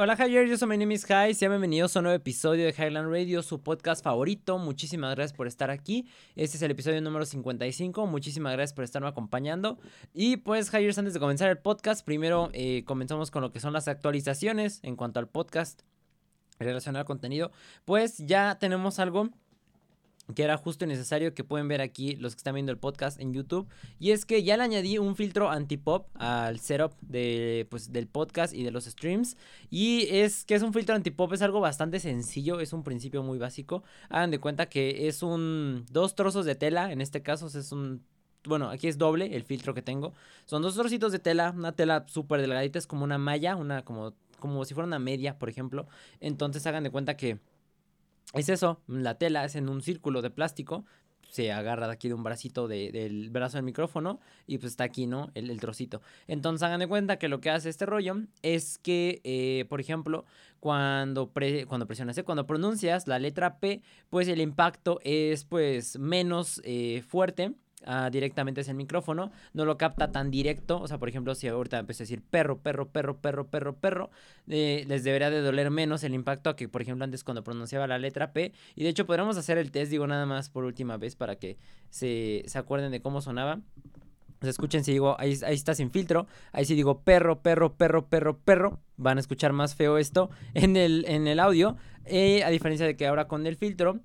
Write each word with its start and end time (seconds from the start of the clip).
Hola 0.00 0.14
Javier, 0.14 0.46
yo 0.46 0.56
soy 0.56 0.68
mi 0.68 0.78
name 0.78 0.94
is 0.94 1.04
Jai, 1.04 1.34
sean 1.34 1.50
bienvenidos 1.50 1.96
a 1.96 1.98
un 1.98 2.04
nuevo 2.04 2.14
episodio 2.14 2.64
de 2.64 2.70
Highland 2.70 3.10
Radio, 3.10 3.42
su 3.42 3.64
podcast 3.64 4.04
favorito. 4.04 4.56
Muchísimas 4.56 5.12
gracias 5.16 5.36
por 5.36 5.48
estar 5.48 5.72
aquí. 5.72 6.06
Este 6.36 6.56
es 6.56 6.62
el 6.62 6.70
episodio 6.70 7.02
número 7.02 7.26
55. 7.26 8.06
Muchísimas 8.06 8.52
gracias 8.52 8.74
por 8.74 8.84
estarme 8.84 9.08
acompañando. 9.08 9.76
Y 10.14 10.36
pues 10.36 10.70
Javier, 10.70 10.94
antes 10.96 11.14
de 11.14 11.18
comenzar 11.18 11.50
el 11.50 11.58
podcast, 11.58 12.06
primero 12.06 12.48
eh, 12.52 12.84
comenzamos 12.86 13.32
con 13.32 13.42
lo 13.42 13.50
que 13.50 13.58
son 13.58 13.72
las 13.72 13.88
actualizaciones 13.88 14.78
en 14.84 14.94
cuanto 14.94 15.18
al 15.18 15.26
podcast 15.26 15.82
relacionado 16.60 17.00
al 17.00 17.06
contenido. 17.06 17.50
Pues 17.84 18.18
ya 18.18 18.56
tenemos 18.60 19.00
algo 19.00 19.30
que 20.34 20.42
era 20.42 20.56
justo 20.56 20.84
y 20.84 20.88
necesario 20.88 21.34
que 21.34 21.44
pueden 21.44 21.68
ver 21.68 21.80
aquí 21.80 22.16
los 22.16 22.34
que 22.34 22.40
están 22.40 22.54
viendo 22.54 22.72
el 22.72 22.78
podcast 22.78 23.20
en 23.20 23.32
YouTube. 23.32 23.68
Y 23.98 24.10
es 24.10 24.24
que 24.24 24.42
ya 24.42 24.56
le 24.56 24.64
añadí 24.64 24.98
un 24.98 25.16
filtro 25.16 25.50
anti-pop 25.50 26.08
al 26.14 26.60
setup 26.60 26.92
de, 27.00 27.66
pues, 27.70 27.92
del 27.92 28.06
podcast 28.06 28.54
y 28.54 28.62
de 28.62 28.70
los 28.70 28.84
streams. 28.84 29.36
Y 29.70 30.06
es 30.10 30.44
que 30.44 30.54
es 30.54 30.62
un 30.62 30.72
filtro 30.72 30.94
anti-pop, 30.94 31.32
es 31.32 31.42
algo 31.42 31.60
bastante 31.60 31.98
sencillo, 32.00 32.60
es 32.60 32.72
un 32.72 32.84
principio 32.84 33.22
muy 33.22 33.38
básico. 33.38 33.82
Hagan 34.10 34.30
de 34.30 34.38
cuenta 34.38 34.66
que 34.66 35.08
es 35.08 35.22
un 35.22 35.86
dos 35.90 36.14
trozos 36.14 36.44
de 36.44 36.54
tela, 36.54 36.92
en 36.92 37.00
este 37.00 37.22
caso 37.22 37.46
es 37.46 37.72
un... 37.72 38.04
Bueno, 38.44 38.70
aquí 38.70 38.86
es 38.86 38.98
doble 38.98 39.34
el 39.34 39.42
filtro 39.42 39.74
que 39.74 39.82
tengo. 39.82 40.14
Son 40.44 40.62
dos 40.62 40.74
trocitos 40.74 41.10
de 41.10 41.18
tela, 41.18 41.52
una 41.56 41.72
tela 41.72 42.04
súper 42.06 42.40
delgadita, 42.40 42.78
es 42.78 42.86
como 42.86 43.04
una 43.04 43.18
malla, 43.18 43.56
una 43.56 43.84
como, 43.84 44.14
como 44.38 44.64
si 44.64 44.74
fuera 44.74 44.86
una 44.86 44.98
media, 44.98 45.38
por 45.38 45.48
ejemplo. 45.48 45.88
Entonces 46.20 46.66
hagan 46.66 46.84
de 46.84 46.90
cuenta 46.90 47.16
que 47.16 47.38
es 48.34 48.48
eso, 48.48 48.80
la 48.86 49.16
tela 49.16 49.44
es 49.44 49.56
en 49.56 49.68
un 49.68 49.82
círculo 49.82 50.22
de 50.22 50.30
plástico, 50.30 50.84
se 51.30 51.52
agarra 51.52 51.86
de 51.86 51.92
aquí 51.92 52.08
de 52.08 52.14
un 52.14 52.22
bracito 52.22 52.68
del 52.68 53.30
brazo 53.30 53.58
del 53.58 53.64
micrófono 53.64 54.18
y 54.46 54.58
pues 54.58 54.72
está 54.72 54.84
aquí, 54.84 55.06
¿no? 55.06 55.30
El, 55.34 55.60
trocito. 55.60 56.00
Entonces 56.26 56.62
hagan 56.62 56.80
de 56.80 56.88
cuenta 56.88 57.18
que 57.18 57.28
lo 57.28 57.40
que 57.40 57.50
hace 57.50 57.68
este 57.68 57.86
rollo 57.86 58.16
es 58.42 58.78
que, 58.78 59.20
eh, 59.24 59.66
por 59.68 59.80
ejemplo, 59.80 60.24
cuando, 60.60 61.30
cuando 61.66 61.86
presionas, 61.86 62.16
¿eh? 62.18 62.24
cuando 62.24 62.46
pronuncias 62.46 63.06
la 63.06 63.18
letra 63.18 63.58
P, 63.58 63.82
pues 64.10 64.28
el 64.28 64.40
impacto 64.40 65.00
es 65.04 65.44
pues 65.44 65.98
menos 65.98 66.60
eh, 66.64 67.02
fuerte 67.06 67.54
Ah, 67.84 68.10
directamente 68.10 68.62
es 68.62 68.68
el 68.68 68.74
micrófono, 68.74 69.30
no 69.52 69.64
lo 69.64 69.78
capta 69.78 70.10
tan 70.10 70.32
directo, 70.32 70.80
o 70.80 70.88
sea, 70.88 70.98
por 70.98 71.08
ejemplo, 71.08 71.34
si 71.36 71.46
ahorita 71.46 71.78
empiezo 71.78 72.02
a 72.02 72.04
decir 72.04 72.22
perro, 72.22 72.58
perro, 72.58 72.88
perro, 72.88 73.18
perro, 73.18 73.46
perro, 73.46 73.76
perro, 73.76 74.10
eh, 74.48 74.84
les 74.88 75.04
debería 75.04 75.30
de 75.30 75.40
doler 75.40 75.70
menos 75.70 76.02
el 76.02 76.12
impacto 76.12 76.50
a 76.50 76.56
que, 76.56 76.68
por 76.68 76.82
ejemplo, 76.82 77.04
antes 77.04 77.22
cuando 77.22 77.44
pronunciaba 77.44 77.86
la 77.86 77.98
letra 77.98 78.32
P, 78.32 78.52
y 78.74 78.82
de 78.82 78.88
hecho 78.88 79.06
podríamos 79.06 79.36
hacer 79.36 79.58
el 79.58 79.70
test, 79.70 79.92
digo 79.92 80.08
nada 80.08 80.26
más 80.26 80.50
por 80.50 80.64
última 80.64 80.96
vez 80.96 81.14
para 81.14 81.36
que 81.36 81.56
se, 81.90 82.42
se 82.46 82.58
acuerden 82.58 82.90
de 82.90 83.00
cómo 83.00 83.20
sonaba. 83.20 83.60
Sea, 84.40 84.50
escuchen 84.50 84.84
si 84.84 84.92
digo, 84.92 85.16
ahí, 85.18 85.38
ahí 85.46 85.54
está 85.54 85.74
sin 85.74 85.90
filtro, 85.90 86.26
ahí 86.52 86.64
si 86.64 86.74
digo 86.74 87.02
perro, 87.02 87.42
perro, 87.42 87.74
perro, 87.74 88.06
perro, 88.08 88.38
perro, 88.38 88.80
van 88.96 89.18
a 89.18 89.20
escuchar 89.20 89.52
más 89.52 89.76
feo 89.76 89.98
esto 89.98 90.30
en 90.54 90.76
el, 90.76 91.04
en 91.08 91.28
el 91.28 91.38
audio, 91.38 91.76
eh, 92.04 92.42
a 92.42 92.50
diferencia 92.50 92.86
de 92.86 92.96
que 92.96 93.06
ahora 93.06 93.28
con 93.28 93.46
el 93.46 93.56
filtro 93.56 94.00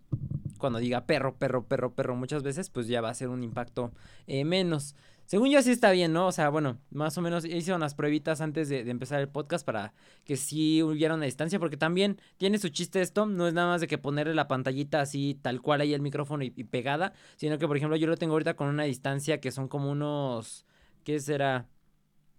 cuando 0.64 0.80
diga 0.80 1.06
perro, 1.06 1.36
perro, 1.36 1.68
perro, 1.68 1.94
perro 1.94 2.16
muchas 2.16 2.42
veces, 2.42 2.70
pues 2.70 2.88
ya 2.88 3.02
va 3.02 3.10
a 3.10 3.14
ser 3.14 3.28
un 3.28 3.44
impacto 3.44 3.92
eh, 4.28 4.46
menos. 4.46 4.96
Según 5.26 5.50
yo 5.50 5.62
sí 5.62 5.72
está 5.72 5.92
bien, 5.92 6.14
¿no? 6.14 6.28
O 6.28 6.32
sea, 6.32 6.48
bueno, 6.48 6.78
más 6.90 7.18
o 7.18 7.22
menos 7.22 7.44
hice 7.44 7.74
unas 7.74 7.96
pruebitas 7.96 8.40
antes 8.40 8.70
de, 8.70 8.90
empezar 8.90 9.20
el 9.20 9.28
podcast 9.28 9.66
para 9.66 9.94
que 10.24 10.38
sí 10.38 10.82
hubiera 10.82 11.16
una 11.16 11.26
distancia, 11.26 11.60
porque 11.60 11.76
también 11.76 12.18
tiene 12.38 12.60
su 12.60 12.70
chiste 12.70 13.02
esto, 13.02 13.26
no 13.26 13.46
es 13.46 13.54
nada 13.54 13.68
más 13.68 13.82
de 13.82 13.88
que 13.88 13.98
ponerle 13.98 14.34
la 14.36 14.48
pantallita 14.48 15.02
así 15.02 15.38
tal 15.42 15.62
cual 15.62 15.82
ahí 15.82 15.94
el 15.94 16.02
micrófono 16.02 16.46
y, 16.46 16.52
pegada, 16.52 17.12
sino 17.36 17.58
que 17.58 17.68
por 17.68 17.76
ejemplo 17.76 17.98
yo 17.98 18.08
lo 18.08 18.16
tengo 18.16 18.36
ahorita 18.36 18.54
con 18.54 18.70
una 18.70 18.84
distancia 18.84 19.42
que 19.42 19.52
son 19.52 19.68
como 19.68 19.92
unos, 19.92 20.66
¿qué 21.04 21.20
será? 21.20 21.68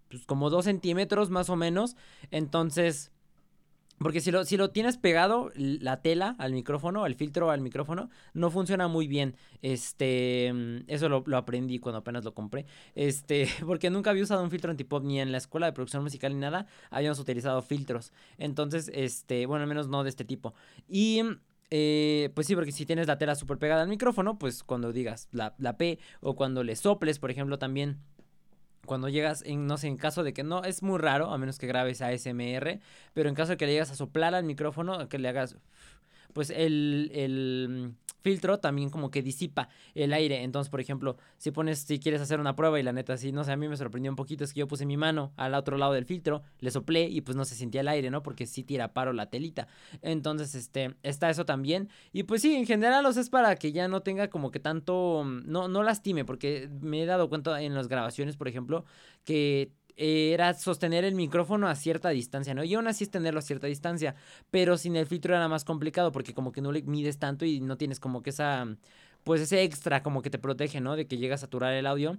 Pues 0.09 0.25
como 0.25 0.49
dos 0.49 0.65
centímetros 0.65 1.29
más 1.29 1.51
o 1.51 1.55
menos, 1.55 1.95
entonces 2.31 3.11
porque 3.97 4.19
si 4.19 4.31
lo, 4.31 4.43
si 4.43 4.57
lo 4.57 4.71
tienes 4.71 4.97
pegado, 4.97 5.51
la 5.55 6.01
tela 6.01 6.35
al 6.37 6.51
micrófono, 6.51 7.05
el 7.05 7.15
filtro 7.15 7.49
al 7.49 7.61
micrófono, 7.61 8.09
no 8.33 8.51
funciona 8.51 8.87
muy 8.87 9.07
bien. 9.07 9.35
Este, 9.61 10.51
mm, 10.53 10.83
eso 10.87 11.07
lo, 11.07 11.23
aprendí 11.37 11.79
cuando 11.79 11.99
apenas 11.99 12.25
lo 12.25 12.33
compré. 12.33 12.65
Este, 12.93 13.47
porque 13.65 13.89
nunca 13.89 14.09
había 14.09 14.23
usado 14.23 14.43
un 14.43 14.51
filtro 14.51 14.71
antipop 14.71 15.03
ni 15.03 15.21
en 15.21 15.31
la 15.31 15.37
escuela 15.37 15.67
de 15.67 15.73
producción 15.73 16.03
musical 16.03 16.33
ni 16.33 16.39
nada. 16.39 16.67
Habíamos 16.89 17.19
utilizado 17.19 17.61
filtros. 17.61 18.11
Entonces, 18.37 18.91
este, 18.93 19.45
bueno, 19.45 19.63
al 19.63 19.69
menos 19.69 19.87
no 19.87 20.03
de 20.03 20.09
este 20.09 20.25
tipo. 20.25 20.53
Y 20.89 21.21
eh, 21.71 22.31
pues 22.35 22.47
sí, 22.47 22.55
porque 22.55 22.73
si 22.73 22.85
tienes 22.85 23.07
la 23.07 23.17
tela 23.17 23.35
súper 23.35 23.57
pegada 23.57 23.81
al 23.81 23.87
micrófono, 23.87 24.37
pues 24.37 24.63
cuando 24.63 24.91
digas 24.91 25.29
la, 25.31 25.55
la 25.57 25.77
P 25.77 25.99
o 26.19 26.35
cuando 26.35 26.63
le 26.63 26.75
soples, 26.75 27.19
por 27.19 27.31
ejemplo, 27.31 27.57
también 27.59 27.99
cuando 28.85 29.09
llegas, 29.09 29.43
en, 29.45 29.67
no 29.67 29.77
sé, 29.77 29.87
en 29.87 29.97
caso 29.97 30.23
de 30.23 30.33
que 30.33 30.43
no, 30.43 30.63
es 30.63 30.83
muy 30.83 30.99
raro, 30.99 31.31
a 31.31 31.37
menos 31.37 31.57
que 31.57 31.67
grabes 31.67 32.01
ASMR, 32.01 32.79
pero 33.13 33.29
en 33.29 33.35
caso 33.35 33.51
de 33.51 33.57
que 33.57 33.65
le 33.65 33.73
llegas 33.73 33.91
a 33.91 33.95
soplar 33.95 34.35
al 34.35 34.43
micrófono, 34.43 35.09
que 35.09 35.19
le 35.19 35.27
hagas, 35.29 35.57
pues 36.33 36.49
el, 36.49 37.11
el 37.13 37.95
filtro 38.25 38.57
también 38.57 38.89
como 38.89 39.11
que 39.11 39.21
disipa 39.21 39.69
el 39.93 40.11
aire. 40.11 40.41
Entonces, 40.41 40.71
por 40.71 40.81
ejemplo, 40.81 41.15
si 41.37 41.51
pones, 41.51 41.79
si 41.79 41.99
quieres 41.99 42.21
hacer 42.21 42.39
una 42.39 42.55
prueba 42.55 42.79
y 42.79 42.83
la 42.83 42.91
neta, 42.91 43.17
sí, 43.17 43.31
no 43.31 43.43
sé, 43.43 43.51
a 43.51 43.55
mí 43.55 43.67
me 43.67 43.77
sorprendió 43.77 44.11
un 44.11 44.15
poquito, 44.15 44.43
es 44.43 44.51
que 44.51 44.61
yo 44.61 44.67
puse 44.67 44.87
mi 44.87 44.97
mano 44.97 45.31
al 45.37 45.53
otro 45.53 45.77
lado 45.77 45.93
del 45.93 46.05
filtro, 46.05 46.41
le 46.59 46.71
soplé 46.71 47.07
y 47.07 47.21
pues 47.21 47.37
no 47.37 47.45
se 47.45 47.53
sentía 47.53 47.81
el 47.81 47.87
aire, 47.87 48.09
¿no? 48.09 48.23
Porque 48.23 48.47
sí 48.47 48.63
tira 48.63 48.93
paro 48.93 49.13
la 49.13 49.29
telita. 49.29 49.67
Entonces, 50.01 50.55
este, 50.55 50.95
está 51.03 51.29
eso 51.29 51.45
también. 51.45 51.89
Y 52.13 52.23
pues 52.23 52.41
sí, 52.41 52.55
en 52.55 52.65
general, 52.65 53.03
los 53.03 53.15
es 53.17 53.29
para 53.29 53.55
que 53.57 53.71
ya 53.71 53.87
no 53.87 54.01
tenga 54.01 54.27
como 54.31 54.49
que 54.49 54.59
tanto, 54.59 55.23
no, 55.23 55.67
no 55.67 55.83
lastime, 55.83 56.25
porque 56.25 56.67
me 56.81 57.03
he 57.03 57.05
dado 57.05 57.29
cuenta 57.29 57.61
en 57.61 57.75
las 57.75 57.87
grabaciones, 57.87 58.37
por 58.37 58.47
ejemplo, 58.47 58.85
que 59.23 59.71
era 59.97 60.53
sostener 60.53 61.05
el 61.05 61.15
micrófono 61.15 61.67
a 61.67 61.75
cierta 61.75 62.09
distancia, 62.09 62.53
¿no? 62.53 62.63
Y 62.63 62.73
aún 62.73 62.87
así 62.87 63.03
es 63.03 63.11
tenerlo 63.11 63.39
a 63.39 63.43
cierta 63.43 63.67
distancia, 63.67 64.15
pero 64.51 64.77
sin 64.77 64.95
el 64.95 65.07
filtro 65.07 65.35
era 65.35 65.47
más 65.47 65.63
complicado 65.65 66.11
porque 66.11 66.33
como 66.33 66.51
que 66.51 66.61
no 66.61 66.71
le 66.71 66.83
mides 66.83 67.19
tanto 67.19 67.45
y 67.45 67.61
no 67.61 67.77
tienes 67.77 67.99
como 67.99 68.21
que 68.21 68.31
esa, 68.31 68.67
pues 69.23 69.41
ese 69.41 69.63
extra 69.63 70.03
como 70.03 70.21
que 70.21 70.29
te 70.29 70.39
protege, 70.39 70.81
¿no? 70.81 70.95
De 70.95 71.07
que 71.07 71.17
llega 71.17 71.35
a 71.35 71.37
saturar 71.37 71.73
el 71.73 71.87
audio. 71.87 72.17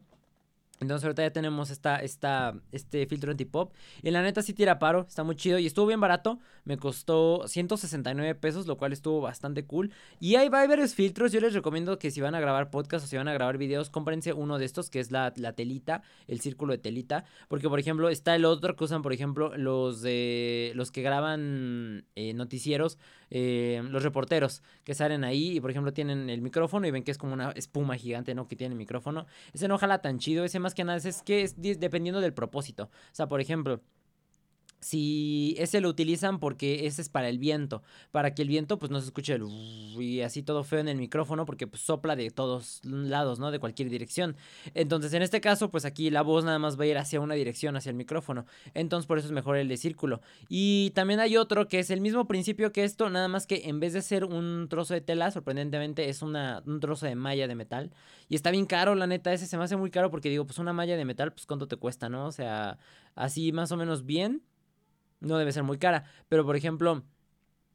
Entonces 0.81 1.05
ahorita 1.05 1.23
ya 1.23 1.33
tenemos 1.33 1.71
esta, 1.71 2.01
este 2.01 3.07
filtro 3.07 3.31
anti-pop. 3.31 3.73
Y 4.03 4.11
la 4.11 4.23
neta 4.23 4.43
sí 4.43 4.53
tira 4.53 4.79
paro, 4.79 5.07
está 5.09 5.25
muy 5.25 5.37
chido. 5.37 5.59
Y 5.59 5.67
estuvo 5.67 5.87
bien 5.87 6.01
barato. 6.01 6.39
Me 6.65 6.77
costó 6.77 7.47
169 7.47 8.35
pesos, 8.35 8.67
lo 8.67 8.77
cual 8.77 8.93
estuvo 8.93 9.21
bastante 9.21 9.65
cool. 9.65 9.93
Y 10.21 10.37
hay, 10.37 10.49
varios 10.49 10.95
filtros. 10.95 11.33
Yo 11.33 11.41
les 11.41 11.55
recomiendo 11.55 11.99
que 11.99 12.11
si 12.11 12.21
van 12.21 12.35
a 12.35 12.41
grabar 12.41 12.71
podcast 12.71 13.07
o 13.07 13.09
si 13.09 13.17
van 13.17 13.29
a 13.29 13.33
grabar 13.33 13.57
videos, 13.57 13.89
cómprense 13.89 14.33
uno 14.33 14.59
de 14.59 14.65
estos, 14.65 14.91
que 14.91 15.01
es 15.01 15.11
la, 15.11 15.33
telita, 15.33 16.03
el 16.27 16.41
círculo 16.41 16.73
de 16.73 16.79
telita. 16.79 17.25
Porque, 17.49 17.69
por 17.69 17.79
ejemplo, 17.79 18.09
está 18.11 18.35
el 18.35 18.45
otro 18.45 18.77
que 18.77 18.85
usan, 18.85 19.03
por 19.03 19.13
ejemplo, 19.13 19.57
los 19.57 20.03
de 20.03 20.73
los 20.75 20.91
que 20.91 21.03
graban 21.03 22.05
eh, 22.17 22.35
noticieros. 22.35 22.99
Eh, 23.31 23.83
los 23.91 24.03
reporteros 24.03 24.63
que 24.85 24.95
salen 24.95 25.25
ahí 25.25 25.57
y 25.57 25.61
por 25.61 25.71
ejemplo 25.71 25.93
tienen 25.93 26.31
el 26.31 26.41
micrófono 26.43 26.87
y 26.87 26.91
ven 26.91 27.03
que 27.03 27.11
es 27.11 27.19
como 27.19 27.33
una 27.33 27.51
espuma 27.53 27.97
gigante, 27.97 28.35
¿no? 28.35 28.49
Que 28.49 28.57
tiene 28.57 28.75
el 28.75 28.79
micrófono. 28.79 29.27
Ese 29.53 29.69
no 29.69 29.79
jala 29.79 30.01
tan 30.01 30.19
chido, 30.19 30.45
ese 30.45 30.59
más 30.59 30.75
que 30.75 30.85
nada 30.85 30.99
es 30.99 31.23
que 31.23 31.43
es 31.43 31.61
dependiendo 31.61 32.21
del 32.21 32.33
propósito. 32.35 32.85
O 32.85 33.15
sea, 33.15 33.29
por 33.29 33.41
ejemplo, 33.41 33.81
si 34.87 35.57
ese 35.59 35.81
lo 35.81 35.89
utilizan 35.89 36.39
porque 36.39 36.87
ese 36.87 37.03
es 37.03 37.09
para 37.09 37.29
el 37.29 37.39
viento, 37.39 37.83
para 38.13 38.35
que 38.35 38.43
el 38.43 38.49
viento 38.49 38.79
pues 38.79 38.93
no 38.93 39.01
se 39.01 39.07
escuche 39.07 39.35
el 39.35 39.43
y 40.01 40.21
así 40.21 40.43
todo 40.43 40.63
feo 40.63 40.79
en 40.79 40.89
el 40.89 40.97
micrófono 40.97 41.45
porque 41.45 41.67
pues, 41.67 41.83
sopla 41.83 42.15
de 42.15 42.31
todos 42.31 42.81
lados, 42.85 43.41
¿no? 43.41 43.51
De 43.51 43.59
cualquier 43.59 43.91
dirección. 43.91 44.37
Entonces, 44.75 45.13
en 45.13 45.23
este 45.23 45.41
caso, 45.41 45.71
pues 45.71 45.85
aquí 45.85 46.11
la 46.11 46.23
voz 46.23 46.45
nada 46.45 46.61
más 46.61 46.79
va 46.79 46.85
a 46.85 46.87
ir 46.87 46.99
hacia 46.99 47.21
una 47.21 47.35
dirección, 47.35 47.77
hacia 47.77 47.91
el 47.91 47.97
micrófono. 47.97 48.47
Entonces, 48.75 49.07
por 49.07 49.19
eso 49.19 49.27
es 49.27 49.33
mejor 49.33 49.57
el 49.57 49.69
de 49.69 49.77
círculo. 49.77 50.21
Y 50.49 50.93
también 50.95 51.19
hay 51.19 51.37
otro 51.37 51.67
que 51.67 51.81
es 51.81 51.91
el 51.91 52.01
mismo 52.01 52.29
principio 52.29 52.73
que 52.73 52.85
esto, 52.85 53.11
nada 53.11 53.27
más 53.27 53.47
que 53.47 53.69
en 53.69 53.81
vez 53.81 53.93
de 53.93 54.03
ser 54.03 54.25
un 54.25 54.69
trozo 54.71 54.95
de 54.95 55.01
tela, 55.01 55.33
sorprendentemente 55.33 56.09
es 56.09 56.23
una, 56.23 56.63
un 56.65 56.79
trozo 56.79 57.07
de 57.07 57.17
malla 57.17 57.49
de 57.49 57.57
metal. 57.57 57.91
Y 58.29 58.37
está 58.37 58.53
bien 58.53 58.67
caro, 58.67 58.95
la 58.95 59.09
neta, 59.09 59.33
ese 59.33 59.47
se 59.47 59.59
me 59.59 59.65
hace 59.65 59.77
muy 59.77 59.91
caro 59.91 60.11
porque 60.11 60.31
digo, 60.31 60.47
pues 60.47 60.59
una 60.59 60.73
malla 60.73 60.97
de 60.97 61.05
metal, 61.05 61.33
pues 61.33 61.45
cuánto 61.45 61.67
te 61.67 61.77
cuesta, 61.77 62.09
¿no? 62.09 62.27
O 62.27 62.33
sea, 62.33 62.79
así 63.17 63.51
más 63.51 63.73
o 63.73 63.77
menos 63.77 64.07
bien 64.07 64.43
no 65.21 65.39
debe 65.39 65.53
ser 65.53 65.63
muy 65.63 65.79
cara. 65.79 66.05
Pero 66.29 66.45
por 66.45 66.57
ejemplo, 66.57 67.05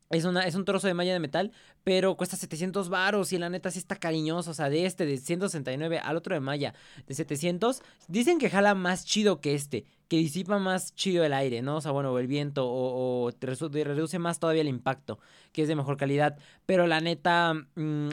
es, 0.10 0.26
una, 0.26 0.42
es 0.42 0.56
un 0.56 0.66
trozo 0.66 0.88
de 0.88 0.94
malla 0.94 1.14
de 1.14 1.20
metal, 1.20 1.52
pero 1.84 2.16
cuesta 2.18 2.38
700 2.38 2.90
varos 2.90 3.34
y 3.34 3.38
la 3.38 3.50
neta 3.50 3.72
sí 3.72 3.80
está 3.80 3.96
cariñoso. 3.96 4.52
O 4.52 4.54
sea, 4.54 4.70
de 4.70 4.86
este 4.86 5.06
de 5.06 5.18
169 5.18 6.00
al 6.00 6.18
otro 6.18 6.34
de 6.34 6.42
malla 6.42 6.74
de 7.08 7.14
700, 7.14 7.82
dicen 8.08 8.38
que 8.38 8.50
jala 8.50 8.76
más 8.76 9.06
chido 9.06 9.42
que 9.42 9.56
este 9.56 9.86
que 10.12 10.18
disipa 10.18 10.60
más 10.60 10.94
chido 10.94 11.24
el 11.24 11.32
aire, 11.32 11.62
¿no? 11.62 11.78
O 11.78 11.82
sea, 11.82 11.94
bueno, 11.94 12.20
el 12.20 12.28
viento 12.28 12.66
o, 12.68 13.32
reduce 13.32 14.20
más 14.20 14.42
todavía 14.42 14.62
el 14.62 14.68
impacto, 14.68 15.20
que 15.54 15.62
es 15.62 15.70
de 15.70 15.76
mejor 15.78 15.96
calidad. 15.96 16.38
Pero 16.66 16.86
la 16.86 17.00
neta, 17.00 17.54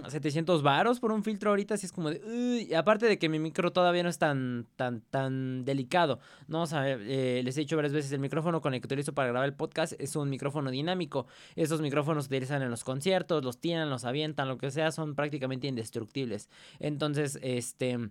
700 0.06 0.60
mm, 0.60 0.64
varos 0.64 1.00
por 1.00 1.10
un 1.10 1.24
filtro 1.24 1.50
ahorita 1.50 1.76
sí 1.76 1.86
es 1.86 1.92
como 1.92 2.10
de... 2.10 2.72
aparte 2.76 3.06
de 3.06 3.18
que 3.18 3.28
mi 3.28 3.40
micro 3.40 3.72
todavía 3.72 4.04
no 4.04 4.10
es 4.10 4.18
tan, 4.18 4.68
tan, 4.76 5.00
tan 5.10 5.64
delicado, 5.64 6.20
¿no? 6.46 6.62
O 6.62 6.66
sea, 6.66 6.88
eh, 6.88 7.42
les 7.42 7.56
he 7.56 7.62
dicho 7.62 7.74
varias 7.74 7.92
veces, 7.92 8.12
el 8.12 8.20
micrófono 8.20 8.60
con 8.60 8.74
el 8.74 8.80
que 8.80 8.86
utilizo 8.86 9.12
para 9.12 9.30
grabar 9.30 9.48
el 9.48 9.56
podcast 9.56 9.94
es 9.98 10.14
un 10.14 10.30
micrófono 10.30 10.70
dinámico. 10.70 11.26
Esos 11.56 11.80
micrófonos 11.80 12.26
se 12.26 12.28
utilizan 12.28 12.62
en 12.62 12.70
los 12.70 12.84
conciertos, 12.84 13.44
los 13.44 13.58
tiran, 13.58 13.90
los 13.90 14.04
avientan, 14.04 14.46
lo 14.46 14.56
que 14.56 14.70
sea, 14.70 14.92
son 14.92 15.16
prácticamente 15.16 15.66
indestructibles. 15.66 16.48
Entonces, 16.78 17.40
este 17.42 18.10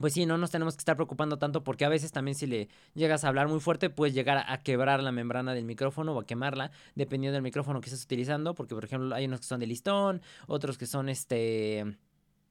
pues 0.00 0.14
sí, 0.14 0.24
no 0.24 0.38
nos 0.38 0.50
tenemos 0.50 0.74
que 0.76 0.80
estar 0.80 0.96
preocupando 0.96 1.38
tanto 1.38 1.62
porque 1.62 1.84
a 1.84 1.90
veces 1.90 2.10
también 2.10 2.34
si 2.34 2.46
le 2.46 2.68
llegas 2.94 3.22
a 3.22 3.28
hablar 3.28 3.48
muy 3.48 3.60
fuerte 3.60 3.90
puedes 3.90 4.14
llegar 4.14 4.42
a, 4.46 4.58
quebrar 4.62 5.02
la 5.02 5.12
membrana 5.12 5.52
del 5.52 5.66
micrófono 5.66 6.14
o 6.14 6.20
a 6.20 6.26
quemarla 6.26 6.70
dependiendo 6.94 7.34
del 7.34 7.42
micrófono 7.42 7.80
que 7.82 7.90
estés 7.90 8.04
utilizando 8.04 8.54
porque 8.54 8.74
por 8.74 8.84
ejemplo 8.84 9.14
hay 9.14 9.26
unos 9.26 9.40
que 9.40 9.46
son 9.46 9.60
de 9.60 9.66
listón, 9.66 10.22
otros 10.46 10.78
que 10.78 10.86
son 10.86 11.10
este 11.10 11.98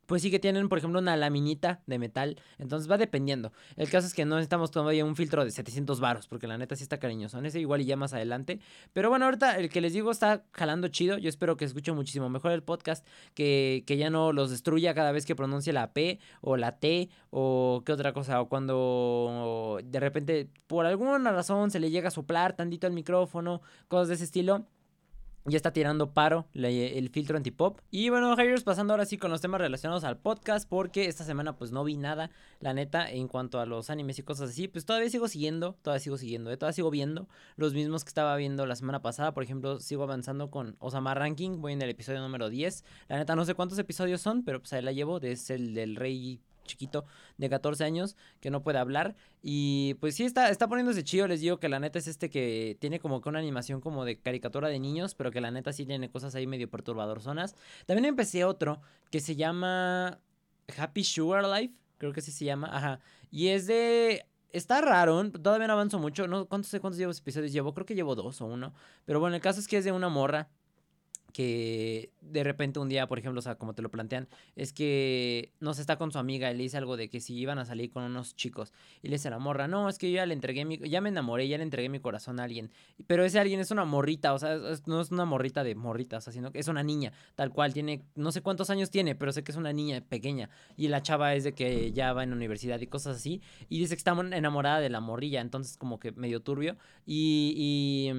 pues 0.10 0.24
sí 0.24 0.32
que 0.32 0.40
tienen, 0.40 0.70
por 0.70 0.80
ejemplo, 0.80 1.00
una 1.00 1.16
laminita 1.16 1.84
de 1.86 2.00
metal. 2.00 2.42
Entonces 2.58 2.90
va 2.90 2.98
dependiendo. 2.98 3.54
El 3.78 3.92
caso 3.92 4.08
es 4.08 4.16
que 4.16 4.26
no 4.26 4.38
necesitamos 4.38 4.72
todavía 4.72 5.06
un 5.06 5.16
filtro 5.16 5.46
de 5.46 5.52
700 5.52 6.00
baros, 6.00 6.28
porque 6.28 6.48
la 6.48 6.58
neta 6.58 6.76
sí 6.76 6.82
está 6.82 6.98
cariñoso. 6.98 7.40
Ese 7.42 7.60
igual 7.60 7.82
y 7.82 7.86
ya 7.86 7.96
más 7.96 8.12
adelante. 8.16 8.60
Pero 8.92 9.10
bueno, 9.10 9.26
ahorita 9.26 9.58
el 9.60 9.70
que 9.70 9.82
les 9.82 9.94
digo 9.94 10.10
está 10.10 10.46
jalando 10.52 10.88
chido. 10.88 11.20
Yo 11.20 11.30
espero 11.30 11.58
que 11.58 11.66
escuchen 11.66 11.94
muchísimo 11.94 12.28
mejor 12.28 12.54
el 12.54 12.64
podcast, 12.64 13.06
que, 13.36 13.84
que 13.86 13.98
ya 13.98 14.10
no 14.10 14.34
los 14.34 14.50
destruya 14.50 14.96
cada 14.96 15.12
vez 15.12 15.28
que 15.28 15.36
pronuncie 15.36 15.74
la 15.74 15.94
P 15.94 16.20
o 16.42 16.58
la 16.58 16.80
T 16.80 17.10
o 17.30 17.84
qué 17.86 17.92
otra 17.92 18.12
cosa. 18.12 18.42
O 18.42 18.50
cuando 18.50 19.80
de 19.84 20.00
repente, 20.00 20.50
por 20.66 20.88
alguna 20.88 21.32
razón, 21.32 21.70
se 21.70 21.80
le 21.80 21.92
llega 21.92 22.08
a 22.08 22.12
soplar 22.12 22.56
tantito 22.56 22.88
al 22.88 22.94
micrófono, 22.94 23.62
cosas 23.88 24.08
de 24.08 24.16
ese 24.16 24.24
estilo 24.24 24.66
ya 25.50 25.58
está 25.58 25.74
tirando 25.74 26.14
paro 26.14 26.48
el 26.54 27.10
filtro 27.10 27.38
antipop. 27.38 27.80
Y 27.92 28.10
bueno, 28.10 28.36
Jairus, 28.36 28.64
pasando 28.64 28.94
ahora 28.94 29.06
sí 29.06 29.18
con 29.18 29.32
los 29.32 29.42
temas 29.42 29.62
relacionados 29.62 30.04
al 30.04 30.18
podcast, 30.18 30.68
porque 30.68 31.06
esta 31.06 31.24
semana 31.24 31.58
pues 31.58 31.72
no 31.72 31.84
vi 31.84 31.98
nada, 31.98 32.32
la 32.60 32.74
neta, 32.74 33.10
en 33.10 33.28
cuanto 33.28 33.60
a 33.60 33.66
los 33.66 33.90
animes 33.90 34.20
y 34.20 34.24
cosas 34.24 34.52
así, 34.52 34.68
pues 34.68 34.86
todavía 34.86 35.10
sigo 35.10 35.28
siguiendo, 35.28 35.78
todavía 35.82 36.00
sigo 36.00 36.18
siguiendo, 36.18 36.52
¿eh? 36.52 36.58
todavía 36.58 36.74
sigo 36.74 36.90
viendo 36.90 37.28
los 37.56 37.74
mismos 37.74 38.04
que 38.04 38.10
estaba 38.10 38.36
viendo 38.36 38.66
la 38.66 38.76
semana 38.76 39.02
pasada, 39.02 39.34
por 39.34 39.44
ejemplo, 39.44 39.80
sigo 39.80 40.04
avanzando 40.04 40.50
con 40.50 40.76
Osama 40.80 41.14
Ranking, 41.14 41.62
voy 41.62 41.74
en 41.74 41.82
el 41.82 41.90
episodio 41.90 42.20
número 42.22 42.50
10, 42.50 42.84
la 43.08 43.18
neta 43.18 43.36
no 43.36 43.46
sé 43.46 43.56
cuántos 43.56 43.80
episodios 43.80 44.22
son, 44.22 44.44
pero 44.44 44.60
pues 44.60 44.74
ahí 44.74 44.82
la 44.82 44.92
llevo, 44.92 45.20
es 45.20 45.50
el 45.50 45.74
del 45.74 45.96
rey 45.96 46.42
chiquito 46.70 47.06
de 47.38 47.50
14 47.50 47.84
años 47.84 48.16
que 48.40 48.50
no 48.50 48.64
puede 48.64 48.80
hablar. 48.80 49.16
Y 49.42 49.96
pues 49.96 50.16
sí, 50.16 50.24
está, 50.24 50.50
está 50.50 50.68
poniéndose 50.68 51.04
chido. 51.04 51.28
Les 51.28 51.42
digo 51.42 51.60
que 51.60 51.70
la 51.70 51.80
neta 51.80 52.00
es 52.00 52.08
este 52.08 52.30
que 52.30 52.78
tiene 52.80 53.00
como 53.00 53.22
que 53.22 53.30
una 53.30 53.40
animación 53.40 53.82
como 53.82 54.06
de 54.06 54.20
caricatura 54.20 54.70
de 54.70 54.80
niños, 54.80 55.16
pero 55.16 55.32
que 55.32 55.42
la 55.42 55.52
neta 55.52 55.74
sí 55.74 55.86
tiene 55.86 56.10
cosas 56.10 56.36
ahí 56.36 56.48
medio 56.48 56.70
zonas 57.20 57.56
También 57.86 58.06
empecé 58.06 58.46
otro 58.46 58.82
que 59.12 59.20
se 59.20 59.36
llama 59.36 60.20
Happy 60.78 61.04
Sugar 61.04 61.46
Life, 61.46 61.74
creo 61.98 62.14
que 62.14 62.22
así 62.22 62.32
se 62.32 62.46
llama. 62.46 62.70
Ajá. 62.72 63.00
Y 63.32 63.50
es 63.50 63.68
de 63.68 64.26
Está 64.52 64.82
raro, 64.82 65.30
todavía 65.32 65.68
no 65.68 65.74
avanzo 65.74 66.00
mucho. 66.00 66.28
No, 66.28 66.48
¿Cuántos 66.48 66.72
cuántos 66.82 67.20
episodios 67.20 67.52
llevo? 67.52 67.74
Creo 67.74 67.86
que 67.86 67.94
llevo 67.94 68.16
dos 68.16 68.42
o 68.42 68.46
uno. 68.46 68.74
Pero 69.06 69.20
bueno, 69.20 69.36
el 69.36 69.42
caso 69.42 69.60
es 69.60 69.68
que 69.68 69.78
es 69.78 69.86
de 69.86 69.92
una 69.92 70.10
morra 70.10 70.50
que 71.34 72.12
de 72.22 72.44
repente 72.44 72.80
un 72.80 72.90
día, 72.90 73.08
por 73.08 73.20
ejemplo, 73.20 73.40
o 73.40 73.42
sea, 73.42 73.56
como 73.56 73.74
te 73.74 73.82
lo 73.82 73.90
plantean, 73.90 74.28
es 74.56 74.74
que 74.74 75.54
no 75.60 75.74
se 75.74 75.82
está 75.82 75.98
con 75.98 76.12
su 76.12 76.20
amiga 76.20 76.52
y 76.52 76.58
le 76.58 76.64
dice 76.64 76.78
algo 76.78 76.98
de 76.98 77.10
que 77.10 77.20
si 77.20 77.36
iban 77.36 77.60
a 77.60 77.66
salir 77.66 77.92
con 77.92 78.04
unos 78.04 78.36
chicos 78.36 78.74
y 79.02 79.08
le 79.08 79.16
dice 79.16 79.28
a 79.28 79.32
la 79.32 79.40
morra, 79.40 79.68
no, 79.68 79.90
es 79.90 79.98
que 79.98 80.12
yo 80.12 80.18
ya 80.18 80.26
le 80.26 80.34
entregué 80.34 80.66
mi, 80.66 80.78
ya 80.78 81.02
me 81.02 81.10
enamoré, 81.10 81.48
ya 81.48 81.58
le 81.58 81.64
entregué 81.64 81.90
mi 81.90 82.00
corazón 82.00 82.40
a 82.40 82.44
alguien, 82.44 82.72
pero 83.08 83.24
ese 83.24 83.40
alguien 83.40 83.60
es 83.60 83.72
una 83.72 83.86
morrita, 83.86 84.34
o 84.34 84.40
sea, 84.40 84.58
no 84.86 85.02
es 85.02 85.12
una 85.12 85.26
morrita 85.26 85.64
de 85.64 85.76
morritas, 85.76 86.28
o 86.28 86.32
sino 86.32 86.52
que 86.52 86.60
es 86.60 86.68
una 86.68 86.84
niña, 86.84 87.14
tal 87.36 87.52
cual, 87.52 87.74
tiene, 87.74 88.04
no 88.16 88.32
sé 88.32 88.42
cuántos 88.42 88.70
años 88.70 88.90
tiene, 88.90 89.16
pero 89.16 89.32
sé 89.32 89.44
que 89.44 89.52
es 89.52 89.58
una 89.58 89.74
niña 89.74 90.02
pequeña 90.02 90.50
y 90.78 90.88
la 90.88 91.02
chava 91.02 91.36
es 91.36 91.44
de 91.44 91.54
que 91.54 91.92
ya 91.92 92.14
va 92.14 92.24
en 92.24 92.34
universidad 92.34 92.80
y 92.80 92.88
cosas 92.88 93.18
así 93.18 93.42
y 93.70 93.80
dice 93.80 93.96
que 93.96 94.00
está 94.00 94.12
enamorada 94.12 94.80
de 94.80 94.90
la 94.90 95.00
morrilla, 95.00 95.42
entonces 95.42 95.78
como 95.78 96.00
que 96.00 96.12
medio 96.12 96.42
turbio 96.42 96.78
y 97.06 98.12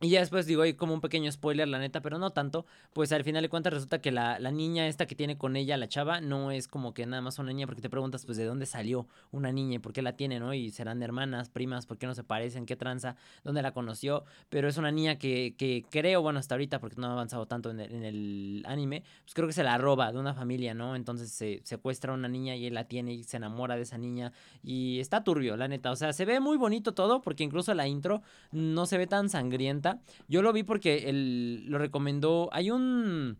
y 0.00 0.10
ya 0.10 0.20
después 0.20 0.46
digo, 0.46 0.62
hay 0.62 0.74
como 0.74 0.92
un 0.92 1.00
pequeño 1.00 1.30
spoiler, 1.30 1.66
la 1.68 1.78
neta, 1.78 2.02
pero 2.02 2.18
no 2.18 2.30
tanto. 2.30 2.66
Pues 2.92 3.12
al 3.12 3.24
final 3.24 3.42
de 3.42 3.48
cuentas 3.48 3.72
resulta 3.72 4.00
que 4.00 4.10
la, 4.10 4.38
la, 4.38 4.50
niña 4.50 4.86
esta 4.86 5.06
que 5.06 5.14
tiene 5.14 5.38
con 5.38 5.56
ella, 5.56 5.76
la 5.76 5.88
chava, 5.88 6.20
no 6.20 6.50
es 6.50 6.68
como 6.68 6.92
que 6.92 7.06
nada 7.06 7.22
más 7.22 7.38
una 7.38 7.50
niña, 7.52 7.66
porque 7.66 7.80
te 7.80 7.88
preguntas, 7.88 8.26
pues, 8.26 8.36
de 8.36 8.44
dónde 8.44 8.66
salió 8.66 9.08
una 9.30 9.52
niña 9.52 9.76
y 9.76 9.78
por 9.78 9.92
qué 9.92 10.02
la 10.02 10.14
tiene, 10.16 10.40
¿no? 10.40 10.52
Y 10.52 10.70
serán 10.72 11.02
hermanas, 11.02 11.48
primas, 11.48 11.86
por 11.86 11.96
qué 11.96 12.06
no 12.06 12.14
se 12.14 12.24
parecen, 12.24 12.66
qué 12.66 12.76
tranza, 12.76 13.16
dónde 13.44 13.62
la 13.62 13.72
conoció. 13.72 14.24
Pero 14.50 14.68
es 14.68 14.76
una 14.76 14.90
niña 14.90 15.16
que, 15.16 15.54
que 15.56 15.84
creo, 15.88 16.20
bueno, 16.22 16.38
hasta 16.38 16.54
ahorita, 16.54 16.80
porque 16.80 17.00
no 17.00 17.06
ha 17.06 17.12
avanzado 17.12 17.46
tanto 17.46 17.70
en 17.70 17.80
el, 17.80 17.92
en 17.92 18.04
el 18.04 18.64
anime, 18.66 19.04
pues 19.22 19.32
creo 19.32 19.46
que 19.46 19.54
se 19.54 19.62
la 19.62 19.78
roba 19.78 20.12
de 20.12 20.18
una 20.18 20.34
familia, 20.34 20.74
¿no? 20.74 20.96
Entonces 20.96 21.30
se 21.30 21.62
secuestra 21.64 22.12
a 22.12 22.14
una 22.14 22.28
niña 22.28 22.56
y 22.56 22.66
él 22.66 22.74
la 22.74 22.84
tiene 22.84 23.14
y 23.14 23.22
se 23.24 23.38
enamora 23.38 23.76
de 23.76 23.82
esa 23.82 23.96
niña. 23.96 24.32
Y 24.62 25.00
está 25.00 25.24
turbio, 25.24 25.56
la 25.56 25.68
neta. 25.68 25.92
O 25.92 25.96
sea, 25.96 26.12
se 26.12 26.24
ve 26.24 26.40
muy 26.40 26.58
bonito 26.58 26.92
todo, 26.92 27.22
porque 27.22 27.44
incluso 27.44 27.72
la 27.74 27.88
intro 27.88 28.22
no 28.50 28.86
se 28.86 28.98
ve 28.98 29.06
tan 29.06 29.30
sangrienta 29.30 29.83
yo 30.28 30.42
lo 30.42 30.52
vi 30.52 30.62
porque 30.62 31.08
él 31.08 31.64
lo 31.66 31.78
recomendó. 31.78 32.48
Hay 32.52 32.70
un. 32.70 33.38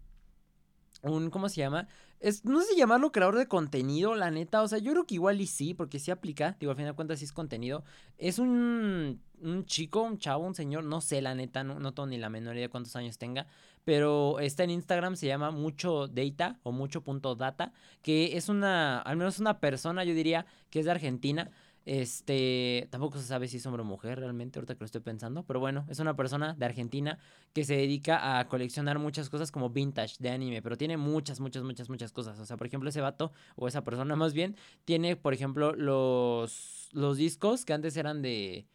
Un, 1.03 1.29
¿cómo 1.29 1.49
se 1.51 1.61
llama? 1.61 1.87
Es, 2.21 2.47
no 2.47 2.63
sé 2.63 2.75
llamarlo 2.75 3.13
creador 3.13 3.37
de 3.37 3.47
contenido, 3.47 4.15
la 4.15 4.31
neta. 4.31 4.63
O 4.63 4.69
sea, 4.69 4.79
yo 4.79 4.93
creo 4.93 5.07
que 5.07 5.17
igual 5.17 5.41
y 5.41 5.47
sí, 5.47 5.75
porque 5.75 5.99
sí 5.99 6.11
aplica. 6.11 6.57
Digo, 6.59 6.71
al 6.71 6.77
final 6.77 6.93
de 6.93 6.97
cuentas 6.97 7.19
sí 7.19 7.27
es 7.27 7.33
contenido. 7.33 7.85
Es 8.17 8.39
un, 8.39 9.21
un 9.43 9.67
chico, 9.67 10.03
un 10.03 10.19
chavo, 10.19 10.47
un 10.47 10.55
señor, 10.55 10.85
no 10.85 11.03
sé, 11.03 11.21
la 11.21 11.35
neta, 11.35 11.63
no, 11.63 11.79
no 11.79 11.93
tengo 11.93 12.07
ni 12.07 12.17
la 12.17 12.31
menor 12.31 12.55
idea 12.55 12.67
de 12.67 12.71
cuántos 12.71 12.97
años 12.97 13.19
tenga. 13.19 13.47
Pero 13.85 14.41
está 14.41 14.65
en 14.65 14.71
Instagram, 14.71 15.17
se 15.17 15.27
llama 15.27 15.51
Mucho 15.51 16.09
Data 16.09 16.59
o 16.63 16.73
Mucho 16.73 17.03
Punto 17.03 17.35
Data, 17.35 17.73
que 18.01 18.39
es 18.39 18.49
una, 18.49 19.01
al 19.01 19.19
menos 19.19 19.39
una 19.39 19.61
persona, 19.61 20.05
yo 20.05 20.15
diría, 20.15 20.47
que 20.71 20.79
es 20.79 20.87
de 20.87 20.93
Argentina 20.93 21.51
este, 21.87 22.89
tampoco 22.91 23.19
se 23.19 23.25
sabe 23.25 23.47
si 23.47 23.59
es 23.59 23.67
hombre 23.67 23.83
o 23.83 23.85
mujer 23.85 24.19
realmente, 24.19 24.59
ahorita 24.59 24.75
que 24.75 24.81
lo 24.81 24.87
estoy 24.87 25.03
pensando, 25.03 25.43
pero 25.43 25.61
bueno, 25.61 25.85
es 25.89 25.99
una 25.99 26.17
persona 26.17 26.55
de 26.55 26.65
Argentina 26.65 27.19
que 27.53 27.65
se 27.65 27.77
dedica 27.77 28.39
a 28.39 28.49
coleccionar 28.49 28.99
muchas 28.99 29.29
cosas 29.29 29.51
como 29.53 29.69
vintage 29.69 30.17
de 30.19 30.31
anime, 30.31 30.63
pero 30.63 30.79
tiene 30.79 30.97
muchas, 30.97 31.41
muchas, 31.41 31.63
muchas, 31.63 31.91
muchas 31.91 32.13
cosas. 32.13 32.39
O 32.39 32.47
sea, 32.47 32.57
por 32.57 32.67
ejemplo, 32.67 32.89
ese 32.89 33.03
vato 33.03 33.33
o 33.57 33.69
esa 33.69 33.85
persona 33.85 34.17
más 34.17 34.33
bien 34.33 34.57
tiene, 34.85 35.17
por 35.17 35.35
ejemplo, 35.35 35.75
los, 35.75 36.89
los 36.93 37.19
discos 37.19 37.65
que 37.65 37.75
antes 37.75 37.97
eran 37.97 38.23
de... 38.23 38.67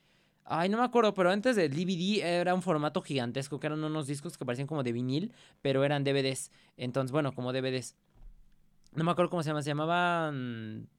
Ay, 0.45 0.69
no 0.69 0.77
me 0.77 0.83
acuerdo, 0.83 1.13
pero 1.13 1.29
antes 1.29 1.55
del 1.55 1.71
DVD 1.71 2.23
era 2.23 2.55
un 2.55 2.63
formato 2.63 3.01
gigantesco, 3.01 3.59
que 3.59 3.67
eran 3.67 3.83
unos 3.83 4.07
discos 4.07 4.35
que 4.37 4.45
parecían 4.45 4.67
como 4.67 4.81
de 4.81 4.91
vinil, 4.91 5.31
pero 5.61 5.83
eran 5.83 6.03
DVDs. 6.03 6.51
Entonces, 6.75 7.11
bueno, 7.11 7.33
como 7.33 7.53
DVDs. 7.53 7.95
No 8.93 9.03
me 9.03 9.11
acuerdo 9.11 9.29
cómo 9.29 9.43
se 9.43 9.49
llama, 9.49 9.61
se 9.61 9.69
llamaban 9.69 10.89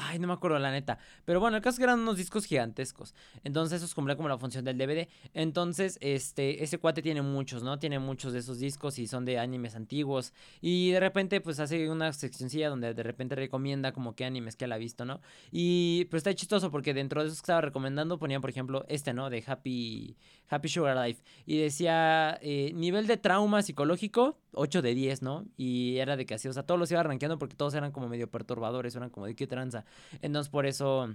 Ay, 0.00 0.18
no 0.18 0.28
me 0.28 0.32
acuerdo 0.32 0.58
la 0.58 0.70
neta. 0.70 0.98
Pero 1.24 1.40
bueno, 1.40 1.56
el 1.56 1.62
caso 1.62 1.74
es 1.74 1.78
que 1.78 1.84
eran 1.84 2.00
unos 2.00 2.16
discos 2.16 2.44
gigantescos. 2.44 3.14
Entonces 3.42 3.82
eso 3.82 3.94
cumplía 3.94 4.16
como 4.16 4.28
la 4.28 4.38
función 4.38 4.64
del 4.64 4.78
DVD. 4.78 5.08
Entonces, 5.34 5.98
este, 6.00 6.62
ese 6.62 6.78
cuate 6.78 7.02
tiene 7.02 7.22
muchos, 7.22 7.62
¿no? 7.62 7.78
Tiene 7.78 7.98
muchos 7.98 8.32
de 8.32 8.38
esos 8.38 8.60
discos 8.60 8.98
y 8.98 9.08
son 9.08 9.24
de 9.24 9.38
animes 9.38 9.74
antiguos. 9.74 10.32
Y 10.60 10.92
de 10.92 11.00
repente, 11.00 11.40
pues 11.40 11.58
hace 11.58 11.90
una 11.90 12.12
seccioncilla 12.12 12.68
donde 12.68 12.94
de 12.94 13.02
repente 13.02 13.34
recomienda 13.34 13.92
como 13.92 14.14
qué 14.14 14.24
animes 14.24 14.54
que 14.56 14.66
él 14.66 14.72
ha 14.72 14.78
visto, 14.78 15.04
¿no? 15.04 15.20
Y 15.50 16.04
pues 16.10 16.20
está 16.20 16.32
chistoso 16.34 16.70
porque 16.70 16.94
dentro 16.94 17.22
de 17.22 17.28
esos 17.28 17.40
que 17.40 17.44
estaba 17.44 17.60
recomendando 17.60 18.18
ponía, 18.18 18.40
por 18.40 18.50
ejemplo, 18.50 18.84
este, 18.88 19.12
¿no? 19.12 19.30
De 19.30 19.42
Happy, 19.46 20.16
Happy 20.48 20.68
Sugar 20.68 20.96
Life. 20.96 21.22
Y 21.44 21.58
decía, 21.58 22.38
eh, 22.40 22.72
nivel 22.74 23.06
de 23.06 23.16
trauma 23.16 23.62
psicológico, 23.62 24.38
8 24.52 24.82
de 24.82 24.94
10, 24.94 25.22
¿no? 25.22 25.44
Y 25.56 25.98
era 25.98 26.16
de 26.16 26.26
que 26.26 26.34
así, 26.34 26.48
o 26.48 26.52
sea, 26.52 26.62
todos 26.62 26.78
los 26.78 26.90
iba 26.90 27.02
rankeando 27.02 27.38
porque 27.38 27.56
todos 27.56 27.74
eran 27.74 27.92
como 27.92 28.08
medio 28.08 28.30
perturbadores, 28.30 28.94
eran 28.96 29.10
como 29.10 29.26
de 29.26 29.34
qué 29.34 29.46
tranza. 29.46 29.84
Entonces 30.22 30.50
por 30.50 30.66
eso 30.66 31.08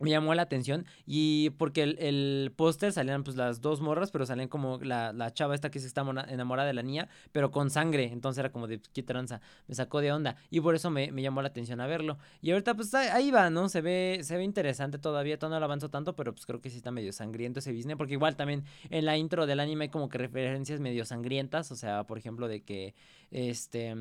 me 0.00 0.10
llamó 0.10 0.34
la 0.34 0.42
atención 0.42 0.86
y 1.06 1.50
porque 1.50 1.82
el, 1.82 1.98
el 1.98 2.52
póster 2.56 2.92
salían 2.92 3.22
pues 3.22 3.36
las 3.36 3.60
dos 3.60 3.80
morras, 3.80 4.10
pero 4.10 4.26
salían 4.26 4.48
como 4.48 4.78
la, 4.78 5.12
la, 5.12 5.32
chava 5.32 5.54
esta 5.54 5.70
que 5.70 5.78
se 5.78 5.86
está 5.86 6.04
enamorada 6.28 6.66
de 6.66 6.74
la 6.74 6.82
niña, 6.82 7.08
pero 7.32 7.50
con 7.50 7.70
sangre, 7.70 8.10
entonces 8.12 8.40
era 8.40 8.50
como 8.50 8.66
de 8.66 8.80
qué 8.92 9.02
tranza, 9.02 9.40
me 9.68 9.74
sacó 9.74 10.00
de 10.00 10.12
onda 10.12 10.36
y 10.50 10.60
por 10.60 10.74
eso 10.74 10.90
me, 10.90 11.12
me, 11.12 11.22
llamó 11.22 11.42
la 11.42 11.48
atención 11.48 11.80
a 11.80 11.86
verlo. 11.86 12.18
Y 12.42 12.50
ahorita 12.50 12.74
pues 12.74 12.92
ahí 12.94 13.30
va, 13.30 13.50
¿no? 13.50 13.68
Se 13.68 13.80
ve, 13.80 14.20
se 14.22 14.36
ve 14.36 14.44
interesante 14.44 14.98
todavía, 14.98 15.38
todavía 15.38 15.56
no 15.56 15.60
lo 15.60 15.66
avanzo 15.66 15.90
tanto, 15.90 16.16
pero 16.16 16.32
pues 16.32 16.46
creo 16.46 16.60
que 16.60 16.70
sí 16.70 16.78
está 16.78 16.90
medio 16.90 17.12
sangriento 17.12 17.60
ese 17.60 17.72
business, 17.72 17.96
porque 17.96 18.14
igual 18.14 18.36
también 18.36 18.64
en 18.90 19.04
la 19.04 19.16
intro 19.16 19.46
del 19.46 19.60
anime 19.60 19.84
hay 19.84 19.90
como 19.90 20.08
que 20.08 20.18
referencias 20.18 20.80
medio 20.80 21.04
sangrientas, 21.04 21.70
o 21.70 21.76
sea, 21.76 22.04
por 22.04 22.18
ejemplo 22.18 22.48
de 22.48 22.62
que 22.62 22.94
este 23.30 23.94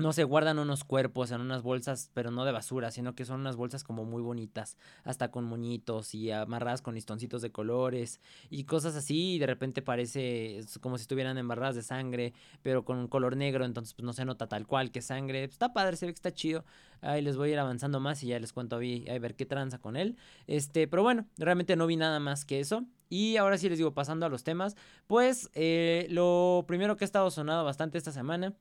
no 0.00 0.12
se 0.12 0.24
guardan 0.24 0.58
unos 0.58 0.84
cuerpos 0.84 1.30
en 1.30 1.40
unas 1.40 1.62
bolsas, 1.62 2.10
pero 2.14 2.30
no 2.30 2.44
de 2.44 2.52
basura, 2.52 2.90
sino 2.90 3.14
que 3.14 3.24
son 3.24 3.40
unas 3.40 3.56
bolsas 3.56 3.84
como 3.84 4.04
muy 4.04 4.22
bonitas, 4.22 4.76
hasta 5.04 5.30
con 5.30 5.44
moñitos 5.44 6.14
y 6.14 6.30
amarradas 6.30 6.82
con 6.82 6.94
listoncitos 6.94 7.42
de 7.42 7.52
colores 7.52 8.20
y 8.48 8.64
cosas 8.64 8.96
así, 8.96 9.34
y 9.34 9.38
de 9.38 9.46
repente 9.46 9.82
parece 9.82 10.60
como 10.80 10.98
si 10.98 11.02
estuvieran 11.02 11.38
embarradas 11.38 11.76
de 11.76 11.82
sangre, 11.82 12.32
pero 12.62 12.84
con 12.84 12.98
un 12.98 13.08
color 13.08 13.36
negro, 13.36 13.64
entonces 13.64 13.94
pues 13.94 14.04
no 14.04 14.12
se 14.12 14.24
nota 14.24 14.46
tal 14.48 14.66
cual 14.66 14.90
que 14.90 15.02
sangre. 15.02 15.44
Está 15.44 15.72
padre, 15.72 15.96
se 15.96 16.06
ve 16.06 16.12
que 16.12 16.16
está 16.16 16.32
chido. 16.32 16.64
Ahí 17.02 17.22
les 17.22 17.36
voy 17.36 17.50
a 17.50 17.52
ir 17.52 17.58
avanzando 17.58 18.00
más 18.00 18.22
y 18.22 18.28
ya 18.28 18.38
les 18.38 18.52
cuento 18.52 18.76
a, 18.76 18.78
a 18.78 19.18
ver 19.18 19.34
qué 19.34 19.46
tranza 19.46 19.78
con 19.78 19.96
él. 19.96 20.16
Este, 20.46 20.86
pero 20.88 21.02
bueno, 21.02 21.26
realmente 21.38 21.76
no 21.76 21.86
vi 21.86 21.96
nada 21.96 22.20
más 22.20 22.44
que 22.44 22.60
eso. 22.60 22.84
Y 23.08 23.36
ahora 23.36 23.58
sí 23.58 23.68
les 23.68 23.78
digo, 23.78 23.92
pasando 23.92 24.26
a 24.26 24.28
los 24.28 24.44
temas, 24.44 24.76
pues 25.06 25.50
eh, 25.54 26.06
lo 26.10 26.64
primero 26.68 26.96
que 26.96 27.04
ha 27.04 27.06
estado 27.06 27.30
sonado 27.30 27.64
bastante 27.64 27.98
esta 27.98 28.12
semana 28.12 28.54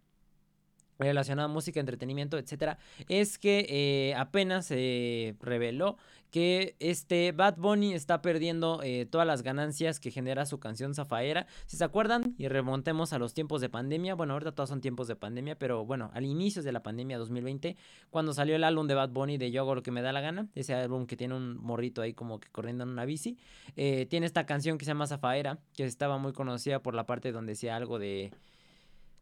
relacionada 0.99 1.45
a 1.45 1.51
música, 1.51 1.79
entretenimiento, 1.79 2.37
etcétera, 2.37 2.77
es 3.07 3.37
que 3.37 3.65
eh, 3.69 4.15
apenas 4.15 4.65
se 4.67 5.35
reveló 5.39 5.97
que 6.31 6.75
este 6.79 7.31
Bad 7.31 7.55
Bunny 7.57 7.93
está 7.93 8.21
perdiendo 8.21 8.81
eh, 8.83 9.07
todas 9.09 9.25
las 9.25 9.41
ganancias 9.41 9.99
que 9.99 10.11
genera 10.11 10.45
su 10.45 10.59
canción 10.59 10.93
Zafaera. 10.93 11.47
Si 11.65 11.77
se 11.77 11.83
acuerdan 11.83 12.35
y 12.37 12.47
remontemos 12.47 13.13
a 13.13 13.19
los 13.19 13.33
tiempos 13.33 13.61
de 13.61 13.69
pandemia, 13.69 14.13
bueno, 14.15 14.33
ahorita 14.33 14.51
todos 14.51 14.69
son 14.69 14.81
tiempos 14.81 15.07
de 15.07 15.15
pandemia, 15.15 15.57
pero 15.57 15.85
bueno, 15.85 16.11
al 16.13 16.25
inicio 16.25 16.61
de 16.61 16.71
la 16.71 16.83
pandemia 16.83 17.17
2020, 17.17 17.77
cuando 18.09 18.33
salió 18.33 18.55
el 18.55 18.63
álbum 18.63 18.87
de 18.87 18.93
Bad 18.93 19.09
Bunny 19.09 19.37
de 19.37 19.51
Yo 19.51 19.61
hago 19.61 19.75
lo 19.75 19.83
que 19.83 19.91
me 19.91 20.01
da 20.01 20.11
la 20.13 20.21
gana, 20.21 20.47
ese 20.53 20.73
álbum 20.75 21.07
que 21.07 21.17
tiene 21.17 21.35
un 21.35 21.57
morrito 21.57 22.01
ahí 22.01 22.13
como 22.13 22.39
que 22.39 22.49
corriendo 22.49 22.83
en 22.83 22.89
una 22.89 23.05
bici, 23.05 23.37
eh, 23.75 24.05
tiene 24.07 24.25
esta 24.25 24.45
canción 24.45 24.77
que 24.77 24.85
se 24.85 24.91
llama 24.91 25.07
Zafaera, 25.07 25.59
que 25.75 25.85
estaba 25.85 26.17
muy 26.17 26.33
conocida 26.33 26.81
por 26.83 26.93
la 26.93 27.05
parte 27.05 27.31
donde 27.31 27.53
decía 27.53 27.75
algo 27.75 27.97
de 27.97 28.31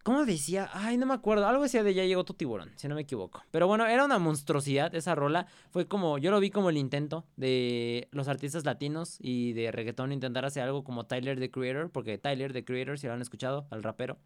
¿Cómo 0.08 0.26
decía? 0.26 0.70
Ay, 0.72 0.96
no 0.96 1.06
me 1.06 1.14
acuerdo. 1.14 1.46
Algo 1.48 1.64
decía 1.64 1.84
de 1.84 1.94
ya 1.94 2.06
llegó 2.06 2.24
tu 2.24 2.34
tiburón, 2.34 2.72
si 2.78 2.88
no 2.88 2.96
me 2.96 3.02
equivoco. 3.02 3.44
Pero 3.52 3.68
bueno, 3.68 3.86
era 3.88 4.06
una 4.06 4.18
monstruosidad 4.20 4.96
esa 4.96 5.16
rola. 5.16 5.48
Fue 5.70 5.86
como, 5.86 6.18
yo 6.18 6.32
lo 6.32 6.40
vi 6.40 6.50
como 6.50 6.70
el 6.70 6.78
intento 6.78 7.26
de 7.36 8.08
los 8.12 8.30
artistas 8.30 8.64
latinos 8.64 9.18
y 9.20 9.52
de 9.52 9.70
reggaetón 9.70 10.14
intentar 10.14 10.46
hacer 10.46 10.64
algo 10.64 10.86
como 10.86 11.08
Tyler 11.08 11.38
the 11.38 11.52
Creator. 11.52 11.90
Porque 11.90 12.18
Tyler 12.18 12.54
the 12.54 12.64
Creator, 12.64 12.98
si 12.98 13.08
lo 13.08 13.12
han 13.12 13.22
escuchado, 13.22 13.68
al 13.70 13.84
rapero 13.84 14.18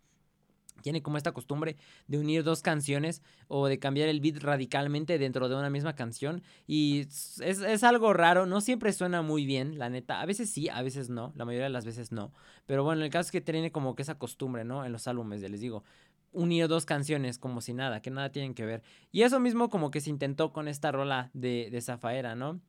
tiene 0.82 1.02
como 1.02 1.18
esta 1.18 1.32
costumbre 1.32 1.78
de 2.08 2.18
unir 2.18 2.44
dos 2.44 2.62
canciones 2.62 3.22
o 3.48 3.68
de 3.68 3.80
cambiar 3.80 4.10
el 4.10 4.20
beat 4.20 4.38
radicalmente 4.38 5.18
dentro 5.18 5.50
de 5.50 5.56
una 5.56 5.70
misma 5.70 5.96
canción. 5.96 6.44
Y 6.68 7.02
es, 7.02 7.84
algo 7.84 8.14
raro, 8.14 8.46
no 8.46 8.62
siempre 8.62 8.94
suena 8.94 9.22
muy 9.22 9.46
bien, 9.46 9.78
la 9.78 9.90
neta. 9.90 10.22
A 10.22 10.26
veces 10.26 10.50
sí, 10.50 10.70
a 10.70 10.82
veces 10.82 11.10
no, 11.10 11.34
la 11.36 11.46
mayoría 11.46 11.66
de 11.66 11.72
las 11.72 11.86
veces 11.86 12.12
no. 12.12 12.34
Pero 12.66 12.84
bueno, 12.84 13.04
el 13.04 13.10
caso 13.10 13.28
es 13.28 13.32
que 13.32 13.42
tiene 13.42 13.72
como 13.72 13.96
que 13.96 14.02
esa 14.04 14.16
costumbre, 14.16 14.64
¿no? 14.64 14.86
En 14.86 14.92
los 14.92 15.08
álbumes, 15.08 15.42
de, 15.42 15.50
les 15.50 15.62
digo, 15.62 15.84
unir 16.32 16.68
dos 16.68 16.86
canciones 16.86 17.38
como 17.38 17.62
si 17.62 17.74
nada, 17.74 18.02
que 18.02 18.12
nada 18.12 18.32
tienen 18.32 18.54
que 18.54 18.66
ver. 18.66 18.84
Y 19.12 19.24
eso 19.24 19.40
mismo 19.40 19.70
como 19.70 19.92
que 19.92 20.02
se 20.02 20.10
intentó 20.10 20.52
con 20.54 20.68
esta 20.68 20.92
rola 20.92 21.30
de, 21.34 21.70
de 21.72 21.82
Zafaera, 21.82 22.36
¿no? 22.36 22.62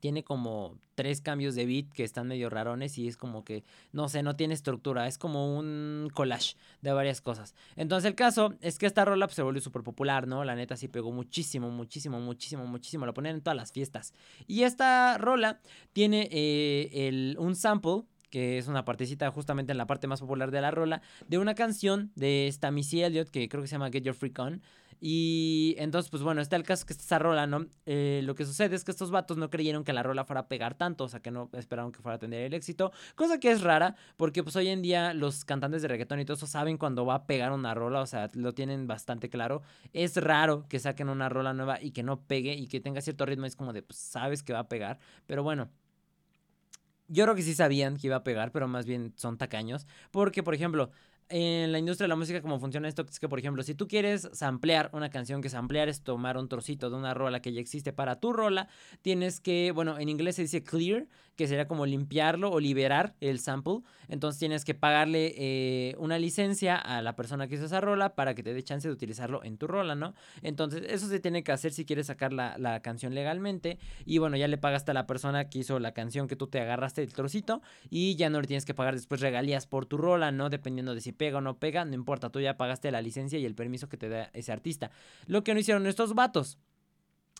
Tiene 0.00 0.24
como 0.24 0.78
tres 0.94 1.20
cambios 1.20 1.54
de 1.54 1.64
beat 1.66 1.92
que 1.92 2.04
están 2.04 2.28
medio 2.28 2.50
rarones 2.50 2.98
y 2.98 3.06
es 3.06 3.16
como 3.16 3.44
que, 3.44 3.64
no 3.92 4.08
sé, 4.08 4.22
no 4.22 4.36
tiene 4.36 4.54
estructura, 4.54 5.06
es 5.06 5.16
como 5.16 5.56
un 5.56 6.10
collage 6.12 6.56
de 6.82 6.92
varias 6.92 7.20
cosas. 7.20 7.54
Entonces 7.76 8.08
el 8.08 8.14
caso 8.14 8.54
es 8.60 8.78
que 8.78 8.86
esta 8.86 9.04
rola 9.04 9.26
pues, 9.26 9.36
se 9.36 9.42
volvió 9.42 9.62
súper 9.62 9.82
popular, 9.82 10.26
¿no? 10.26 10.44
La 10.44 10.56
neta 10.56 10.76
sí 10.76 10.88
pegó 10.88 11.12
muchísimo, 11.12 11.70
muchísimo, 11.70 12.20
muchísimo, 12.20 12.66
muchísimo, 12.66 13.06
la 13.06 13.14
ponen 13.14 13.36
en 13.36 13.42
todas 13.42 13.56
las 13.56 13.72
fiestas. 13.72 14.14
Y 14.46 14.64
esta 14.64 15.16
rola 15.18 15.60
tiene 15.92 16.28
eh, 16.30 17.08
el, 17.08 17.36
un 17.38 17.54
sample 17.54 18.02
que 18.30 18.58
es 18.58 18.68
una 18.68 18.84
partecita 18.84 19.30
justamente 19.30 19.72
en 19.72 19.78
la 19.78 19.86
parte 19.86 20.06
más 20.06 20.20
popular 20.20 20.50
de 20.50 20.60
la 20.60 20.70
rola, 20.70 21.02
de 21.28 21.38
una 21.38 21.54
canción 21.54 22.12
de 22.14 22.46
esta 22.46 22.68
Elliott, 22.68 23.30
que 23.30 23.48
creo 23.48 23.62
que 23.62 23.68
se 23.68 23.72
llama 23.72 23.90
Get 23.90 24.04
Your 24.04 24.14
Freak 24.14 24.38
On, 24.38 24.62
y 25.00 25.76
entonces, 25.78 26.10
pues 26.10 26.22
bueno, 26.22 26.42
está 26.42 26.56
el 26.56 26.62
caso 26.62 26.84
que 26.84 26.92
esta 26.92 27.18
rola, 27.18 27.46
¿no? 27.46 27.66
Eh, 27.86 28.20
lo 28.24 28.34
que 28.34 28.44
sucede 28.44 28.76
es 28.76 28.84
que 28.84 28.90
estos 28.90 29.10
vatos 29.10 29.38
no 29.38 29.48
creyeron 29.48 29.82
que 29.82 29.94
la 29.94 30.02
rola 30.02 30.24
fuera 30.24 30.42
a 30.42 30.48
pegar 30.48 30.74
tanto, 30.74 31.04
o 31.04 31.08
sea, 31.08 31.20
que 31.20 31.30
no 31.30 31.48
esperaron 31.54 31.90
que 31.90 32.02
fuera 32.02 32.16
a 32.16 32.18
tener 32.18 32.42
el 32.42 32.52
éxito, 32.52 32.92
cosa 33.14 33.40
que 33.40 33.50
es 33.50 33.62
rara, 33.62 33.96
porque 34.18 34.42
pues 34.42 34.56
hoy 34.56 34.68
en 34.68 34.82
día 34.82 35.14
los 35.14 35.46
cantantes 35.46 35.80
de 35.80 35.88
reggaetón 35.88 36.20
y 36.20 36.26
todo 36.26 36.36
eso 36.36 36.46
saben 36.46 36.76
cuando 36.76 37.06
va 37.06 37.14
a 37.14 37.26
pegar 37.26 37.52
una 37.52 37.72
rola, 37.72 38.02
o 38.02 38.06
sea, 38.06 38.28
lo 38.34 38.52
tienen 38.52 38.86
bastante 38.86 39.30
claro. 39.30 39.62
Es 39.94 40.16
raro 40.16 40.66
que 40.68 40.78
saquen 40.78 41.08
una 41.08 41.30
rola 41.30 41.54
nueva 41.54 41.80
y 41.80 41.92
que 41.92 42.02
no 42.02 42.20
pegue 42.20 42.52
y 42.54 42.66
que 42.66 42.80
tenga 42.80 43.00
cierto 43.00 43.24
ritmo, 43.24 43.46
es 43.46 43.56
como 43.56 43.72
de, 43.72 43.82
pues 43.82 43.98
sabes 43.98 44.42
que 44.42 44.52
va 44.52 44.60
a 44.60 44.68
pegar, 44.68 44.98
pero 45.26 45.42
bueno. 45.42 45.70
Yo 47.12 47.24
creo 47.24 47.34
que 47.34 47.42
sí 47.42 47.54
sabían 47.54 47.96
que 47.96 48.06
iba 48.06 48.16
a 48.16 48.22
pegar, 48.22 48.52
pero 48.52 48.68
más 48.68 48.86
bien 48.86 49.12
son 49.16 49.36
tacaños. 49.36 49.86
Porque, 50.12 50.44
por 50.44 50.54
ejemplo, 50.54 50.90
en 51.30 51.72
la 51.72 51.78
industria 51.78 52.04
de 52.04 52.08
la 52.08 52.16
música 52.16 52.42
cómo 52.42 52.58
funciona 52.58 52.88
esto 52.88 53.06
es 53.08 53.18
que, 53.20 53.28
por 53.28 53.38
ejemplo, 53.38 53.62
si 53.62 53.74
tú 53.74 53.88
quieres 53.88 54.28
samplear 54.32 54.90
una 54.92 55.10
canción, 55.10 55.40
que 55.40 55.48
samplear 55.48 55.88
es 55.88 56.02
tomar 56.02 56.36
un 56.36 56.48
trocito 56.48 56.90
de 56.90 56.96
una 56.96 57.14
rola 57.14 57.40
que 57.40 57.52
ya 57.52 57.60
existe 57.60 57.92
para 57.92 58.20
tu 58.20 58.32
rola, 58.32 58.68
tienes 59.02 59.40
que, 59.40 59.72
bueno, 59.72 59.98
en 59.98 60.08
inglés 60.08 60.36
se 60.36 60.42
dice 60.42 60.62
clear, 60.62 61.06
que 61.40 61.48
sería 61.48 61.66
como 61.66 61.86
limpiarlo 61.86 62.50
o 62.50 62.60
liberar 62.60 63.14
el 63.20 63.38
sample. 63.38 63.78
Entonces 64.08 64.38
tienes 64.38 64.66
que 64.66 64.74
pagarle 64.74 65.32
eh, 65.38 65.94
una 65.96 66.18
licencia 66.18 66.76
a 66.76 67.00
la 67.00 67.16
persona 67.16 67.48
que 67.48 67.54
hizo 67.54 67.64
esa 67.64 67.80
rola 67.80 68.14
para 68.14 68.34
que 68.34 68.42
te 68.42 68.52
dé 68.52 68.62
chance 68.62 68.86
de 68.86 68.92
utilizarlo 68.92 69.42
en 69.42 69.56
tu 69.56 69.66
rola, 69.66 69.94
¿no? 69.94 70.12
Entonces 70.42 70.82
eso 70.88 71.08
se 71.08 71.18
tiene 71.18 71.42
que 71.42 71.52
hacer 71.52 71.72
si 71.72 71.86
quieres 71.86 72.08
sacar 72.08 72.34
la, 72.34 72.58
la 72.58 72.80
canción 72.80 73.14
legalmente. 73.14 73.78
Y 74.04 74.18
bueno, 74.18 74.36
ya 74.36 74.48
le 74.48 74.58
pagaste 74.58 74.90
a 74.90 74.94
la 74.94 75.06
persona 75.06 75.48
que 75.48 75.60
hizo 75.60 75.78
la 75.78 75.92
canción 75.92 76.28
que 76.28 76.36
tú 76.36 76.46
te 76.46 76.60
agarraste 76.60 77.02
el 77.02 77.14
trocito 77.14 77.62
y 77.88 78.16
ya 78.16 78.28
no 78.28 78.40
le 78.42 78.46
tienes 78.46 78.66
que 78.66 78.74
pagar 78.74 78.94
después 78.94 79.22
regalías 79.22 79.66
por 79.66 79.86
tu 79.86 79.96
rola, 79.96 80.32
¿no? 80.32 80.50
Dependiendo 80.50 80.94
de 80.94 81.00
si 81.00 81.12
pega 81.20 81.36
o 81.36 81.40
no 81.42 81.58
pega, 81.58 81.84
no 81.84 81.94
importa, 81.94 82.30
tú 82.30 82.40
ya 82.40 82.56
pagaste 82.56 82.90
la 82.90 83.02
licencia 83.02 83.38
y 83.38 83.44
el 83.44 83.54
permiso 83.54 83.90
que 83.90 83.98
te 83.98 84.08
da 84.08 84.30
ese 84.32 84.52
artista. 84.52 84.90
Lo 85.26 85.44
que 85.44 85.52
no 85.52 85.60
hicieron 85.60 85.86
estos 85.86 86.14
vatos 86.14 86.56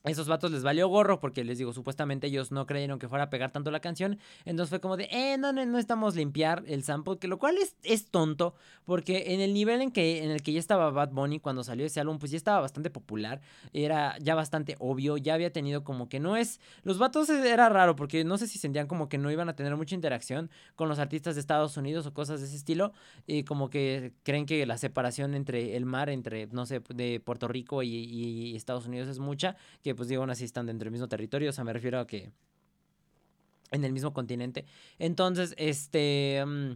esos 0.04 0.28
vatos 0.28 0.50
les 0.50 0.62
valió 0.62 0.88
gorro 0.88 1.20
porque 1.20 1.44
les 1.44 1.58
digo, 1.58 1.72
supuestamente 1.72 2.28
ellos 2.28 2.52
no 2.52 2.66
creyeron 2.66 2.98
que 2.98 3.08
fuera 3.08 3.24
a 3.24 3.30
pegar 3.30 3.52
tanto 3.52 3.70
la 3.70 3.80
canción. 3.80 4.18
Entonces 4.44 4.70
fue 4.70 4.80
como 4.80 4.96
de, 4.96 5.08
eh, 5.10 5.36
no, 5.38 5.52
no, 5.52 5.64
no 5.66 5.78
estamos 5.78 6.16
limpiar 6.16 6.64
el 6.66 6.84
sample, 6.84 7.18
que 7.18 7.28
lo 7.28 7.38
cual 7.38 7.58
es, 7.58 7.76
es 7.82 8.06
tonto 8.06 8.54
porque 8.84 9.34
en 9.34 9.40
el 9.40 9.52
nivel 9.52 9.82
en, 9.82 9.90
que, 9.90 10.24
en 10.24 10.30
el 10.30 10.42
que 10.42 10.52
ya 10.52 10.58
estaba 10.58 10.90
Bad 10.90 11.10
Bunny 11.10 11.38
cuando 11.38 11.62
salió 11.62 11.84
ese 11.84 12.00
álbum, 12.00 12.18
pues 12.18 12.32
ya 12.32 12.38
estaba 12.38 12.60
bastante 12.60 12.90
popular, 12.90 13.40
era 13.72 14.16
ya 14.18 14.34
bastante 14.34 14.76
obvio, 14.78 15.16
ya 15.16 15.34
había 15.34 15.52
tenido 15.52 15.84
como 15.84 16.08
que 16.08 16.18
no 16.18 16.36
es... 16.36 16.60
Los 16.82 16.98
vatos 16.98 17.28
era 17.28 17.68
raro 17.68 17.94
porque 17.94 18.24
no 18.24 18.38
sé 18.38 18.46
si 18.46 18.58
sentían 18.58 18.86
como 18.86 19.08
que 19.08 19.18
no 19.18 19.30
iban 19.30 19.48
a 19.48 19.54
tener 19.54 19.76
mucha 19.76 19.94
interacción 19.94 20.50
con 20.76 20.88
los 20.88 20.98
artistas 20.98 21.34
de 21.34 21.40
Estados 21.40 21.76
Unidos 21.76 22.06
o 22.06 22.14
cosas 22.14 22.40
de 22.40 22.46
ese 22.46 22.56
estilo, 22.56 22.92
y 23.26 23.44
como 23.44 23.70
que 23.70 24.12
creen 24.22 24.46
que 24.46 24.64
la 24.64 24.78
separación 24.78 25.34
entre 25.34 25.76
el 25.76 25.84
mar, 25.84 26.08
entre, 26.08 26.46
no 26.48 26.64
sé, 26.64 26.80
de 26.88 27.20
Puerto 27.20 27.48
Rico 27.48 27.82
y, 27.82 27.90
y 27.90 28.56
Estados 28.56 28.86
Unidos 28.86 29.08
es 29.08 29.18
mucha, 29.18 29.56
pues 29.94 30.08
digo, 30.08 30.22
aún 30.22 30.30
así 30.30 30.44
están 30.44 30.66
dentro 30.66 30.84
del 30.84 30.92
mismo 30.92 31.08
territorio, 31.08 31.50
o 31.50 31.52
sea, 31.52 31.64
me 31.64 31.72
refiero 31.72 31.98
a 32.00 32.06
que 32.06 32.32
en 33.70 33.84
el 33.84 33.92
mismo 33.92 34.12
continente. 34.12 34.64
Entonces, 34.98 35.54
este... 35.56 36.42
Mm, 36.44 36.72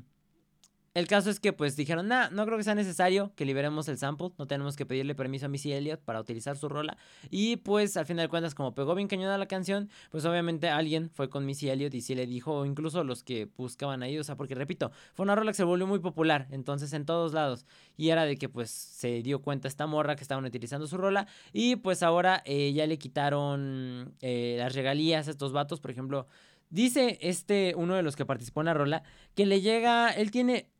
el 0.95 1.09
caso 1.09 1.29
es 1.29 1.41
que 1.41 1.53
pues 1.53 1.75
dijeron, 1.75 2.07
nah, 2.07 2.29
no 2.31 2.47
creo 2.47 2.57
que 2.57 2.63
sea 2.63 2.77
necesario 2.77 3.33
que 3.35 3.45
liberemos 3.45 3.89
el 3.89 3.99
sample, 3.99 4.31
no 4.39 4.47
tenemos 4.47 4.77
que 4.77 4.87
pedirle 4.87 5.17
permiso 5.17 5.47
a 5.47 5.49
Missy 5.49 5.73
Elliott 5.73 6.01
para 6.01 6.21
utilizar 6.21 6.57
su 6.57 6.69
rola. 6.69 6.97
Y 7.31 7.57
pues 7.57 7.97
al 7.97 8.07
final 8.07 8.27
de 8.27 8.29
cuentas, 8.29 8.55
como 8.55 8.77
pegó 8.77 8.95
bien 8.95 9.09
cañona 9.09 9.37
la 9.37 9.47
canción, 9.47 9.91
pues 10.13 10.25
obviamente 10.25 10.69
alguien 10.69 11.11
fue 11.11 11.29
con 11.29 11.47
Missy 11.47 11.69
Elliott 11.69 11.95
y 11.95 12.01
sí 12.01 12.15
le 12.15 12.27
dijo, 12.27 12.55
o 12.55 12.65
incluso 12.65 13.03
los 13.03 13.25
que 13.25 13.49
buscaban 13.57 14.05
ahí, 14.05 14.17
o 14.19 14.23
sea, 14.23 14.37
porque 14.37 14.55
repito, 14.55 14.93
fue 15.15 15.25
una 15.25 15.35
rola 15.35 15.51
que 15.51 15.57
se 15.57 15.65
volvió 15.65 15.89
muy 15.89 15.99
popular, 15.99 16.47
entonces 16.53 16.93
en 16.93 17.07
todos 17.07 17.33
lados. 17.33 17.67
Y 17.97 18.11
era 18.11 18.25
de 18.25 18.37
que 18.37 18.49
pues 18.49 18.71
se 18.71 19.21
dio 19.23 19.43
cuenta 19.43 19.67
esta 19.67 19.89
morra 19.89 20.15
que 20.15 20.23
estaban 20.23 20.45
utilizando 20.45 20.87
su 20.87 20.97
rola 20.97 21.27
y 21.53 21.75
pues 21.75 22.05
ahora 22.05 22.41
eh, 22.45 22.73
ya 22.73 22.87
le 22.87 22.99
quitaron 22.99 24.15
eh, 24.21 24.57
las 24.61 24.75
regalías 24.75 25.27
a 25.27 25.33
estos 25.33 25.53
vatos, 25.53 25.81
por 25.81 25.91
ejemplo. 25.91 26.29
Dice 26.71 27.19
este, 27.21 27.75
uno 27.77 27.95
de 27.95 28.03
los 28.03 28.17
que 28.17 28.27
participó 28.27 28.61
en 28.61 28.67
la 28.67 28.75
rola, 28.75 29.03
que 29.35 29.47
le 29.47 29.61
llega, 29.61 30.11
él 30.11 30.31
tiene 30.31 30.71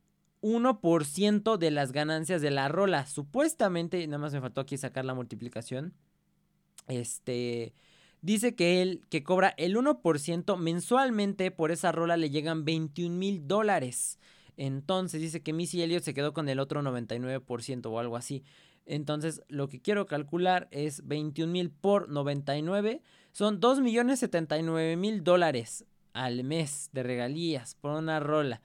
1% 0.45 1.57
de 1.57 1.71
las 1.71 1.91
ganancias 1.91 2.39
de 2.41 2.51
la 2.51 2.67
rola. 2.67 3.07
Supuestamente, 3.07 4.05
nada 4.05 4.19
más 4.19 4.33
me 4.33 4.41
faltó 4.41 4.61
aquí 4.61 4.77
sacar 4.77 5.03
la 5.03 5.15
multiplicación. 5.15 5.93
Este 6.87 7.73
dice 8.21 8.55
que 8.55 8.81
él 8.81 9.01
que 9.09 9.23
cobra 9.23 9.53
el 9.57 9.75
1% 9.75 10.57
mensualmente 10.57 11.49
por 11.49 11.71
esa 11.71 11.91
rola 11.91 12.15
le 12.15 12.29
llegan 12.29 12.63
21 12.63 13.15
mil 13.15 13.47
dólares. 13.47 14.19
Entonces 14.55 15.19
dice 15.19 15.41
que 15.41 15.51
Missy 15.51 15.81
Elliott 15.81 16.03
se 16.03 16.13
quedó 16.13 16.33
con 16.33 16.47
el 16.47 16.59
otro 16.59 16.81
99% 16.81 17.87
o 17.87 17.99
algo 17.99 18.15
así. 18.15 18.43
Entonces 18.85 19.41
lo 19.47 19.67
que 19.67 19.81
quiero 19.81 20.05
calcular 20.05 20.67
es 20.69 21.07
21 21.07 21.51
mil 21.51 21.71
por 21.71 22.07
99. 22.07 23.01
Son 23.31 23.59
2 23.59 23.81
millones 23.81 24.19
79 24.19 24.95
mil 24.95 25.23
dólares 25.23 25.85
al 26.13 26.43
mes 26.43 26.89
de 26.93 27.01
regalías 27.01 27.73
por 27.75 27.91
una 27.97 28.19
rola. 28.19 28.61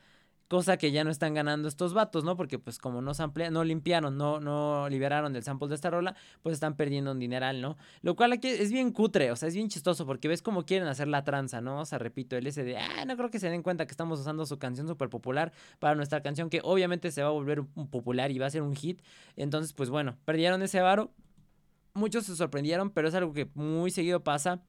Cosa 0.51 0.79
que 0.79 0.91
ya 0.91 1.05
no 1.05 1.13
están 1.13 1.33
ganando 1.33 1.69
estos 1.69 1.95
vatos, 1.95 2.25
¿no? 2.25 2.37
Porque 2.37 2.59
pues 2.59 2.81
como 2.81 3.01
no, 3.01 3.13
no 3.53 3.63
limpiaron, 3.63 4.19
no, 4.19 4.41
no 4.41 4.89
liberaron 4.89 5.37
el 5.37 5.45
sample 5.45 5.69
de 5.69 5.77
esta 5.77 5.91
rola, 5.91 6.17
pues 6.43 6.55
están 6.55 6.75
perdiendo 6.75 7.13
un 7.13 7.21
dineral, 7.21 7.61
¿no? 7.61 7.77
Lo 8.03 8.17
cual 8.17 8.33
aquí 8.33 8.49
es 8.49 8.73
bien 8.73 8.91
cutre, 8.91 9.31
o 9.31 9.37
sea, 9.37 9.47
es 9.47 9.55
bien 9.55 9.69
chistoso 9.69 10.07
porque 10.07 10.27
ves 10.27 10.43
cómo 10.43 10.67
quieren 10.67 10.89
hacer 10.89 11.07
la 11.07 11.23
tranza, 11.23 11.61
¿no? 11.61 11.79
O 11.79 11.85
sea, 11.85 12.01
repito, 12.01 12.37
el 12.37 12.49
ese 12.49 12.65
de, 12.65 12.77
ah, 12.79 13.05
no 13.05 13.17
creo 13.17 13.31
que 13.31 13.39
se 13.39 13.49
den 13.49 13.63
cuenta 13.63 13.87
que 13.87 13.93
estamos 13.93 14.19
usando 14.19 14.45
su 14.45 14.59
canción 14.59 14.89
súper 14.89 15.09
popular 15.09 15.53
para 15.79 15.95
nuestra 15.95 16.21
canción 16.21 16.51
que 16.51 16.61
obviamente 16.65 17.13
se 17.13 17.23
va 17.23 17.29
a 17.29 17.31
volver 17.31 17.63
popular 17.89 18.33
y 18.33 18.41
va 18.41 18.47
a 18.47 18.51
ser 18.51 18.63
un 18.63 18.75
hit. 18.75 19.03
Entonces, 19.37 19.73
pues 19.73 19.89
bueno, 19.89 20.17
perdieron 20.25 20.63
ese 20.63 20.81
varo. 20.81 21.13
Muchos 21.95 22.27
se 22.27 22.35
sorprendieron, 22.35 22.91
pero 22.91 23.07
es 23.07 23.15
algo 23.15 23.33
que 23.33 23.49
muy 23.55 23.93
seguido 23.93 24.25
pasa 24.25 24.65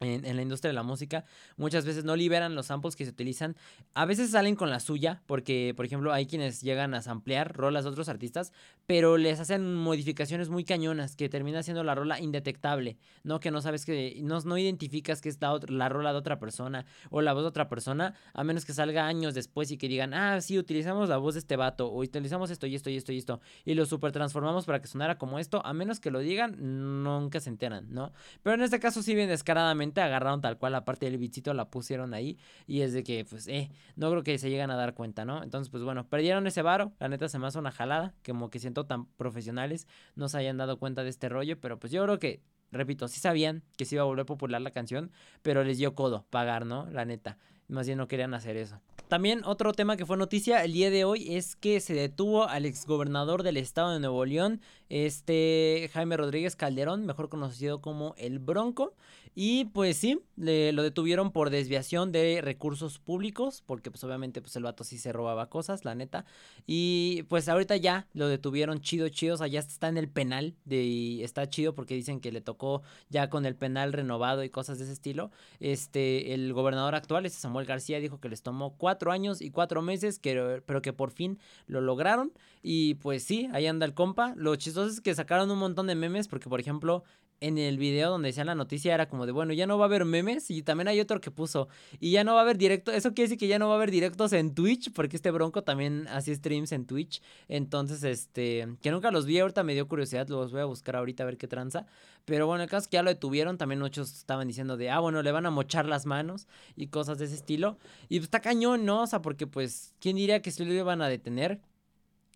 en, 0.00 0.36
la 0.36 0.42
industria 0.42 0.70
de 0.70 0.74
la 0.74 0.82
música 0.82 1.24
muchas 1.56 1.84
veces 1.84 2.04
no 2.04 2.16
liberan 2.16 2.54
los 2.54 2.66
samples 2.66 2.96
que 2.96 3.04
se 3.04 3.10
utilizan. 3.10 3.56
A 3.94 4.06
veces 4.06 4.30
salen 4.30 4.56
con 4.56 4.70
la 4.70 4.80
suya, 4.80 5.22
porque, 5.26 5.74
por 5.76 5.84
ejemplo, 5.84 6.12
hay 6.12 6.26
quienes 6.26 6.62
llegan 6.62 6.94
a 6.94 7.02
samplear 7.02 7.54
rolas 7.54 7.84
de 7.84 7.90
otros 7.90 8.08
artistas, 8.08 8.52
pero 8.86 9.18
les 9.18 9.40
hacen 9.40 9.74
modificaciones 9.74 10.48
muy 10.48 10.64
cañonas 10.64 11.16
que 11.16 11.28
termina 11.28 11.62
siendo 11.62 11.84
la 11.84 11.94
rola 11.94 12.18
indetectable, 12.18 12.96
¿no? 13.24 13.40
Que 13.40 13.50
no 13.50 13.60
sabes 13.60 13.84
que, 13.84 14.18
no, 14.22 14.40
no 14.40 14.56
identificas 14.56 15.20
que 15.20 15.28
es 15.28 15.38
la, 15.40 15.58
la, 15.68 15.88
rola 15.88 16.12
de 16.12 16.18
otra 16.18 16.38
persona 16.38 16.86
o 17.10 17.20
la 17.20 17.34
voz 17.34 17.42
de 17.42 17.48
otra 17.48 17.68
persona, 17.68 18.14
a 18.32 18.42
menos 18.42 18.64
que 18.64 18.72
salga 18.72 19.06
años 19.06 19.34
después 19.34 19.70
y 19.70 19.76
que 19.76 19.88
digan, 19.88 20.14
ah, 20.14 20.40
sí, 20.40 20.58
utilizamos 20.58 21.08
la 21.08 21.18
voz 21.18 21.34
de 21.34 21.40
este 21.40 21.56
vato, 21.56 21.88
o 21.88 22.00
utilizamos 22.00 22.50
esto 22.50 22.66
y 22.66 22.74
esto 22.74 22.88
y 22.88 22.96
esto 22.96 23.12
y 23.12 23.18
esto, 23.18 23.40
y 23.64 23.74
lo 23.74 23.84
super 23.84 24.12
transformamos 24.12 24.64
para 24.64 24.80
que 24.80 24.86
sonara 24.86 25.18
como 25.18 25.38
esto, 25.38 25.64
a 25.64 25.74
menos 25.74 26.00
que 26.00 26.10
lo 26.10 26.20
digan, 26.20 26.56
nunca 27.02 27.40
se 27.40 27.50
enteran, 27.50 27.92
¿no? 27.92 28.12
Pero 28.42 28.54
en 28.54 28.62
este 28.62 28.80
caso 28.80 29.02
sí 29.02 29.14
bien 29.14 29.28
descaradamente 29.28 29.89
agarraron 29.98 30.40
tal 30.40 30.58
cual 30.58 30.72
la 30.72 30.84
parte 30.84 31.06
del 31.06 31.18
bichito, 31.18 31.54
la 31.54 31.70
pusieron 31.70 32.14
ahí. 32.14 32.38
Y 32.66 32.82
es 32.82 32.92
de 32.92 33.02
que, 33.02 33.24
pues, 33.24 33.48
eh, 33.48 33.70
no 33.96 34.10
creo 34.10 34.22
que 34.22 34.38
se 34.38 34.50
llegan 34.50 34.70
a 34.70 34.76
dar 34.76 34.94
cuenta, 34.94 35.24
¿no? 35.24 35.42
Entonces, 35.42 35.70
pues 35.70 35.82
bueno, 35.82 36.06
perdieron 36.08 36.46
ese 36.46 36.62
varo. 36.62 36.92
La 37.00 37.08
neta 37.08 37.28
se 37.28 37.38
me 37.38 37.46
hace 37.46 37.58
una 37.58 37.72
jalada. 37.72 38.14
Como 38.24 38.50
que 38.50 38.58
siento 38.58 38.86
tan 38.86 39.06
profesionales 39.06 39.86
no 40.14 40.28
se 40.28 40.38
hayan 40.38 40.56
dado 40.56 40.78
cuenta 40.78 41.02
de 41.02 41.10
este 41.10 41.28
rollo. 41.28 41.60
Pero 41.60 41.78
pues 41.78 41.92
yo 41.92 42.02
creo 42.04 42.18
que 42.18 42.42
repito, 42.72 43.08
sí 43.08 43.20
sabían 43.20 43.62
que 43.76 43.84
se 43.84 43.96
iba 43.96 44.02
a 44.02 44.06
volver 44.06 44.26
popular 44.26 44.60
la 44.60 44.70
canción, 44.70 45.10
pero 45.42 45.64
les 45.64 45.78
dio 45.78 45.94
codo 45.94 46.26
pagar, 46.30 46.66
¿no? 46.66 46.88
La 46.90 47.04
neta. 47.04 47.38
Más 47.68 47.86
bien 47.86 47.98
no 47.98 48.08
querían 48.08 48.34
hacer 48.34 48.56
eso. 48.56 48.80
También 49.08 49.42
otro 49.44 49.72
tema 49.72 49.96
que 49.96 50.06
fue 50.06 50.16
noticia 50.16 50.64
el 50.64 50.72
día 50.72 50.90
de 50.90 51.04
hoy 51.04 51.36
es 51.36 51.56
que 51.56 51.80
se 51.80 51.94
detuvo 51.94 52.48
al 52.48 52.64
exgobernador 52.64 53.42
del 53.42 53.56
estado 53.56 53.92
de 53.92 54.00
Nuevo 54.00 54.24
León, 54.24 54.60
este 54.90 55.88
Jaime 55.94 56.16
Rodríguez 56.16 56.56
Calderón, 56.56 57.06
mejor 57.06 57.28
conocido 57.30 57.80
como 57.80 58.14
el 58.18 58.38
Bronco. 58.38 58.94
Y 59.34 59.66
pues 59.66 59.96
sí, 59.96 60.20
le, 60.36 60.72
lo 60.72 60.82
detuvieron 60.82 61.30
por 61.30 61.50
desviación 61.50 62.10
de 62.10 62.40
recursos 62.42 62.98
públicos, 62.98 63.62
porque 63.64 63.90
pues 63.90 64.02
obviamente 64.02 64.40
pues 64.42 64.56
el 64.56 64.64
vato 64.64 64.82
sí 64.82 64.98
se 64.98 65.12
robaba 65.12 65.48
cosas, 65.48 65.84
la 65.84 65.94
neta. 65.94 66.24
Y 66.66 67.22
pues 67.28 67.48
ahorita 67.48 67.76
ya 67.76 68.08
lo 68.12 68.26
detuvieron 68.26 68.80
chido, 68.80 69.08
chido, 69.08 69.36
o 69.40 69.46
ya 69.46 69.60
está 69.60 69.88
en 69.88 69.98
el 69.98 70.08
penal 70.08 70.56
y 70.68 71.22
está 71.22 71.48
chido 71.48 71.74
porque 71.76 71.94
dicen 71.94 72.20
que 72.20 72.32
le 72.32 72.40
tocó 72.40 72.82
ya 73.08 73.30
con 73.30 73.46
el 73.46 73.54
penal 73.54 73.92
renovado 73.92 74.42
y 74.42 74.50
cosas 74.50 74.78
de 74.78 74.84
ese 74.84 74.94
estilo. 74.94 75.30
Este, 75.60 76.34
el 76.34 76.52
gobernador 76.52 76.96
actual, 76.96 77.24
este 77.24 77.38
Samuel 77.38 77.66
García, 77.66 78.00
dijo 78.00 78.20
que 78.20 78.28
les 78.28 78.42
tomó 78.42 78.74
cuatro 78.76 79.12
años 79.12 79.40
y 79.40 79.50
cuatro 79.50 79.80
meses, 79.80 80.18
que, 80.18 80.60
pero 80.66 80.82
que 80.82 80.92
por 80.92 81.12
fin 81.12 81.38
lo 81.66 81.80
lograron. 81.80 82.32
Y 82.62 82.94
pues 82.94 83.22
sí, 83.22 83.48
ahí 83.52 83.66
anda 83.66 83.86
el 83.86 83.94
compa. 83.94 84.34
Lo 84.36 84.56
chistoso 84.56 84.79
es 84.86 85.00
que 85.00 85.14
sacaron 85.14 85.50
un 85.50 85.58
montón 85.58 85.86
de 85.86 85.94
memes, 85.94 86.28
porque 86.28 86.48
por 86.48 86.60
ejemplo, 86.60 87.04
en 87.40 87.56
el 87.56 87.78
video 87.78 88.10
donde 88.10 88.28
decían 88.28 88.46
la 88.46 88.54
noticia 88.54 88.94
era 88.94 89.08
como 89.08 89.26
de, 89.26 89.32
bueno, 89.32 89.52
ya 89.52 89.66
no 89.66 89.78
va 89.78 89.86
a 89.86 89.88
haber 89.88 90.04
memes 90.04 90.50
y 90.50 90.62
también 90.62 90.88
hay 90.88 91.00
otro 91.00 91.20
que 91.20 91.30
puso, 91.30 91.68
y 91.98 92.12
ya 92.12 92.22
no 92.22 92.34
va 92.34 92.40
a 92.40 92.42
haber 92.42 92.58
directo, 92.58 92.92
eso 92.92 93.14
quiere 93.14 93.28
decir 93.28 93.38
que 93.38 93.48
ya 93.48 93.58
no 93.58 93.68
va 93.68 93.74
a 93.74 93.76
haber 93.76 93.90
directos 93.90 94.32
en 94.32 94.54
Twitch, 94.54 94.92
porque 94.92 95.16
este 95.16 95.30
bronco 95.30 95.62
también 95.62 96.06
hacía 96.08 96.34
streams 96.34 96.72
en 96.72 96.86
Twitch, 96.86 97.22
entonces, 97.48 98.04
este, 98.04 98.68
que 98.82 98.90
nunca 98.90 99.10
los 99.10 99.24
vi, 99.24 99.38
ahorita 99.38 99.62
me 99.62 99.74
dio 99.74 99.88
curiosidad, 99.88 100.28
los 100.28 100.52
voy 100.52 100.60
a 100.60 100.66
buscar 100.66 100.96
ahorita 100.96 101.22
a 101.22 101.26
ver 101.26 101.38
qué 101.38 101.48
tranza, 101.48 101.86
pero 102.26 102.46
bueno, 102.46 102.62
el 102.62 102.68
caso 102.68 102.84
es 102.84 102.88
que 102.88 102.96
ya 102.96 103.02
lo 103.02 103.10
detuvieron, 103.10 103.56
también 103.56 103.80
muchos 103.80 104.12
estaban 104.12 104.46
diciendo 104.46 104.76
de, 104.76 104.90
ah, 104.90 105.00
bueno, 105.00 105.22
le 105.22 105.32
van 105.32 105.46
a 105.46 105.50
mochar 105.50 105.86
las 105.86 106.04
manos 106.04 106.46
y 106.76 106.88
cosas 106.88 107.18
de 107.18 107.24
ese 107.24 107.36
estilo, 107.36 107.78
y 108.08 108.18
pues 108.18 108.24
está 108.24 108.40
cañón, 108.40 108.84
¿no? 108.84 109.02
O 109.02 109.06
sea, 109.06 109.22
porque 109.22 109.46
pues, 109.46 109.94
¿quién 109.98 110.16
diría 110.16 110.42
que 110.42 110.50
se 110.50 110.64
lo 110.64 110.74
iban 110.74 111.00
a 111.00 111.08
detener? 111.08 111.60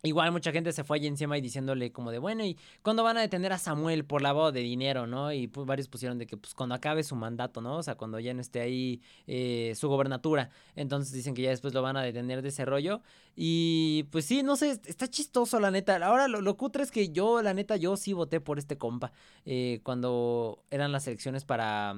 Igual 0.04 0.32
mucha 0.32 0.52
gente 0.52 0.70
se 0.74 0.84
fue 0.84 0.98
allí 0.98 1.06
encima 1.06 1.38
y 1.38 1.40
diciéndole 1.40 1.90
como 1.90 2.10
de, 2.10 2.18
bueno, 2.18 2.44
¿y 2.44 2.58
cuándo 2.82 3.02
van 3.02 3.16
a 3.16 3.22
detener 3.22 3.54
a 3.54 3.58
Samuel 3.58 4.04
por 4.04 4.20
lavado 4.20 4.52
de 4.52 4.60
dinero, 4.60 5.06
no? 5.06 5.32
Y 5.32 5.46
pues 5.46 5.66
varios 5.66 5.88
pusieron 5.88 6.18
de 6.18 6.26
que 6.26 6.36
pues 6.36 6.52
cuando 6.52 6.74
acabe 6.74 7.02
su 7.02 7.16
mandato, 7.16 7.62
¿no? 7.62 7.78
O 7.78 7.82
sea, 7.82 7.94
cuando 7.94 8.20
ya 8.20 8.34
no 8.34 8.42
esté 8.42 8.60
ahí 8.60 9.00
eh, 9.26 9.72
su 9.74 9.88
gobernatura. 9.88 10.50
Entonces 10.76 11.14
dicen 11.14 11.32
que 11.32 11.40
ya 11.40 11.48
después 11.48 11.72
lo 11.72 11.80
van 11.80 11.96
a 11.96 12.02
detener 12.02 12.42
de 12.42 12.50
ese 12.50 12.66
rollo. 12.66 13.00
Y 13.34 14.02
pues 14.10 14.26
sí, 14.26 14.42
no 14.42 14.56
sé, 14.56 14.78
está 14.84 15.08
chistoso 15.08 15.58
la 15.58 15.70
neta. 15.70 15.96
Ahora 16.04 16.28
lo, 16.28 16.42
lo 16.42 16.56
cutre 16.58 16.82
es 16.82 16.90
que 16.90 17.08
yo, 17.08 17.40
la 17.40 17.54
neta, 17.54 17.76
yo 17.76 17.96
sí 17.96 18.12
voté 18.12 18.42
por 18.42 18.58
este 18.58 18.76
compa. 18.76 19.10
Eh, 19.46 19.80
cuando 19.84 20.62
eran 20.70 20.92
las 20.92 21.06
elecciones 21.06 21.46
para 21.46 21.96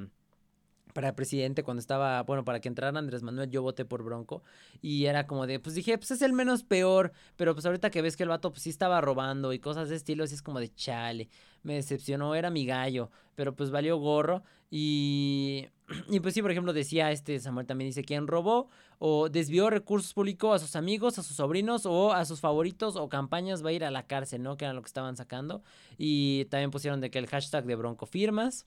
para 0.97 1.15
presidente 1.15 1.63
cuando 1.63 1.81
estaba, 1.83 2.23
bueno, 2.23 2.43
para 2.43 2.59
que 2.59 2.69
entrara 2.69 2.99
Andrés 2.99 3.23
Manuel, 3.23 3.51
yo 3.51 3.61
voté 3.61 3.85
por 3.85 4.03
Bronco. 4.03 4.43
Y 4.81 5.05
era 5.05 5.27
como 5.27 5.47
de, 5.47 5.61
pues 5.61 5.75
dije, 5.75 5.99
pues 5.99 6.11
es 6.11 6.23
el 6.23 6.33
menos 6.33 6.65
peor. 6.65 7.13
Pero 7.37 7.53
pues 7.53 7.67
ahorita 7.67 7.91
que 7.91 8.01
ves 8.01 8.17
que 8.17 8.23
el 8.23 8.31
vato 8.31 8.51
pues 8.51 8.63
sí 8.63 8.71
estaba 8.71 8.99
robando 9.03 9.53
y 9.53 9.59
cosas 9.59 9.91
de 9.91 9.97
estilo, 9.97 10.25
así 10.25 10.35
es 10.35 10.41
como 10.41 10.59
de 10.59 10.75
chale. 10.75 11.29
Me 11.63 11.75
decepcionó, 11.75 12.35
era 12.35 12.49
mi 12.49 12.65
gallo. 12.65 13.11
Pero 13.35 13.55
pues 13.55 13.71
valió 13.71 13.99
gorro. 13.99 14.43
Y, 14.71 15.67
y 16.09 16.21
pues 16.21 16.33
sí, 16.33 16.41
por 16.41 16.51
ejemplo, 16.51 16.73
decía 16.73 17.13
este 17.13 17.39
Samuel 17.41 17.67
también 17.67 17.91
dice, 17.91 18.03
¿quién 18.03 18.27
robó 18.27 18.71
o 18.99 19.29
desvió 19.29 19.69
recursos 19.69 20.15
públicos 20.15 20.63
a 20.63 20.65
sus 20.65 20.77
amigos, 20.77 21.19
a 21.19 21.23
sus 21.23 21.37
sobrinos 21.37 21.85
o 21.85 22.15
a 22.15 22.25
sus 22.25 22.41
favoritos 22.41 22.97
o 22.97 23.11
campañas 23.11 23.63
va 23.63 23.69
a 23.69 23.73
ir 23.75 23.85
a 23.85 23.91
la 23.91 24.07
cárcel, 24.07 24.43
¿no? 24.43 24.57
Que 24.57 24.65
era 24.65 24.73
lo 24.73 24.81
que 24.81 24.89
estaban 24.89 25.15
sacando. 25.15 25.63
Y 25.99 26.47
también 26.47 26.71
pusieron 26.71 27.03
de 27.03 27.11
que 27.11 27.19
el 27.19 27.27
hashtag 27.27 27.67
de 27.67 27.75
Bronco 27.75 28.07
firmas. 28.07 28.65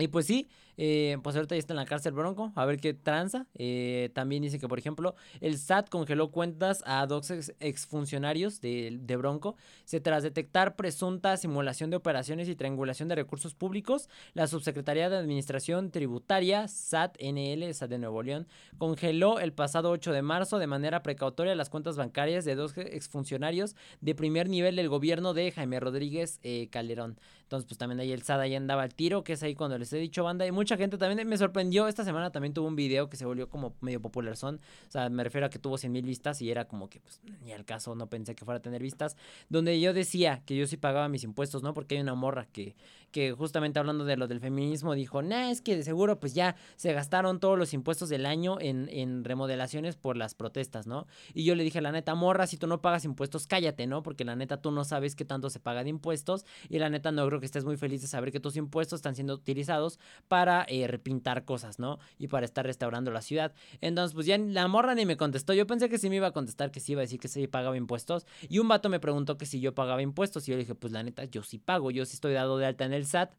Y 0.00 0.08
pues 0.08 0.26
sí, 0.26 0.48
eh, 0.76 1.18
pues 1.22 1.36
ahorita 1.36 1.54
ya 1.54 1.58
está 1.58 1.72
en 1.72 1.78
la 1.78 1.86
cárcel 1.86 2.12
Bronco, 2.12 2.52
a 2.54 2.64
ver 2.64 2.80
qué 2.80 2.94
tranza. 2.94 3.46
Eh, 3.54 4.10
también 4.14 4.42
dice 4.42 4.58
que, 4.58 4.68
por 4.68 4.78
ejemplo, 4.78 5.14
el 5.40 5.58
SAT 5.58 5.88
congeló 5.88 6.30
cuentas 6.30 6.82
a 6.86 7.06
dos 7.06 7.30
exfuncionarios 7.60 8.60
de, 8.60 8.98
de 9.00 9.16
Bronco. 9.16 9.56
Se 9.84 10.00
tras 10.00 10.22
detectar 10.22 10.76
presunta 10.76 11.36
simulación 11.36 11.90
de 11.90 11.96
operaciones 11.96 12.48
y 12.48 12.56
triangulación 12.56 13.08
de 13.08 13.14
recursos 13.14 13.54
públicos, 13.54 14.08
la 14.34 14.46
Subsecretaría 14.46 15.10
de 15.10 15.16
Administración 15.16 15.90
Tributaria, 15.90 16.68
SAT 16.68 17.16
NL, 17.20 17.72
SAT 17.72 17.90
de 17.90 17.98
Nuevo 17.98 18.22
León, 18.22 18.46
congeló 18.78 19.40
el 19.40 19.52
pasado 19.52 19.90
8 19.90 20.12
de 20.12 20.22
marzo 20.22 20.58
de 20.58 20.66
manera 20.66 21.02
precautoria 21.02 21.54
las 21.54 21.70
cuentas 21.70 21.96
bancarias 21.96 22.44
de 22.44 22.54
dos 22.54 22.76
exfuncionarios 22.76 23.76
de 24.00 24.14
primer 24.14 24.48
nivel 24.48 24.76
del 24.76 24.88
gobierno 24.88 25.34
de 25.34 25.52
Jaime 25.52 25.80
Rodríguez 25.80 26.40
eh, 26.42 26.68
Calderón. 26.70 27.18
Entonces, 27.42 27.66
pues 27.66 27.78
también 27.78 27.98
ahí 27.98 28.12
el 28.12 28.22
SAT 28.22 28.40
ahí 28.40 28.54
andaba 28.54 28.82
al 28.82 28.94
tiro, 28.94 29.24
que 29.24 29.32
es 29.32 29.42
ahí 29.42 29.54
cuando 29.54 29.76
les 29.76 29.92
he 29.92 29.98
dicho, 29.98 30.22
banda, 30.22 30.46
mucha 30.60 30.76
gente 30.76 30.98
también 30.98 31.26
me 31.26 31.38
sorprendió. 31.38 31.88
Esta 31.88 32.04
semana 32.04 32.30
también 32.30 32.52
tuvo 32.52 32.68
un 32.68 32.76
video 32.76 33.08
que 33.08 33.16
se 33.16 33.24
volvió 33.24 33.48
como 33.48 33.74
medio 33.80 34.00
popular 34.02 34.36
son. 34.36 34.56
O 34.88 34.90
sea, 34.90 35.08
me 35.08 35.24
refiero 35.24 35.46
a 35.46 35.50
que 35.50 35.58
tuvo 35.58 35.78
100 35.78 35.90
mil 35.90 36.04
vistas 36.04 36.42
y 36.42 36.50
era 36.50 36.66
como 36.66 36.90
que, 36.90 37.00
pues, 37.00 37.22
ni 37.42 37.52
al 37.52 37.64
caso, 37.64 37.94
no 37.94 38.08
pensé 38.08 38.34
que 38.34 38.44
fuera 38.44 38.58
a 38.58 38.62
tener 38.62 38.82
vistas. 38.82 39.16
Donde 39.48 39.80
yo 39.80 39.94
decía 39.94 40.42
que 40.44 40.56
yo 40.56 40.66
sí 40.66 40.76
pagaba 40.76 41.08
mis 41.08 41.24
impuestos, 41.24 41.62
¿no? 41.62 41.72
Porque 41.72 41.94
hay 41.94 42.02
una 42.02 42.14
morra 42.14 42.46
que, 42.52 42.76
que 43.10 43.32
justamente 43.32 43.78
hablando 43.78 44.04
de 44.04 44.16
lo 44.16 44.28
del 44.28 44.40
feminismo 44.40 44.94
dijo, 44.94 45.22
nah, 45.22 45.50
es 45.50 45.60
que 45.60 45.76
de 45.76 45.82
seguro 45.82 46.20
pues 46.20 46.34
ya 46.34 46.56
se 46.76 46.92
gastaron 46.92 47.40
todos 47.40 47.58
los 47.58 47.74
impuestos 47.74 48.08
del 48.08 48.26
año 48.26 48.58
en, 48.60 48.88
en 48.88 49.24
remodelaciones 49.24 49.96
por 49.96 50.16
las 50.16 50.34
protestas, 50.34 50.86
¿no? 50.86 51.06
Y 51.34 51.44
yo 51.44 51.54
le 51.54 51.64
dije, 51.64 51.80
la 51.80 51.92
neta, 51.92 52.14
morra, 52.14 52.46
si 52.46 52.56
tú 52.56 52.66
no 52.66 52.80
pagas 52.80 53.04
impuestos, 53.04 53.46
cállate, 53.46 53.86
¿no? 53.86 54.02
Porque 54.02 54.24
la 54.24 54.36
neta 54.36 54.60
tú 54.60 54.70
no 54.70 54.84
sabes 54.84 55.16
qué 55.16 55.24
tanto 55.24 55.50
se 55.50 55.60
paga 55.60 55.84
de 55.84 55.90
impuestos 55.90 56.44
y 56.68 56.78
la 56.78 56.88
neta 56.88 57.12
no 57.12 57.26
creo 57.26 57.40
que 57.40 57.46
estés 57.46 57.64
muy 57.64 57.76
feliz 57.76 58.02
de 58.02 58.08
saber 58.08 58.32
que 58.32 58.40
tus 58.40 58.56
impuestos 58.56 58.98
están 58.98 59.14
siendo 59.14 59.34
utilizados 59.34 59.98
para 60.28 60.64
eh, 60.68 60.86
repintar 60.86 61.44
cosas, 61.44 61.78
¿no? 61.78 61.98
Y 62.18 62.28
para 62.28 62.44
estar 62.44 62.64
restaurando 62.64 63.10
la 63.10 63.22
ciudad. 63.22 63.52
Entonces, 63.80 64.14
pues 64.14 64.26
ya 64.26 64.38
la 64.38 64.68
morra 64.68 64.94
ni 64.94 65.06
me 65.06 65.16
contestó. 65.16 65.52
Yo 65.54 65.66
pensé 65.66 65.88
que 65.88 65.98
sí 65.98 66.08
me 66.08 66.16
iba 66.16 66.28
a 66.28 66.32
contestar, 66.32 66.70
que 66.70 66.80
sí 66.80 66.92
iba 66.92 67.00
a 67.00 67.02
decir 67.02 67.20
que 67.20 67.28
sí 67.28 67.46
pagaba 67.46 67.76
impuestos. 67.76 68.26
Y 68.48 68.58
un 68.58 68.68
vato 68.68 68.88
me 68.88 69.00
preguntó 69.00 69.38
que 69.38 69.46
si 69.46 69.60
yo 69.60 69.74
pagaba 69.74 70.02
impuestos. 70.02 70.46
Y 70.46 70.52
yo 70.52 70.56
le 70.56 70.64
dije, 70.64 70.74
pues 70.74 70.92
la 70.92 71.02
neta, 71.02 71.24
yo 71.24 71.42
sí 71.42 71.58
pago. 71.58 71.90
Yo 71.90 72.04
sí 72.04 72.14
estoy 72.14 72.32
dado 72.32 72.58
de 72.58 72.66
alta 72.66 72.84
en 72.84 72.92
el 72.92 72.99
SAT. 73.06 73.34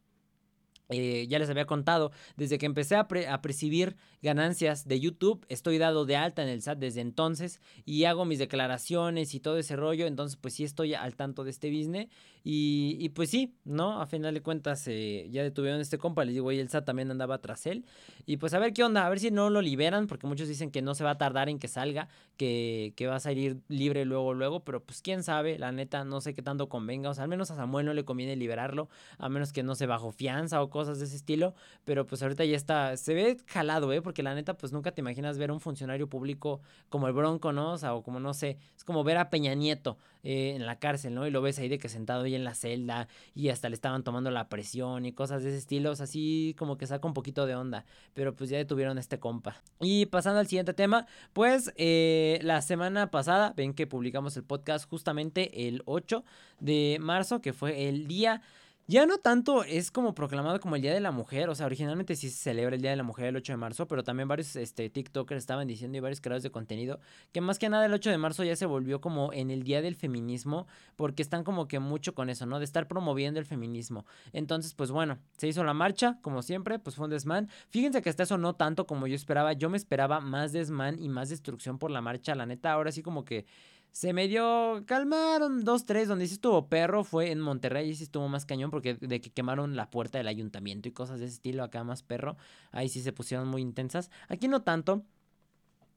Eh, 0.88 1.26
ya 1.26 1.38
les 1.38 1.48
había 1.48 1.64
contado, 1.64 2.12
desde 2.36 2.58
que 2.58 2.66
empecé 2.66 2.96
a, 2.96 3.06
a, 3.30 3.40
percibir 3.40 3.96
ganancias 4.20 4.86
de 4.86 5.00
YouTube, 5.00 5.46
estoy 5.48 5.78
dado 5.78 6.04
de 6.04 6.16
alta 6.16 6.42
en 6.42 6.50
el 6.50 6.60
SAT 6.60 6.78
desde 6.78 7.00
entonces 7.00 7.60
y 7.86 8.04
hago 8.04 8.26
mis 8.26 8.38
declaraciones 8.38 9.34
y 9.34 9.40
todo 9.40 9.56
ese 9.56 9.74
rollo, 9.74 10.06
entonces 10.06 10.36
pues 10.36 10.52
sí 10.52 10.64
estoy 10.64 10.92
al 10.92 11.16
tanto 11.16 11.44
de 11.44 11.50
este 11.50 11.70
business 11.70 12.08
y, 12.44 12.96
y 12.98 13.10
pues 13.10 13.30
sí, 13.30 13.54
¿no? 13.64 14.00
A 14.00 14.06
final 14.06 14.34
de 14.34 14.42
cuentas 14.42 14.86
eh, 14.88 15.28
ya 15.30 15.42
detuvieron 15.42 15.78
a 15.78 15.82
este 15.82 15.98
compa, 15.98 16.24
les 16.24 16.34
digo, 16.34 16.50
y 16.52 16.58
el 16.58 16.68
SAT 16.68 16.84
también 16.84 17.10
andaba 17.10 17.38
tras 17.38 17.66
él 17.66 17.84
y 18.26 18.36
pues 18.36 18.54
a 18.54 18.58
ver 18.58 18.72
qué 18.72 18.84
onda, 18.84 19.06
a 19.06 19.08
ver 19.08 19.20
si 19.20 19.30
no 19.30 19.50
lo 19.50 19.62
liberan, 19.62 20.06
porque 20.06 20.26
muchos 20.26 20.48
dicen 20.48 20.70
que 20.70 20.82
no 20.82 20.94
se 20.94 21.04
va 21.04 21.10
a 21.10 21.18
tardar 21.18 21.48
en 21.48 21.58
que 21.58 21.68
salga, 21.68 22.08
que, 22.36 22.94
que 22.96 23.06
va 23.06 23.16
a 23.16 23.20
salir 23.20 23.60
libre 23.68 24.04
luego, 24.04 24.34
luego, 24.34 24.64
pero 24.64 24.82
pues 24.82 25.02
quién 25.02 25.22
sabe, 25.22 25.58
la 25.58 25.72
neta, 25.72 26.04
no 26.04 26.20
sé 26.20 26.34
qué 26.34 26.42
tanto 26.42 26.68
convenga, 26.68 27.10
o 27.10 27.14
sea, 27.14 27.24
al 27.24 27.30
menos 27.30 27.50
a 27.50 27.56
Samuel 27.56 27.86
no 27.86 27.94
le 27.94 28.04
conviene 28.04 28.36
liberarlo, 28.36 28.88
a 29.18 29.28
menos 29.28 29.52
que 29.52 29.62
no 29.62 29.74
se 29.74 29.86
bajo 29.86 30.12
fianza 30.12 30.62
o 30.62 30.70
cosas 30.70 30.98
de 30.98 31.06
ese 31.06 31.16
estilo, 31.16 31.54
pero 31.84 32.06
pues 32.06 32.22
ahorita 32.22 32.44
ya 32.44 32.56
está, 32.56 32.96
se 32.96 33.14
ve 33.14 33.36
jalado, 33.46 33.92
¿eh? 33.92 34.02
Porque 34.02 34.22
la 34.22 34.34
neta, 34.34 34.56
pues 34.56 34.72
nunca 34.72 34.92
te 34.92 35.00
imaginas 35.00 35.38
ver 35.38 35.50
a 35.50 35.52
un 35.52 35.60
funcionario 35.60 36.08
público 36.08 36.60
como 36.88 37.06
el 37.06 37.12
Bronco, 37.12 37.52
¿no? 37.52 37.72
O 37.72 37.78
sea, 37.78 37.94
o 37.94 38.02
como 38.02 38.20
no 38.20 38.34
sé, 38.34 38.58
es 38.76 38.84
como 38.84 39.04
ver 39.04 39.16
a 39.16 39.30
Peña 39.30 39.54
Nieto 39.54 39.98
eh, 40.22 40.54
en 40.54 40.66
la 40.66 40.78
cárcel, 40.78 41.14
¿no? 41.14 41.26
Y 41.26 41.30
lo 41.30 41.42
ves 41.42 41.58
ahí 41.58 41.68
de 41.68 41.78
que 41.78 41.88
sentado 41.88 42.22
ahí 42.22 42.34
en 42.34 42.44
la 42.44 42.54
celda 42.54 43.08
y 43.34 43.48
hasta 43.48 43.68
le 43.68 43.74
estaban 43.74 44.04
tomando 44.04 44.30
la 44.30 44.48
presión 44.48 45.04
y 45.04 45.12
cosas 45.12 45.42
de 45.42 45.50
ese 45.50 45.58
estilo, 45.58 45.90
o 45.90 45.96
sea, 45.96 46.04
así 46.04 46.54
como 46.58 46.78
que 46.78 46.86
saca 46.86 47.06
un 47.08 47.14
poquito 47.14 47.46
de 47.46 47.56
onda, 47.56 47.84
pero 48.14 48.34
pues 48.34 48.50
ya 48.50 48.56
detuvieron 48.56 48.98
a 48.98 49.00
este 49.00 49.18
compa. 49.18 49.62
Y 49.80 50.06
pasando 50.06 50.40
al 50.40 50.46
siguiente 50.46 50.74
tema, 50.74 51.06
pues 51.32 51.72
eh, 51.76 52.38
la 52.42 52.62
semana 52.62 53.10
pasada, 53.10 53.52
ven 53.56 53.74
que 53.74 53.86
publicamos 53.86 54.36
el 54.36 54.44
podcast 54.44 54.88
justamente 54.88 55.68
el 55.68 55.82
8 55.86 56.24
de 56.60 56.98
marzo, 57.00 57.40
que 57.40 57.52
fue 57.52 57.88
el 57.88 58.06
día 58.06 58.42
Ya 58.88 59.06
no 59.06 59.18
tanto 59.18 59.62
es 59.62 59.92
como 59.92 60.12
proclamado 60.12 60.58
como 60.58 60.74
el 60.74 60.82
Día 60.82 60.92
de 60.92 60.98
la 60.98 61.12
Mujer, 61.12 61.48
o 61.48 61.54
sea, 61.54 61.66
originalmente 61.66 62.16
sí 62.16 62.28
se 62.28 62.36
celebra 62.36 62.74
el 62.74 62.82
Día 62.82 62.90
de 62.90 62.96
la 62.96 63.04
Mujer 63.04 63.26
el 63.26 63.36
8 63.36 63.52
de 63.52 63.56
marzo, 63.56 63.86
pero 63.86 64.02
también 64.02 64.26
varios 64.26 64.56
este, 64.56 64.90
TikTokers 64.90 65.38
estaban 65.38 65.68
diciendo 65.68 65.96
y 65.96 66.00
varios 66.00 66.20
creadores 66.20 66.42
de 66.42 66.50
contenido 66.50 66.98
que 67.30 67.40
más 67.40 67.60
que 67.60 67.68
nada 67.68 67.86
el 67.86 67.92
8 67.92 68.10
de 68.10 68.18
marzo 68.18 68.42
ya 68.42 68.56
se 68.56 68.66
volvió 68.66 69.00
como 69.00 69.32
en 69.32 69.52
el 69.52 69.62
Día 69.62 69.82
del 69.82 69.94
Feminismo, 69.94 70.66
porque 70.96 71.22
están 71.22 71.44
como 71.44 71.68
que 71.68 71.78
mucho 71.78 72.14
con 72.14 72.28
eso, 72.28 72.44
¿no? 72.44 72.58
De 72.58 72.64
estar 72.64 72.88
promoviendo 72.88 73.38
el 73.38 73.46
feminismo. 73.46 74.04
Entonces, 74.32 74.74
pues 74.74 74.90
bueno, 74.90 75.18
se 75.36 75.46
hizo 75.46 75.62
la 75.62 75.74
marcha, 75.74 76.18
como 76.20 76.42
siempre, 76.42 76.80
pues 76.80 76.96
fue 76.96 77.04
un 77.04 77.10
desmán. 77.10 77.48
Fíjense 77.70 78.02
que 78.02 78.10
hasta 78.10 78.24
eso 78.24 78.36
no 78.36 78.56
tanto 78.56 78.86
como 78.86 79.06
yo 79.06 79.14
esperaba, 79.14 79.52
yo 79.52 79.70
me 79.70 79.76
esperaba 79.76 80.18
más 80.18 80.52
desmán 80.52 80.98
y 80.98 81.08
más 81.08 81.28
destrucción 81.28 81.78
por 81.78 81.92
la 81.92 82.00
marcha, 82.00 82.34
la 82.34 82.46
neta, 82.46 82.72
ahora 82.72 82.90
sí 82.90 83.02
como 83.02 83.24
que 83.24 83.46
se 83.92 84.14
medio 84.14 84.82
calmaron 84.86 85.64
dos, 85.64 85.84
tres, 85.84 86.08
donde 86.08 86.26
sí 86.26 86.34
estuvo 86.34 86.68
perro 86.68 87.04
fue 87.04 87.30
en 87.30 87.40
Monterrey, 87.40 87.90
y 87.90 87.94
sí 87.94 88.04
estuvo 88.04 88.26
más 88.28 88.46
cañón 88.46 88.70
porque 88.70 88.94
de 88.94 89.20
que 89.20 89.30
quemaron 89.30 89.76
la 89.76 89.90
puerta 89.90 90.18
del 90.18 90.28
ayuntamiento 90.28 90.88
y 90.88 90.92
cosas 90.92 91.20
de 91.20 91.26
ese 91.26 91.34
estilo, 91.34 91.62
acá 91.62 91.84
más 91.84 92.02
perro, 92.02 92.36
ahí 92.72 92.88
sí 92.88 93.02
se 93.02 93.12
pusieron 93.12 93.48
muy 93.48 93.62
intensas, 93.62 94.10
aquí 94.28 94.48
no 94.48 94.62
tanto. 94.62 95.04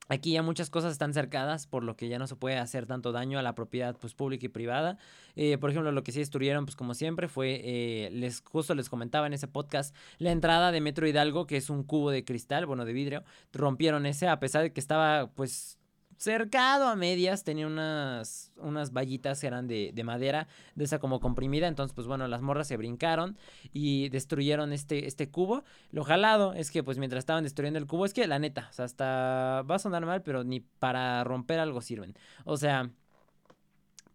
Aquí 0.08 0.34
ya 0.34 0.44
muchas 0.44 0.70
cosas 0.70 0.92
están 0.92 1.16
cercadas, 1.16 1.66
por 1.66 1.84
lo 1.84 1.96
que 1.96 2.08
ya 2.10 2.20
no 2.20 2.28
se 2.28 2.36
puede 2.36 2.58
hacer 2.58 2.86
tanto 2.86 3.12
daño 3.12 3.40
a 3.40 3.42
la 3.42 3.56
propiedad 3.56 3.98
pues, 3.98 4.14
pública 4.14 4.46
y 4.46 4.50
privada. 4.50 5.00
Eh, 5.36 5.58
por 5.58 5.72
ejemplo, 5.72 5.92
lo 5.92 6.04
que 6.04 6.12
sí 6.12 6.20
destruyeron, 6.20 6.66
pues 6.66 6.76
como 6.76 6.94
siempre, 6.94 7.28
fue, 7.28 7.62
eh, 7.64 8.12
les, 8.12 8.42
justo 8.42 8.76
les 8.76 8.88
comentaba 8.88 9.26
en 9.26 9.34
ese 9.34 9.48
podcast, 9.48 9.96
la 10.20 10.32
entrada 10.32 10.72
de 10.72 10.80
Metro 10.80 11.08
Hidalgo, 11.08 11.48
que 11.48 11.58
es 11.58 11.72
un 11.72 11.82
cubo 11.82 12.12
de 12.12 12.24
cristal, 12.24 12.68
bueno, 12.68 12.86
de 12.86 12.94
vidrio. 12.94 13.24
Rompieron 13.52 14.06
ese, 14.06 14.28
a 14.28 14.40
pesar 14.40 14.62
de 14.62 14.74
que 14.74 14.80
estaba, 14.80 15.32
pues, 15.34 15.80
cercado 16.18 16.88
a 16.88 16.96
medias, 16.96 17.44
tenía 17.44 17.68
unas, 17.68 18.52
unas 18.58 18.94
vallitas 18.94 19.40
que 19.42 19.48
eran 19.48 19.68
de, 19.68 19.92
de, 19.94 20.04
madera, 20.04 20.48
de 20.76 20.86
esa 20.86 21.00
como 21.00 21.20
comprimida, 21.20 21.68
entonces 21.68 21.94
pues 21.94 22.08
bueno, 22.08 22.28
las 22.28 22.42
morras 22.42 22.68
se 22.68 22.78
brincaron 22.78 23.38
y 23.74 24.10
destruyeron 24.10 24.74
este, 24.74 25.08
este 25.08 25.30
cubo. 25.30 25.64
Lo 25.92 26.04
jalado 26.04 26.54
es 26.54 26.72
que 26.72 26.84
pues 26.84 26.98
mientras 26.98 27.20
estaban 27.20 27.44
destruyendo 27.44 27.80
el 27.80 27.88
cubo, 27.88 28.06
es 28.06 28.14
que 28.14 28.28
la 28.28 28.40
neta, 28.40 28.68
o 28.70 28.74
sea, 28.74 28.86
hasta 28.86 29.64
va 29.70 29.76
a 29.76 29.80
sonar 29.80 30.06
mal, 30.06 30.22
pero 30.22 30.44
ni 30.44 30.60
para 30.62 31.24
romper 31.24 31.60
algo 31.60 31.82
sirven. 31.82 32.16
O 32.46 32.58
sea, 32.58 32.90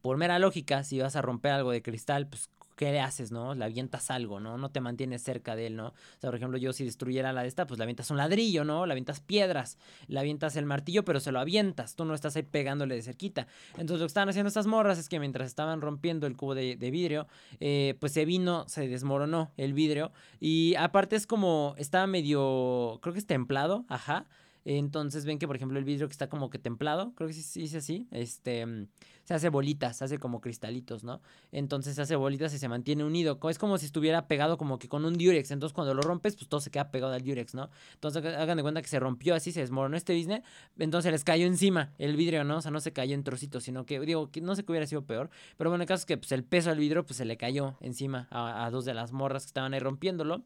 por 0.02 0.16
mera 0.16 0.38
lógica, 0.38 0.82
si 0.84 1.00
vas 1.00 1.16
a 1.16 1.22
romper 1.22 1.52
algo 1.52 1.70
de 1.72 1.82
cristal, 1.82 2.26
pues 2.26 2.50
¿qué 2.80 2.92
le 2.92 3.00
haces, 3.00 3.30
no? 3.30 3.54
Le 3.54 3.62
avientas 3.66 4.10
algo, 4.10 4.40
¿no? 4.40 4.56
No 4.56 4.70
te 4.70 4.80
mantienes 4.80 5.20
cerca 5.20 5.54
de 5.54 5.66
él, 5.66 5.76
¿no? 5.76 5.88
O 5.88 5.92
sea, 6.18 6.30
por 6.30 6.36
ejemplo, 6.36 6.56
yo 6.56 6.72
si 6.72 6.86
destruyera 6.86 7.30
la 7.30 7.42
de 7.42 7.48
esta, 7.48 7.66
pues 7.66 7.76
le 7.76 7.82
avientas 7.82 8.10
un 8.10 8.16
ladrillo, 8.16 8.64
¿no? 8.64 8.86
Le 8.86 8.92
avientas 8.94 9.20
piedras, 9.20 9.76
le 10.08 10.18
avientas 10.18 10.56
el 10.56 10.64
martillo, 10.64 11.04
pero 11.04 11.20
se 11.20 11.30
lo 11.30 11.40
avientas, 11.40 11.94
tú 11.94 12.06
no 12.06 12.14
estás 12.14 12.36
ahí 12.36 12.42
pegándole 12.42 12.94
de 12.94 13.02
cerquita. 13.02 13.46
Entonces 13.72 13.98
lo 13.98 14.06
que 14.06 14.06
estaban 14.06 14.30
haciendo 14.30 14.48
estas 14.48 14.66
morras 14.66 14.96
es 14.98 15.10
que 15.10 15.20
mientras 15.20 15.46
estaban 15.46 15.82
rompiendo 15.82 16.26
el 16.26 16.38
cubo 16.38 16.54
de, 16.54 16.76
vidrio, 16.90 17.26
eh, 17.60 17.96
pues 18.00 18.12
se 18.12 18.24
vino, 18.24 18.64
se 18.66 18.88
desmoronó 18.88 19.52
el 19.58 19.74
vidrio 19.74 20.10
y 20.40 20.74
aparte 20.76 21.16
es 21.16 21.26
como, 21.26 21.74
estaba 21.76 22.06
medio, 22.06 22.98
creo 23.02 23.12
que 23.12 23.18
es 23.18 23.26
templado, 23.26 23.84
ajá. 23.88 24.24
Entonces 24.64 25.24
ven 25.24 25.38
que, 25.38 25.46
por 25.46 25.56
ejemplo, 25.56 25.78
el 25.78 25.84
vidrio 25.84 26.08
que 26.08 26.12
está 26.12 26.28
como 26.28 26.50
que 26.50 26.58
templado, 26.58 27.12
creo 27.14 27.28
que 27.28 27.34
sí 27.34 27.60
dice 27.60 27.78
así, 27.78 28.08
este, 28.10 28.66
mm, 28.66 28.88
se 29.24 29.34
hace 29.34 29.48
bolitas, 29.48 29.96
se 29.96 30.04
hace 30.04 30.18
como 30.18 30.40
cristalitos, 30.40 31.04
¿no? 31.04 31.20
Entonces 31.52 31.94
se 31.94 32.02
hace 32.02 32.16
bolitas 32.16 32.52
y 32.52 32.58
se 32.58 32.68
mantiene 32.68 33.04
unido. 33.04 33.38
Es 33.48 33.58
como 33.58 33.78
si 33.78 33.86
estuviera 33.86 34.26
pegado 34.26 34.58
como 34.58 34.78
que 34.78 34.88
con 34.88 35.04
un 35.04 35.14
Durex. 35.14 35.52
Entonces 35.52 35.72
cuando 35.72 35.94
lo 35.94 36.02
rompes, 36.02 36.34
pues 36.34 36.48
todo 36.48 36.60
se 36.60 36.70
queda 36.70 36.90
pegado 36.90 37.12
al 37.12 37.22
Durex, 37.22 37.54
¿no? 37.54 37.70
Entonces 37.94 38.24
hagan 38.24 38.56
de 38.56 38.62
cuenta 38.62 38.82
que 38.82 38.88
se 38.88 38.98
rompió 38.98 39.36
así, 39.36 39.52
se 39.52 39.60
desmoronó 39.60 39.96
este 39.96 40.16
business. 40.16 40.42
Entonces 40.78 41.12
les 41.12 41.22
cayó 41.22 41.46
encima 41.46 41.92
el 41.98 42.16
vidrio, 42.16 42.42
¿no? 42.42 42.56
O 42.58 42.60
sea, 42.60 42.70
no 42.72 42.80
se 42.80 42.92
cayó 42.92 43.14
en 43.14 43.22
trocitos, 43.22 43.62
sino 43.62 43.86
que, 43.86 44.00
digo, 44.00 44.30
que 44.30 44.40
no 44.40 44.56
sé 44.56 44.64
que 44.64 44.72
hubiera 44.72 44.86
sido 44.86 45.02
peor. 45.02 45.30
Pero 45.56 45.70
bueno, 45.70 45.82
el 45.82 45.88
caso 45.88 46.00
es 46.00 46.06
que 46.06 46.18
pues, 46.18 46.32
el 46.32 46.42
peso 46.44 46.70
del 46.70 46.80
vidrio, 46.80 47.04
pues 47.04 47.16
se 47.16 47.24
le 47.24 47.36
cayó 47.36 47.76
encima 47.80 48.26
a, 48.30 48.66
a 48.66 48.70
dos 48.70 48.84
de 48.84 48.94
las 48.94 49.12
morras 49.12 49.44
que 49.44 49.48
estaban 49.48 49.74
ahí 49.74 49.80
rompiéndolo. 49.80 50.42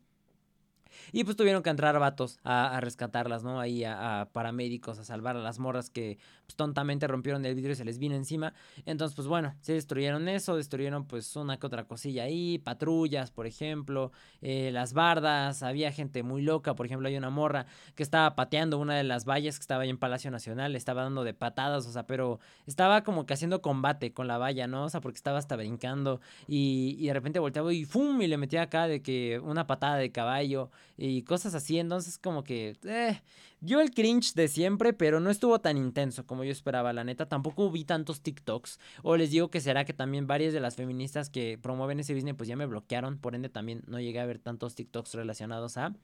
Y 1.12 1.24
pues 1.24 1.36
tuvieron 1.36 1.62
que 1.62 1.70
entrar 1.70 1.98
vatos 1.98 2.38
a, 2.44 2.80
rescatarlas, 2.80 3.44
¿no? 3.44 3.60
Ahí 3.60 3.84
a, 3.84 4.28
paramédicos, 4.32 4.98
a 4.98 5.04
salvar 5.04 5.36
a 5.36 5.40
las 5.40 5.58
morras 5.58 5.90
que 5.90 6.18
pues, 6.46 6.56
tontamente 6.56 7.06
rompieron 7.06 7.44
el 7.44 7.54
vidrio 7.54 7.72
y 7.72 7.76
se 7.76 7.84
les 7.84 7.98
vino 7.98 8.14
encima. 8.14 8.54
Entonces, 8.86 9.14
pues 9.14 9.26
bueno, 9.26 9.54
se 9.60 9.74
destruyeron 9.74 10.28
eso, 10.28 10.56
destruyeron 10.56 11.06
pues 11.06 11.34
una 11.36 11.58
que 11.58 11.66
otra 11.66 11.84
cosilla 11.84 12.24
ahí, 12.24 12.58
patrullas, 12.58 13.30
por 13.30 13.46
ejemplo, 13.46 14.12
eh, 14.42 14.70
las 14.72 14.92
bardas, 14.92 15.62
había 15.62 15.92
gente 15.92 16.22
muy 16.22 16.42
loca, 16.42 16.74
por 16.74 16.86
ejemplo, 16.86 17.08
hay 17.08 17.16
una 17.16 17.30
morra 17.30 17.66
que 17.94 18.02
estaba 18.02 18.34
pateando 18.34 18.78
una 18.78 18.94
de 18.94 19.04
las 19.04 19.24
vallas 19.24 19.58
que 19.58 19.62
estaba 19.62 19.82
ahí 19.82 19.90
en 19.90 19.98
Palacio 19.98 20.30
Nacional, 20.30 20.76
estaba 20.76 21.02
dando 21.02 21.24
de 21.24 21.34
patadas, 21.34 21.86
o 21.86 21.92
sea, 21.92 22.06
pero 22.06 22.40
estaba 22.66 23.02
como 23.04 23.26
que 23.26 23.34
haciendo 23.34 23.62
combate 23.62 24.12
con 24.12 24.26
la 24.26 24.38
valla, 24.38 24.66
¿no? 24.66 24.84
O 24.84 24.88
sea, 24.88 25.00
porque 25.00 25.16
estaba 25.16 25.38
hasta 25.38 25.56
brincando 25.56 26.20
y, 26.46 26.96
y 26.98 27.06
de 27.06 27.12
repente 27.12 27.38
volteaba 27.38 27.72
y 27.72 27.84
¡fum! 27.84 28.20
y 28.22 28.26
le 28.26 28.36
metía 28.36 28.62
acá 28.62 28.86
de 28.86 29.02
que 29.02 29.40
una 29.40 29.66
patada 29.66 29.96
de 29.96 30.10
caballo 30.12 30.70
y 30.96 31.22
cosas 31.22 31.54
así. 31.54 31.78
Entonces, 31.78 32.18
como 32.18 32.44
que. 32.44 32.76
Eh, 32.84 33.20
yo 33.60 33.80
el 33.80 33.92
cringe 33.92 34.34
de 34.34 34.48
siempre, 34.48 34.92
pero 34.92 35.20
no 35.20 35.30
estuvo 35.30 35.58
tan 35.60 35.76
intenso 35.78 36.26
como 36.26 36.44
yo 36.44 36.52
esperaba, 36.52 36.92
la 36.92 37.04
neta. 37.04 37.26
Tampoco 37.28 37.70
vi 37.70 37.84
tantos 37.84 38.20
TikToks. 38.20 38.78
O 39.02 39.16
les 39.16 39.30
digo 39.30 39.48
que 39.50 39.60
será 39.60 39.84
que 39.84 39.94
también 39.94 40.26
varias 40.26 40.52
de 40.52 40.60
las 40.60 40.76
feministas 40.76 41.30
que 41.30 41.58
promueven 41.60 42.00
ese 42.00 42.14
business, 42.14 42.34
pues 42.36 42.48
ya 42.48 42.56
me 42.56 42.66
bloquearon. 42.66 43.18
Por 43.18 43.34
ende, 43.34 43.48
también 43.48 43.82
no 43.86 44.00
llegué 44.00 44.20
a 44.20 44.26
ver 44.26 44.38
tantos 44.38 44.74
TikToks 44.74 45.14
relacionados 45.14 45.76
a. 45.76 45.94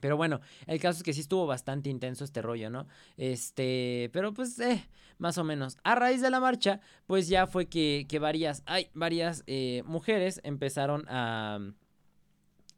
Pero 0.00 0.18
bueno, 0.18 0.40
el 0.66 0.80
caso 0.80 0.98
es 0.98 1.02
que 1.02 1.14
sí 1.14 1.20
estuvo 1.20 1.46
bastante 1.46 1.88
intenso 1.88 2.24
este 2.24 2.42
rollo, 2.42 2.68
¿no? 2.68 2.86
Este, 3.16 4.10
pero 4.12 4.34
pues, 4.34 4.58
eh, 4.58 4.86
más 5.16 5.38
o 5.38 5.44
menos. 5.44 5.78
A 5.82 5.94
raíz 5.94 6.20
de 6.20 6.30
la 6.30 6.40
marcha, 6.40 6.80
pues 7.06 7.28
ya 7.28 7.46
fue 7.46 7.66
que, 7.66 8.04
que 8.06 8.18
varias, 8.18 8.62
hay 8.66 8.90
varias 8.92 9.44
eh, 9.46 9.82
mujeres 9.86 10.40
empezaron 10.44 11.06
a 11.08 11.58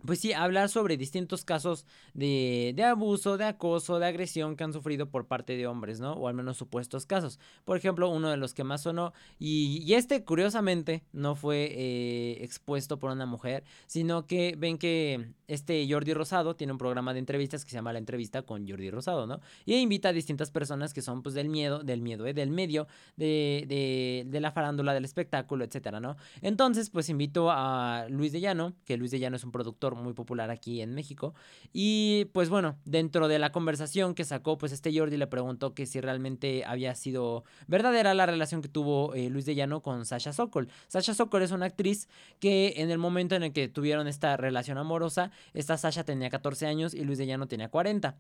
pues 0.05 0.21
sí, 0.21 0.33
hablar 0.33 0.69
sobre 0.69 0.97
distintos 0.97 1.45
casos 1.45 1.87
de, 2.15 2.73
de, 2.77 2.85
abuso, 2.85 3.37
de 3.37 3.45
acoso, 3.45 3.99
de 3.99 4.07
agresión 4.07 4.57
que 4.57 4.65
han 4.65 4.73
sufrido 4.73 5.09
por 5.09 5.27
parte 5.27 5.57
de 5.57 5.67
hombres, 5.67 6.01
¿no? 6.01 6.13
O 6.13 6.29
al 6.29 6.35
menos 6.35 6.57
supuestos 6.57 7.07
casos. 7.07 7.39
Por 7.65 7.77
ejemplo, 7.77 8.09
uno 8.09 8.31
de 8.31 8.37
los 8.37 8.55
que 8.55 8.65
más 8.65 8.83
sonó, 8.83 9.13
y, 9.39 9.83
y 9.83 9.95
este 9.95 10.25
curiosamente 10.25 11.05
no 11.13 11.35
fue 11.35 11.69
eh, 11.73 12.39
expuesto 12.43 12.99
por 12.99 13.11
una 13.11 13.27
mujer, 13.27 13.65
sino 13.87 14.27
que 14.27 14.55
ven 14.57 14.79
que 14.79 15.33
este 15.49 15.87
Jordi 15.89 16.15
Rosado 16.15 16.57
tiene 16.57 16.73
un 16.73 16.79
programa 16.79 17.13
de 17.13 17.21
entrevistas 17.21 17.65
que 17.65 17.71
se 17.71 17.77
llama 17.77 17.93
La 17.93 17.99
Entrevista 17.99 18.43
con 18.43 18.69
Jordi 18.69 18.91
Rosado, 18.91 19.27
¿no? 19.27 19.41
Y 19.65 19.75
invita 19.77 20.11
a 20.11 20.13
distintas 20.13 20.51
personas 20.51 20.93
que 20.93 21.03
son 21.03 21.23
pues 21.23 21.35
del 21.35 21.49
miedo, 21.49 21.81
del 21.81 22.03
miedo, 22.03 22.27
¿eh? 22.27 22.35
del 22.35 22.51
medio, 22.51 22.87
de, 23.17 23.65
de, 23.69 24.25
de 24.27 24.41
la 24.41 24.53
farándula, 24.53 24.95
del 24.95 25.05
espectáculo, 25.05 25.65
etcétera, 25.65 26.01
¿no? 26.01 26.17
Entonces, 26.43 26.91
pues 26.91 27.09
invito 27.09 27.51
a 27.51 28.07
Luis 28.09 28.33
de 28.33 28.41
Llano, 28.41 28.75
que 28.85 28.97
Luis 28.97 29.11
de 29.11 29.21
Llano 29.21 29.37
es 29.37 29.45
un 29.45 29.53
productor 29.53 29.86
muy 29.95 30.13
popular 30.13 30.51
aquí 30.51 30.81
en 30.81 30.95
México. 30.95 31.35
Y 31.73 32.27
pues 32.33 32.49
bueno, 32.49 32.77
dentro 32.85 33.29
de 33.29 33.39
la 33.39 33.53
conversación 33.53 34.15
que 34.15 34.25
sacó, 34.25 34.59
pues 34.59 34.73
este 34.73 34.97
Jordi 34.97 35.17
le 35.17 35.27
preguntó 35.27 35.75
que 35.75 35.87
si 35.87 36.01
realmente 36.01 36.65
había 36.65 36.95
sido 36.95 37.45
verdadera 37.67 38.15
la 38.15 38.27
relación 38.27 38.63
que 38.63 38.69
tuvo 38.69 39.15
eh, 39.15 39.31
Luis 39.31 39.47
de 39.47 39.55
Llano 39.55 39.83
con 39.83 40.05
Sasha 40.05 40.33
Sokol. 40.33 40.69
Sasha 40.89 41.15
Sokol 41.15 41.43
es 41.43 41.51
una 41.53 41.67
actriz 41.67 42.09
que 42.41 42.75
en 42.77 42.91
el 42.91 42.99
momento 42.99 43.35
en 43.35 43.43
el 43.45 43.53
que 43.53 43.69
tuvieron 43.69 44.09
esta 44.09 44.37
relación 44.37 44.79
amorosa, 44.79 45.31
esta 45.55 45.77
Sasha 45.77 46.05
tenía 46.05 46.31
14 46.31 46.67
años 46.67 46.95
y 46.95 47.05
Luis 47.05 47.19
de 47.19 47.27
Llano 47.27 47.47
tenía 47.47 47.69
40. 47.69 48.17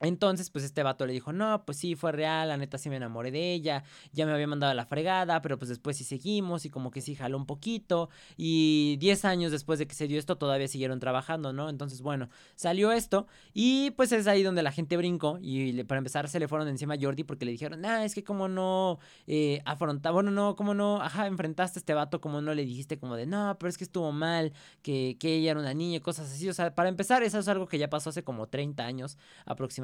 Entonces, 0.00 0.50
pues 0.50 0.64
este 0.64 0.82
vato 0.82 1.06
le 1.06 1.12
dijo, 1.12 1.32
no, 1.32 1.64
pues 1.64 1.78
sí, 1.78 1.94
fue 1.94 2.10
real, 2.10 2.48
la 2.48 2.56
neta 2.56 2.78
sí 2.78 2.90
me 2.90 2.96
enamoré 2.96 3.30
de 3.30 3.52
ella, 3.52 3.84
ya 4.12 4.26
me 4.26 4.32
había 4.32 4.46
mandado 4.46 4.72
a 4.72 4.74
la 4.74 4.86
fregada, 4.86 5.40
pero 5.40 5.56
pues 5.56 5.68
después 5.68 5.96
sí 5.96 6.04
seguimos 6.04 6.64
y 6.64 6.70
como 6.70 6.90
que 6.90 7.00
sí 7.00 7.14
jaló 7.14 7.36
un 7.36 7.46
poquito 7.46 8.10
y 8.36 8.96
10 8.98 9.24
años 9.24 9.52
después 9.52 9.78
de 9.78 9.86
que 9.86 9.94
se 9.94 10.08
dio 10.08 10.18
esto 10.18 10.36
todavía 10.36 10.66
siguieron 10.66 10.98
trabajando, 10.98 11.52
¿no? 11.52 11.68
Entonces, 11.70 12.02
bueno, 12.02 12.28
salió 12.56 12.90
esto 12.90 13.28
y 13.52 13.92
pues 13.92 14.10
es 14.10 14.26
ahí 14.26 14.42
donde 14.42 14.62
la 14.62 14.72
gente 14.72 14.96
brincó 14.96 15.38
y 15.40 15.84
para 15.84 15.98
empezar 15.98 16.28
se 16.28 16.40
le 16.40 16.48
fueron 16.48 16.66
encima 16.68 16.94
a 16.94 16.98
Jordi 17.00 17.22
porque 17.22 17.44
le 17.44 17.52
dijeron, 17.52 17.84
ah, 17.84 18.04
es 18.04 18.14
que 18.14 18.24
como 18.24 18.48
no 18.48 18.98
eh, 19.28 19.62
afrontaba, 19.64 20.14
bueno, 20.14 20.32
no, 20.32 20.56
como 20.56 20.74
no, 20.74 21.00
ajá, 21.00 21.28
enfrentaste 21.28 21.78
a 21.78 21.80
este 21.80 21.94
vato, 21.94 22.20
como 22.20 22.40
no 22.40 22.52
le 22.52 22.64
dijiste 22.64 22.98
como 22.98 23.14
de, 23.14 23.26
no, 23.26 23.56
pero 23.60 23.70
es 23.70 23.78
que 23.78 23.84
estuvo 23.84 24.10
mal, 24.10 24.52
que, 24.82 25.16
que 25.20 25.36
ella 25.36 25.52
era 25.52 25.60
una 25.60 25.72
niña, 25.72 26.00
cosas 26.00 26.32
así, 26.32 26.48
o 26.48 26.54
sea, 26.54 26.74
para 26.74 26.88
empezar, 26.88 27.22
eso 27.22 27.38
es 27.38 27.46
algo 27.46 27.66
que 27.68 27.78
ya 27.78 27.88
pasó 27.88 28.10
hace 28.10 28.24
como 28.24 28.48
30 28.48 28.84
años 28.84 29.16
aproximadamente 29.46 29.83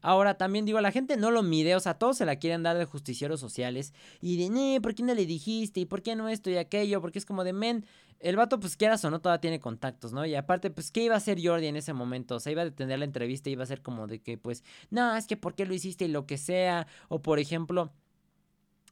Ahora, 0.00 0.36
también 0.36 0.64
digo, 0.64 0.80
la 0.80 0.92
gente 0.92 1.16
no 1.16 1.30
lo 1.30 1.42
mide, 1.42 1.74
o 1.74 1.80
sea, 1.80 1.94
todos 1.94 2.16
se 2.18 2.26
la 2.26 2.36
quieren 2.36 2.62
dar 2.62 2.76
de 2.76 2.84
justicieros 2.84 3.40
sociales 3.40 3.92
y 4.20 4.36
de, 4.36 4.80
¿por 4.80 4.94
qué 4.94 5.02
no 5.02 5.14
le 5.14 5.26
dijiste? 5.26 5.80
¿Y 5.80 5.86
por 5.86 6.02
qué 6.02 6.16
no 6.16 6.28
esto 6.28 6.50
y 6.50 6.56
aquello? 6.56 7.00
Porque 7.00 7.18
es 7.18 7.26
como 7.26 7.44
de, 7.44 7.52
men, 7.52 7.84
el 8.20 8.36
vato, 8.36 8.58
pues 8.58 8.76
quieras 8.76 9.04
o 9.04 9.10
no, 9.10 9.20
todavía 9.20 9.40
tiene 9.40 9.60
contactos, 9.60 10.12
¿no? 10.12 10.24
Y 10.24 10.34
aparte, 10.34 10.70
pues, 10.70 10.90
¿qué 10.90 11.04
iba 11.04 11.14
a 11.14 11.18
hacer 11.18 11.38
Jordi 11.42 11.66
en 11.66 11.76
ese 11.76 11.92
momento? 11.92 12.36
O 12.36 12.40
sea, 12.40 12.52
iba 12.52 12.62
a 12.62 12.66
detener 12.66 12.98
la 12.98 13.04
entrevista 13.04 13.50
iba 13.50 13.62
a 13.62 13.66
ser 13.66 13.82
como 13.82 14.06
de 14.06 14.20
que, 14.20 14.38
pues, 14.38 14.64
no, 14.90 15.16
es 15.16 15.26
que 15.26 15.36
¿por 15.36 15.54
qué 15.54 15.66
lo 15.66 15.74
hiciste? 15.74 16.06
Y 16.06 16.08
lo 16.08 16.26
que 16.26 16.38
sea. 16.38 16.86
O, 17.08 17.20
por 17.20 17.38
ejemplo 17.38 17.92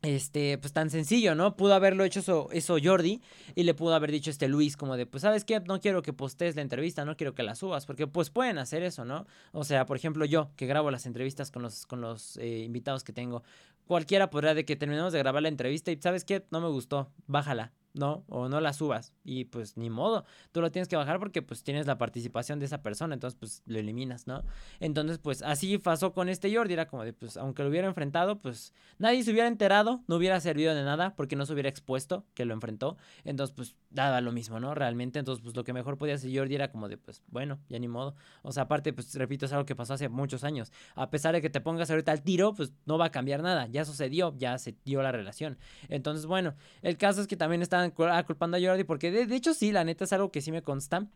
este, 0.04 0.58
pues 0.58 0.72
tan 0.72 0.90
sencillo, 0.90 1.34
¿no? 1.34 1.56
Pudo 1.56 1.74
haberlo 1.74 2.04
hecho 2.04 2.20
eso, 2.20 2.48
eso 2.52 2.76
Jordi 2.82 3.20
y 3.54 3.64
le 3.64 3.74
pudo 3.74 3.94
haber 3.94 4.10
dicho 4.10 4.30
este 4.30 4.48
Luis 4.48 4.76
como 4.76 4.96
de, 4.96 5.06
pues, 5.06 5.22
¿sabes 5.22 5.44
qué? 5.44 5.60
No 5.60 5.80
quiero 5.80 6.02
que 6.02 6.12
postees 6.12 6.56
la 6.56 6.62
entrevista, 6.62 7.04
no 7.04 7.16
quiero 7.16 7.34
que 7.34 7.42
la 7.42 7.54
subas, 7.54 7.86
porque 7.86 8.06
pues 8.06 8.30
pueden 8.30 8.58
hacer 8.58 8.82
eso, 8.82 9.04
¿no? 9.04 9.26
O 9.52 9.64
sea, 9.64 9.86
por 9.86 9.96
ejemplo, 9.96 10.24
yo 10.24 10.50
que 10.56 10.66
grabo 10.66 10.90
las 10.90 11.06
entrevistas 11.06 11.50
con 11.50 11.62
los, 11.62 11.86
con 11.86 12.00
los 12.00 12.36
eh, 12.36 12.60
invitados 12.60 13.04
que 13.04 13.12
tengo, 13.12 13.42
cualquiera 13.86 14.30
podrá 14.30 14.54
de 14.54 14.64
que 14.64 14.76
terminemos 14.76 15.12
de 15.12 15.18
grabar 15.18 15.42
la 15.42 15.48
entrevista 15.48 15.90
y, 15.90 16.00
¿sabes 16.00 16.24
qué? 16.24 16.44
No 16.50 16.60
me 16.60 16.68
gustó, 16.68 17.10
bájala 17.26 17.72
¿no? 17.94 18.24
O 18.28 18.48
no 18.48 18.60
la 18.60 18.72
subas. 18.72 19.12
Y 19.24 19.44
pues 19.46 19.76
ni 19.76 19.88
modo, 19.88 20.24
tú 20.52 20.60
lo 20.60 20.70
tienes 20.70 20.88
que 20.88 20.96
bajar 20.96 21.18
porque 21.18 21.42
pues 21.42 21.62
tienes 21.62 21.86
la 21.86 21.96
participación 21.96 22.58
de 22.58 22.66
esa 22.66 22.82
persona, 22.82 23.14
entonces 23.14 23.38
pues 23.38 23.62
lo 23.66 23.78
eliminas, 23.78 24.26
¿no? 24.26 24.42
Entonces 24.80 25.18
pues 25.18 25.42
así 25.42 25.78
pasó 25.78 26.12
con 26.12 26.28
este 26.28 26.54
Jordi, 26.54 26.74
era 26.74 26.88
como 26.88 27.04
de 27.04 27.12
pues 27.12 27.36
aunque 27.36 27.62
lo 27.62 27.68
hubiera 27.70 27.86
enfrentado, 27.86 28.40
pues 28.40 28.74
nadie 28.98 29.22
se 29.22 29.30
hubiera 29.30 29.48
enterado, 29.48 30.02
no 30.08 30.16
hubiera 30.16 30.38
servido 30.40 30.74
de 30.74 30.82
nada 30.82 31.14
porque 31.14 31.36
no 31.36 31.46
se 31.46 31.52
hubiera 31.52 31.68
expuesto 31.68 32.26
que 32.34 32.44
lo 32.44 32.52
enfrentó. 32.52 32.96
Entonces 33.24 33.54
pues 33.54 33.76
daba 33.90 34.20
lo 34.20 34.32
mismo, 34.32 34.58
¿no? 34.58 34.74
Realmente, 34.74 35.20
entonces 35.20 35.42
pues 35.42 35.54
lo 35.54 35.62
que 35.62 35.72
mejor 35.72 35.96
podía 35.96 36.16
hacer 36.16 36.36
Jordi 36.36 36.56
era 36.56 36.70
como 36.72 36.88
de 36.88 36.98
pues 36.98 37.22
bueno, 37.28 37.60
ya 37.68 37.78
ni 37.78 37.86
modo. 37.86 38.16
O 38.42 38.50
sea, 38.50 38.64
aparte 38.64 38.92
pues 38.92 39.14
repito, 39.14 39.46
es 39.46 39.52
algo 39.52 39.66
que 39.66 39.76
pasó 39.76 39.94
hace 39.94 40.08
muchos 40.08 40.42
años. 40.42 40.72
A 40.96 41.10
pesar 41.10 41.32
de 41.34 41.40
que 41.40 41.48
te 41.48 41.60
pongas 41.60 41.90
ahorita 41.90 42.10
al 42.10 42.22
tiro, 42.22 42.54
pues 42.54 42.72
no 42.86 42.98
va 42.98 43.06
a 43.06 43.10
cambiar 43.10 43.42
nada, 43.42 43.68
ya 43.68 43.84
sucedió, 43.84 44.34
ya 44.36 44.58
se 44.58 44.74
dio 44.84 45.00
la 45.00 45.12
relación. 45.12 45.58
Entonces 45.88 46.26
bueno, 46.26 46.54
el 46.82 46.96
caso 46.96 47.20
es 47.20 47.28
que 47.28 47.36
también 47.36 47.62
estaban 47.62 47.83
culpando 47.92 48.56
a 48.56 48.60
Jordi 48.60 48.84
porque 48.84 49.10
de, 49.10 49.26
de 49.26 49.36
hecho 49.36 49.54
sí, 49.54 49.72
la 49.72 49.84
neta 49.84 50.04
es 50.04 50.12
algo 50.12 50.30
que 50.30 50.40
sí 50.40 50.52
me 50.52 50.62
consta. 50.62 51.08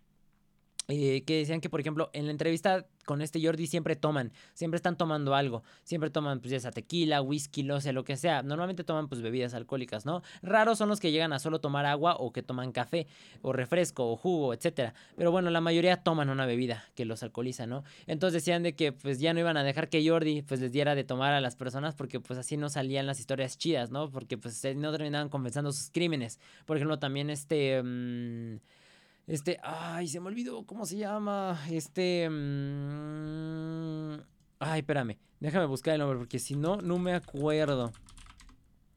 Eh, 0.90 1.22
que 1.26 1.36
decían 1.36 1.60
que, 1.60 1.68
por 1.68 1.80
ejemplo, 1.80 2.08
en 2.14 2.24
la 2.24 2.32
entrevista 2.32 2.86
con 3.04 3.20
este 3.20 3.44
Jordi 3.44 3.66
siempre 3.66 3.94
toman, 3.94 4.32
siempre 4.54 4.76
están 4.76 4.96
tomando 4.96 5.34
algo, 5.34 5.62
siempre 5.84 6.08
toman 6.08 6.40
pues 6.40 6.50
ya 6.50 6.60
sea 6.60 6.70
tequila, 6.70 7.20
whisky, 7.20 7.62
lo 7.62 7.78
sé, 7.82 7.92
lo 7.92 8.04
que 8.04 8.16
sea, 8.16 8.42
normalmente 8.42 8.84
toman 8.84 9.06
pues 9.06 9.20
bebidas 9.20 9.52
alcohólicas, 9.52 10.06
¿no? 10.06 10.22
Raros 10.40 10.78
son 10.78 10.88
los 10.88 10.98
que 10.98 11.12
llegan 11.12 11.34
a 11.34 11.40
solo 11.40 11.60
tomar 11.60 11.84
agua 11.84 12.16
o 12.18 12.32
que 12.32 12.42
toman 12.42 12.72
café 12.72 13.06
o 13.42 13.52
refresco 13.52 14.10
o 14.10 14.16
jugo, 14.16 14.54
etcétera, 14.54 14.94
pero 15.14 15.30
bueno, 15.30 15.50
la 15.50 15.60
mayoría 15.60 15.98
toman 16.02 16.30
una 16.30 16.46
bebida 16.46 16.82
que 16.94 17.04
los 17.04 17.22
alcoholiza, 17.22 17.66
¿no? 17.66 17.84
Entonces 18.06 18.42
decían 18.42 18.62
de 18.62 18.74
que 18.74 18.92
pues 18.92 19.20
ya 19.20 19.34
no 19.34 19.40
iban 19.40 19.58
a 19.58 19.64
dejar 19.64 19.90
que 19.90 20.06
Jordi 20.08 20.40
pues 20.40 20.60
les 20.60 20.72
diera 20.72 20.94
de 20.94 21.04
tomar 21.04 21.34
a 21.34 21.42
las 21.42 21.54
personas 21.54 21.94
porque 21.94 22.18
pues 22.18 22.38
así 22.38 22.56
no 22.56 22.70
salían 22.70 23.06
las 23.06 23.20
historias 23.20 23.58
chidas, 23.58 23.90
¿no? 23.90 24.10
Porque 24.10 24.38
pues 24.38 24.64
no 24.74 24.90
terminaban 24.90 25.28
confesando 25.28 25.70
sus 25.70 25.90
crímenes, 25.90 26.40
por 26.64 26.78
ejemplo, 26.78 26.98
también 26.98 27.28
este... 27.28 27.82
Mmm, 27.82 28.56
este, 29.28 29.60
ay, 29.62 30.08
se 30.08 30.18
me 30.20 30.26
olvidó 30.26 30.64
cómo 30.66 30.86
se 30.86 30.96
llama. 30.96 31.60
Este. 31.70 32.28
Mmm... 32.28 34.14
Ay, 34.58 34.80
espérame. 34.80 35.18
Déjame 35.38 35.66
buscar 35.66 35.94
el 35.94 36.00
nombre 36.00 36.18
porque 36.18 36.38
si 36.38 36.56
no, 36.56 36.78
no 36.78 36.98
me 36.98 37.14
acuerdo. 37.14 37.92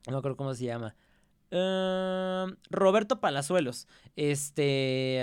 No 0.08 0.14
me 0.14 0.18
acuerdo 0.18 0.38
cómo 0.38 0.56
se 0.56 0.66
llama. 0.66 0.96
Uh, 1.52 2.56
Roberto 2.70 3.20
Palazuelos. 3.20 3.88
Este 4.16 5.22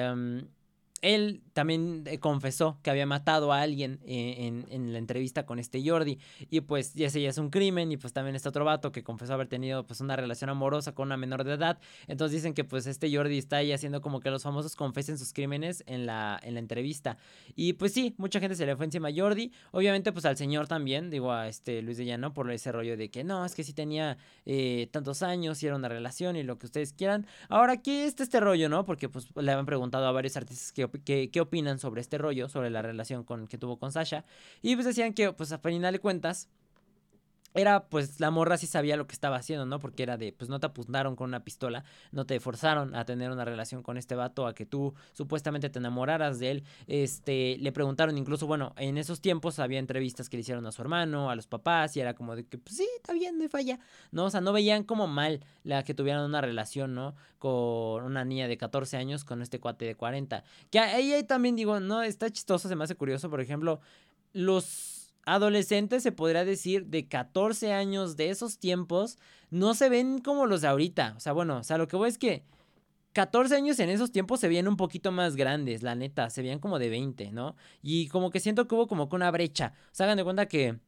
él 1.02 1.42
también 1.52 2.04
eh, 2.06 2.18
confesó 2.18 2.78
que 2.82 2.90
había 2.90 3.06
matado 3.06 3.52
a 3.52 3.60
alguien 3.62 4.00
eh, 4.04 4.64
en, 4.70 4.92
la 4.92 4.98
entrevista 4.98 5.46
con 5.46 5.58
este 5.58 5.82
Jordi. 5.88 6.18
Y 6.50 6.60
pues 6.60 6.94
ya 6.94 7.06
ese 7.06 7.20
ya 7.20 7.30
es 7.30 7.38
un 7.38 7.50
crimen. 7.50 7.92
Y 7.92 7.96
pues 7.96 8.12
también 8.12 8.36
está 8.36 8.48
otro 8.48 8.64
vato 8.64 8.92
que 8.92 9.02
confesó 9.02 9.34
haber 9.34 9.48
tenido 9.48 9.86
pues 9.86 10.00
una 10.00 10.16
relación 10.16 10.50
amorosa 10.50 10.94
con 10.94 11.08
una 11.08 11.16
menor 11.16 11.44
de 11.44 11.54
edad. 11.54 11.78
Entonces 12.06 12.36
dicen 12.36 12.54
que 12.54 12.64
pues 12.64 12.86
este 12.86 13.14
Jordi 13.14 13.38
está 13.38 13.56
ahí 13.56 13.72
haciendo 13.72 14.00
como 14.00 14.20
que 14.20 14.30
los 14.30 14.42
famosos 14.42 14.76
confesen 14.76 15.18
sus 15.18 15.32
crímenes 15.32 15.84
en 15.86 16.06
la, 16.06 16.38
en 16.42 16.54
la 16.54 16.60
entrevista. 16.60 17.16
Y 17.54 17.74
pues 17.74 17.92
sí, 17.92 18.14
mucha 18.18 18.40
gente 18.40 18.56
se 18.56 18.66
le 18.66 18.76
fue 18.76 18.84
encima 18.84 19.08
a 19.08 19.12
Jordi. 19.14 19.52
Obviamente 19.72 20.12
pues 20.12 20.24
al 20.24 20.36
señor 20.36 20.68
también, 20.68 21.10
digo 21.10 21.32
a 21.32 21.48
este 21.48 21.82
Luis 21.82 21.98
de 21.98 22.06
Llano, 22.06 22.32
por 22.34 22.50
ese 22.50 22.72
rollo 22.72 22.96
de 22.96 23.10
que 23.10 23.24
no, 23.24 23.44
es 23.44 23.54
que 23.54 23.64
sí 23.64 23.72
tenía 23.72 24.18
eh, 24.46 24.88
tantos 24.90 25.22
años 25.22 25.62
y 25.62 25.66
era 25.66 25.76
una 25.76 25.88
relación 25.88 26.36
y 26.36 26.42
lo 26.42 26.58
que 26.58 26.66
ustedes 26.66 26.92
quieran. 26.92 27.26
Ahora, 27.48 27.76
¿qué 27.78 28.06
es 28.06 28.18
este 28.18 28.40
rollo, 28.40 28.68
no? 28.68 28.84
Porque 28.84 29.08
pues 29.08 29.28
le 29.36 29.52
han 29.52 29.66
preguntado 29.66 30.06
a 30.06 30.12
varios 30.12 30.36
artistas 30.36 30.72
que 30.72 30.87
qué, 30.90 31.30
opinan 31.40 31.78
sobre 31.78 32.00
este 32.00 32.18
rollo, 32.18 32.48
sobre 32.48 32.70
la 32.70 32.82
relación 32.82 33.24
con, 33.24 33.46
que 33.46 33.58
tuvo 33.58 33.78
con 33.78 33.92
Sasha. 33.92 34.24
Y 34.62 34.74
pues 34.74 34.86
decían 34.86 35.14
que, 35.14 35.32
pues 35.32 35.52
a 35.52 35.58
final 35.58 35.92
de 35.92 35.98
cuentas, 35.98 36.48
era 37.54 37.86
pues 37.88 38.20
la 38.20 38.30
morra 38.30 38.56
sí 38.56 38.66
sabía 38.66 38.96
lo 38.96 39.06
que 39.06 39.14
estaba 39.14 39.36
haciendo, 39.36 39.66
¿no? 39.66 39.78
Porque 39.78 40.02
era 40.02 40.16
de, 40.16 40.32
pues 40.32 40.48
no 40.50 40.60
te 40.60 40.66
apuntaron 40.66 41.16
con 41.16 41.28
una 41.28 41.44
pistola, 41.44 41.84
no 42.12 42.26
te 42.26 42.38
forzaron 42.40 42.94
a 42.94 43.04
tener 43.04 43.30
una 43.30 43.44
relación 43.44 43.82
con 43.82 43.96
este 43.96 44.14
vato, 44.14 44.46
a 44.46 44.54
que 44.54 44.66
tú 44.66 44.94
supuestamente 45.12 45.70
te 45.70 45.78
enamoraras 45.78 46.38
de 46.38 46.50
él. 46.50 46.64
Este, 46.86 47.56
le 47.58 47.72
preguntaron 47.72 48.16
incluso, 48.18 48.46
bueno, 48.46 48.74
en 48.76 48.98
esos 48.98 49.20
tiempos 49.20 49.58
había 49.58 49.78
entrevistas 49.78 50.28
que 50.28 50.36
le 50.36 50.42
hicieron 50.42 50.66
a 50.66 50.72
su 50.72 50.82
hermano, 50.82 51.30
a 51.30 51.36
los 51.36 51.46
papás, 51.46 51.96
y 51.96 52.00
era 52.00 52.14
como 52.14 52.36
de 52.36 52.44
que, 52.44 52.58
pues 52.58 52.76
sí, 52.76 52.88
está 52.96 53.12
bien, 53.12 53.38
no 53.38 53.48
falla, 53.48 53.78
¿no? 54.10 54.26
O 54.26 54.30
sea, 54.30 54.40
no 54.40 54.52
veían 54.52 54.84
como 54.84 55.06
mal 55.06 55.44
la 55.64 55.82
que 55.84 55.94
tuvieran 55.94 56.24
una 56.24 56.40
relación, 56.40 56.94
¿no? 56.94 57.14
Con 57.38 58.04
una 58.04 58.24
niña 58.24 58.48
de 58.48 58.56
14 58.56 58.96
años 58.96 59.24
con 59.24 59.42
este 59.42 59.58
cuate 59.58 59.84
de 59.84 59.94
40. 59.94 60.44
Que 60.70 60.78
ahí, 60.78 61.12
ahí 61.12 61.24
también 61.24 61.56
digo, 61.56 61.80
no, 61.80 62.02
está 62.02 62.30
chistoso, 62.30 62.68
se 62.68 62.76
me 62.76 62.84
hace 62.84 62.94
curioso, 62.94 63.30
por 63.30 63.40
ejemplo, 63.40 63.80
los 64.32 64.97
adolescentes, 65.34 66.02
se 66.02 66.12
podría 66.12 66.44
decir, 66.44 66.86
de 66.86 67.08
14 67.08 67.72
años 67.72 68.16
de 68.16 68.30
esos 68.30 68.58
tiempos, 68.58 69.18
no 69.50 69.74
se 69.74 69.88
ven 69.88 70.18
como 70.20 70.46
los 70.46 70.62
de 70.62 70.68
ahorita. 70.68 71.14
O 71.16 71.20
sea, 71.20 71.32
bueno, 71.32 71.58
o 71.58 71.64
sea, 71.64 71.78
lo 71.78 71.88
que 71.88 71.96
voy 71.96 72.08
es 72.08 72.18
que 72.18 72.44
14 73.12 73.56
años 73.56 73.78
en 73.80 73.90
esos 73.90 74.12
tiempos 74.12 74.40
se 74.40 74.48
veían 74.48 74.68
un 74.68 74.76
poquito 74.76 75.12
más 75.12 75.36
grandes, 75.36 75.82
la 75.82 75.94
neta, 75.94 76.30
se 76.30 76.42
veían 76.42 76.60
como 76.60 76.78
de 76.78 76.88
20, 76.88 77.32
¿no? 77.32 77.56
Y 77.82 78.08
como 78.08 78.30
que 78.30 78.40
siento 78.40 78.68
que 78.68 78.74
hubo 78.74 78.86
como 78.86 79.08
que 79.08 79.16
una 79.16 79.30
brecha. 79.30 79.72
O 79.86 79.94
sea, 79.94 80.04
hagan 80.06 80.18
de 80.18 80.24
cuenta 80.24 80.46
que 80.46 80.78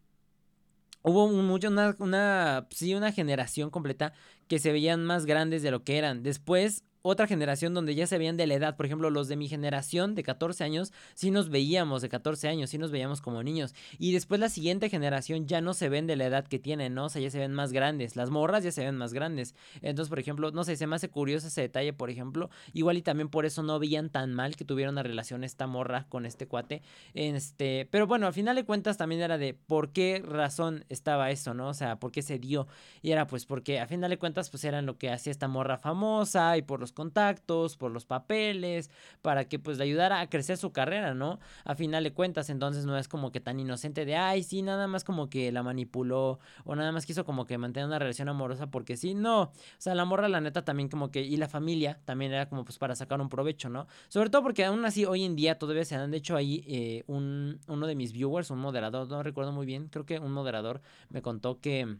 hubo 1.03 1.29
mucho, 1.29 1.69
una, 1.69 1.97
una, 1.99 2.67
sí, 2.71 2.95
una 2.95 3.13
generación 3.13 3.71
completa 3.71 4.13
que 4.49 4.59
se 4.59 4.73
veían 4.73 5.05
más 5.05 5.27
grandes 5.27 5.63
de 5.63 5.71
lo 5.71 5.85
que 5.85 5.99
eran. 5.99 6.23
Después 6.23 6.85
otra 7.03 7.27
generación 7.27 7.75
donde 7.75 7.95
ya 7.95 8.07
se 8.07 8.19
veían 8.19 8.37
de 8.37 8.47
la 8.47 8.55
edad. 8.55 8.77
Por 8.77 8.87
ejemplo, 8.87 9.11
los 9.11 9.29
de 9.29 9.37
mi 9.37 9.49
generación 9.49 10.15
de 10.15 10.23
14 10.23 10.65
años, 10.65 10.93
sí 11.15 11.31
nos 11.31 11.49
veíamos 11.49 12.03
de 12.03 12.09
14 12.09 12.49
años, 12.49 12.71
sí 12.71 12.79
nos 12.79 12.91
veíamos 12.91 13.21
como 13.21 13.43
niños. 13.43 13.75
Y 13.99 14.13
después 14.13 14.41
la 14.41 14.49
siguiente 14.49 14.89
generación 14.89 15.47
ya 15.47 15.61
no 15.61 15.75
se 15.75 15.89
ven 15.89 16.07
de 16.07 16.17
la 16.17 16.27
edad 16.27 16.47
que 16.47 16.59
tienen, 16.59 16.95
¿no? 16.95 17.07
O 17.07 17.09
sea, 17.09 17.23
ya 17.23 17.31
se 17.31 17.39
ven 17.39 17.53
más 17.53 17.73
grandes. 17.73 18.17
Las 18.17 18.31
morras 18.31 18.65
ya 18.65 18.73
se 18.73 18.85
ven 18.85 18.97
más 18.97 19.13
grandes. 19.13 19.55
Entonces, 19.83 20.09
por 20.09 20.19
ejemplo, 20.19 20.51
no 20.51 20.65
sé, 20.65 20.77
se 20.77 20.87
me 20.87 20.97
hace 20.97 21.09
curioso 21.09 21.47
ese 21.47 21.63
detalle, 21.63 21.93
por 21.93 22.11
ejemplo. 22.11 22.51
Igual 22.73 22.99
y 22.99 23.03
también 23.03 23.29
por 23.29 23.47
eso 23.47 23.63
no 23.63 23.79
veían 23.79 24.11
tan 24.11 24.35
mal 24.35 24.57
que 24.57 24.65
tuviera 24.65 24.91
una 24.91 25.03
relación 25.03 25.45
esta 25.45 25.67
morra 25.67 26.07
con 26.09 26.27
este 26.27 26.47
cuate. 26.47 26.83
Este, 27.15 27.89
pero 27.91 28.07
bueno, 28.07 28.27
al 28.27 28.33
final 28.33 28.57
de 28.57 28.65
cuentas 28.65 28.97
también 28.97 29.21
era 29.21 29.39
de 29.39 29.55
por 29.55 29.93
qué 29.93 30.23
razón 30.25 30.85
estaba 30.89 31.31
eso, 31.31 31.55
¿no? 31.55 31.69
O 31.69 31.75
sea, 31.75 31.99
por 31.99 32.13
qué 32.13 32.23
se 32.23 32.39
dio. 32.39 32.67
Y 33.03 33.13
era 33.13 33.27
pues 33.27 33.47
porque 33.47 33.81
a 33.81 33.87
final 33.87 34.11
de 34.11 34.19
cuentas 34.19 34.51
pues 34.51 34.65
eran 34.65 34.87
lo 34.87 34.99
que 34.99 35.11
hacía 35.11 35.31
esta 35.31 35.49
morra 35.49 35.79
famosa 35.79 36.57
y 36.57 36.63
por 36.63 36.81
los 36.81 36.90
contactos, 36.93 37.77
por 37.77 37.91
los 37.91 38.05
papeles, 38.05 38.91
para 39.23 39.47
que 39.49 39.59
pues 39.59 39.79
le 39.79 39.85
ayudara 39.85 40.21
a 40.21 40.29
crecer 40.29 40.57
su 40.57 40.73
carrera, 40.73 41.15
¿no? 41.15 41.39
A 41.65 41.75
final 41.75 42.05
de 42.05 42.13
cuentas, 42.13 42.51
entonces 42.51 42.87
no 42.87 42.97
es 42.97 43.09
como 43.09 43.33
que 43.33 43.41
tan 43.41 43.61
inocente 43.61 44.05
de, 44.05 44.17
ay, 44.17 44.43
sí, 44.43 44.63
nada 44.63 44.87
más 44.87 45.05
como 45.05 45.29
que 45.31 45.53
la 45.53 45.63
manipuló 45.63 46.39
o 46.65 46.75
nada 46.77 46.93
más 46.93 47.07
quiso 47.07 47.25
como 47.25 47.47
que 47.47 47.59
mantener 47.59 47.87
una 47.87 47.99
relación 47.99 48.29
amorosa 48.29 48.71
porque 48.71 48.97
sí, 48.97 49.15
no. 49.15 49.43
O 49.43 49.53
sea, 49.79 49.95
la 49.95 50.05
morra, 50.05 50.29
la 50.29 50.41
neta, 50.41 50.65
también 50.65 50.89
como 50.89 51.11
que, 51.11 51.23
y 51.23 51.37
la 51.37 51.49
familia 51.49 52.01
también 52.05 52.33
era 52.33 52.49
como 52.49 52.65
pues 52.65 52.79
para 52.79 52.95
sacar 52.95 53.21
un 53.21 53.29
provecho, 53.29 53.69
¿no? 53.69 53.87
Sobre 54.09 54.31
todo 54.31 54.43
porque 54.43 54.65
aún 54.65 54.85
así 54.85 55.05
hoy 55.05 55.25
en 55.25 55.37
día 55.37 55.59
todavía 55.59 55.85
se 55.85 55.97
han 55.97 56.11
de 56.11 56.17
hecho 56.19 56.37
ahí 56.37 56.65
eh, 56.67 57.05
un, 57.07 57.61
uno 57.67 57.87
de 57.87 57.95
mis 57.95 58.13
viewers, 58.13 58.51
un 58.51 58.59
moderador, 58.59 59.09
no 59.09 59.23
recuerdo 59.23 59.53
muy 59.53 59.67
bien, 59.67 59.89
creo 59.89 60.07
que 60.07 60.19
un 60.19 60.33
moderador 60.33 60.81
me 61.11 61.23
contó 61.23 61.61
que 61.61 61.99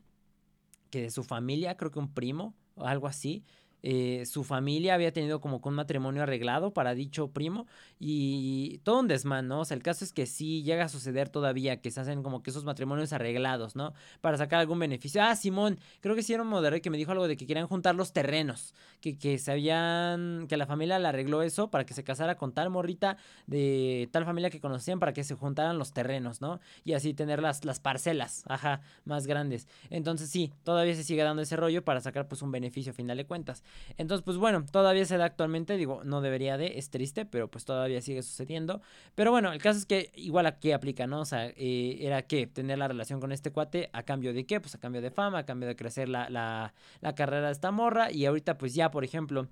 que 0.91 1.03
de 1.03 1.11
su 1.11 1.23
familia, 1.23 1.77
creo 1.77 1.91
que 1.91 1.99
un 1.99 2.13
primo 2.13 2.55
o 2.75 2.85
algo 2.87 3.07
así, 3.07 3.45
eh, 3.83 4.25
su 4.27 4.45
familia 4.45 4.95
había 4.95 5.13
tenido 5.13 5.41
como 5.41 5.61
un 5.63 5.75
matrimonio 5.75 6.23
arreglado 6.23 6.73
para 6.73 6.95
dicho 6.95 7.29
primo 7.29 7.67
y 7.99 8.79
todo 8.85 9.01
un 9.01 9.09
desmán, 9.09 9.49
¿no? 9.49 9.61
O 9.61 9.65
sea, 9.65 9.77
el 9.77 9.83
caso 9.83 10.05
es 10.05 10.13
que 10.13 10.27
sí 10.27 10.63
llega 10.63 10.85
a 10.85 10.89
suceder 10.89 11.29
todavía 11.29 11.81
que 11.81 11.91
se 11.91 12.01
hacen 12.01 12.23
como 12.23 12.43
que 12.43 12.51
esos 12.51 12.65
matrimonios 12.65 13.13
arreglados, 13.13 13.77
¿no? 13.77 13.93
Para 14.21 14.37
sacar 14.37 14.61
algún 14.61 14.79
beneficio. 14.79 15.23
Ah, 15.23 15.37
Simón, 15.37 15.79
creo 16.01 16.15
que 16.15 16.23
sí 16.23 16.33
era 16.33 16.43
un 16.43 16.51
que 16.83 16.91
me 16.91 16.99
dijo 16.99 17.13
algo 17.13 17.27
de 17.27 17.37
que 17.37 17.47
querían 17.47 17.67
juntar 17.67 17.95
los 17.95 18.13
terrenos, 18.13 18.75
que, 19.01 19.17
que 19.17 19.39
se 19.39 19.53
habían, 19.53 20.47
que 20.49 20.57
la 20.57 20.67
familia 20.67 20.99
le 20.99 21.09
arregló 21.09 21.43
eso 21.43 21.71
para 21.71 21.85
que 21.85 21.95
se 21.95 22.05
casara 22.05 22.37
con 22.37 22.53
tal 22.53 22.71
morrita 22.71 23.17
de 23.47 24.09
tal 24.13 24.25
familia 24.25 24.51
que 24.51 24.61
conocían 24.61 24.99
para 24.99 25.13
que 25.13 25.25
se 25.25 25.35
juntaran 25.35 25.79
los 25.79 25.93
terrenos, 25.93 26.41
¿no? 26.41 26.61
Y 26.85 26.93
así 26.93 27.15
tener 27.15 27.41
las, 27.41 27.65
las 27.65 27.81
parcelas, 27.81 28.45
ajá, 28.47 28.83
más 29.05 29.27
grandes. 29.27 29.69
Entonces 29.89 30.29
sí, 30.31 30.53
todavía 30.65 30.95
se 30.95 31.05
sigue 31.05 31.23
dando 31.23 31.43
ese 31.43 31.57
rollo 31.57 31.85
para 31.85 32.01
sacar 32.01 32.29
pues 32.29 32.43
un 32.43 32.53
beneficio 32.53 32.93
a 32.93 32.95
final 32.95 33.17
de 33.17 33.27
cuentas. 33.27 33.63
Entonces, 33.97 34.25
pues 34.25 34.37
bueno, 34.37 34.65
todavía 34.71 35.05
se 35.05 35.17
da 35.17 35.27
actualmente, 35.27 35.77
digo, 35.77 36.03
no 36.05 36.21
debería 36.21 36.57
de, 36.57 36.79
es 36.79 36.91
triste, 36.91 37.25
pero 37.25 37.49
pues 37.49 37.65
todavía 37.65 38.01
sigue 38.01 38.23
sucediendo. 38.23 38.81
Pero 39.15 39.31
bueno, 39.31 39.53
el 39.53 39.61
caso 39.61 39.79
es 39.79 39.87
que 39.87 40.11
igual 40.15 40.47
aquí 40.47 40.73
aplica, 40.73 41.07
¿no? 41.07 41.21
O 41.21 41.25
sea, 41.25 41.49
eh, 41.49 41.99
era 42.01 42.23
que 42.23 42.47
tener 42.47 42.79
la 42.79 42.89
relación 42.89 43.21
con 43.21 43.33
este 43.33 43.51
cuate, 43.51 43.91
¿a 43.93 44.03
cambio 44.03 44.33
de 44.33 44.47
qué? 44.47 44.61
Pues 44.61 44.75
a 44.75 44.79
cambio 44.79 45.01
de 45.01 45.11
fama, 45.11 45.39
a 45.39 45.47
cambio 45.47 45.69
de 45.69 45.77
crecer 45.77 46.09
la, 46.09 46.31
la, 46.31 46.75
la 47.01 47.15
carrera 47.15 47.47
de 47.47 47.53
esta 47.53 47.71
morra. 47.71 48.11
Y 48.11 48.27
ahorita 48.27 48.59
pues 48.59 48.75
ya, 48.75 48.91
por 48.91 49.05
ejemplo 49.05 49.49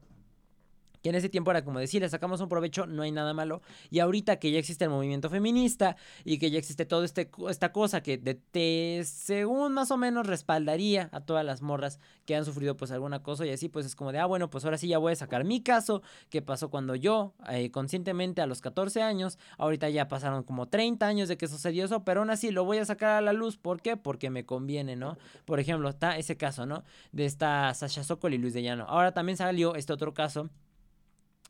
que 1.02 1.10
en 1.10 1.14
ese 1.14 1.28
tiempo 1.28 1.50
era 1.50 1.64
como 1.64 1.78
decir, 1.78 2.02
le 2.02 2.08
sacamos 2.08 2.40
un 2.40 2.48
provecho, 2.48 2.86
no 2.86 3.02
hay 3.02 3.12
nada 3.12 3.34
malo. 3.34 3.62
Y 3.90 4.00
ahorita 4.00 4.38
que 4.38 4.50
ya 4.50 4.58
existe 4.58 4.84
el 4.84 4.90
movimiento 4.90 5.30
feminista 5.30 5.96
y 6.24 6.38
que 6.38 6.50
ya 6.50 6.58
existe 6.58 6.86
toda 6.86 7.04
este, 7.04 7.30
esta 7.48 7.72
cosa 7.72 8.02
que 8.02 8.18
de, 8.18 9.04
según 9.04 9.72
más 9.72 9.90
o 9.90 9.96
menos 9.96 10.26
respaldaría 10.26 11.08
a 11.12 11.20
todas 11.20 11.44
las 11.44 11.62
morras 11.62 12.00
que 12.24 12.36
han 12.36 12.44
sufrido 12.44 12.76
pues 12.76 12.90
alguna 12.90 13.22
cosa 13.22 13.46
y 13.46 13.50
así, 13.50 13.68
pues 13.68 13.86
es 13.86 13.96
como 13.96 14.12
de, 14.12 14.18
ah, 14.18 14.26
bueno, 14.26 14.50
pues 14.50 14.64
ahora 14.64 14.78
sí 14.78 14.88
ya 14.88 14.98
voy 14.98 15.12
a 15.12 15.16
sacar 15.16 15.44
mi 15.44 15.62
caso, 15.62 16.02
que 16.30 16.42
pasó 16.42 16.70
cuando 16.70 16.94
yo, 16.94 17.34
eh, 17.50 17.70
conscientemente 17.70 18.42
a 18.42 18.46
los 18.46 18.60
14 18.60 19.02
años, 19.02 19.38
ahorita 19.56 19.88
ya 19.88 20.08
pasaron 20.08 20.42
como 20.42 20.68
30 20.68 21.06
años 21.06 21.28
de 21.28 21.36
que 21.36 21.48
sucedió 21.48 21.84
eso, 21.84 22.04
pero 22.04 22.20
aún 22.20 22.30
así 22.30 22.50
lo 22.50 22.64
voy 22.64 22.78
a 22.78 22.84
sacar 22.84 23.10
a 23.10 23.20
la 23.20 23.32
luz. 23.32 23.56
¿Por 23.56 23.80
qué? 23.80 23.96
Porque 23.96 24.30
me 24.30 24.44
conviene, 24.44 24.96
¿no? 24.96 25.16
Por 25.44 25.60
ejemplo, 25.60 25.88
está 25.88 26.18
ese 26.18 26.36
caso, 26.36 26.66
¿no? 26.66 26.84
De 27.12 27.24
esta 27.24 27.72
Sasha 27.74 28.04
Sokol 28.04 28.34
y 28.34 28.38
Luis 28.38 28.54
de 28.54 28.62
Llano. 28.62 28.84
Ahora 28.88 29.12
también 29.12 29.36
salió 29.36 29.74
este 29.74 29.92
otro 29.92 30.14
caso 30.14 30.50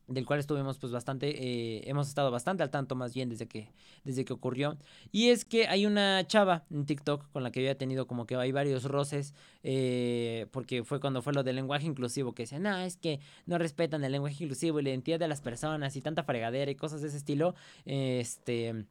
del 0.08 0.26
cual 0.26 0.40
estuvimos 0.40 0.78
pues 0.78 0.92
bastante, 0.92 1.28
eh, 1.28 1.82
hemos 1.86 2.08
estado 2.08 2.30
bastante 2.30 2.62
al 2.62 2.70
tanto 2.70 2.96
más 2.96 3.14
bien 3.14 3.28
desde 3.28 3.46
que, 3.46 3.70
desde 4.04 4.24
que 4.24 4.32
ocurrió. 4.32 4.76
Y 5.12 5.28
es 5.28 5.44
que 5.44 5.68
hay 5.68 5.86
una 5.86 6.26
chava 6.26 6.64
en 6.70 6.86
TikTok 6.86 7.30
con 7.30 7.42
la 7.42 7.50
que 7.50 7.60
había 7.60 7.76
tenido 7.76 8.06
como 8.06 8.26
que 8.26 8.36
hay 8.36 8.50
varios 8.50 8.84
roces, 8.84 9.34
eh, 9.62 10.46
porque 10.50 10.82
fue 10.84 11.00
cuando 11.00 11.22
fue 11.22 11.32
lo 11.32 11.42
del 11.42 11.56
lenguaje 11.56 11.86
inclusivo, 11.86 12.34
que 12.34 12.44
decían, 12.44 12.62
no, 12.62 12.76
es 12.78 12.96
que 12.96 13.20
no 13.46 13.58
respetan 13.58 14.02
el 14.02 14.12
lenguaje 14.12 14.42
inclusivo 14.44 14.80
y 14.80 14.82
la 14.82 14.90
identidad 14.90 15.18
de 15.18 15.28
las 15.28 15.40
personas 15.40 15.94
y 15.96 16.00
tanta 16.00 16.24
fregadera 16.24 16.70
y 16.70 16.74
cosas 16.74 17.02
de 17.02 17.08
ese 17.08 17.18
estilo. 17.18 17.54
este 17.84 18.86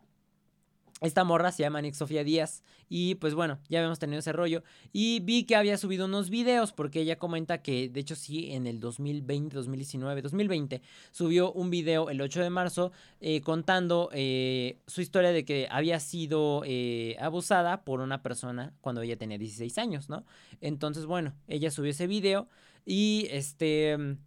esta 1.01 1.23
morra 1.23 1.51
se 1.51 1.61
llama 1.61 1.81
Nick 1.81 1.93
Sofía 1.93 2.23
Díaz 2.23 2.63
y 2.89 3.15
pues 3.15 3.35
bueno, 3.35 3.59
ya 3.69 3.79
habíamos 3.79 3.99
tenido 3.99 4.19
ese 4.19 4.31
rollo 4.31 4.63
y 4.91 5.19
vi 5.19 5.43
que 5.43 5.55
había 5.55 5.77
subido 5.77 6.05
unos 6.05 6.31
videos 6.31 6.73
porque 6.73 7.01
ella 7.01 7.19
comenta 7.19 7.61
que 7.61 7.89
de 7.89 7.99
hecho 7.99 8.15
sí 8.15 8.51
en 8.53 8.65
el 8.65 8.79
2020, 8.79 9.55
2019, 9.55 10.21
2020 10.23 10.81
subió 11.11 11.51
un 11.51 11.69
video 11.69 12.09
el 12.09 12.19
8 12.19 12.41
de 12.41 12.49
marzo 12.49 12.91
eh, 13.21 13.41
contando 13.41 14.09
eh, 14.11 14.79
su 14.87 15.01
historia 15.01 15.31
de 15.31 15.45
que 15.45 15.67
había 15.69 15.99
sido 15.99 16.63
eh, 16.65 17.15
abusada 17.19 17.83
por 17.83 17.99
una 17.99 18.23
persona 18.23 18.73
cuando 18.81 19.03
ella 19.03 19.17
tenía 19.17 19.37
16 19.37 19.77
años, 19.77 20.09
¿no? 20.09 20.25
Entonces 20.61 21.05
bueno, 21.05 21.35
ella 21.47 21.69
subió 21.69 21.91
ese 21.91 22.07
video 22.07 22.47
y 22.85 23.27
este... 23.29 24.17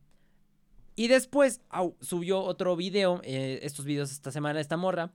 Y 0.97 1.09
después 1.09 1.63
subió 2.01 2.43
otro 2.43 2.77
video, 2.77 3.23
estos 3.25 3.87
videos 3.87 4.13
esta 4.13 4.31
semana, 4.31 4.61
esta 4.61 4.77
morra, 4.77 5.15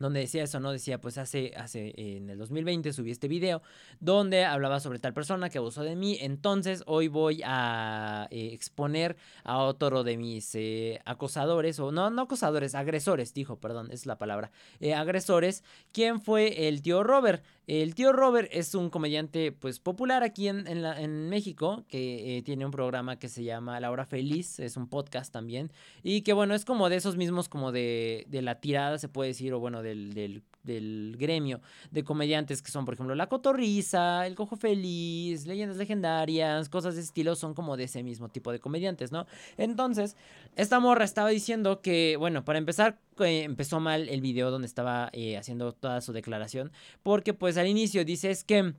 donde 0.00 0.20
decía 0.20 0.42
eso, 0.42 0.58
¿no? 0.58 0.72
Decía, 0.72 1.00
pues 1.00 1.18
hace, 1.18 1.52
hace, 1.56 1.92
en 1.96 2.30
el 2.30 2.38
2020 2.38 2.92
subí 2.92 3.10
este 3.10 3.28
video 3.28 3.62
donde 4.00 4.46
hablaba 4.46 4.80
sobre 4.80 4.98
tal 4.98 5.12
persona 5.12 5.50
que 5.50 5.58
abusó 5.58 5.84
de 5.84 5.94
mí, 5.94 6.16
entonces 6.20 6.82
hoy 6.86 7.08
voy 7.08 7.42
a 7.44 8.26
eh, 8.30 8.50
exponer 8.52 9.16
a 9.44 9.58
otro 9.58 10.02
de 10.02 10.16
mis 10.16 10.54
eh, 10.54 11.00
acosadores, 11.04 11.78
o 11.78 11.92
no, 11.92 12.08
no 12.10 12.22
acosadores, 12.22 12.74
agresores, 12.74 13.34
dijo, 13.34 13.60
perdón, 13.60 13.90
es 13.92 14.06
la 14.06 14.16
palabra, 14.16 14.50
eh, 14.80 14.94
agresores, 14.94 15.62
¿quién 15.92 16.20
fue 16.20 16.66
el 16.68 16.80
tío 16.80 17.04
Robert? 17.04 17.44
El 17.66 17.94
tío 17.94 18.12
Robert 18.12 18.48
es 18.50 18.74
un 18.74 18.90
comediante, 18.90 19.52
pues, 19.52 19.78
popular 19.78 20.24
aquí 20.24 20.48
en, 20.48 20.66
en, 20.66 21.28
México, 21.28 21.84
que 21.88 22.42
tiene 22.44 22.64
un 22.64 22.72
programa 22.72 23.16
que 23.16 23.28
se 23.28 23.44
llama 23.44 23.78
La 23.78 23.92
Hora 23.92 24.06
Feliz, 24.06 24.58
es 24.58 24.76
un 24.76 24.88
podcast 24.88 25.32
también, 25.32 25.70
y 26.02 26.22
que, 26.22 26.32
bueno, 26.32 26.54
es 26.54 26.64
como 26.64 26.88
de 26.88 26.96
esos 26.96 27.16
mismos, 27.16 27.48
como 27.48 27.70
de, 27.70 28.26
de 28.28 28.42
la 28.42 28.60
tirada, 28.60 28.98
se 28.98 29.08
puede 29.08 29.28
decir, 29.28 29.52
o 29.52 29.60
bueno, 29.60 29.82
de 29.82 29.89
del, 29.94 31.16
gremio 31.16 31.60
de 31.90 32.04
comediantes 32.04 32.62
que 32.62 32.70
son, 32.70 32.84
por 32.84 32.94
ejemplo, 32.94 33.14
La 33.14 33.28
Cotorriza, 33.28 34.26
El 34.26 34.34
Cojo 34.34 34.56
Feliz, 34.56 35.46
Leyendas 35.46 35.76
Legendarias, 35.76 36.68
cosas 36.68 36.94
de 36.94 37.00
ese 37.00 37.08
estilo, 37.08 37.34
son 37.34 37.54
como 37.54 37.76
de 37.76 37.84
ese 37.84 38.02
mismo 38.02 38.28
tipo 38.28 38.52
de 38.52 38.60
comediantes, 38.60 39.10
¿no? 39.10 39.26
Entonces, 39.56 40.16
esta 40.56 40.80
morra 40.80 41.04
estaba 41.04 41.30
diciendo 41.30 41.80
que, 41.80 42.16
bueno, 42.18 42.44
para 42.44 42.58
empezar, 42.58 42.98
empezó 43.18 43.80
mal 43.80 44.08
el 44.08 44.20
video 44.20 44.50
donde 44.50 44.66
estaba 44.66 45.10
eh, 45.12 45.36
haciendo 45.36 45.72
toda 45.72 46.00
su 46.00 46.12
declaración, 46.12 46.72
porque 47.02 47.34
pues 47.34 47.56
al 47.56 47.66
inicio 47.66 48.04
dices 48.04 48.44
que... 48.44 48.74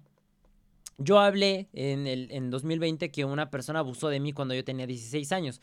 Yo 1.03 1.19
hablé 1.19 1.67
en, 1.73 2.05
el, 2.05 2.27
en 2.29 2.51
2020 2.51 3.09
que 3.09 3.25
una 3.25 3.49
persona 3.49 3.79
abusó 3.79 4.09
de 4.09 4.19
mí 4.19 4.33
cuando 4.33 4.53
yo 4.53 4.63
tenía 4.63 4.85
16 4.85 5.31
años. 5.31 5.59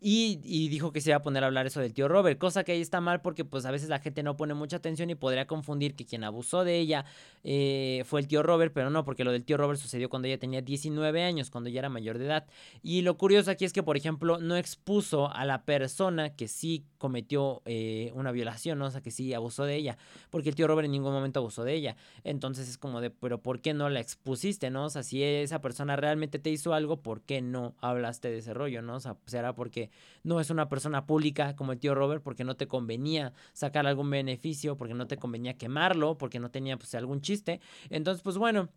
Y, 0.00 0.68
dijo 0.68 0.92
que 0.92 1.00
se 1.00 1.10
iba 1.10 1.16
a 1.16 1.22
poner 1.22 1.42
a 1.42 1.46
hablar 1.46 1.66
eso 1.66 1.80
del 1.80 1.92
tío 1.92 2.06
Robert, 2.08 2.38
cosa 2.38 2.62
que 2.62 2.72
ahí 2.72 2.80
está 2.80 3.00
mal 3.00 3.20
porque 3.20 3.44
pues 3.44 3.64
a 3.64 3.70
veces 3.70 3.88
la 3.88 3.98
gente 3.98 4.22
no 4.22 4.36
pone 4.36 4.54
mucha 4.54 4.76
atención 4.76 5.10
y 5.10 5.14
podría 5.14 5.46
confundir 5.46 5.96
que 5.96 6.04
quien 6.04 6.22
abusó 6.22 6.62
de 6.62 6.78
ella 6.78 7.04
eh, 7.42 8.02
fue 8.06 8.20
el 8.20 8.28
tío 8.28 8.42
Robert, 8.42 8.72
pero 8.72 8.90
no, 8.90 9.04
porque 9.04 9.24
lo 9.24 9.32
del 9.32 9.44
tío 9.44 9.56
Robert 9.56 9.80
sucedió 9.80 10.08
cuando 10.08 10.28
ella 10.28 10.38
tenía 10.38 10.62
19 10.62 11.22
años, 11.22 11.50
cuando 11.50 11.70
ya 11.70 11.80
era 11.80 11.88
mayor 11.88 12.18
de 12.18 12.26
edad. 12.26 12.46
Y 12.82 13.02
lo 13.02 13.16
curioso 13.16 13.50
aquí 13.50 13.64
es 13.64 13.72
que, 13.72 13.82
por 13.82 13.96
ejemplo, 13.96 14.38
no 14.38 14.56
expuso 14.56 15.32
a 15.32 15.44
la 15.44 15.64
persona 15.64 16.36
que 16.36 16.46
sí 16.46 16.84
cometió 16.98 17.62
eh, 17.64 18.12
una 18.14 18.30
violación, 18.32 18.78
¿no? 18.78 18.86
o 18.86 18.90
sea, 18.90 19.00
que 19.00 19.10
sí 19.10 19.34
abusó 19.34 19.64
de 19.64 19.76
ella, 19.76 19.98
porque 20.30 20.48
el 20.48 20.54
tío 20.54 20.66
Robert 20.66 20.86
en 20.86 20.92
ningún 20.92 21.12
momento 21.12 21.40
abusó 21.40 21.64
de 21.64 21.74
ella. 21.74 21.96
Entonces 22.24 22.68
es 22.68 22.78
como 22.78 23.00
de, 23.00 23.10
pero 23.10 23.40
¿por 23.40 23.60
qué 23.60 23.74
no 23.74 23.88
la 23.88 24.00
expusiste, 24.00 24.70
no? 24.70 24.84
O 24.84 24.90
sea, 24.90 25.02
si 25.02 25.22
esa 25.22 25.60
persona 25.60 25.96
realmente 25.96 26.38
te 26.38 26.50
hizo 26.50 26.74
algo, 26.74 27.02
¿por 27.02 27.22
qué 27.22 27.40
no 27.40 27.74
hablaste 27.80 28.30
de 28.30 28.38
ese 28.38 28.54
rollo, 28.54 28.82
no? 28.82 28.96
O 28.96 29.00
sea, 29.00 29.16
será 29.26 29.54
porque 29.54 29.87
no 30.22 30.40
es 30.40 30.50
una 30.50 30.68
persona 30.68 31.06
pública 31.06 31.56
como 31.56 31.72
el 31.72 31.78
tío 31.78 31.94
Robert, 31.94 32.22
porque 32.22 32.44
no 32.44 32.56
te 32.56 32.68
convenía 32.68 33.32
sacar 33.52 33.86
algún 33.86 34.10
beneficio, 34.10 34.76
porque 34.76 34.94
no 34.94 35.06
te 35.06 35.16
convenía 35.16 35.56
quemarlo, 35.56 36.18
porque 36.18 36.40
no 36.40 36.50
tenía 36.50 36.76
pues 36.76 36.94
algún 36.94 37.20
chiste. 37.20 37.60
Entonces, 37.90 38.22
pues 38.22 38.38
bueno, 38.38 38.68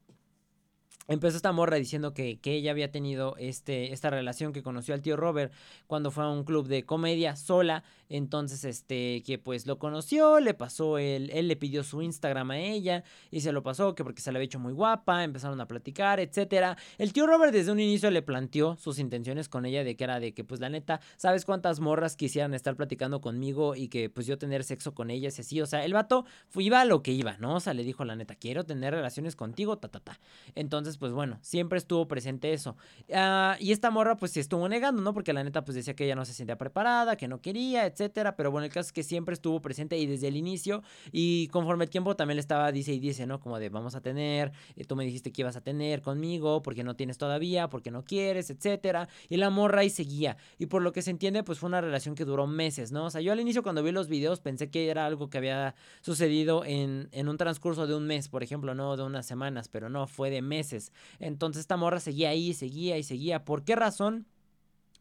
Empezó 1.12 1.36
esta 1.36 1.52
morra 1.52 1.76
diciendo 1.76 2.14
que, 2.14 2.40
que, 2.40 2.56
ella 2.56 2.72
había 2.72 2.90
tenido 2.90 3.36
este, 3.38 3.92
esta 3.92 4.10
relación 4.10 4.54
que 4.54 4.64
conoció 4.64 4.94
al 4.94 5.02
tío 5.02 5.18
Robert 5.18 5.52
cuando 5.86 6.10
fue 6.10 6.24
a 6.24 6.30
un 6.30 6.46
club 6.46 6.68
de 6.68 6.86
comedia 6.86 7.36
sola. 7.36 7.84
Entonces, 8.08 8.66
este, 8.66 9.24
que 9.26 9.38
pues 9.38 9.66
lo 9.66 9.78
conoció, 9.78 10.40
le 10.40 10.54
pasó, 10.54 10.98
él, 10.98 11.30
él 11.34 11.48
le 11.48 11.56
pidió 11.56 11.84
su 11.84 12.02
Instagram 12.02 12.52
a 12.52 12.60
ella 12.60 13.04
y 13.30 13.42
se 13.42 13.52
lo 13.52 13.64
pasó, 13.64 13.96
que 13.96 14.04
porque 14.04 14.22
se 14.22 14.32
la 14.32 14.38
había 14.38 14.46
hecho 14.46 14.60
muy 14.60 14.74
guapa, 14.74 15.24
empezaron 15.24 15.60
a 15.62 15.68
platicar, 15.68 16.20
etcétera. 16.20 16.78
El 16.98 17.14
tío 17.14 17.26
Robert 17.26 17.54
desde 17.54 17.72
un 17.72 17.80
inicio 17.80 18.12
le 18.12 18.22
planteó 18.22 18.76
sus 18.76 19.00
intenciones 19.00 19.48
con 19.50 19.66
ella 19.66 19.84
de 19.84 19.96
que 19.96 20.04
era 20.04 20.20
de 20.20 20.34
que, 20.34 20.44
pues 20.44 20.60
la 20.60 20.70
neta, 20.70 21.00
¿sabes 21.18 21.46
cuántas 21.46 21.80
morras 21.80 22.18
quisieran 22.18 22.54
estar 22.54 22.76
platicando 22.76 23.22
conmigo 23.22 23.76
y 23.76 23.88
que 23.88 24.10
pues 24.10 24.28
yo 24.28 24.38
tener 24.38 24.64
sexo 24.64 24.94
con 24.94 25.10
ellas 25.10 25.38
y 25.38 25.42
así? 25.42 25.62
O 25.62 25.66
sea, 25.66 25.86
el 25.86 25.94
vato 25.94 26.26
iba 26.56 26.82
a 26.82 26.86
lo 26.86 27.04
que 27.04 27.12
iba, 27.12 27.38
¿no? 27.38 27.56
O 27.56 27.60
sea, 27.60 27.74
le 27.74 27.84
dijo 27.84 28.06
la 28.06 28.16
neta, 28.16 28.36
quiero 28.36 28.66
tener 28.66 28.94
relaciones 28.94 29.36
contigo, 29.36 29.78
ta, 29.78 29.88
ta, 29.88 30.00
ta. 30.00 30.20
Entonces, 30.56 30.98
pues 31.02 31.14
bueno, 31.14 31.40
siempre 31.42 31.80
estuvo 31.80 32.08
presente 32.08 32.54
eso. 32.54 32.78
Ah, 33.12 33.58
y 33.60 33.72
esta 33.72 33.90
morra, 33.90 34.18
pues 34.18 34.34
se 34.34 34.40
estuvo 34.40 34.70
negando, 34.70 35.02
¿no? 35.02 35.16
Porque 35.16 35.34
la 35.34 35.44
neta, 35.44 35.66
pues 35.66 35.74
decía 35.74 35.96
que 35.96 36.06
ella 36.06 36.14
no 36.14 36.26
se 36.26 36.34
sentía 36.34 36.60
preparada, 36.60 37.16
que 37.16 37.28
no 37.28 37.42
quería, 37.42 37.88
etcétera. 37.88 38.36
Pero 38.36 38.52
bueno, 38.52 38.66
el 38.66 38.72
caso 38.72 38.90
es 38.90 38.94
que 38.94 39.02
siempre 39.02 39.34
estuvo 39.34 39.64
presente 39.64 39.98
y 39.98 40.06
desde 40.06 40.28
el 40.28 40.38
inicio. 40.38 40.84
Y 41.12 41.48
conforme 41.48 41.86
el 41.86 41.90
tiempo 41.90 42.16
también 42.16 42.36
le 42.36 42.42
estaba, 42.42 42.72
dice 42.72 42.94
y 42.94 43.00
dice, 43.00 43.26
¿no? 43.26 43.40
Como 43.40 43.58
de 43.58 43.70
vamos 43.70 43.96
a 43.96 44.02
tener, 44.02 44.52
eh, 44.76 44.86
tú 44.86 44.96
me 44.96 45.04
dijiste 45.04 45.32
que 45.32 45.42
ibas 45.42 45.56
a 45.56 45.62
tener 45.62 46.04
conmigo, 46.04 46.62
porque 46.62 46.84
no 46.84 46.96
tienes 46.96 47.18
todavía, 47.18 47.68
porque 47.68 47.90
no 47.90 48.04
quieres, 48.04 48.52
etcétera. 48.52 49.10
Y 49.28 49.38
la 49.38 49.50
morra 49.50 49.82
ahí 49.82 49.90
seguía. 49.90 50.38
Y 50.60 50.68
por 50.68 50.84
lo 50.84 50.92
que 50.92 51.02
se 51.02 51.10
entiende, 51.10 51.42
pues 51.42 51.58
fue 51.58 51.66
una 51.66 51.82
relación 51.82 52.14
que 52.14 52.26
duró 52.26 52.46
meses, 52.46 52.92
¿no? 52.92 53.06
O 53.06 53.10
sea, 53.10 53.22
yo 53.22 53.32
al 53.32 53.40
inicio 53.40 53.64
cuando 53.64 53.82
vi 53.82 53.92
los 53.92 54.08
videos 54.08 54.40
pensé 54.40 54.70
que 54.70 54.90
era 54.90 55.08
algo 55.08 55.32
que 55.32 55.40
había 55.40 55.74
sucedido 56.02 56.64
en, 56.64 57.10
en 57.12 57.28
un 57.28 57.38
transcurso 57.38 57.88
de 57.88 57.96
un 57.96 58.06
mes, 58.06 58.30
por 58.30 58.44
ejemplo, 58.44 58.76
no 58.76 58.96
de 58.98 59.02
unas 59.02 59.26
semanas, 59.26 59.68
pero 59.68 59.90
no, 59.90 60.06
fue 60.06 60.30
de 60.30 60.44
meses. 60.44 60.81
Entonces 61.20 61.62
esta 61.62 61.78
morra 61.78 62.00
seguía 62.00 62.30
ahí, 62.30 62.54
seguía 62.54 62.98
y 62.98 63.04
seguía. 63.04 63.46
¿Por 63.46 63.64
qué 63.64 63.76
razón? 63.76 64.26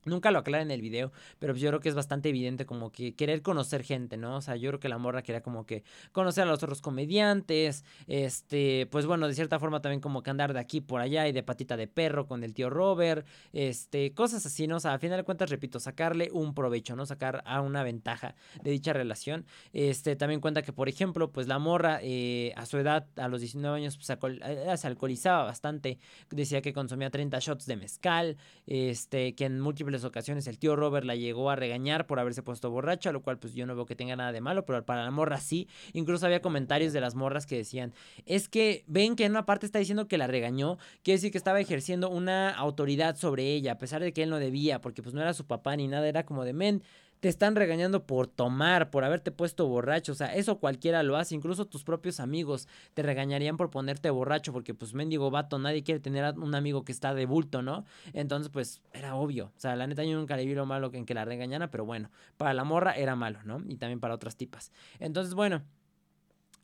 Nunca 0.04 0.30
lo 0.30 0.38
aclara 0.38 0.62
en 0.62 0.70
el 0.70 0.80
video, 0.80 1.12
pero 1.38 1.54
yo 1.54 1.68
creo 1.68 1.80
que 1.80 1.90
es 1.90 1.94
bastante 1.94 2.30
evidente 2.30 2.64
como 2.64 2.90
que 2.90 3.14
querer 3.14 3.42
conocer 3.42 3.82
gente, 3.82 4.16
¿no? 4.16 4.36
O 4.36 4.40
sea, 4.40 4.56
yo 4.56 4.70
creo 4.70 4.80
que 4.80 4.88
la 4.88 4.96
morra 4.96 5.22
quería 5.22 5.42
como 5.42 5.66
que 5.66 5.84
conocer 6.12 6.44
a 6.44 6.46
los 6.46 6.62
otros 6.62 6.80
comediantes, 6.80 7.84
este, 8.06 8.86
pues 8.90 9.04
bueno, 9.04 9.28
de 9.28 9.34
cierta 9.34 9.58
forma 9.58 9.82
también 9.82 10.00
como 10.00 10.22
que 10.22 10.30
andar 10.30 10.54
de 10.54 10.60
aquí 10.60 10.80
por 10.80 11.02
allá 11.02 11.28
y 11.28 11.32
de 11.32 11.42
patita 11.42 11.76
de 11.76 11.86
perro 11.86 12.26
con 12.26 12.44
el 12.44 12.54
tío 12.54 12.70
Robert, 12.70 13.26
este, 13.52 14.14
cosas 14.14 14.46
así, 14.46 14.66
¿no? 14.66 14.76
O 14.76 14.80
sea, 14.80 14.94
a 14.94 14.98
final 14.98 15.18
de 15.18 15.24
cuentas, 15.24 15.50
repito, 15.50 15.78
sacarle 15.80 16.30
un 16.32 16.54
provecho, 16.54 16.96
¿no? 16.96 17.04
Sacar 17.04 17.42
a 17.44 17.60
una 17.60 17.82
ventaja 17.82 18.34
de 18.62 18.70
dicha 18.70 18.94
relación. 18.94 19.44
Este, 19.74 20.16
también 20.16 20.40
cuenta 20.40 20.62
que, 20.62 20.72
por 20.72 20.88
ejemplo, 20.88 21.30
pues 21.30 21.46
la 21.46 21.58
morra 21.58 21.98
eh, 22.02 22.54
a 22.56 22.64
su 22.64 22.78
edad, 22.78 23.06
a 23.16 23.28
los 23.28 23.40
19 23.40 23.76
años, 23.76 23.98
pues, 23.98 24.08
eh, 24.44 24.74
se 24.78 24.86
alcoholizaba 24.86 25.44
bastante, 25.44 25.98
decía 26.30 26.62
que 26.62 26.72
consumía 26.72 27.10
30 27.10 27.38
shots 27.38 27.66
de 27.66 27.76
mezcal, 27.76 28.38
este, 28.66 29.34
que 29.34 29.44
en 29.44 29.60
múltiples 29.60 29.89
ocasiones 30.04 30.46
el 30.46 30.58
tío 30.58 30.76
Robert 30.76 31.06
la 31.06 31.14
llegó 31.14 31.50
a 31.50 31.56
regañar 31.56 32.06
por 32.06 32.18
haberse 32.18 32.42
puesto 32.42 32.70
borracha, 32.70 33.12
lo 33.12 33.22
cual 33.22 33.38
pues 33.38 33.54
yo 33.54 33.66
no 33.66 33.74
veo 33.74 33.86
que 33.86 33.96
tenga 33.96 34.16
nada 34.16 34.32
de 34.32 34.40
malo, 34.40 34.64
pero 34.64 34.84
para 34.84 35.04
la 35.04 35.10
morra 35.10 35.38
sí. 35.38 35.68
Incluso 35.92 36.26
había 36.26 36.40
comentarios 36.42 36.92
de 36.92 37.00
las 37.00 37.14
morras 37.14 37.46
que 37.46 37.56
decían, 37.56 37.92
es 38.26 38.48
que 38.48 38.84
ven 38.86 39.16
que 39.16 39.24
en 39.24 39.32
una 39.32 39.46
parte 39.46 39.66
está 39.66 39.78
diciendo 39.78 40.08
que 40.08 40.18
la 40.18 40.26
regañó, 40.26 40.78
quiere 41.02 41.16
decir 41.16 41.32
que 41.32 41.38
estaba 41.38 41.60
ejerciendo 41.60 42.08
una 42.10 42.50
autoridad 42.50 43.16
sobre 43.16 43.52
ella, 43.52 43.72
a 43.72 43.78
pesar 43.78 44.02
de 44.02 44.12
que 44.12 44.22
él 44.22 44.30
no 44.30 44.38
debía, 44.38 44.80
porque 44.80 45.02
pues 45.02 45.14
no 45.14 45.20
era 45.20 45.34
su 45.34 45.46
papá 45.46 45.76
ni 45.76 45.88
nada, 45.88 46.08
era 46.08 46.24
como 46.24 46.44
de 46.44 46.52
men 46.52 46.82
te 47.20 47.28
están 47.28 47.54
regañando 47.54 48.06
por 48.06 48.26
tomar, 48.26 48.90
por 48.90 49.04
haberte 49.04 49.30
puesto 49.30 49.66
borracho, 49.66 50.12
o 50.12 50.14
sea, 50.14 50.34
eso 50.34 50.58
cualquiera 50.58 51.02
lo 51.02 51.16
hace, 51.16 51.34
incluso 51.34 51.66
tus 51.66 51.84
propios 51.84 52.18
amigos 52.18 52.66
te 52.94 53.02
regañarían 53.02 53.56
por 53.56 53.70
ponerte 53.70 54.10
borracho, 54.10 54.52
porque 54.52 54.74
pues 54.74 54.94
mendigo 54.94 55.30
vato, 55.30 55.58
nadie 55.58 55.82
quiere 55.82 56.00
tener 56.00 56.38
un 56.38 56.54
amigo 56.54 56.84
que 56.84 56.92
está 56.92 57.14
de 57.14 57.26
bulto, 57.26 57.62
¿no? 57.62 57.84
Entonces, 58.14 58.50
pues 58.50 58.80
era 58.92 59.14
obvio, 59.14 59.52
o 59.56 59.60
sea, 59.60 59.76
la 59.76 59.86
neta 59.86 60.02
yo 60.02 60.18
nunca 60.18 60.36
le 60.36 60.46
vi 60.46 60.54
lo 60.54 60.66
malo 60.66 60.90
en 60.92 61.04
que 61.04 61.14
la 61.14 61.24
regañara, 61.24 61.70
pero 61.70 61.84
bueno, 61.84 62.10
para 62.36 62.54
la 62.54 62.64
morra 62.64 62.92
era 62.92 63.14
malo, 63.16 63.40
¿no? 63.44 63.62
Y 63.68 63.76
también 63.76 64.00
para 64.00 64.14
otras 64.14 64.36
tipas. 64.36 64.72
Entonces, 64.98 65.34
bueno. 65.34 65.62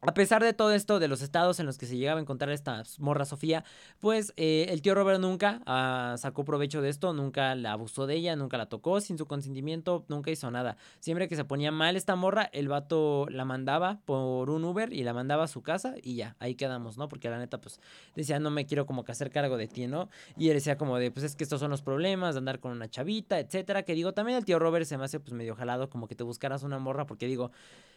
A 0.03 0.13
pesar 0.15 0.43
de 0.45 0.53
todo 0.53 0.73
esto, 0.73 0.99
de 0.99 1.09
los 1.09 1.23
estados 1.23 1.59
en 1.59 1.67
los 1.67 1.79
que 1.79 1.87
se 1.87 1.97
llegaba 1.97 2.21
a 2.21 2.23
encontrar 2.23 2.51
esta 2.51 2.83
morra 2.99 3.25
Sofía, 3.25 3.65
pues 3.99 4.33
eh, 4.37 4.67
el 4.69 4.83
tío 4.83 4.95
Robert 4.95 5.19
nunca 5.21 5.63
ah, 5.67 6.15
sacó 6.19 6.45
provecho 6.45 6.83
de 6.83 6.91
esto, 6.91 7.13
nunca 7.15 7.55
la 7.55 7.73
abusó 7.73 8.07
de 8.07 8.15
ella, 8.15 8.37
nunca 8.37 8.59
la 8.59 8.67
tocó 8.67 9.01
sin 9.01 9.17
su 9.17 9.27
consentimiento, 9.27 10.05
nunca 10.09 10.31
hizo 10.31 10.51
nada. 10.51 10.77
Siempre 11.01 11.29
que 11.29 11.35
se 11.35 11.45
ponía 11.45 11.73
mal 11.73 11.97
esta 11.97 12.15
morra, 12.15 12.49
el 12.53 12.69
vato 12.69 13.27
la 13.31 13.45
mandaba 13.45 13.99
por 14.05 14.51
un 14.51 14.65
Uber 14.65 14.93
y 14.93 15.03
la 15.03 15.15
mandaba 15.15 15.45
a 15.45 15.49
su 15.49 15.63
casa 15.63 15.95
y 16.03 16.17
ya, 16.17 16.37
ahí 16.41 16.55
quedamos, 16.55 16.99
¿no? 16.99 17.09
Porque 17.09 17.31
la 17.31 17.39
neta, 17.39 17.59
pues 17.61 17.81
decía, 18.15 18.39
no 18.39 18.51
me 18.51 18.67
quiero 18.67 18.85
como 18.85 19.03
que 19.03 19.13
hacer 19.13 19.31
cargo 19.31 19.57
de 19.57 19.67
ti, 19.67 19.87
¿no? 19.87 20.11
Y 20.37 20.49
él 20.49 20.55
decía 20.55 20.77
como 20.77 20.99
de, 20.99 21.11
pues 21.11 21.25
es 21.25 21.37
que 21.37 21.43
estos 21.43 21.59
son 21.59 21.71
los 21.71 21.81
problemas 21.83 22.35
de 22.35 22.39
andar 22.39 22.61
con 22.61 22.73
una 22.73 22.89
chavita, 22.89 23.41
etcétera. 23.41 23.83
Que 23.83 23.95
digo, 23.95 24.13
también 24.13 24.37
el 24.39 24.45
tío 24.45 24.59
Robert 24.59 24.85
se 24.85 24.99
me 24.99 25.05
hace 25.05 25.21
pues 25.21 25.33
medio 25.33 25.57
jalado 25.57 25.89
como 25.89 26.07
que 26.07 26.15
te 26.15 26.23
buscaras 26.23 26.63
una 26.63 26.79
morra, 26.79 27.07
porque 27.07 27.27
digo, 27.27 27.51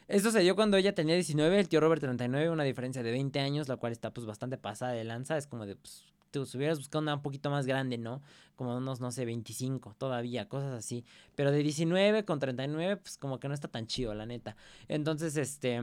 esto 0.10 0.32
se 0.32 0.39
dio 0.39 0.55
cuando 0.55 0.76
ella 0.76 0.95
tenía 0.95 1.14
19, 1.14 1.60
el 1.60 1.70
tío 1.70 1.80
Robert 1.80 2.01
39, 2.01 2.49
una 2.49 2.64
diferencia 2.64 3.03
de 3.03 3.12
20 3.12 3.39
años, 3.39 3.68
la 3.68 3.78
cual 3.78 3.91
está 3.91 4.12
pues 4.12 4.26
bastante 4.26 4.57
pasada 4.57 4.91
de 4.93 5.03
lanza. 5.03 5.38
Es 5.38 5.45
como 5.45 5.68
de, 5.68 5.76
pues, 5.76 6.03
tú 6.32 6.47
hubieras 6.55 6.80
buscado 6.80 7.03
una 7.03 7.14
un 7.16 7.22
poquito 7.22 7.51
más 7.51 7.68
grande, 7.68 7.99
¿no? 7.99 8.24
Como 8.55 8.76
unos, 8.76 8.99
no 9.01 9.12
sé, 9.12 9.26
25 9.26 9.95
todavía, 9.99 10.49
cosas 10.49 10.74
así. 10.74 11.05
Pero 11.36 11.51
de 11.51 11.62
19 11.62 12.26
con 12.26 12.39
39, 12.39 12.97
pues 12.97 13.18
como 13.18 13.39
que 13.39 13.47
no 13.47 13.53
está 13.53 13.68
tan 13.68 13.86
chido, 13.86 14.16
la 14.16 14.26
neta. 14.26 14.55
Entonces, 14.88 15.38
este 15.38 15.80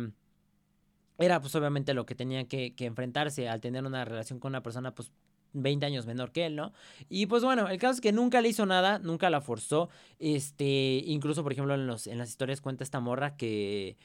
era 1.18 1.40
pues 1.40 1.54
obviamente 1.54 1.94
lo 1.94 2.04
que 2.04 2.14
tenía 2.14 2.46
que, 2.46 2.74
que, 2.74 2.84
enfrentarse 2.84 3.48
al 3.48 3.60
tener 3.60 3.84
una 3.84 4.04
relación 4.04 4.38
con 4.38 4.50
una 4.50 4.62
persona 4.62 4.94
pues 4.94 5.12
20 5.54 5.86
años 5.86 6.06
menor 6.06 6.32
que 6.32 6.46
él, 6.46 6.56
¿no? 6.56 6.72
Y 7.08 7.26
pues 7.26 7.42
bueno, 7.42 7.68
el 7.68 7.78
caso 7.78 7.94
es 7.94 8.00
que 8.00 8.12
nunca 8.12 8.40
le 8.40 8.48
hizo 8.48 8.66
nada, 8.66 8.98
nunca 8.98 9.30
la 9.30 9.40
forzó. 9.40 9.88
Este, 10.18 11.02
incluso 11.06 11.42
por 11.42 11.52
ejemplo 11.52 11.74
en, 11.74 11.86
los, 11.86 12.06
en 12.06 12.18
las 12.18 12.28
historias 12.28 12.60
cuenta 12.60 12.84
esta 12.84 13.00
morra 13.00 13.36
que 13.36 13.96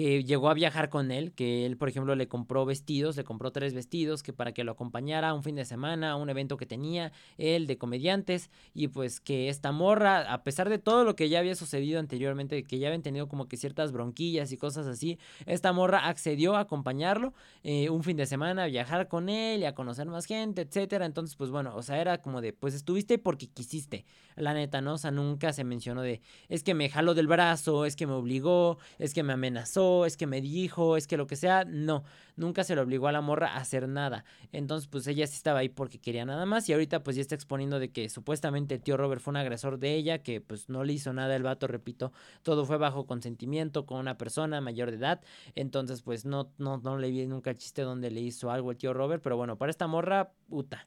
que 0.00 0.24
llegó 0.24 0.48
a 0.48 0.54
viajar 0.54 0.88
con 0.88 1.10
él, 1.10 1.32
que 1.32 1.66
él, 1.66 1.76
por 1.76 1.90
ejemplo, 1.90 2.14
le 2.14 2.26
compró 2.26 2.64
vestidos, 2.64 3.18
le 3.18 3.24
compró 3.24 3.52
tres 3.52 3.74
vestidos, 3.74 4.22
que 4.22 4.32
para 4.32 4.52
que 4.52 4.64
lo 4.64 4.72
acompañara 4.72 5.34
un 5.34 5.42
fin 5.42 5.56
de 5.56 5.66
semana, 5.66 6.12
a 6.12 6.16
un 6.16 6.30
evento 6.30 6.56
que 6.56 6.64
tenía 6.64 7.12
él 7.36 7.66
de 7.66 7.76
comediantes, 7.76 8.48
y 8.72 8.88
pues 8.88 9.20
que 9.20 9.50
esta 9.50 9.72
morra, 9.72 10.32
a 10.32 10.42
pesar 10.42 10.70
de 10.70 10.78
todo 10.78 11.04
lo 11.04 11.16
que 11.16 11.28
ya 11.28 11.38
había 11.38 11.54
sucedido 11.54 12.00
anteriormente, 12.00 12.62
que 12.62 12.78
ya 12.78 12.86
habían 12.86 13.02
tenido 13.02 13.28
como 13.28 13.46
que 13.46 13.58
ciertas 13.58 13.92
bronquillas 13.92 14.52
y 14.52 14.56
cosas 14.56 14.86
así, 14.86 15.18
esta 15.44 15.70
morra 15.74 16.06
accedió 16.08 16.56
a 16.56 16.60
acompañarlo 16.60 17.34
eh, 17.62 17.90
un 17.90 18.02
fin 18.02 18.16
de 18.16 18.24
semana, 18.24 18.64
a 18.64 18.66
viajar 18.68 19.06
con 19.06 19.28
él 19.28 19.60
y 19.60 19.64
a 19.66 19.74
conocer 19.74 20.06
más 20.06 20.24
gente, 20.24 20.62
etcétera. 20.62 21.04
Entonces, 21.04 21.36
pues 21.36 21.50
bueno, 21.50 21.76
o 21.76 21.82
sea, 21.82 22.00
era 22.00 22.22
como 22.22 22.40
de, 22.40 22.54
pues 22.54 22.72
estuviste 22.72 23.18
porque 23.18 23.48
quisiste, 23.48 24.06
la 24.34 24.54
neta, 24.54 24.80
¿no? 24.80 24.94
O 24.94 24.98
sea, 24.98 25.10
nunca 25.10 25.52
se 25.52 25.64
mencionó 25.64 26.00
de, 26.00 26.22
es 26.48 26.62
que 26.62 26.72
me 26.72 26.88
jaló 26.88 27.12
del 27.12 27.26
brazo, 27.26 27.84
es 27.84 27.96
que 27.96 28.06
me 28.06 28.14
obligó, 28.14 28.78
es 28.98 29.12
que 29.12 29.22
me 29.22 29.34
amenazó 29.34 29.89
es 30.06 30.16
que 30.16 30.26
me 30.26 30.40
dijo, 30.40 30.96
es 30.96 31.06
que 31.06 31.16
lo 31.16 31.26
que 31.26 31.36
sea, 31.36 31.64
no, 31.64 32.04
nunca 32.36 32.64
se 32.64 32.74
le 32.74 32.80
obligó 32.80 33.08
a 33.08 33.12
la 33.12 33.20
morra 33.20 33.54
a 33.54 33.58
hacer 33.58 33.88
nada. 33.88 34.24
Entonces, 34.52 34.88
pues 34.88 35.06
ella 35.06 35.26
sí 35.26 35.34
estaba 35.34 35.60
ahí 35.60 35.68
porque 35.68 35.98
quería 35.98 36.24
nada 36.24 36.46
más 36.46 36.68
y 36.68 36.72
ahorita 36.72 37.02
pues 37.02 37.16
ya 37.16 37.22
está 37.22 37.34
exponiendo 37.34 37.78
de 37.78 37.90
que 37.90 38.08
supuestamente 38.08 38.74
el 38.74 38.82
tío 38.82 38.96
Robert 38.96 39.20
fue 39.20 39.32
un 39.32 39.36
agresor 39.36 39.78
de 39.78 39.94
ella, 39.94 40.22
que 40.22 40.40
pues 40.40 40.68
no 40.68 40.84
le 40.84 40.92
hizo 40.92 41.12
nada 41.12 41.36
el 41.36 41.42
vato, 41.42 41.66
repito, 41.66 42.12
todo 42.42 42.64
fue 42.64 42.78
bajo 42.78 43.06
consentimiento 43.06 43.86
con 43.86 43.98
una 43.98 44.16
persona 44.18 44.60
mayor 44.60 44.90
de 44.90 44.96
edad. 44.96 45.20
Entonces, 45.54 46.02
pues 46.02 46.24
no, 46.24 46.50
no, 46.58 46.78
no 46.78 46.98
le 46.98 47.10
vi 47.10 47.26
nunca 47.26 47.50
el 47.50 47.56
chiste 47.56 47.82
donde 47.82 48.10
le 48.10 48.20
hizo 48.20 48.50
algo 48.50 48.70
el 48.70 48.76
tío 48.76 48.92
Robert, 48.92 49.22
pero 49.22 49.36
bueno, 49.36 49.56
para 49.56 49.70
esta 49.70 49.86
morra, 49.86 50.32
puta, 50.48 50.86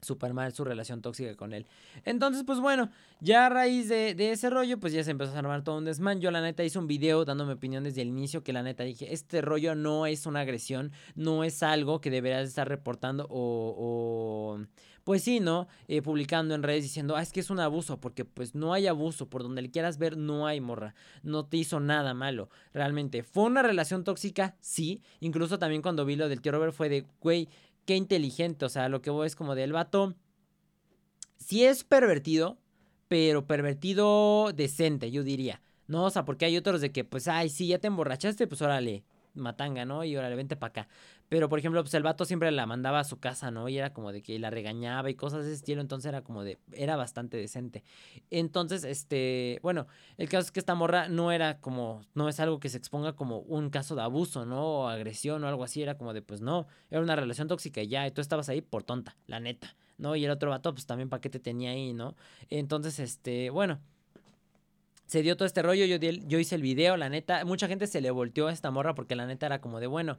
súper 0.00 0.34
mal 0.34 0.52
su 0.52 0.64
relación 0.64 1.02
tóxica 1.02 1.34
con 1.36 1.52
él. 1.52 1.66
Entonces, 2.04 2.44
pues 2.44 2.60
bueno, 2.60 2.90
ya 3.20 3.46
a 3.46 3.48
raíz 3.48 3.88
de, 3.88 4.14
ese 4.30 4.50
rollo, 4.50 4.78
pues 4.78 4.92
ya 4.92 5.04
se 5.04 5.10
empezó 5.10 5.34
a 5.34 5.38
armar 5.38 5.62
todo 5.62 5.78
un 5.78 5.84
desmán. 5.84 6.20
Yo 6.20 6.30
la 6.30 6.40
neta 6.40 6.64
hice 6.64 6.78
un 6.78 6.86
video 6.86 7.24
dando 7.24 7.44
mi 7.44 7.52
opinión 7.52 7.84
desde 7.84 8.02
el 8.02 8.08
inicio 8.08 8.42
que 8.42 8.52
la 8.52 8.62
neta 8.62 8.84
dije, 8.84 9.12
este 9.12 9.40
rollo 9.40 9.74
no 9.74 10.06
es 10.06 10.26
una 10.26 10.40
agresión, 10.40 10.92
no 11.14 11.44
es 11.44 11.62
algo 11.62 12.00
que 12.00 12.10
deberás 12.10 12.48
estar 12.48 12.68
reportando 12.68 13.26
o... 13.30 14.58
pues 15.04 15.22
sí, 15.22 15.40
¿no? 15.40 15.66
Eh, 15.88 16.02
publicando 16.02 16.54
en 16.54 16.62
redes 16.62 16.82
diciendo, 16.82 17.16
ah, 17.16 17.22
es 17.22 17.32
que 17.32 17.40
es 17.40 17.50
un 17.50 17.60
abuso, 17.60 18.00
porque 18.00 18.24
pues 18.24 18.54
no 18.54 18.72
hay 18.72 18.86
abuso, 18.86 19.28
por 19.28 19.42
donde 19.42 19.62
le 19.62 19.70
quieras 19.70 19.98
ver, 19.98 20.16
no 20.16 20.46
hay 20.46 20.60
morra, 20.60 20.94
no 21.22 21.44
te 21.46 21.56
hizo 21.56 21.80
nada 21.80 22.14
malo, 22.14 22.48
realmente. 22.72 23.22
¿Fue 23.22 23.44
una 23.44 23.62
relación 23.62 24.04
tóxica? 24.04 24.56
Sí, 24.60 25.02
incluso 25.20 25.58
también 25.58 25.82
cuando 25.82 26.04
vi 26.04 26.16
lo 26.16 26.28
del 26.28 26.40
tío 26.40 26.52
Robert 26.52 26.72
fue 26.72 26.88
de, 26.88 27.06
güey, 27.20 27.48
inteligente. 27.96 28.64
O 28.64 28.68
sea, 28.68 28.88
lo 28.88 29.02
que 29.02 29.10
voy 29.10 29.26
es 29.26 29.36
como 29.36 29.54
del 29.54 29.72
vato. 29.72 30.14
Si 31.36 31.64
es 31.64 31.84
pervertido, 31.84 32.58
pero 33.08 33.46
pervertido 33.46 34.52
decente, 34.52 35.10
yo 35.10 35.24
diría. 35.24 35.62
No, 35.86 36.04
o 36.04 36.10
sea, 36.10 36.24
porque 36.24 36.44
hay 36.44 36.56
otros 36.56 36.80
de 36.80 36.92
que, 36.92 37.04
pues, 37.04 37.26
ay, 37.26 37.48
sí, 37.48 37.66
ya 37.66 37.78
te 37.78 37.88
emborrachaste, 37.88 38.46
pues 38.46 38.62
órale, 38.62 39.04
matanga, 39.34 39.84
¿no? 39.84 40.04
Y 40.04 40.16
órale, 40.16 40.36
vente 40.36 40.56
para 40.56 40.70
acá. 40.70 40.88
Pero, 41.28 41.48
por 41.48 41.60
ejemplo, 41.60 41.80
pues 41.82 41.94
el 41.94 42.02
vato 42.02 42.24
siempre 42.24 42.50
la 42.50 42.66
mandaba 42.66 42.98
a 42.98 43.04
su 43.04 43.20
casa, 43.20 43.52
¿no? 43.52 43.68
Y 43.68 43.78
era 43.78 43.92
como 43.92 44.10
de 44.10 44.20
que 44.20 44.38
la 44.38 44.50
regañaba 44.50 45.10
y 45.10 45.14
cosas 45.14 45.44
de 45.44 45.52
ese 45.52 45.56
estilo. 45.56 45.80
Entonces 45.80 46.08
era 46.08 46.22
como 46.22 46.42
de. 46.42 46.58
Era 46.72 46.96
bastante 46.96 47.36
decente. 47.36 47.84
Entonces, 48.30 48.82
este. 48.82 49.60
Bueno, 49.62 49.86
el 50.16 50.28
caso 50.28 50.46
es 50.46 50.50
que 50.50 50.58
esta 50.58 50.74
morra 50.74 51.08
no 51.08 51.30
era 51.30 51.60
como. 51.60 52.02
No 52.14 52.28
es 52.28 52.40
algo 52.40 52.58
que 52.58 52.68
se 52.68 52.78
exponga 52.78 53.14
como 53.14 53.38
un 53.38 53.70
caso 53.70 53.94
de 53.94 54.02
abuso, 54.02 54.44
¿no? 54.44 54.80
O 54.80 54.88
agresión 54.88 55.44
o 55.44 55.48
algo 55.48 55.62
así. 55.62 55.82
Era 55.82 55.96
como 55.96 56.12
de, 56.12 56.22
pues 56.22 56.40
no. 56.40 56.66
Era 56.90 57.00
una 57.00 57.14
relación 57.14 57.46
tóxica 57.46 57.80
y 57.80 57.88
ya. 57.88 58.06
Y 58.06 58.10
tú 58.10 58.20
estabas 58.20 58.48
ahí 58.48 58.60
por 58.60 58.82
tonta, 58.82 59.16
la 59.26 59.38
neta. 59.38 59.76
¿No? 59.98 60.16
Y 60.16 60.24
el 60.24 60.30
otro 60.30 60.50
vato, 60.50 60.72
pues 60.72 60.86
también 60.86 61.10
para 61.10 61.20
qué 61.20 61.30
te 61.30 61.38
tenía 61.38 61.70
ahí, 61.70 61.92
¿no? 61.92 62.16
Entonces, 62.48 62.98
este. 62.98 63.50
Bueno 63.50 63.80
se 65.10 65.22
dio 65.22 65.36
todo 65.36 65.44
este 65.44 65.60
rollo, 65.60 65.86
yo, 65.86 65.96
yo 65.96 66.38
hice 66.38 66.54
el 66.54 66.62
video, 66.62 66.96
la 66.96 67.08
neta, 67.08 67.44
mucha 67.44 67.66
gente 67.66 67.88
se 67.88 68.00
le 68.00 68.12
volteó 68.12 68.46
a 68.46 68.52
esta 68.52 68.70
morra 68.70 68.94
porque 68.94 69.16
la 69.16 69.26
neta 69.26 69.46
era 69.46 69.60
como 69.60 69.80
de, 69.80 69.88
bueno, 69.88 70.18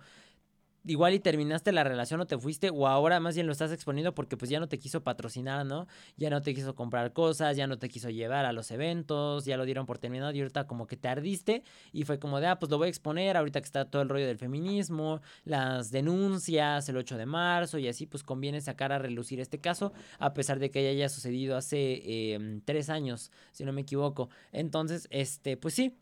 igual 0.86 1.14
y 1.14 1.20
terminaste 1.20 1.72
la 1.72 1.84
relación 1.84 2.22
o 2.22 2.26
te 2.26 2.38
fuiste 2.38 2.70
o 2.70 2.88
ahora 2.88 3.20
más 3.20 3.36
bien 3.36 3.46
lo 3.46 3.52
estás 3.52 3.72
exponiendo 3.72 4.14
porque 4.14 4.38
pues 4.38 4.50
ya 4.50 4.60
no 4.60 4.68
te 4.68 4.80
quiso 4.80 5.04
patrocinar, 5.04 5.66
¿no? 5.66 5.88
Ya 6.18 6.30
no 6.30 6.42
te 6.42 6.54
quiso 6.54 6.76
comprar 6.76 7.14
cosas, 7.14 7.56
ya 7.56 7.68
no 7.68 7.78
te 7.78 7.90
quiso 7.90 8.10
llevar 8.10 8.46
a 8.46 8.52
los 8.52 8.72
eventos, 8.72 9.46
ya 9.46 9.58
lo 9.58 9.66
dieron 9.66 9.86
por 9.86 10.00
terminado 10.00 10.32
y 10.32 10.40
ahorita 10.40 10.68
como 10.68 10.88
que 10.88 10.98
te 10.98 11.08
ardiste 11.08 11.64
y 11.92 12.04
fue 12.04 12.20
como 12.20 12.40
de, 12.40 12.48
ah, 12.48 12.60
pues 12.60 12.70
lo 12.72 12.78
voy 12.78 12.88
a 12.88 12.90
exponer 12.90 13.38
ahorita 13.38 13.62
que 13.62 13.66
está 13.66 13.86
todo 13.86 14.02
el 14.02 14.10
rollo 14.10 14.28
del 14.28 14.38
feminismo, 14.38 15.22
las 15.44 15.92
denuncias, 15.92 16.88
el 16.90 16.98
8 16.98 17.18
de 17.18 17.26
marzo 17.26 17.78
y 17.78 17.88
así 17.88 18.06
pues 18.06 18.24
conviene 18.24 18.62
sacar 18.62 18.92
a 18.92 19.00
relucir 19.00 19.40
este 19.40 19.60
caso 19.60 19.94
a 20.20 20.34
pesar 20.34 20.60
de 20.60 20.72
que 20.72 20.88
haya 20.88 21.10
sucedido 21.10 21.58
hace 21.58 22.34
em, 22.34 22.62
tres 22.62 22.90
años, 22.90 23.32
si 23.52 23.64
no 23.66 23.74
me 23.74 23.82
equivoco. 23.82 24.30
Entonces, 24.52 25.08
este, 25.12 25.58
pues 25.58 25.74
sí, 25.74 25.96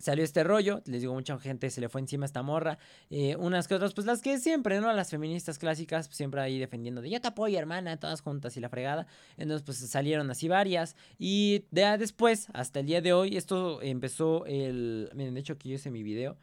salió 0.00 0.24
este 0.24 0.42
rollo, 0.42 0.82
les 0.86 1.02
digo, 1.02 1.14
mucha 1.14 1.38
gente 1.38 1.70
se 1.70 1.80
le 1.80 1.88
fue 1.88 2.00
encima 2.00 2.24
a 2.24 2.26
esta 2.26 2.42
morra, 2.42 2.78
eh, 3.10 3.36
unas 3.36 3.68
que 3.68 3.74
otras, 3.74 3.94
pues 3.94 4.06
las 4.06 4.22
que 4.22 4.38
siempre, 4.38 4.80
¿no? 4.80 4.92
Las 4.92 5.10
feministas 5.10 5.58
clásicas, 5.58 6.08
pues, 6.08 6.16
siempre 6.16 6.40
ahí 6.40 6.58
defendiendo 6.58 7.02
de 7.02 7.10
yo 7.10 7.20
te 7.20 7.28
apoyo, 7.28 7.58
hermana, 7.58 7.98
todas 7.98 8.22
juntas 8.22 8.56
y 8.56 8.60
la 8.60 8.68
fregada. 8.68 9.06
Entonces, 9.36 9.64
pues 9.64 9.78
salieron 9.78 10.30
así 10.30 10.48
varias. 10.48 10.96
Y 11.18 11.66
de, 11.70 11.96
después, 11.98 12.48
hasta 12.52 12.80
el 12.80 12.86
día 12.86 13.00
de 13.00 13.12
hoy, 13.12 13.36
esto 13.36 13.82
empezó 13.82 14.46
el. 14.46 15.10
Miren, 15.14 15.34
de 15.34 15.40
hecho, 15.40 15.52
aquí 15.54 15.68
yo 15.68 15.74
hice 15.76 15.90
mi 15.90 16.02
video. 16.02 16.36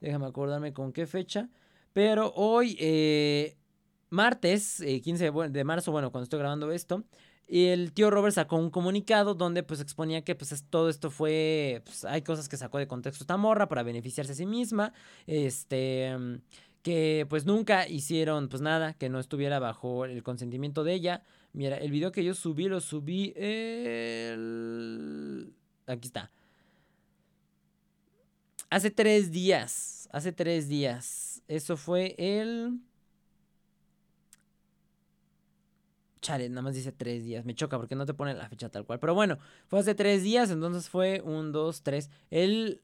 Déjame 0.00 0.26
acordarme 0.26 0.72
con 0.72 0.92
qué 0.92 1.06
fecha. 1.06 1.48
Pero 1.92 2.32
hoy, 2.36 2.76
eh, 2.78 3.56
martes, 4.10 4.82
15 5.02 5.26
eh, 5.26 5.32
de 5.50 5.64
marzo, 5.64 5.92
bueno, 5.92 6.10
cuando 6.12 6.24
estoy 6.24 6.38
grabando 6.38 6.70
esto, 6.70 7.04
y 7.52 7.66
el 7.66 7.92
tío 7.92 8.10
Robert 8.10 8.32
sacó 8.32 8.54
un 8.56 8.70
comunicado 8.70 9.34
donde 9.34 9.64
pues 9.64 9.80
exponía 9.80 10.22
que 10.22 10.36
pues 10.36 10.64
todo 10.70 10.88
esto 10.88 11.10
fue, 11.10 11.82
pues 11.84 12.04
hay 12.04 12.22
cosas 12.22 12.48
que 12.48 12.56
sacó 12.56 12.78
de 12.78 12.86
contexto 12.86 13.24
esta 13.24 13.36
morra 13.36 13.68
para 13.68 13.82
beneficiarse 13.82 14.30
a 14.32 14.36
sí 14.36 14.46
misma, 14.46 14.92
este, 15.26 16.16
que 16.82 17.26
pues 17.28 17.46
nunca 17.46 17.88
hicieron 17.88 18.48
pues 18.48 18.62
nada, 18.62 18.94
que 18.94 19.08
no 19.08 19.18
estuviera 19.18 19.58
bajo 19.58 20.04
el 20.04 20.22
consentimiento 20.22 20.84
de 20.84 20.94
ella. 20.94 21.24
Mira, 21.52 21.76
el 21.78 21.90
video 21.90 22.12
que 22.12 22.22
yo 22.22 22.34
subí 22.34 22.68
lo 22.68 22.80
subí 22.80 23.32
el... 23.34 24.32
Aquí 25.88 26.06
está. 26.06 26.30
Hace 28.70 28.92
tres 28.92 29.32
días, 29.32 30.08
hace 30.12 30.30
tres 30.30 30.68
días. 30.68 31.42
Eso 31.48 31.76
fue 31.76 32.14
el... 32.16 32.78
Chale, 36.20 36.48
nada 36.48 36.62
más 36.62 36.74
dice 36.74 36.92
tres 36.92 37.24
días. 37.24 37.44
Me 37.44 37.54
choca 37.54 37.78
porque 37.78 37.94
no 37.94 38.06
te 38.06 38.14
pone 38.14 38.34
la 38.34 38.48
fecha 38.48 38.68
tal 38.68 38.84
cual. 38.84 38.98
Pero 39.00 39.14
bueno, 39.14 39.38
fue 39.68 39.80
hace 39.80 39.94
tres 39.94 40.22
días, 40.22 40.50
entonces 40.50 40.88
fue 40.88 41.22
un, 41.24 41.52
dos, 41.52 41.82
tres. 41.82 42.10
El. 42.30 42.82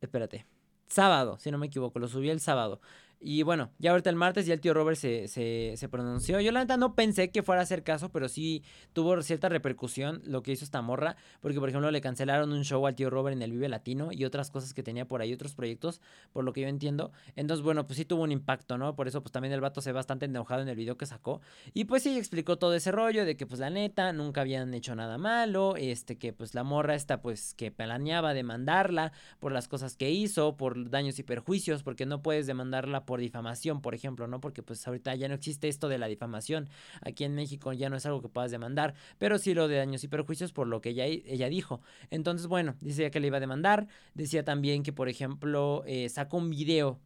Espérate. 0.00 0.46
Sábado, 0.86 1.38
si 1.38 1.50
no 1.50 1.58
me 1.58 1.66
equivoco, 1.66 1.98
lo 1.98 2.08
subí 2.08 2.30
el 2.30 2.40
sábado. 2.40 2.80
Y 3.20 3.42
bueno, 3.42 3.70
ya 3.78 3.92
ahorita 3.92 4.10
el 4.10 4.16
martes 4.16 4.46
ya 4.46 4.54
el 4.54 4.60
tío 4.60 4.74
Robert 4.74 4.98
se, 4.98 5.28
se, 5.28 5.74
se, 5.76 5.88
pronunció. 5.88 6.40
Yo 6.40 6.52
la 6.52 6.60
neta 6.60 6.76
no 6.76 6.94
pensé 6.94 7.30
que 7.30 7.42
fuera 7.42 7.60
a 7.60 7.64
hacer 7.64 7.82
caso, 7.82 8.10
pero 8.10 8.28
sí 8.28 8.62
tuvo 8.92 9.20
cierta 9.22 9.48
repercusión 9.48 10.22
lo 10.24 10.42
que 10.42 10.52
hizo 10.52 10.64
esta 10.64 10.82
morra. 10.82 11.16
Porque, 11.40 11.58
por 11.58 11.68
ejemplo, 11.68 11.90
le 11.90 12.00
cancelaron 12.00 12.52
un 12.52 12.64
show 12.64 12.86
al 12.86 12.94
tío 12.94 13.10
Robert 13.10 13.36
en 13.36 13.42
el 13.42 13.50
Vive 13.50 13.68
Latino 13.68 14.10
y 14.12 14.24
otras 14.24 14.50
cosas 14.50 14.74
que 14.74 14.82
tenía 14.82 15.06
por 15.06 15.22
ahí, 15.22 15.32
otros 15.32 15.54
proyectos, 15.54 16.00
por 16.32 16.44
lo 16.44 16.52
que 16.52 16.62
yo 16.62 16.68
entiendo. 16.68 17.12
Entonces, 17.36 17.64
bueno, 17.64 17.86
pues 17.86 17.96
sí 17.96 18.04
tuvo 18.04 18.22
un 18.22 18.32
impacto, 18.32 18.78
¿no? 18.78 18.94
Por 18.94 19.08
eso, 19.08 19.22
pues 19.22 19.32
también 19.32 19.52
el 19.54 19.60
vato 19.60 19.80
se 19.80 19.90
ve 19.90 19.94
bastante 19.94 20.26
enojado 20.26 20.62
en 20.62 20.68
el 20.68 20.76
video 20.76 20.96
que 20.96 21.06
sacó. 21.06 21.40
Y 21.72 21.84
pues 21.84 22.02
sí 22.02 22.18
explicó 22.18 22.58
todo 22.58 22.74
ese 22.74 22.92
rollo 22.92 23.24
de 23.24 23.36
que, 23.36 23.46
pues 23.46 23.60
la 23.60 23.70
neta, 23.70 24.12
nunca 24.12 24.42
habían 24.42 24.74
hecho 24.74 24.94
nada 24.94 25.18
malo. 25.18 25.76
Este, 25.76 26.18
que 26.18 26.32
pues 26.32 26.54
la 26.54 26.64
morra 26.64 26.94
esta, 26.94 27.22
pues 27.22 27.54
que 27.54 27.70
planeaba 27.70 28.34
demandarla 28.34 29.12
por 29.40 29.52
las 29.52 29.68
cosas 29.68 29.96
que 29.96 30.10
hizo, 30.10 30.56
por 30.56 30.90
daños 30.90 31.18
y 31.18 31.22
perjuicios, 31.22 31.82
porque 31.82 32.06
no 32.06 32.22
puedes 32.22 32.46
demandarla 32.46 33.03
por 33.04 33.20
difamación, 33.20 33.80
por 33.80 33.94
ejemplo, 33.94 34.26
¿no? 34.26 34.40
Porque 34.40 34.62
pues 34.62 34.86
ahorita 34.86 35.14
ya 35.14 35.28
no 35.28 35.34
existe 35.34 35.68
esto 35.68 35.88
de 35.88 35.98
la 35.98 36.06
difamación. 36.06 36.68
Aquí 37.02 37.24
en 37.24 37.34
México 37.34 37.72
ya 37.72 37.90
no 37.90 37.96
es 37.96 38.06
algo 38.06 38.22
que 38.22 38.28
puedas 38.28 38.50
demandar, 38.50 38.94
pero 39.18 39.38
sí 39.38 39.54
lo 39.54 39.68
de 39.68 39.76
daños 39.76 40.04
y 40.04 40.08
perjuicios 40.08 40.52
por 40.52 40.66
lo 40.66 40.80
que 40.80 40.90
ella, 40.90 41.06
ella 41.06 41.48
dijo. 41.48 41.80
Entonces, 42.10 42.46
bueno, 42.46 42.76
decía 42.80 43.10
que 43.10 43.20
le 43.20 43.28
iba 43.28 43.38
a 43.38 43.40
demandar. 43.40 43.88
Decía 44.14 44.44
también 44.44 44.82
que, 44.82 44.92
por 44.92 45.08
ejemplo, 45.08 45.82
eh, 45.86 46.08
sacó 46.08 46.38
un 46.38 46.50
video 46.50 47.00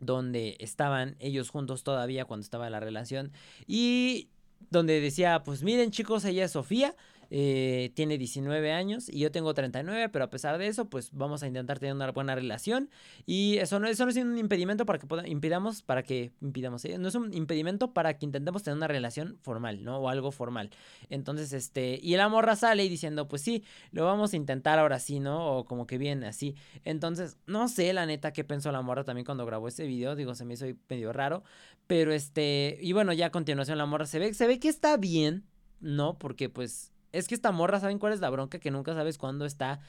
donde 0.00 0.56
estaban 0.60 1.16
ellos 1.18 1.50
juntos 1.50 1.82
todavía 1.82 2.24
cuando 2.24 2.44
estaba 2.44 2.70
la 2.70 2.80
relación 2.80 3.32
y 3.66 4.28
donde 4.70 5.00
decía, 5.00 5.42
pues 5.44 5.62
miren 5.62 5.90
chicos, 5.90 6.24
ella 6.24 6.44
es 6.44 6.52
Sofía 6.52 6.94
eh, 7.30 7.92
tiene 7.94 8.18
19 8.18 8.72
años 8.72 9.08
y 9.08 9.20
yo 9.20 9.30
tengo 9.30 9.52
39, 9.54 10.08
pero 10.08 10.24
a 10.24 10.30
pesar 10.30 10.58
de 10.58 10.66
eso, 10.66 10.88
pues 10.88 11.10
vamos 11.12 11.42
a 11.42 11.46
intentar 11.46 11.78
tener 11.78 11.94
una 11.94 12.10
buena 12.12 12.34
relación. 12.34 12.90
Y 13.26 13.58
eso 13.58 13.78
no, 13.78 13.88
eso 13.88 14.04
no 14.04 14.10
es 14.10 14.16
un 14.16 14.38
impedimento 14.38 14.86
para 14.86 14.98
que 14.98 15.06
impidamos, 15.28 15.82
para 15.82 16.02
que 16.02 16.32
impidamos, 16.40 16.84
¿eh? 16.84 16.98
no 16.98 17.08
es 17.08 17.14
un 17.14 17.34
impedimento 17.34 17.92
para 17.92 18.18
que 18.18 18.26
intentemos 18.26 18.62
tener 18.62 18.76
una 18.76 18.88
relación 18.88 19.38
formal, 19.42 19.84
¿no? 19.84 19.98
O 19.98 20.08
algo 20.08 20.30
formal. 20.30 20.70
Entonces, 21.10 21.52
este, 21.52 21.98
y 22.02 22.16
la 22.16 22.28
morra 22.28 22.56
sale 22.56 22.84
y 22.84 22.88
diciendo, 22.88 23.28
pues 23.28 23.42
sí, 23.42 23.64
lo 23.92 24.04
vamos 24.04 24.32
a 24.32 24.36
intentar 24.36 24.78
ahora 24.78 24.98
sí, 24.98 25.20
¿no? 25.20 25.58
O 25.58 25.64
como 25.64 25.86
que 25.86 25.98
viene 25.98 26.26
así. 26.26 26.54
Entonces, 26.84 27.38
no 27.46 27.68
sé 27.68 27.92
la 27.92 28.06
neta 28.06 28.32
qué 28.32 28.44
pensó 28.44 28.72
la 28.72 28.82
morra 28.82 29.04
también 29.04 29.24
cuando 29.24 29.46
grabó 29.46 29.68
ese 29.68 29.86
video, 29.86 30.16
digo, 30.16 30.34
se 30.34 30.44
me 30.44 30.54
hizo 30.54 30.66
medio 30.88 31.12
raro, 31.12 31.42
pero 31.86 32.12
este, 32.12 32.78
y 32.80 32.92
bueno, 32.92 33.12
ya 33.12 33.26
a 33.26 33.30
continuación 33.30 33.78
la 33.78 33.86
morra 33.86 34.06
se 34.06 34.18
ve, 34.18 34.34
se 34.34 34.46
ve 34.46 34.58
que 34.58 34.68
está 34.68 34.96
bien, 34.96 35.44
¿no? 35.80 36.18
Porque 36.18 36.48
pues 36.48 36.92
es 37.12 37.28
que 37.28 37.34
esta 37.34 37.52
morra, 37.52 37.80
¿saben 37.80 37.98
cuál 37.98 38.12
es 38.12 38.20
la 38.20 38.30
bronca? 38.30 38.58
Que 38.58 38.70
nunca 38.70 38.94
sabes 38.94 39.18
cuándo 39.18 39.44
está 39.44 39.80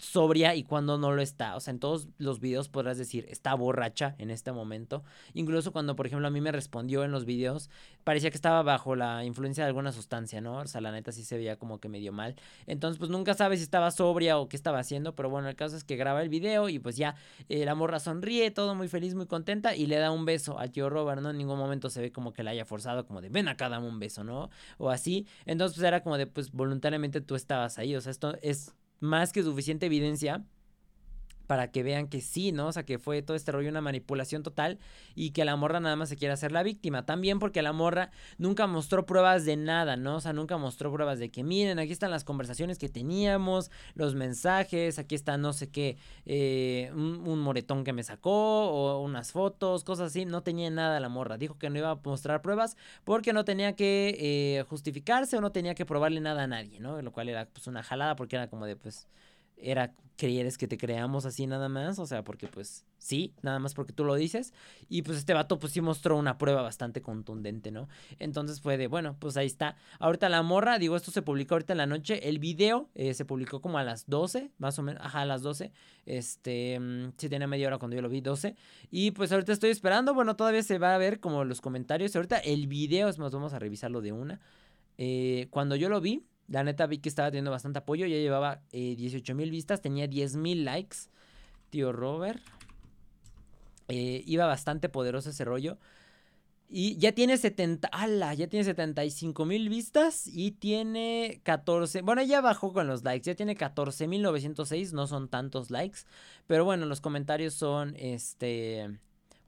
sobria 0.00 0.54
y 0.54 0.64
cuando 0.64 0.98
no 0.98 1.12
lo 1.12 1.20
está. 1.20 1.54
O 1.56 1.60
sea, 1.60 1.72
en 1.72 1.78
todos 1.78 2.08
los 2.18 2.40
videos 2.40 2.68
podrás 2.68 2.96
decir, 2.96 3.26
está 3.28 3.54
borracha 3.54 4.14
en 4.18 4.30
este 4.30 4.50
momento. 4.50 5.04
Incluso 5.34 5.72
cuando, 5.72 5.94
por 5.94 6.06
ejemplo, 6.06 6.26
a 6.26 6.30
mí 6.30 6.40
me 6.40 6.52
respondió 6.52 7.04
en 7.04 7.12
los 7.12 7.26
videos, 7.26 7.70
parecía 8.02 8.30
que 8.30 8.36
estaba 8.36 8.62
bajo 8.62 8.96
la 8.96 9.24
influencia 9.24 9.64
de 9.64 9.68
alguna 9.68 9.92
sustancia, 9.92 10.40
¿no? 10.40 10.58
O 10.58 10.66
sea, 10.66 10.80
la 10.80 10.90
neta 10.90 11.12
sí 11.12 11.22
se 11.22 11.36
veía 11.36 11.58
como 11.58 11.80
que 11.80 11.88
medio 11.88 12.12
mal. 12.12 12.34
Entonces, 12.66 12.98
pues 12.98 13.10
nunca 13.10 13.34
sabes 13.34 13.58
si 13.58 13.64
estaba 13.64 13.90
sobria 13.90 14.38
o 14.38 14.48
qué 14.48 14.56
estaba 14.56 14.78
haciendo. 14.78 15.14
Pero 15.14 15.28
bueno, 15.28 15.48
el 15.48 15.56
caso 15.56 15.76
es 15.76 15.84
que 15.84 15.96
graba 15.96 16.22
el 16.22 16.30
video 16.30 16.68
y 16.68 16.78
pues 16.78 16.96
ya 16.96 17.14
eh, 17.48 17.64
la 17.64 17.74
morra 17.74 18.00
sonríe, 18.00 18.50
todo 18.50 18.74
muy 18.74 18.88
feliz, 18.88 19.14
muy 19.14 19.26
contenta 19.26 19.76
y 19.76 19.86
le 19.86 19.96
da 19.96 20.10
un 20.10 20.24
beso 20.24 20.58
al 20.58 20.70
tío 20.70 20.88
Robert, 20.88 21.20
¿no? 21.20 21.30
En 21.30 21.36
ningún 21.38 21.58
momento 21.58 21.90
se 21.90 22.00
ve 22.00 22.10
como 22.10 22.32
que 22.32 22.42
la 22.42 22.52
haya 22.52 22.64
forzado, 22.64 23.06
como 23.06 23.20
de 23.20 23.28
ven 23.28 23.48
acá, 23.48 23.68
dame 23.68 23.86
un 23.86 23.98
beso, 23.98 24.24
¿no? 24.24 24.48
O 24.78 24.88
así. 24.88 25.26
Entonces, 25.44 25.76
pues 25.76 25.86
era 25.86 26.02
como 26.02 26.16
de, 26.16 26.26
pues 26.26 26.52
voluntariamente 26.52 27.20
tú 27.20 27.34
estabas 27.34 27.78
ahí. 27.78 27.94
O 27.94 28.00
sea, 28.00 28.10
esto 28.10 28.36
es 28.40 28.74
más 29.00 29.32
que 29.32 29.42
suficiente 29.42 29.86
evidencia 29.86 30.44
para 31.50 31.72
que 31.72 31.82
vean 31.82 32.06
que 32.06 32.20
sí, 32.20 32.52
¿no? 32.52 32.68
O 32.68 32.72
sea, 32.72 32.84
que 32.84 33.00
fue 33.00 33.22
todo 33.22 33.36
este 33.36 33.50
rollo 33.50 33.68
una 33.70 33.80
manipulación 33.80 34.44
total 34.44 34.78
y 35.16 35.32
que 35.32 35.44
la 35.44 35.56
morra 35.56 35.80
nada 35.80 35.96
más 35.96 36.08
se 36.08 36.16
quiere 36.16 36.32
hacer 36.32 36.52
la 36.52 36.62
víctima. 36.62 37.04
También 37.06 37.40
porque 37.40 37.60
la 37.60 37.72
morra 37.72 38.12
nunca 38.38 38.68
mostró 38.68 39.04
pruebas 39.04 39.44
de 39.44 39.56
nada, 39.56 39.96
¿no? 39.96 40.14
O 40.14 40.20
sea, 40.20 40.32
nunca 40.32 40.58
mostró 40.58 40.92
pruebas 40.92 41.18
de 41.18 41.32
que, 41.32 41.42
miren, 41.42 41.80
aquí 41.80 41.90
están 41.90 42.12
las 42.12 42.22
conversaciones 42.22 42.78
que 42.78 42.88
teníamos, 42.88 43.72
los 43.94 44.14
mensajes, 44.14 45.00
aquí 45.00 45.16
está 45.16 45.38
no 45.38 45.52
sé 45.52 45.68
qué, 45.72 45.96
eh, 46.24 46.92
un, 46.94 47.40
moretón 47.40 47.82
que 47.82 47.92
me 47.92 48.04
sacó 48.04 48.70
o 48.70 49.02
unas 49.02 49.32
fotos, 49.32 49.82
cosas 49.82 50.12
así. 50.12 50.26
No 50.26 50.44
tenía 50.44 50.70
nada 50.70 51.00
la 51.00 51.08
morra. 51.08 51.36
Dijo 51.36 51.58
que 51.58 51.68
no 51.68 51.78
iba 51.78 51.90
a 51.90 51.98
mostrar 52.04 52.42
pruebas 52.42 52.76
porque 53.02 53.32
no 53.32 53.44
tenía 53.44 53.74
que 53.74 54.16
eh, 54.20 54.62
justificarse 54.68 55.36
o 55.36 55.40
no 55.40 55.50
tenía 55.50 55.74
que 55.74 55.84
probarle 55.84 56.20
nada 56.20 56.44
a 56.44 56.46
nadie, 56.46 56.78
¿no? 56.78 57.02
Lo 57.02 57.10
cual 57.10 57.28
era 57.28 57.46
pues 57.46 57.66
una 57.66 57.82
jalada 57.82 58.14
porque 58.14 58.36
era 58.36 58.48
como 58.48 58.66
de, 58.66 58.76
pues 58.76 59.08
era 59.62 59.94
¿Quieres 60.20 60.58
que 60.58 60.68
te 60.68 60.76
creamos 60.76 61.24
así 61.24 61.46
nada 61.46 61.70
más? 61.70 61.98
O 61.98 62.04
sea, 62.04 62.22
porque 62.22 62.46
pues 62.46 62.84
sí, 62.98 63.32
nada 63.40 63.58
más 63.58 63.72
porque 63.72 63.94
tú 63.94 64.04
lo 64.04 64.16
dices. 64.16 64.52
Y 64.90 65.00
pues 65.00 65.16
este 65.16 65.32
vato 65.32 65.58
pues 65.58 65.72
sí 65.72 65.80
mostró 65.80 66.18
una 66.18 66.36
prueba 66.36 66.60
bastante 66.60 67.00
contundente, 67.00 67.70
¿no? 67.70 67.88
Entonces 68.18 68.60
fue 68.60 68.76
de, 68.76 68.86
bueno, 68.86 69.16
pues 69.18 69.38
ahí 69.38 69.46
está. 69.46 69.76
Ahorita 69.98 70.28
la 70.28 70.42
morra, 70.42 70.78
digo, 70.78 70.94
esto 70.94 71.10
se 71.10 71.22
publicó 71.22 71.54
ahorita 71.54 71.72
en 71.72 71.78
la 71.78 71.86
noche. 71.86 72.28
El 72.28 72.38
video 72.38 72.90
eh, 72.94 73.14
se 73.14 73.24
publicó 73.24 73.62
como 73.62 73.78
a 73.78 73.82
las 73.82 74.10
12, 74.10 74.50
más 74.58 74.78
o 74.78 74.82
menos, 74.82 75.02
ajá, 75.02 75.22
a 75.22 75.24
las 75.24 75.40
12. 75.40 75.72
Este, 76.04 76.78
mm, 76.78 77.12
sí 77.16 77.30
tenía 77.30 77.46
media 77.46 77.68
hora 77.68 77.78
cuando 77.78 77.96
yo 77.96 78.02
lo 78.02 78.10
vi, 78.10 78.20
12. 78.20 78.56
Y 78.90 79.12
pues 79.12 79.32
ahorita 79.32 79.54
estoy 79.54 79.70
esperando, 79.70 80.12
bueno, 80.12 80.36
todavía 80.36 80.62
se 80.62 80.76
va 80.76 80.94
a 80.94 80.98
ver 80.98 81.20
como 81.20 81.44
los 81.44 81.62
comentarios. 81.62 82.14
Ahorita 82.14 82.36
el 82.40 82.66
video, 82.66 83.08
es 83.08 83.18
más, 83.18 83.32
vamos 83.32 83.54
a 83.54 83.58
revisarlo 83.58 84.02
de 84.02 84.12
una. 84.12 84.38
Eh, 84.98 85.46
cuando 85.48 85.76
yo 85.76 85.88
lo 85.88 86.02
vi, 86.02 86.26
la 86.50 86.64
neta 86.64 86.86
vi 86.86 86.98
que 86.98 87.08
estaba 87.08 87.30
teniendo 87.30 87.52
bastante 87.52 87.78
apoyo. 87.78 88.06
Ya 88.06 88.16
llevaba 88.16 88.60
eh, 88.72 88.96
18 88.96 89.34
mil 89.36 89.50
vistas. 89.52 89.80
Tenía 89.80 90.08
10 90.08 90.36
mil 90.36 90.64
likes. 90.64 90.96
Tío 91.70 91.92
Robert. 91.92 92.42
Eh, 93.86 94.24
iba 94.26 94.46
bastante 94.46 94.88
poderoso 94.88 95.30
ese 95.30 95.44
rollo. 95.44 95.78
Y 96.68 96.96
ya 96.98 97.12
tiene 97.12 97.36
70. 97.36 97.88
¡Hala! 97.92 98.34
Ya 98.34 98.48
tiene 98.48 98.64
75 98.64 99.44
mil 99.44 99.68
vistas. 99.68 100.26
Y 100.26 100.50
tiene 100.50 101.40
14. 101.44 102.02
Bueno, 102.02 102.20
ya 102.22 102.40
bajó 102.40 102.72
con 102.72 102.88
los 102.88 103.04
likes. 103.04 103.30
Ya 103.30 103.36
tiene 103.36 103.54
14 103.54 104.08
mil 104.08 104.22
906. 104.22 104.92
No 104.92 105.06
son 105.06 105.28
tantos 105.28 105.70
likes. 105.70 106.00
Pero 106.48 106.64
bueno, 106.64 106.84
los 106.84 107.00
comentarios 107.00 107.54
son. 107.54 107.94
Este. 107.96 108.98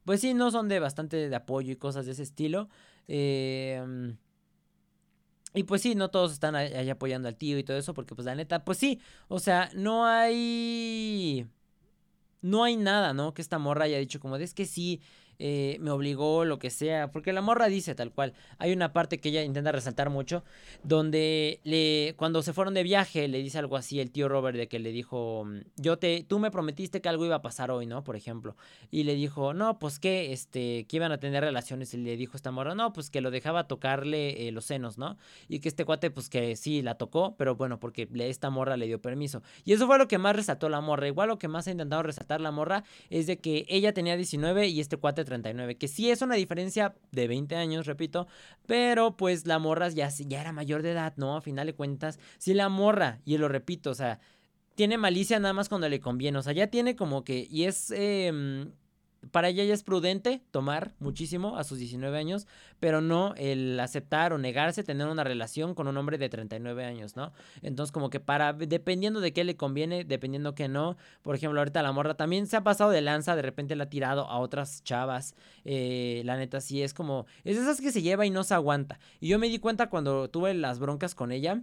Pues 0.04 0.20
sí, 0.20 0.34
no 0.34 0.52
son 0.52 0.68
de 0.68 0.78
bastante 0.78 1.28
de 1.28 1.34
apoyo 1.34 1.72
y 1.72 1.76
cosas 1.76 2.06
de 2.06 2.12
ese 2.12 2.22
estilo. 2.22 2.68
Eh. 3.08 4.14
Y 5.54 5.64
pues 5.64 5.82
sí, 5.82 5.94
no 5.94 6.10
todos 6.10 6.32
están 6.32 6.54
ahí 6.56 6.88
apoyando 6.88 7.28
al 7.28 7.36
tío 7.36 7.58
y 7.58 7.64
todo 7.64 7.76
eso, 7.76 7.92
porque 7.94 8.14
pues 8.14 8.24
la 8.24 8.34
neta, 8.34 8.64
pues 8.64 8.78
sí, 8.78 9.00
o 9.28 9.38
sea, 9.38 9.70
no 9.74 10.06
hay... 10.06 11.46
No 12.40 12.64
hay 12.64 12.76
nada, 12.76 13.14
¿no? 13.14 13.34
Que 13.34 13.42
esta 13.42 13.58
morra 13.58 13.84
haya 13.84 13.98
dicho 13.98 14.18
como 14.18 14.36
de 14.36 14.44
es 14.44 14.54
que 14.54 14.66
sí, 14.66 15.00
eh, 15.38 15.76
me 15.80 15.90
obligó, 15.90 16.44
lo 16.44 16.58
que 16.58 16.70
sea, 16.70 17.10
porque 17.10 17.32
la 17.32 17.40
morra 17.40 17.66
dice 17.66 17.94
tal 17.94 18.12
cual. 18.12 18.34
Hay 18.58 18.72
una 18.72 18.92
parte 18.92 19.18
que 19.18 19.30
ella 19.30 19.42
intenta 19.42 19.72
resaltar 19.72 20.10
mucho, 20.10 20.44
donde 20.82 21.60
le, 21.64 22.14
cuando 22.16 22.42
se 22.42 22.52
fueron 22.52 22.74
de 22.74 22.82
viaje, 22.82 23.28
le 23.28 23.38
dice 23.38 23.58
algo 23.58 23.76
así 23.76 24.00
el 24.00 24.10
tío 24.10 24.28
Robert 24.28 24.56
de 24.56 24.68
que 24.68 24.78
le 24.78 24.92
dijo, 24.92 25.46
yo 25.76 25.98
te, 25.98 26.24
tú 26.28 26.38
me 26.38 26.50
prometiste 26.50 27.00
que 27.00 27.08
algo 27.08 27.24
iba 27.26 27.36
a 27.36 27.42
pasar 27.42 27.70
hoy, 27.70 27.86
¿no? 27.86 28.04
Por 28.04 28.16
ejemplo. 28.16 28.56
Y 28.90 29.04
le 29.04 29.14
dijo, 29.14 29.54
no, 29.54 29.78
pues 29.78 29.98
que, 29.98 30.32
este, 30.32 30.86
que 30.86 30.96
iban 30.96 31.12
a 31.12 31.18
tener 31.18 31.42
relaciones. 31.42 31.94
Y 31.94 31.98
le 31.98 32.16
dijo 32.16 32.36
esta 32.36 32.50
morra, 32.50 32.74
no, 32.74 32.92
pues 32.92 33.10
que 33.10 33.20
lo 33.20 33.30
dejaba 33.30 33.66
tocarle 33.66 34.48
eh, 34.48 34.52
los 34.52 34.64
senos, 34.64 34.98
¿no? 34.98 35.16
Y 35.48 35.60
que 35.60 35.68
este 35.68 35.84
cuate, 35.84 36.10
pues 36.10 36.28
que 36.28 36.56
sí, 36.56 36.82
la 36.82 36.96
tocó, 36.96 37.34
pero 37.36 37.56
bueno, 37.56 37.80
porque 37.80 38.08
esta 38.14 38.50
morra 38.50 38.76
le 38.76 38.86
dio 38.86 39.00
permiso. 39.00 39.42
Y 39.64 39.72
eso 39.72 39.86
fue 39.86 39.98
lo 39.98 40.08
que 40.08 40.18
más 40.18 40.36
resaltó 40.36 40.68
la 40.68 40.80
morra. 40.80 41.08
Igual 41.08 41.28
lo 41.28 41.38
que 41.38 41.48
más 41.48 41.66
ha 41.66 41.70
intentado 41.70 42.02
resaltar 42.02 42.40
la 42.40 42.50
morra 42.50 42.84
es 43.10 43.26
de 43.26 43.38
que 43.38 43.64
ella 43.68 43.92
tenía 43.92 44.16
19 44.16 44.68
y 44.68 44.80
este 44.80 44.96
cuate 44.96 45.21
39, 45.24 45.76
que 45.76 45.88
sí 45.88 46.10
es 46.10 46.22
una 46.22 46.34
diferencia 46.34 46.94
de 47.10 47.28
20 47.28 47.56
años, 47.56 47.86
repito, 47.86 48.26
pero 48.66 49.16
pues 49.16 49.46
la 49.46 49.58
morra 49.58 49.88
ya, 49.88 50.08
ya 50.08 50.40
era 50.40 50.52
mayor 50.52 50.82
de 50.82 50.92
edad, 50.92 51.14
¿no? 51.16 51.36
A 51.36 51.40
final 51.40 51.66
de 51.66 51.74
cuentas, 51.74 52.18
si 52.38 52.54
la 52.54 52.68
morra, 52.68 53.20
y 53.24 53.38
lo 53.38 53.48
repito, 53.48 53.90
o 53.90 53.94
sea, 53.94 54.20
tiene 54.74 54.98
malicia 54.98 55.38
nada 55.38 55.54
más 55.54 55.68
cuando 55.68 55.88
le 55.88 56.00
conviene, 56.00 56.38
o 56.38 56.42
sea, 56.42 56.52
ya 56.52 56.68
tiene 56.68 56.96
como 56.96 57.24
que, 57.24 57.46
y 57.50 57.64
es... 57.64 57.90
Eh, 57.90 58.70
para 59.30 59.48
ella 59.48 59.64
ya 59.64 59.74
es 59.74 59.82
prudente 59.82 60.42
tomar 60.50 60.92
muchísimo 60.98 61.56
a 61.56 61.64
sus 61.64 61.78
19 61.78 62.18
años, 62.18 62.46
pero 62.80 63.00
no 63.00 63.34
el 63.36 63.78
aceptar 63.78 64.32
o 64.32 64.38
negarse 64.38 64.82
tener 64.82 65.06
una 65.06 65.24
relación 65.24 65.74
con 65.74 65.86
un 65.86 65.96
hombre 65.96 66.18
de 66.18 66.28
39 66.28 66.84
años, 66.84 67.16
¿no? 67.16 67.32
Entonces 67.62 67.92
como 67.92 68.10
que 68.10 68.20
para, 68.20 68.52
dependiendo 68.52 69.20
de 69.20 69.32
qué 69.32 69.44
le 69.44 69.56
conviene, 69.56 70.04
dependiendo 70.04 70.54
que 70.54 70.68
no, 70.68 70.96
por 71.22 71.36
ejemplo, 71.36 71.60
ahorita 71.60 71.82
la 71.82 71.92
morra 71.92 72.14
también 72.14 72.46
se 72.46 72.56
ha 72.56 72.64
pasado 72.64 72.90
de 72.90 73.00
lanza, 73.00 73.36
de 73.36 73.42
repente 73.42 73.76
la 73.76 73.84
ha 73.84 73.90
tirado 73.90 74.26
a 74.28 74.38
otras 74.38 74.82
chavas, 74.82 75.34
eh, 75.64 76.22
la 76.24 76.36
neta 76.36 76.60
sí 76.60 76.82
es 76.82 76.92
como, 76.94 77.26
es 77.44 77.56
esas 77.56 77.80
que 77.80 77.92
se 77.92 78.02
lleva 78.02 78.26
y 78.26 78.30
no 78.30 78.42
se 78.44 78.54
aguanta. 78.54 78.98
Y 79.20 79.28
yo 79.28 79.38
me 79.38 79.48
di 79.48 79.58
cuenta 79.58 79.88
cuando 79.88 80.28
tuve 80.28 80.54
las 80.54 80.78
broncas 80.78 81.14
con 81.14 81.32
ella 81.32 81.62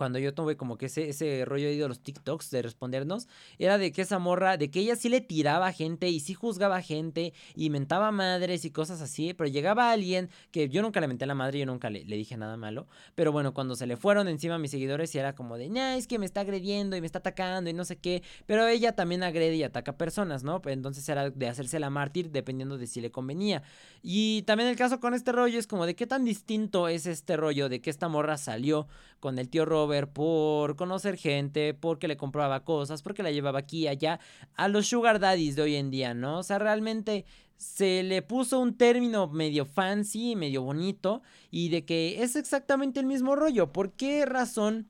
cuando 0.00 0.18
yo 0.18 0.32
tuve 0.32 0.56
como 0.56 0.78
que 0.78 0.86
ese, 0.86 1.10
ese 1.10 1.44
rollo 1.44 1.68
de 1.68 1.86
los 1.86 2.00
TikToks 2.00 2.50
de 2.50 2.62
respondernos, 2.62 3.28
era 3.58 3.76
de 3.76 3.92
que 3.92 4.00
esa 4.00 4.18
morra, 4.18 4.56
de 4.56 4.70
que 4.70 4.80
ella 4.80 4.96
sí 4.96 5.10
le 5.10 5.20
tiraba 5.20 5.66
a 5.66 5.72
gente 5.74 6.08
y 6.08 6.20
sí 6.20 6.32
juzgaba 6.32 6.76
a 6.76 6.80
gente 6.80 7.34
y 7.54 7.68
mentaba 7.68 8.10
madres 8.10 8.64
y 8.64 8.70
cosas 8.70 9.02
así, 9.02 9.34
pero 9.34 9.50
llegaba 9.50 9.90
alguien 9.90 10.30
que 10.52 10.70
yo 10.70 10.80
nunca 10.80 11.02
le 11.02 11.06
menté 11.06 11.24
a 11.24 11.26
la 11.26 11.34
madre, 11.34 11.58
yo 11.58 11.66
nunca 11.66 11.90
le, 11.90 12.06
le 12.06 12.16
dije 12.16 12.34
nada 12.38 12.56
malo, 12.56 12.86
pero 13.14 13.30
bueno, 13.30 13.52
cuando 13.52 13.76
se 13.76 13.86
le 13.86 13.98
fueron 13.98 14.26
encima 14.26 14.54
a 14.54 14.58
mis 14.58 14.70
seguidores 14.70 15.14
y 15.14 15.18
era 15.18 15.34
como 15.34 15.58
de, 15.58 15.68
nah, 15.68 15.96
es 15.96 16.06
que 16.06 16.18
me 16.18 16.24
está 16.24 16.40
agrediendo 16.40 16.96
y 16.96 17.02
me 17.02 17.06
está 17.06 17.18
atacando 17.18 17.68
y 17.68 17.74
no 17.74 17.84
sé 17.84 17.98
qué, 17.98 18.22
pero 18.46 18.66
ella 18.66 18.96
también 18.96 19.22
agrede 19.22 19.56
y 19.56 19.64
ataca 19.64 19.98
personas, 19.98 20.44
¿no? 20.44 20.62
Entonces 20.64 21.06
era 21.10 21.28
de 21.28 21.46
hacerse 21.46 21.78
la 21.78 21.90
mártir 21.90 22.30
dependiendo 22.30 22.78
de 22.78 22.86
si 22.86 23.02
le 23.02 23.10
convenía. 23.10 23.62
Y 24.02 24.44
también 24.46 24.70
el 24.70 24.76
caso 24.76 24.98
con 24.98 25.12
este 25.12 25.30
rollo 25.30 25.58
es 25.58 25.66
como 25.66 25.84
de 25.84 25.94
qué 25.94 26.06
tan 26.06 26.24
distinto 26.24 26.88
es 26.88 27.04
este 27.04 27.36
rollo 27.36 27.68
de 27.68 27.82
que 27.82 27.90
esta 27.90 28.08
morra 28.08 28.38
salió 28.38 28.88
con 29.20 29.38
el 29.38 29.48
tío 29.48 29.64
Robert 29.64 30.10
por 30.10 30.76
conocer 30.76 31.16
gente, 31.16 31.74
porque 31.74 32.08
le 32.08 32.16
compraba 32.16 32.64
cosas, 32.64 33.02
porque 33.02 33.22
la 33.22 33.30
llevaba 33.30 33.60
aquí 33.60 33.80
y 33.80 33.88
allá, 33.88 34.18
a 34.56 34.68
los 34.68 34.88
sugar 34.88 35.20
daddies 35.20 35.54
de 35.56 35.62
hoy 35.62 35.76
en 35.76 35.90
día, 35.90 36.14
¿no? 36.14 36.38
O 36.38 36.42
sea, 36.42 36.58
realmente 36.58 37.26
se 37.56 38.02
le 38.02 38.22
puso 38.22 38.58
un 38.58 38.76
término 38.76 39.28
medio 39.28 39.66
fancy, 39.66 40.34
medio 40.34 40.62
bonito, 40.62 41.20
y 41.50 41.68
de 41.68 41.84
que 41.84 42.22
es 42.22 42.34
exactamente 42.34 42.98
el 42.98 43.06
mismo 43.06 43.36
rollo. 43.36 43.70
¿Por 43.70 43.92
qué 43.92 44.24
razón? 44.24 44.88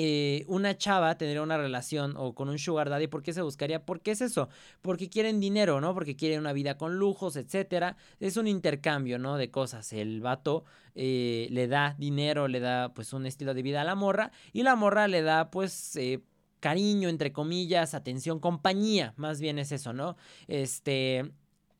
Eh, 0.00 0.44
una 0.46 0.78
chava 0.78 1.18
tendría 1.18 1.42
una 1.42 1.56
relación 1.56 2.14
o 2.16 2.32
con 2.32 2.48
un 2.48 2.56
sugar 2.60 2.88
daddy, 2.88 3.08
¿por 3.08 3.24
qué 3.24 3.32
se 3.32 3.42
buscaría? 3.42 3.84
¿Por 3.84 4.00
qué 4.00 4.12
es 4.12 4.20
eso? 4.20 4.48
Porque 4.80 5.08
quieren 5.08 5.40
dinero, 5.40 5.80
¿no? 5.80 5.92
Porque 5.92 6.14
quieren 6.14 6.38
una 6.38 6.52
vida 6.52 6.76
con 6.78 6.98
lujos, 6.98 7.34
etcétera. 7.34 7.96
Es 8.20 8.36
un 8.36 8.46
intercambio, 8.46 9.18
¿no? 9.18 9.36
De 9.36 9.50
cosas. 9.50 9.92
El 9.92 10.20
vato 10.20 10.64
eh, 10.94 11.48
le 11.50 11.66
da 11.66 11.96
dinero, 11.98 12.46
le 12.46 12.60
da 12.60 12.94
pues 12.94 13.12
un 13.12 13.26
estilo 13.26 13.54
de 13.54 13.62
vida 13.62 13.80
a 13.80 13.84
la 13.84 13.96
morra 13.96 14.30
y 14.52 14.62
la 14.62 14.76
morra 14.76 15.08
le 15.08 15.22
da 15.22 15.50
pues... 15.50 15.96
Eh, 15.96 16.22
cariño, 16.60 17.08
entre 17.08 17.32
comillas, 17.32 17.94
atención, 17.94 18.40
compañía, 18.40 19.14
más 19.16 19.40
bien 19.40 19.60
es 19.60 19.70
eso, 19.70 19.92
¿no? 19.92 20.16
Este, 20.48 21.30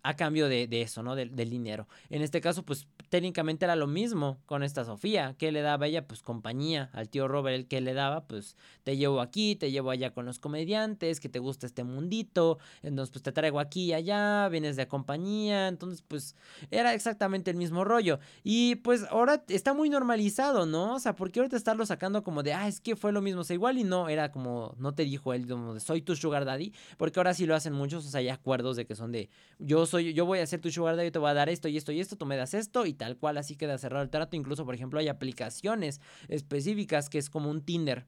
a 0.05 0.15
cambio 0.15 0.49
de, 0.49 0.69
eso, 0.71 1.03
¿no? 1.03 1.17
Del, 1.17 1.35
del, 1.35 1.51
dinero. 1.51 1.89
En 2.11 2.23
este 2.23 2.41
caso, 2.41 2.65
pues 2.65 2.87
técnicamente 3.09 3.65
era 3.65 3.77
lo 3.77 3.87
mismo 3.87 4.39
con 4.47 4.63
esta 4.63 4.85
Sofía. 4.85 5.35
¿Qué 5.39 5.53
le 5.53 5.63
daba 5.63 5.87
ella? 5.87 6.07
Pues 6.07 6.23
compañía. 6.23 6.91
Al 6.93 7.09
tío 7.09 7.29
Robert, 7.29 7.57
el 7.57 7.67
que 7.67 7.81
le 7.81 7.95
daba, 7.95 8.27
pues 8.27 8.57
te 8.85 8.97
llevo 8.97 9.21
aquí, 9.21 9.57
te 9.57 9.71
llevo 9.71 9.91
allá 9.91 10.13
con 10.13 10.27
los 10.27 10.39
comediantes, 10.39 11.21
que 11.21 11.29
te 11.29 11.39
gusta 11.39 11.67
este 11.67 11.85
mundito. 11.85 12.59
Entonces, 12.83 13.11
pues 13.11 13.23
te 13.23 13.33
traigo 13.33 13.61
aquí 13.61 13.87
y 13.87 13.93
allá, 13.95 14.49
vienes 14.49 14.77
de 14.77 14.87
compañía. 14.87 15.69
Entonces, 15.69 16.03
pues 16.07 16.37
era 16.71 16.95
exactamente 16.95 17.51
el 17.51 17.57
mismo 17.57 17.85
rollo. 17.85 18.19
Y 18.45 18.77
pues 18.77 19.05
ahora 19.11 19.45
está 19.49 19.75
muy 19.75 19.89
normalizado, 19.89 20.67
¿no? 20.67 20.95
O 20.95 20.99
sea, 20.99 21.15
¿por 21.15 21.31
qué 21.31 21.41
ahorita 21.41 21.57
estarlo 21.57 21.87
sacando 21.87 22.23
como 22.23 22.43
de, 22.43 22.53
ah, 22.53 22.69
es 22.69 22.81
que 22.81 22.97
fue 22.97 23.13
lo 23.13 23.23
mismo? 23.23 23.41
O 23.41 23.45
sea, 23.45 23.55
igual 23.55 23.79
y 23.79 23.85
no, 23.85 24.09
era 24.09 24.31
como, 24.31 24.75
no 24.79 24.95
te 24.95 25.05
dijo 25.05 25.33
él, 25.33 25.47
como 25.49 25.75
de, 25.75 25.81
soy 25.81 26.03
tu 26.03 26.15
sugar 26.17 26.45
daddy. 26.45 26.73
Porque 26.97 27.19
ahora 27.21 27.35
sí 27.35 27.47
lo 27.47 27.55
hacen 27.55 27.73
muchos, 27.73 28.07
o 28.07 28.11
sea, 28.11 28.21
hay 28.21 28.29
acuerdos 28.29 28.77
de 28.77 28.87
que 28.87 28.95
son 28.95 29.13
de, 29.13 29.31
yo 29.59 29.87
soy, 29.87 30.13
yo 30.13 30.27
voy 30.27 30.41
a 30.41 30.47
ser 30.47 30.61
tu 30.61 30.71
sugar 30.71 30.97
daddy, 30.97 31.11
te 31.11 31.19
voy 31.19 31.31
a 31.31 31.35
dar 31.35 31.49
esto 31.49 31.69
y 31.69 31.77
esto 31.77 31.93
y 31.93 32.01
esto, 32.01 32.17
tú 32.17 32.27
me 32.27 32.37
das 32.37 32.55
esto 32.55 32.85
y 32.87 32.98
tal 32.99 33.17
cual 33.17 33.39
así 33.39 33.57
queda 33.57 33.79
cerrado 33.79 34.03
el 34.03 34.11
trato. 34.11 34.37
Incluso, 34.37 34.67
por 34.67 34.75
ejemplo, 34.75 35.01
hay 35.01 35.09
aplicaciones 35.09 36.01
específicas 36.29 37.09
que 37.09 37.19
es 37.19 37.31
como 37.31 37.51
un 37.51 37.63
Tinder. 37.63 38.07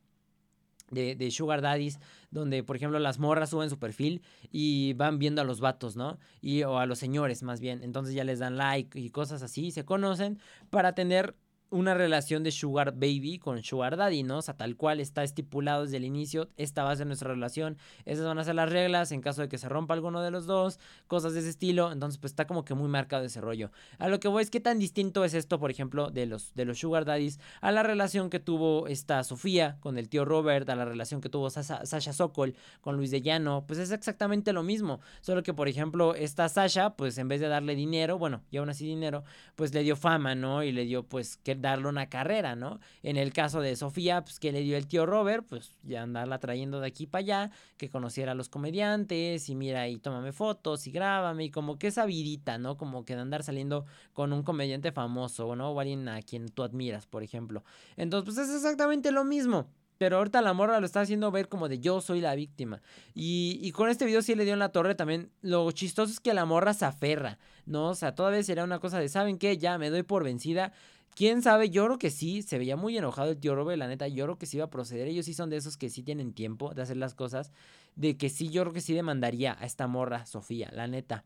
De, 0.91 1.31
Sugar 1.31 1.63
Daddies, 1.63 2.01
donde 2.33 2.65
por 2.65 2.75
ejemplo 2.75 2.99
las 2.99 3.21
morras 3.21 3.51
suben 3.51 3.71
su 3.71 3.79
perfil 3.79 4.23
y 4.51 4.95
van 4.95 5.21
viendo 5.21 5.41
a 5.41 5.45
los 5.45 5.61
vatos, 5.61 5.95
¿no? 5.95 6.19
Y, 6.41 6.65
o 6.65 6.79
a 6.81 6.87
los 6.87 6.99
señores 6.99 7.45
más 7.45 7.61
bien. 7.61 7.85
Entonces 7.85 8.13
ya 8.13 8.25
les 8.25 8.41
dan 8.41 8.57
like 8.57 8.99
y 8.99 9.11
cosas 9.11 9.45
así, 9.45 9.71
se 9.71 9.85
conocen 9.85 10.41
para 10.69 10.97
tener 10.97 11.37
una 11.71 11.95
relación 11.95 12.43
de 12.43 12.51
sugar 12.51 12.93
baby 12.93 13.39
con 13.39 13.63
sugar 13.63 13.97
daddy, 13.97 14.23
¿no? 14.25 14.39
O 14.39 14.43
sea, 14.43 14.57
tal 14.57 14.77
cual 14.77 15.01
está 15.01 15.23
estipulado 15.23 15.85
desde 15.85 15.99
el 15.99 16.05
inicio, 16.05 16.49
esta 16.57 16.83
va 16.83 16.91
a 16.91 16.97
ser 16.97 17.07
nuestra 17.07 17.31
relación, 17.31 17.79
esas 18.05 18.27
van 18.27 18.39
a 18.39 18.45
ser 18.45 18.57
las 18.57 18.71
reglas 18.71 19.13
en 19.13 19.21
caso 19.21 19.43
de 19.43 19.49
que 19.49 19.59
se 19.59 19.69
rompa 19.69 19.95
alguno 19.95 20.21
de 20.21 20.31
los 20.31 20.47
dos, 20.47 20.81
cosas 21.07 21.33
de 21.33 21.41
ese 21.41 21.49
estilo, 21.49 21.93
entonces 21.93 22.19
pues 22.19 22.33
está 22.33 22.47
como 22.47 22.65
que 22.65 22.75
muy 22.75 22.89
marcado 22.89 23.25
ese 23.25 23.41
rollo. 23.41 23.71
A 23.99 24.09
lo 24.09 24.19
que 24.19 24.29
voy 24.29 24.43
es 24.43 24.51
qué 24.51 24.61
tan 24.61 24.79
distinto 24.79 25.25
es 25.25 25.35
esto, 25.35 25.61
por 25.61 25.71
ejemplo, 25.71 26.11
de 26.11 26.27
los, 26.27 26.55
de 26.55 26.65
los 26.65 26.79
sugar 26.79 27.05
daddies 27.05 27.39
a 27.61 27.71
la 27.71 27.83
relación 27.83 28.31
que 28.31 28.41
tuvo 28.41 28.89
esta 28.89 29.23
Sofía 29.23 29.77
con 29.81 29.97
el 29.97 30.09
tío 30.09 30.25
Robert, 30.25 30.69
a 30.69 30.75
la 30.75 30.85
relación 30.85 31.21
que 31.21 31.29
tuvo 31.29 31.51
Sasha, 31.51 32.13
Sokol 32.13 32.55
con 32.81 32.97
Luis 32.97 33.11
de 33.13 33.23
Llano, 33.23 33.65
pues 33.67 33.79
es 33.79 33.93
exactamente 33.93 34.53
lo 34.53 34.65
mismo, 34.65 35.01
solo 35.21 35.43
que 35.43 35.55
por 35.55 35.69
ejemplo 35.69 36.15
esta 36.17 36.49
Sasha, 36.49 36.97
pues 36.97 37.17
en 37.19 37.29
vez 37.29 37.41
de 37.41 37.49
darle 37.49 37.77
dinero, 37.77 38.19
bueno, 38.19 38.43
y 38.51 38.57
aún 38.57 38.71
así 38.71 38.85
dinero, 38.87 39.23
pues 39.55 39.73
le 39.73 39.83
dio 39.83 39.95
fama, 39.95 40.35
¿no? 40.35 40.65
Y 40.65 40.73
le 40.73 40.85
dio 40.85 41.05
pues 41.05 41.37
que 41.37 41.60
darle 41.61 41.89
una 41.89 42.09
carrera, 42.09 42.57
¿no? 42.57 42.81
En 43.03 43.17
el 43.17 43.33
caso 43.33 43.61
de 43.61 43.77
Sofía, 43.77 44.23
pues 44.23 44.39
que 44.39 44.53
le 44.53 44.61
dio 44.61 44.77
el 44.77 44.87
tío 44.87 45.07
Robert, 45.07 45.47
pues 45.49 45.77
ya 45.83 46.03
andarla 46.03 46.39
trayendo 46.39 46.81
de 46.81 46.87
aquí 46.87 47.07
para 47.07 47.21
allá, 47.21 47.51
que 47.77 47.89
conociera 47.89 48.33
a 48.33 48.35
los 48.35 48.49
comediantes 48.49 49.49
y 49.49 49.55
mira 49.55 49.89
y 49.89 49.99
tómame 49.99 50.33
fotos 50.33 50.87
y 50.87 50.91
grábame 50.91 51.45
y 51.45 51.51
como 51.51 51.79
que 51.79 51.89
esa 51.89 52.07
vidita, 52.07 52.59
¿no? 52.59 52.77
Como 52.77 53.05
que 53.05 53.15
de 53.15 53.23
andar 53.23 53.43
saliendo 53.43 53.87
con 54.13 54.33
un 54.33 54.43
comediante 54.43 54.93
famoso, 54.93 55.55
¿no? 55.57 55.71
O 55.71 55.81
alguien 55.81 56.09
a 56.09 56.23
quien 56.23 56.49
tú 56.49 56.63
admiras, 56.63 57.07
por 57.07 57.23
ejemplo. 57.23 57.65
Entonces, 57.97 58.35
pues 58.35 58.49
es 58.49 58.55
exactamente 58.55 59.13
lo 59.13 59.25
mismo. 59.25 59.69
Pero 60.01 60.17
ahorita 60.17 60.41
la 60.41 60.55
morra 60.55 60.81
lo 60.81 60.87
está 60.87 61.03
haciendo 61.03 61.31
ver 61.31 61.51
como 61.51 61.69
de 61.69 61.79
yo 61.79 62.01
soy 62.01 62.23
la 62.23 62.35
víctima. 62.35 62.81
Y, 63.15 63.59
y, 63.61 63.71
con 63.73 63.91
este 63.91 64.07
video 64.07 64.23
sí 64.23 64.35
le 64.35 64.45
dio 64.45 64.55
en 64.55 64.59
la 64.59 64.71
torre 64.71 64.95
también. 64.95 65.31
Lo 65.43 65.71
chistoso 65.73 66.11
es 66.11 66.21
que 66.21 66.33
la 66.33 66.47
morra 66.47 66.73
se 66.73 66.87
aferra, 66.87 67.39
¿no? 67.67 67.91
O 67.91 67.95
sea, 67.95 68.15
todavía 68.15 68.43
será 68.43 68.65
una 68.65 68.79
cosa 68.79 68.99
de, 68.99 69.11
¿saben 69.11 69.37
qué? 69.37 69.59
Ya 69.59 69.77
me 69.77 69.91
doy 69.91 70.03
por 70.03 70.25
vencida. 70.25 70.73
Quién 71.15 71.43
sabe, 71.43 71.71
yo 71.71 71.85
creo 71.87 71.99
que 71.99 72.11
sí, 72.11 72.43
se 72.43 72.59
veía 72.59 72.77
muy 72.77 72.97
enojado 72.97 73.31
el 73.31 73.39
tío 73.39 73.55
Robert, 73.55 73.79
la 73.79 73.89
neta, 73.89 74.09
yo 74.09 74.25
creo 74.25 74.39
que 74.39 74.47
sí 74.47 74.57
iba 74.57 74.67
a 74.67 74.71
proceder. 74.71 75.09
Ellos 75.09 75.27
sí 75.27 75.35
son 75.35 75.51
de 75.51 75.57
esos 75.57 75.77
que 75.77 75.91
sí 75.91 76.03
tienen 76.03 76.33
tiempo 76.33 76.73
de 76.73 76.83
hacer 76.83 76.97
las 76.97 77.15
cosas. 77.15 77.53
De 77.97 78.17
que 78.17 78.31
sí, 78.31 78.49
yo 78.49 78.63
creo 78.63 78.73
que 78.73 78.81
sí 78.81 78.95
demandaría 78.95 79.57
a 79.61 79.67
esta 79.67 79.87
morra, 79.87 80.25
Sofía, 80.27 80.71
la 80.73 80.87
neta. 80.87 81.25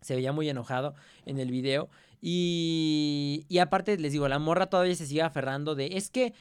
Se 0.00 0.14
veía 0.16 0.32
muy 0.32 0.48
enojado 0.48 0.94
en 1.26 1.38
el 1.38 1.50
video. 1.50 1.88
Y, 2.20 3.44
y 3.48 3.58
aparte, 3.58 3.98
les 3.98 4.12
digo, 4.12 4.26
la 4.28 4.38
morra 4.38 4.66
todavía 4.66 4.94
se 4.96 5.06
sigue 5.06 5.22
aferrando 5.22 5.74
de, 5.74 5.96
es 5.96 6.10
que 6.10 6.32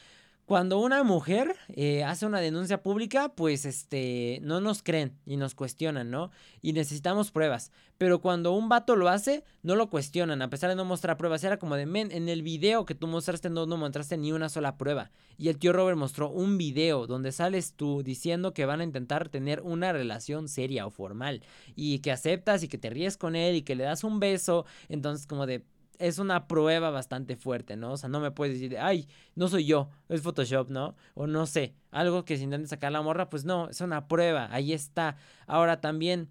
cuando 0.46 0.80
una 0.80 1.04
mujer 1.04 1.56
eh, 1.70 2.04
hace 2.04 2.26
una 2.26 2.42
denuncia 2.42 2.84
pública, 2.84 3.30
pues 3.30 3.66
este, 3.66 4.40
no 4.42 4.60
nos 4.60 4.84
creen 4.84 5.18
y 5.26 5.38
nos 5.38 5.56
cuestionan, 5.56 6.12
¿no? 6.12 6.32
Y 6.62 6.74
necesitamos 6.74 7.32
pruebas. 7.32 7.72
Pero 7.98 8.20
cuando 8.20 8.52
un 8.52 8.68
vato 8.68 8.98
lo 8.98 9.08
hace, 9.08 9.46
no 9.62 9.76
lo 9.76 9.90
cuestionan, 9.90 10.42
a 10.42 10.50
pesar 10.50 10.70
de 10.70 10.76
no 10.76 10.84
mostrar 10.84 11.16
pruebas. 11.16 11.44
Era 11.46 11.58
como 11.58 11.76
de, 11.76 11.86
men, 11.86 12.12
en 12.12 12.28
el 12.28 12.42
video 12.42 12.86
que 12.86 12.96
tú 12.96 13.08
mostraste 13.08 13.50
no, 13.50 13.66
no 13.66 13.78
mostraste 13.78 14.18
ni 14.18 14.34
una 14.34 14.50
sola 14.50 14.78
prueba. 14.78 15.12
Y 15.38 15.48
el 15.48 15.58
tío 15.58 15.72
Robert 15.72 15.98
mostró 15.98 16.30
un 16.30 16.58
video 16.58 17.08
donde 17.08 17.32
sales 17.32 17.74
tú 17.76 18.04
diciendo 18.04 18.54
que 18.54 18.66
van 18.66 18.82
a 18.82 18.84
intentar 18.84 19.30
tener 19.30 19.62
una 19.62 19.94
relación 19.94 20.50
seria 20.50 20.86
o 20.86 20.90
formal. 20.90 21.42
Y 21.76 22.00
que 22.00 22.12
aceptas 22.12 22.64
y 22.64 22.68
que 22.68 22.78
te 22.78 22.90
ríes 22.90 23.16
con 23.16 23.38
él 23.38 23.56
y 23.56 23.62
que 23.62 23.76
le 23.76 23.86
das 23.86 24.04
un 24.04 24.20
beso. 24.20 24.66
Entonces 24.90 25.26
como 25.26 25.46
de, 25.46 25.64
es 26.00 26.20
una 26.20 26.48
prueba 26.48 26.90
bastante 26.90 27.36
fuerte, 27.36 27.76
¿no? 27.76 27.94
O 27.94 27.98
sea, 27.98 28.10
no 28.10 28.20
me 28.20 28.32
puedes 28.32 28.56
decir, 28.56 28.78
ay, 28.80 29.08
no 29.36 29.48
soy 29.48 29.66
yo, 29.66 29.90
es 30.10 30.22
Photoshop, 30.22 30.70
¿no? 30.70 30.96
O 31.14 31.28
no 31.28 31.46
sé, 31.46 31.74
algo 31.92 32.26
que 32.26 32.38
se 32.38 32.44
intente 32.44 32.68
sacar 32.68 32.92
la 32.92 33.02
morra, 33.02 33.30
pues 33.30 33.46
no, 33.46 33.70
es 33.70 33.82
una 33.82 34.08
prueba, 34.08 34.50
ahí 34.52 34.74
está. 34.74 35.18
Ahora 35.48 35.82
también, 35.82 36.30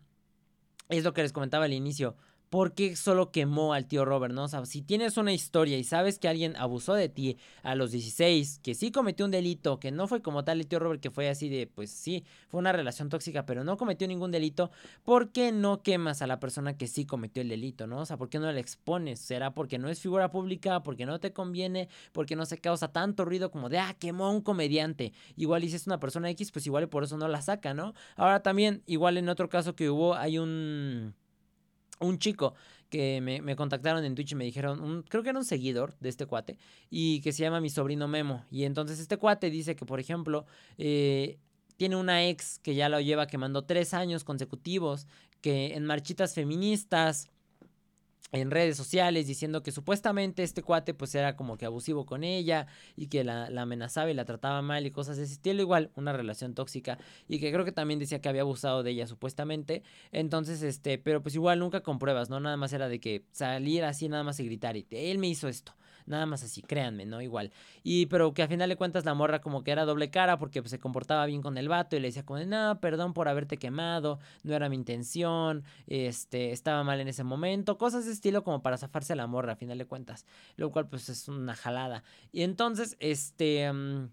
es 0.89 1.05
lo 1.05 1.13
que 1.15 1.23
les 1.23 1.33
comentaba 1.33 1.65
al 1.65 1.73
inicio, 1.73 2.17
¿por 2.53 2.75
qué 2.75 2.97
solo 2.97 3.33
quemó 3.33 3.73
al 3.73 3.87
tío 3.87 4.05
Robert, 4.05 4.35
no? 4.35 4.45
O 4.45 4.49
sea, 4.49 4.67
si 4.67 4.83
tienes 4.83 5.17
una 5.17 5.33
historia 5.33 5.79
y 5.79 5.85
sabes 5.85 6.19
que 6.19 6.29
alguien 6.29 6.55
abusó 6.59 6.93
de 6.93 7.09
ti 7.09 7.39
a 7.63 7.75
los 7.75 7.93
16, 7.93 8.61
que 8.63 8.75
sí 8.75 8.93
cometió 8.93 9.25
un 9.25 9.31
delito, 9.31 9.81
que 9.81 9.91
no 9.91 10.07
fue 10.07 10.21
como 10.21 10.45
tal 10.45 10.61
el 10.61 10.67
tío 10.67 10.79
Robert, 10.79 11.01
que 11.01 11.11
fue 11.11 11.31
así 11.31 11.49
de, 11.49 11.67
pues 11.67 11.91
sí, 11.91 12.25
fue 12.51 12.61
una 12.61 12.71
relación 12.73 13.09
tóxica, 13.09 13.47
pero 13.47 13.65
no 13.65 13.79
cometió 13.79 14.07
ningún 14.07 14.31
delito, 14.33 14.71
¿por 15.03 15.33
qué 15.33 15.51
no 15.51 15.83
quemas 15.83 16.21
a 16.21 16.27
la 16.27 16.41
persona 16.41 16.77
que 16.77 16.89
sí 16.89 17.07
cometió 17.07 17.41
el 17.41 17.49
delito, 17.49 17.87
no? 17.87 18.01
O 18.01 18.05
sea, 18.05 18.19
¿por 18.19 18.29
qué 18.29 18.39
no 18.39 18.53
la 18.53 18.61
expones? 18.61 19.19
¿Será 19.19 19.55
porque 19.55 19.79
no 19.79 19.89
es 19.89 20.01
figura 20.01 20.31
pública, 20.31 20.83
porque 20.83 21.07
no 21.07 21.21
te 21.21 21.33
conviene, 21.33 21.89
porque 22.13 22.37
no 22.37 22.45
se 22.45 22.59
causa 22.59 22.89
tanto 22.89 23.25
ruido 23.25 23.51
como 23.51 23.71
de, 23.71 23.79
ah, 23.79 23.97
quemó 23.99 24.27
a 24.27 24.31
un 24.31 24.43
comediante? 24.43 25.15
Igual 25.37 25.65
y 25.65 25.71
si 25.71 25.77
es 25.77 25.87
una 25.87 25.99
persona 25.99 26.29
X, 26.29 26.53
pues 26.53 26.67
igual 26.67 26.87
por 26.91 27.05
eso 27.05 27.17
no 27.17 27.29
la 27.29 27.41
saca, 27.41 27.73
¿no? 27.73 27.95
Ahora 28.15 28.43
también, 28.43 28.83
igual 28.85 29.17
en 29.17 29.31
otro 29.31 29.49
caso 29.49 29.75
que 29.75 29.89
hubo, 29.89 30.15
hay 30.15 30.37
un 30.37 31.15
un 32.03 32.19
chico 32.19 32.55
que 32.91 33.23
me, 33.23 33.57
contactaron 33.57 34.05
en 34.05 34.15
Twitch 34.15 34.33
y 34.33 34.35
me 34.35 34.45
dijeron, 34.45 35.03
creo 35.09 35.23
que 35.23 35.31
era 35.31 35.39
un 35.39 35.47
seguidor 35.47 35.97
de 35.99 36.11
este 36.11 36.27
cuate, 36.27 36.59
y 36.91 37.23
que 37.23 37.33
se 37.33 37.43
llama 37.43 37.61
mi 37.61 37.71
sobrino 37.71 38.07
Memo. 38.07 38.45
Y 38.51 38.65
entonces 38.65 39.01
este 39.01 39.17
cuate 39.17 39.49
dice 39.49 39.75
que, 39.75 39.87
por 39.87 39.99
ejemplo, 39.99 40.45
eh, 40.77 41.39
tiene 41.79 41.97
una 41.97 42.29
ex 42.29 42.59
que 42.59 42.75
ya 42.75 42.91
lo 42.91 43.01
lleva 43.01 43.27
quemando 43.27 43.65
tres 43.65 43.95
años 43.95 44.25
consecutivos, 44.25 45.07
que 45.41 45.75
en 45.75 45.87
marchitas 45.87 46.35
feministas 46.35 47.32
en 48.33 48.51
redes 48.51 48.77
sociales 48.77 49.27
diciendo 49.27 49.63
que 49.63 49.71
supuestamente 49.73 50.43
este 50.43 50.63
cuate 50.63 50.95
pues 50.95 51.15
era 51.15 51.37
como 51.37 51.59
que 51.59 51.67
abusivo 51.67 52.07
con 52.07 52.25
ella 52.25 52.67
y 52.97 53.07
que 53.07 53.25
la, 53.25 53.47
amenazaba 53.47 54.11
y 54.11 54.15
la 54.15 54.25
trataba 54.25 54.63
mal 54.63 54.87
y 54.87 54.91
cosas 54.91 55.19
de 55.19 55.25
ese 55.25 55.35
estilo, 55.35 55.61
igual 55.61 55.91
una 55.95 56.13
relación 56.13 56.55
tóxica 56.55 56.99
y 57.29 57.39
que 57.39 57.53
creo 57.53 57.65
que 57.65 57.73
también 57.73 58.01
decía 58.01 58.21
que 58.21 58.29
había 58.29 58.41
abusado 58.41 58.83
de 58.83 58.91
ella 58.91 59.07
supuestamente, 59.07 59.83
entonces 60.11 60.63
este, 60.63 60.99
pero 60.99 61.23
pues 61.23 61.35
igual 61.35 61.59
nunca 61.59 61.83
con 61.83 61.99
pruebas, 61.99 62.31
¿no? 62.31 62.41
Nada 62.41 62.57
más 62.57 62.73
era 62.73 62.89
de 62.89 63.01
que 63.01 63.25
salir 63.33 63.85
así 63.85 64.09
nada 64.09 64.25
más 64.25 64.41
y 64.41 64.47
gritar 64.47 64.77
y 64.77 64.87
él 64.91 65.19
me 65.19 65.29
hizo 65.29 65.49
esto, 65.49 65.73
nada 66.07 66.27
más 66.27 66.43
así, 66.43 66.63
créanme, 66.63 67.07
¿no? 67.07 67.21
Igual. 67.21 67.51
Y 67.83 68.07
pero 68.07 68.35
que 68.35 68.43
a 68.43 68.49
final 68.49 68.69
de 68.69 68.77
cuentas 68.77 69.05
la 69.05 69.15
morra 69.15 69.41
como 69.41 69.65
que 69.65 69.71
era 69.71 69.85
doble 69.85 70.11
cara 70.11 70.39
porque 70.39 70.63
pues, 70.63 70.71
se 70.71 70.79
comportaba 70.79 71.27
bien 71.27 71.43
con 71.43 71.59
el 71.59 71.69
vato 71.69 71.97
y 71.97 72.01
le 72.01 72.09
decía 72.09 72.25
como 72.25 72.39
de, 72.39 72.47
no, 72.47 72.79
perdón 72.81 73.15
por 73.15 73.29
haberte 73.29 73.57
quemado, 73.57 74.19
no 74.43 74.55
era 74.55 74.69
mi 74.69 74.77
intención, 74.77 75.65
este, 75.87 76.53
estaba 76.53 76.85
mal 76.85 77.01
en 77.01 77.09
ese 77.09 77.25
momento, 77.25 77.79
cosas 77.79 78.07
de 78.07 78.13
estilo 78.13 78.45
como 78.45 78.63
para 78.63 78.79
zafarse 78.79 79.13
a 79.13 79.17
la 79.17 79.27
morra 79.27 79.53
a 79.55 79.57
final 79.57 79.79
de 79.79 79.87
cuentas, 79.87 80.27
lo 80.57 80.71
cual 80.71 80.89
pues 80.89 81.09
es 81.09 81.29
una 81.29 81.55
jalada. 81.55 82.05
Y 82.33 82.43
entonces, 82.43 82.97
este... 83.01 83.73
Mm, 83.73 84.09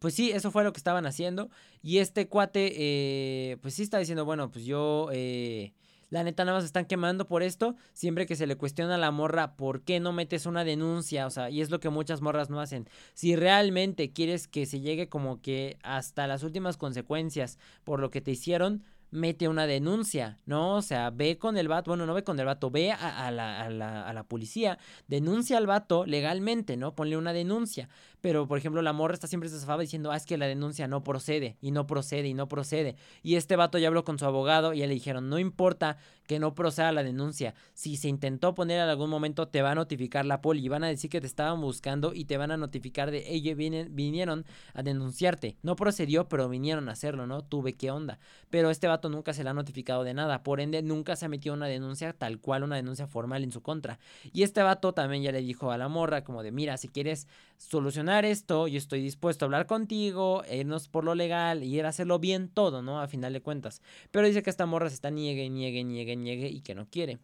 pues 0.00 0.12
sí, 0.12 0.30
eso 0.32 0.50
fue 0.50 0.64
lo 0.64 0.72
que 0.74 0.78
estaban 0.78 1.06
haciendo. 1.06 1.48
Y 1.82 1.96
este 1.96 2.28
cuate, 2.28 2.72
eh, 2.76 3.56
pues 3.62 3.72
sí 3.72 3.82
está 3.82 3.98
diciendo, 3.98 4.26
bueno, 4.26 4.50
pues 4.50 4.66
yo... 4.66 5.08
Eh, 5.12 5.72
la 6.14 6.22
neta 6.22 6.44
nada 6.44 6.58
más 6.58 6.64
están 6.64 6.84
quemando 6.84 7.26
por 7.26 7.42
esto. 7.42 7.74
Siempre 7.92 8.24
que 8.24 8.36
se 8.36 8.46
le 8.46 8.54
cuestiona 8.54 8.94
a 8.94 8.98
la 8.98 9.10
morra 9.10 9.56
por 9.56 9.82
qué 9.82 9.98
no 9.98 10.12
metes 10.12 10.46
una 10.46 10.62
denuncia. 10.62 11.26
O 11.26 11.30
sea, 11.30 11.50
y 11.50 11.60
es 11.60 11.70
lo 11.70 11.80
que 11.80 11.88
muchas 11.88 12.20
morras 12.22 12.50
no 12.50 12.60
hacen. 12.60 12.88
Si 13.14 13.34
realmente 13.34 14.12
quieres 14.12 14.46
que 14.46 14.64
se 14.64 14.78
llegue 14.78 15.08
como 15.08 15.42
que 15.42 15.76
hasta 15.82 16.28
las 16.28 16.44
últimas 16.44 16.76
consecuencias 16.76 17.58
por 17.82 17.98
lo 17.98 18.12
que 18.12 18.20
te 18.20 18.30
hicieron, 18.30 18.84
mete 19.10 19.48
una 19.48 19.66
denuncia, 19.66 20.38
¿no? 20.46 20.76
O 20.76 20.82
sea, 20.82 21.10
ve 21.10 21.36
con 21.36 21.56
el 21.56 21.66
vato, 21.66 21.90
bueno, 21.90 22.06
no 22.06 22.14
ve 22.14 22.22
con 22.22 22.38
el 22.38 22.46
vato, 22.46 22.70
ve 22.70 22.92
a, 22.92 23.32
la, 23.32 23.62
a, 23.62 23.70
la, 23.70 24.08
a 24.08 24.12
la 24.12 24.22
policía, 24.22 24.78
denuncia 25.08 25.58
al 25.58 25.66
vato 25.66 26.06
legalmente, 26.06 26.76
¿no? 26.76 26.94
Ponle 26.94 27.16
una 27.16 27.32
denuncia. 27.32 27.88
Pero, 28.24 28.48
por 28.48 28.56
ejemplo, 28.56 28.80
la 28.80 28.94
morra 28.94 29.12
está 29.12 29.26
siempre 29.26 29.50
se 29.50 29.60
zafaba 29.60 29.82
diciendo, 29.82 30.10
ah, 30.10 30.16
es 30.16 30.24
que 30.24 30.38
la 30.38 30.46
denuncia 30.46 30.88
no 30.88 31.04
procede, 31.04 31.58
y 31.60 31.72
no 31.72 31.86
procede, 31.86 32.26
y 32.26 32.32
no 32.32 32.48
procede. 32.48 32.96
Y 33.22 33.34
este 33.34 33.54
vato 33.54 33.76
ya 33.76 33.88
habló 33.88 34.02
con 34.02 34.18
su 34.18 34.24
abogado 34.24 34.72
y 34.72 34.78
ya 34.78 34.86
le 34.86 34.94
dijeron, 34.94 35.28
no 35.28 35.38
importa 35.38 35.98
que 36.26 36.38
no 36.38 36.54
proceda 36.54 36.90
la 36.92 37.02
denuncia. 37.02 37.54
Si 37.74 37.98
se 37.98 38.08
intentó 38.08 38.54
poner 38.54 38.80
en 38.80 38.88
algún 38.88 39.10
momento, 39.10 39.48
te 39.48 39.60
va 39.60 39.72
a 39.72 39.74
notificar 39.74 40.24
la 40.24 40.40
poli 40.40 40.64
y 40.64 40.68
van 40.70 40.84
a 40.84 40.88
decir 40.88 41.10
que 41.10 41.20
te 41.20 41.26
estaban 41.26 41.60
buscando 41.60 42.14
y 42.14 42.24
te 42.24 42.38
van 42.38 42.50
a 42.50 42.56
notificar 42.56 43.10
de 43.10 43.30
ellos 43.30 43.58
vinieron 43.58 44.46
a 44.72 44.82
denunciarte. 44.82 45.58
No 45.60 45.76
procedió, 45.76 46.26
pero 46.26 46.48
vinieron 46.48 46.88
a 46.88 46.92
hacerlo, 46.92 47.26
¿no? 47.26 47.42
Tuve 47.42 47.74
qué 47.74 47.90
onda. 47.90 48.18
Pero 48.48 48.70
este 48.70 48.88
vato 48.88 49.10
nunca 49.10 49.34
se 49.34 49.44
le 49.44 49.50
ha 49.50 49.52
notificado 49.52 50.02
de 50.02 50.14
nada. 50.14 50.42
Por 50.42 50.60
ende, 50.60 50.80
nunca 50.80 51.14
se 51.16 51.26
ha 51.26 51.28
metido 51.28 51.54
una 51.54 51.66
denuncia 51.66 52.14
tal 52.14 52.40
cual, 52.40 52.62
una 52.62 52.76
denuncia 52.76 53.06
formal 53.06 53.44
en 53.44 53.52
su 53.52 53.60
contra. 53.60 53.98
Y 54.32 54.44
este 54.44 54.62
vato 54.62 54.94
también 54.94 55.22
ya 55.22 55.30
le 55.30 55.42
dijo 55.42 55.70
a 55.70 55.76
la 55.76 55.88
morra 55.88 56.24
como 56.24 56.42
de, 56.42 56.52
mira, 56.52 56.78
si 56.78 56.88
quieres 56.88 57.28
solucionar 57.68 58.24
esto, 58.24 58.68
yo 58.68 58.78
estoy 58.78 59.00
dispuesto 59.00 59.44
a 59.44 59.46
hablar 59.46 59.66
contigo, 59.66 60.42
irnos 60.50 60.88
por 60.88 61.04
lo 61.04 61.14
legal 61.14 61.62
y 61.62 61.78
ir 61.78 61.86
a 61.86 61.88
hacerlo 61.88 62.18
bien 62.18 62.48
todo, 62.48 62.82
¿no? 62.82 63.00
A 63.00 63.08
final 63.08 63.32
de 63.32 63.40
cuentas. 63.40 63.82
Pero 64.10 64.26
dice 64.26 64.42
que 64.42 64.50
esta 64.50 64.66
morra 64.66 64.88
se 64.88 64.94
está 64.94 65.10
niegue, 65.10 65.48
niegue, 65.50 65.84
niegue 65.84 66.16
niegue, 66.16 66.48
y 66.48 66.60
que 66.60 66.74
no 66.74 66.86
quiere. 66.88 67.18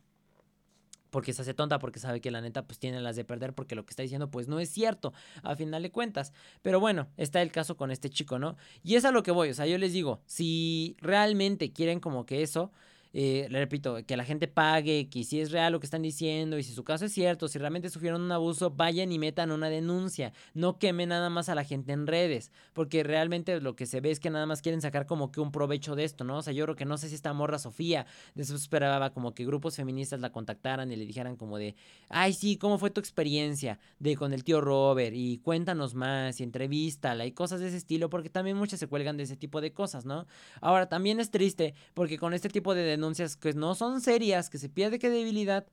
Porque 1.11 1.33
se 1.33 1.43
hace 1.43 1.55
tonta, 1.55 1.79
porque 1.79 1.99
sabe 1.99 2.21
que 2.21 2.31
la 2.31 2.41
neta 2.41 2.67
pues 2.67 2.79
tiene 2.79 3.01
las 3.01 3.17
de 3.17 3.25
perder, 3.25 3.53
porque 3.53 3.75
lo 3.75 3.85
que 3.85 3.91
está 3.91 4.03
diciendo 4.03 4.31
pues 4.31 4.47
no 4.49 4.61
es 4.61 4.71
cierto, 4.71 5.13
a 5.43 5.57
final 5.57 5.83
de 5.83 5.91
cuentas. 5.91 6.33
Pero 6.63 6.81
bueno, 6.81 7.09
está 7.17 7.43
el 7.43 7.51
caso 7.51 7.77
con 7.77 7.91
este 7.91 8.11
chico, 8.11 8.39
¿no? 8.39 8.57
Y 8.83 8.95
es 8.95 9.05
a 9.05 9.11
lo 9.11 9.23
que 9.23 9.33
voy, 9.33 9.51
o 9.51 9.55
sea, 9.55 9.67
yo 9.67 9.77
les 9.79 9.93
digo, 9.93 10.21
si 10.27 10.97
realmente 11.01 11.73
quieren 11.73 12.01
como 12.01 12.27
que 12.27 12.43
eso, 12.43 12.71
eh, 13.13 13.49
le 13.51 13.59
repito, 13.59 13.99
que 14.07 14.17
la 14.17 14.25
gente 14.25 14.47
pague, 14.47 15.09
que 15.09 15.25
si 15.25 15.41
es 15.41 15.51
real 15.51 15.73
lo 15.73 15.81
que 15.81 15.87
están 15.87 16.03
diciendo 16.03 16.59
y 16.59 16.63
si 16.63 16.73
su 16.73 16.85
caso 16.85 17.07
es 17.07 17.13
cierto, 17.13 17.49
si 17.49 17.59
realmente 17.59 17.91
sufrieron 17.91 18.23
un 18.23 18.31
abuso, 18.31 18.71
vayan 18.71 19.11
y 19.11 19.19
metan 19.19 19.51
una 19.51 19.69
denuncia. 19.69 20.33
No 20.55 20.79
quemen 20.79 21.09
nada 21.09 21.29
más 21.29 21.49
a 21.49 21.55
la 21.55 21.65
gente 21.65 21.93
en 21.93 22.07
redes, 22.07 22.53
porque 22.73 23.03
realmente 23.03 23.61
lo 23.61 23.75
que 23.75 23.87
se 23.87 24.01
ve 24.01 24.13
es 24.13 24.21
que 24.21 24.31
nada 24.31 24.47
más 24.47 24.63
quieren 24.63 24.81
sacar 24.81 25.07
como 25.07 25.33
que 25.33 25.41
un 25.41 25.51
provecho 25.51 25.97
de 25.97 26.05
esto, 26.05 26.23
¿no? 26.25 26.39
O 26.39 26.43
sea, 26.43 26.53
yo 26.53 26.65
creo 26.65 26.77
que 26.77 26.85
no 26.85 26.99
sé 26.99 27.09
si 27.09 27.17
esta 27.17 27.33
morra 27.33 27.59
Sofía, 27.59 28.07
de 28.35 28.43
eso 28.45 28.55
esperaba 28.55 29.11
como 29.11 29.35
que 29.35 29.45
grupos 29.45 29.77
feministas 29.77 30.21
la 30.21 30.31
contactaran 30.31 30.93
y 30.93 30.97
le 30.97 31.05
dijeran 31.05 31.37
como 31.37 31.59
de, 31.59 31.75
ay, 32.09 32.33
sí, 32.33 32.57
¿cómo 32.57 32.79
fue 32.79 32.91
tu 32.91 33.01
experiencia 33.01 33.81
de 33.99 34.17
con 34.17 34.33
el 34.33 34.45
tío 34.45 34.61
Robert? 34.61 35.15
Y 35.17 35.39
cuéntanos 35.39 35.95
más 35.95 36.39
y 36.41 36.45
entrevístala 36.45 37.27
y 37.27 37.33
cosas 37.33 37.61
de 37.61 37.69
ese 37.69 37.77
estilo, 37.77 38.09
porque 38.09 38.31
también 38.31 38.57
muchas 38.57 38.79
se 38.79 38.87
cuelgan 38.87 39.17
de 39.17 39.25
ese 39.25 39.37
tipo 39.37 39.61
de 39.61 39.73
cosas, 39.73 40.05
¿no? 40.05 40.27
Ahora, 40.61 40.89
también 40.89 41.19
es 41.19 41.31
triste 41.31 41.75
porque 41.95 42.19
con 42.19 42.35
este 42.35 42.49
tipo 42.49 42.75
de 42.75 42.83
denuncias 42.83 43.00
que 43.37 43.53
no 43.55 43.75
son 43.75 44.01
serias, 44.01 44.51
que 44.51 44.59
se 44.59 44.69
pierde 44.69 44.99
credibilidad, 44.99 45.67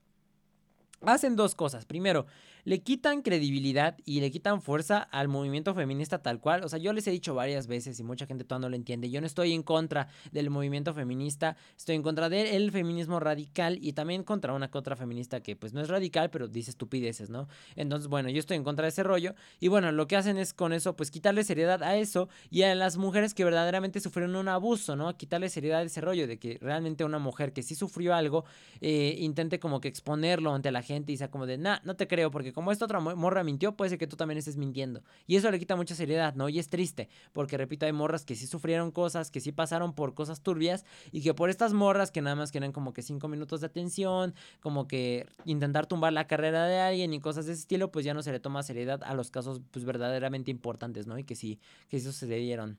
hacen 1.02 1.36
dos 1.36 1.54
cosas. 1.54 1.84
Primero, 1.84 2.26
le 2.68 2.82
quitan 2.82 3.22
credibilidad 3.22 3.96
y 4.04 4.20
le 4.20 4.30
quitan 4.30 4.60
fuerza 4.60 4.98
al 4.98 5.26
movimiento 5.26 5.74
feminista 5.74 6.18
tal 6.18 6.38
cual. 6.38 6.64
O 6.64 6.68
sea, 6.68 6.78
yo 6.78 6.92
les 6.92 7.06
he 7.06 7.10
dicho 7.10 7.34
varias 7.34 7.66
veces 7.66 7.98
y 7.98 8.04
mucha 8.04 8.26
gente 8.26 8.44
todavía 8.44 8.66
no 8.66 8.68
lo 8.68 8.76
entiende. 8.76 9.08
Yo 9.08 9.22
no 9.22 9.26
estoy 9.26 9.54
en 9.54 9.62
contra 9.62 10.08
del 10.32 10.50
movimiento 10.50 10.92
feminista, 10.92 11.56
estoy 11.78 11.96
en 11.96 12.02
contra 12.02 12.28
del 12.28 12.70
feminismo 12.70 13.20
radical 13.20 13.78
y 13.80 13.94
también 13.94 14.22
contra 14.22 14.52
una 14.52 14.70
contra 14.70 14.96
feminista 14.96 15.40
que 15.40 15.56
pues 15.56 15.72
no 15.72 15.80
es 15.80 15.88
radical, 15.88 16.28
pero 16.28 16.46
dice 16.46 16.70
estupideces, 16.70 17.30
¿no? 17.30 17.48
Entonces, 17.74 18.06
bueno, 18.06 18.28
yo 18.28 18.38
estoy 18.38 18.58
en 18.58 18.64
contra 18.64 18.82
de 18.82 18.90
ese 18.90 19.02
rollo 19.02 19.34
y 19.60 19.68
bueno, 19.68 19.90
lo 19.90 20.06
que 20.06 20.16
hacen 20.16 20.36
es 20.36 20.52
con 20.52 20.74
eso 20.74 20.94
pues 20.94 21.10
quitarle 21.10 21.44
seriedad 21.44 21.82
a 21.82 21.96
eso 21.96 22.28
y 22.50 22.64
a 22.64 22.74
las 22.74 22.98
mujeres 22.98 23.32
que 23.32 23.44
verdaderamente 23.44 23.98
sufrieron 23.98 24.36
un 24.36 24.48
abuso, 24.48 24.94
¿no? 24.94 25.16
Quitarle 25.16 25.48
seriedad 25.48 25.80
a 25.80 25.84
ese 25.84 26.02
rollo 26.02 26.26
de 26.26 26.38
que 26.38 26.58
realmente 26.60 27.02
una 27.02 27.18
mujer 27.18 27.54
que 27.54 27.62
sí 27.62 27.74
sufrió 27.74 28.14
algo 28.14 28.44
eh, 28.82 29.16
intente 29.20 29.58
como 29.58 29.80
que 29.80 29.88
exponerlo 29.88 30.52
ante 30.52 30.70
la 30.70 30.82
gente 30.82 31.12
y 31.12 31.16
sea 31.16 31.30
como 31.30 31.46
de, 31.46 31.56
nah, 31.56 31.78
no 31.84 31.96
te 31.96 32.06
creo 32.06 32.30
porque 32.30 32.57
como 32.58 32.72
esta 32.72 32.86
otra 32.86 32.98
morra 32.98 33.44
mintió, 33.44 33.76
puede 33.76 33.90
ser 33.90 33.98
que 34.00 34.08
tú 34.08 34.16
también 34.16 34.36
estés 34.36 34.56
mintiendo. 34.56 35.04
Y 35.28 35.36
eso 35.36 35.48
le 35.48 35.60
quita 35.60 35.76
mucha 35.76 35.94
seriedad, 35.94 36.34
¿no? 36.34 36.48
Y 36.48 36.58
es 36.58 36.68
triste, 36.68 37.08
porque 37.32 37.56
repito, 37.56 37.86
hay 37.86 37.92
morras 37.92 38.24
que 38.24 38.34
sí 38.34 38.48
sufrieron 38.48 38.90
cosas, 38.90 39.30
que 39.30 39.38
sí 39.38 39.52
pasaron 39.52 39.94
por 39.94 40.12
cosas 40.12 40.40
turbias 40.40 40.84
y 41.12 41.22
que 41.22 41.34
por 41.34 41.50
estas 41.50 41.72
morras 41.72 42.10
que 42.10 42.20
nada 42.20 42.34
más 42.34 42.50
quieren 42.50 42.72
como 42.72 42.92
que 42.92 43.02
cinco 43.02 43.28
minutos 43.28 43.60
de 43.60 43.68
atención, 43.68 44.34
como 44.58 44.88
que 44.88 45.28
intentar 45.44 45.86
tumbar 45.86 46.12
la 46.12 46.26
carrera 46.26 46.66
de 46.66 46.80
alguien 46.80 47.14
y 47.14 47.20
cosas 47.20 47.46
de 47.46 47.52
ese 47.52 47.60
estilo, 47.60 47.92
pues 47.92 48.04
ya 48.04 48.12
no 48.12 48.24
se 48.24 48.32
le 48.32 48.40
toma 48.40 48.64
seriedad 48.64 49.04
a 49.04 49.14
los 49.14 49.30
casos 49.30 49.60
pues 49.70 49.84
verdaderamente 49.84 50.50
importantes, 50.50 51.06
¿no? 51.06 51.16
Y 51.16 51.22
que 51.22 51.36
sí, 51.36 51.60
que 51.88 52.00
sí 52.00 52.06
sucedieron. 52.06 52.76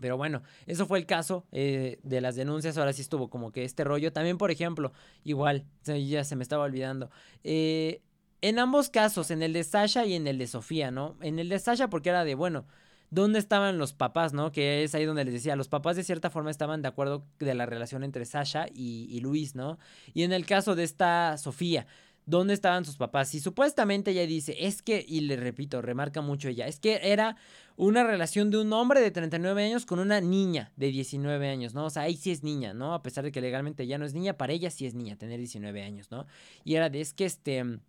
Pero 0.00 0.16
bueno, 0.16 0.42
eso 0.66 0.86
fue 0.86 0.98
el 0.98 1.06
caso 1.06 1.46
eh, 1.52 2.00
de 2.02 2.20
las 2.20 2.34
denuncias. 2.34 2.76
Ahora 2.76 2.92
sí 2.92 3.02
estuvo 3.02 3.28
como 3.30 3.52
que 3.52 3.64
este 3.64 3.84
rollo. 3.84 4.12
También, 4.12 4.38
por 4.38 4.50
ejemplo, 4.50 4.92
igual, 5.22 5.64
ya 5.84 6.24
se 6.24 6.36
me 6.36 6.42
estaba 6.42 6.64
olvidando. 6.64 7.10
Eh, 7.44 8.00
en 8.42 8.58
ambos 8.58 8.90
casos, 8.90 9.30
en 9.30 9.42
el 9.42 9.52
de 9.52 9.64
Sasha 9.64 10.06
y 10.06 10.14
en 10.14 10.26
el 10.26 10.38
de 10.38 10.46
Sofía, 10.46 10.90
¿no? 10.90 11.16
En 11.20 11.38
el 11.38 11.48
de 11.48 11.58
Sasha 11.58 11.90
porque 11.90 12.08
era 12.08 12.24
de, 12.24 12.34
bueno, 12.34 12.66
¿dónde 13.10 13.38
estaban 13.38 13.78
los 13.78 13.92
papás, 13.92 14.32
no? 14.32 14.52
Que 14.52 14.84
es 14.84 14.94
ahí 14.94 15.04
donde 15.04 15.24
les 15.24 15.34
decía, 15.34 15.56
los 15.56 15.68
papás 15.68 15.96
de 15.96 16.04
cierta 16.04 16.30
forma 16.30 16.50
estaban 16.50 16.80
de 16.82 16.88
acuerdo 16.88 17.26
de 17.38 17.54
la 17.54 17.66
relación 17.66 18.04
entre 18.04 18.24
Sasha 18.24 18.66
y, 18.72 19.20
Luis, 19.20 19.54
¿no? 19.54 19.78
Y 20.14 20.22
en 20.22 20.32
el 20.32 20.46
caso 20.46 20.74
de 20.74 20.84
esta 20.84 21.36
Sofía, 21.36 21.86
¿dónde 22.24 22.54
estaban 22.54 22.84
sus 22.84 22.96
papás? 22.96 23.34
Y 23.34 23.40
supuestamente 23.40 24.12
ella 24.12 24.26
dice, 24.26 24.56
es 24.58 24.80
que, 24.80 25.04
y 25.06 25.20
le 25.20 25.36
repito, 25.36 25.82
remarca 25.82 26.20
mucho 26.20 26.48
ella, 26.48 26.66
es 26.66 26.78
que 26.78 27.00
era 27.02 27.36
una 27.76 28.04
relación 28.04 28.50
de 28.50 28.58
un 28.58 28.72
hombre 28.72 29.00
de 29.00 29.10
39 29.10 29.64
años 29.64 29.86
con 29.86 29.98
una 29.98 30.20
niña 30.20 30.72
de 30.76 30.88
19 30.88 31.48
años, 31.48 31.74
¿no? 31.74 31.86
O 31.86 31.90
sea, 31.90 32.02
ahí 32.02 32.16
sí 32.16 32.30
es 32.30 32.42
niña, 32.42 32.72
¿no? 32.72 32.94
A 32.94 33.02
pesar 33.02 33.24
de 33.24 33.32
que 33.32 33.40
legalmente 33.40 33.86
ya 33.86 33.98
no 33.98 34.04
es 34.04 34.14
niña, 34.14 34.38
para 34.38 34.52
ella 34.52 34.70
sí 34.70 34.86
es 34.86 34.94
niña, 34.94 35.16
tener 35.16 35.38
19 35.38 35.82
años, 35.82 36.10
¿no? 36.10 36.26
Y 36.64 36.76
era 36.76 36.88
de, 36.90 37.00
es 37.00 37.12
que 37.12 37.24
este 37.24 37.80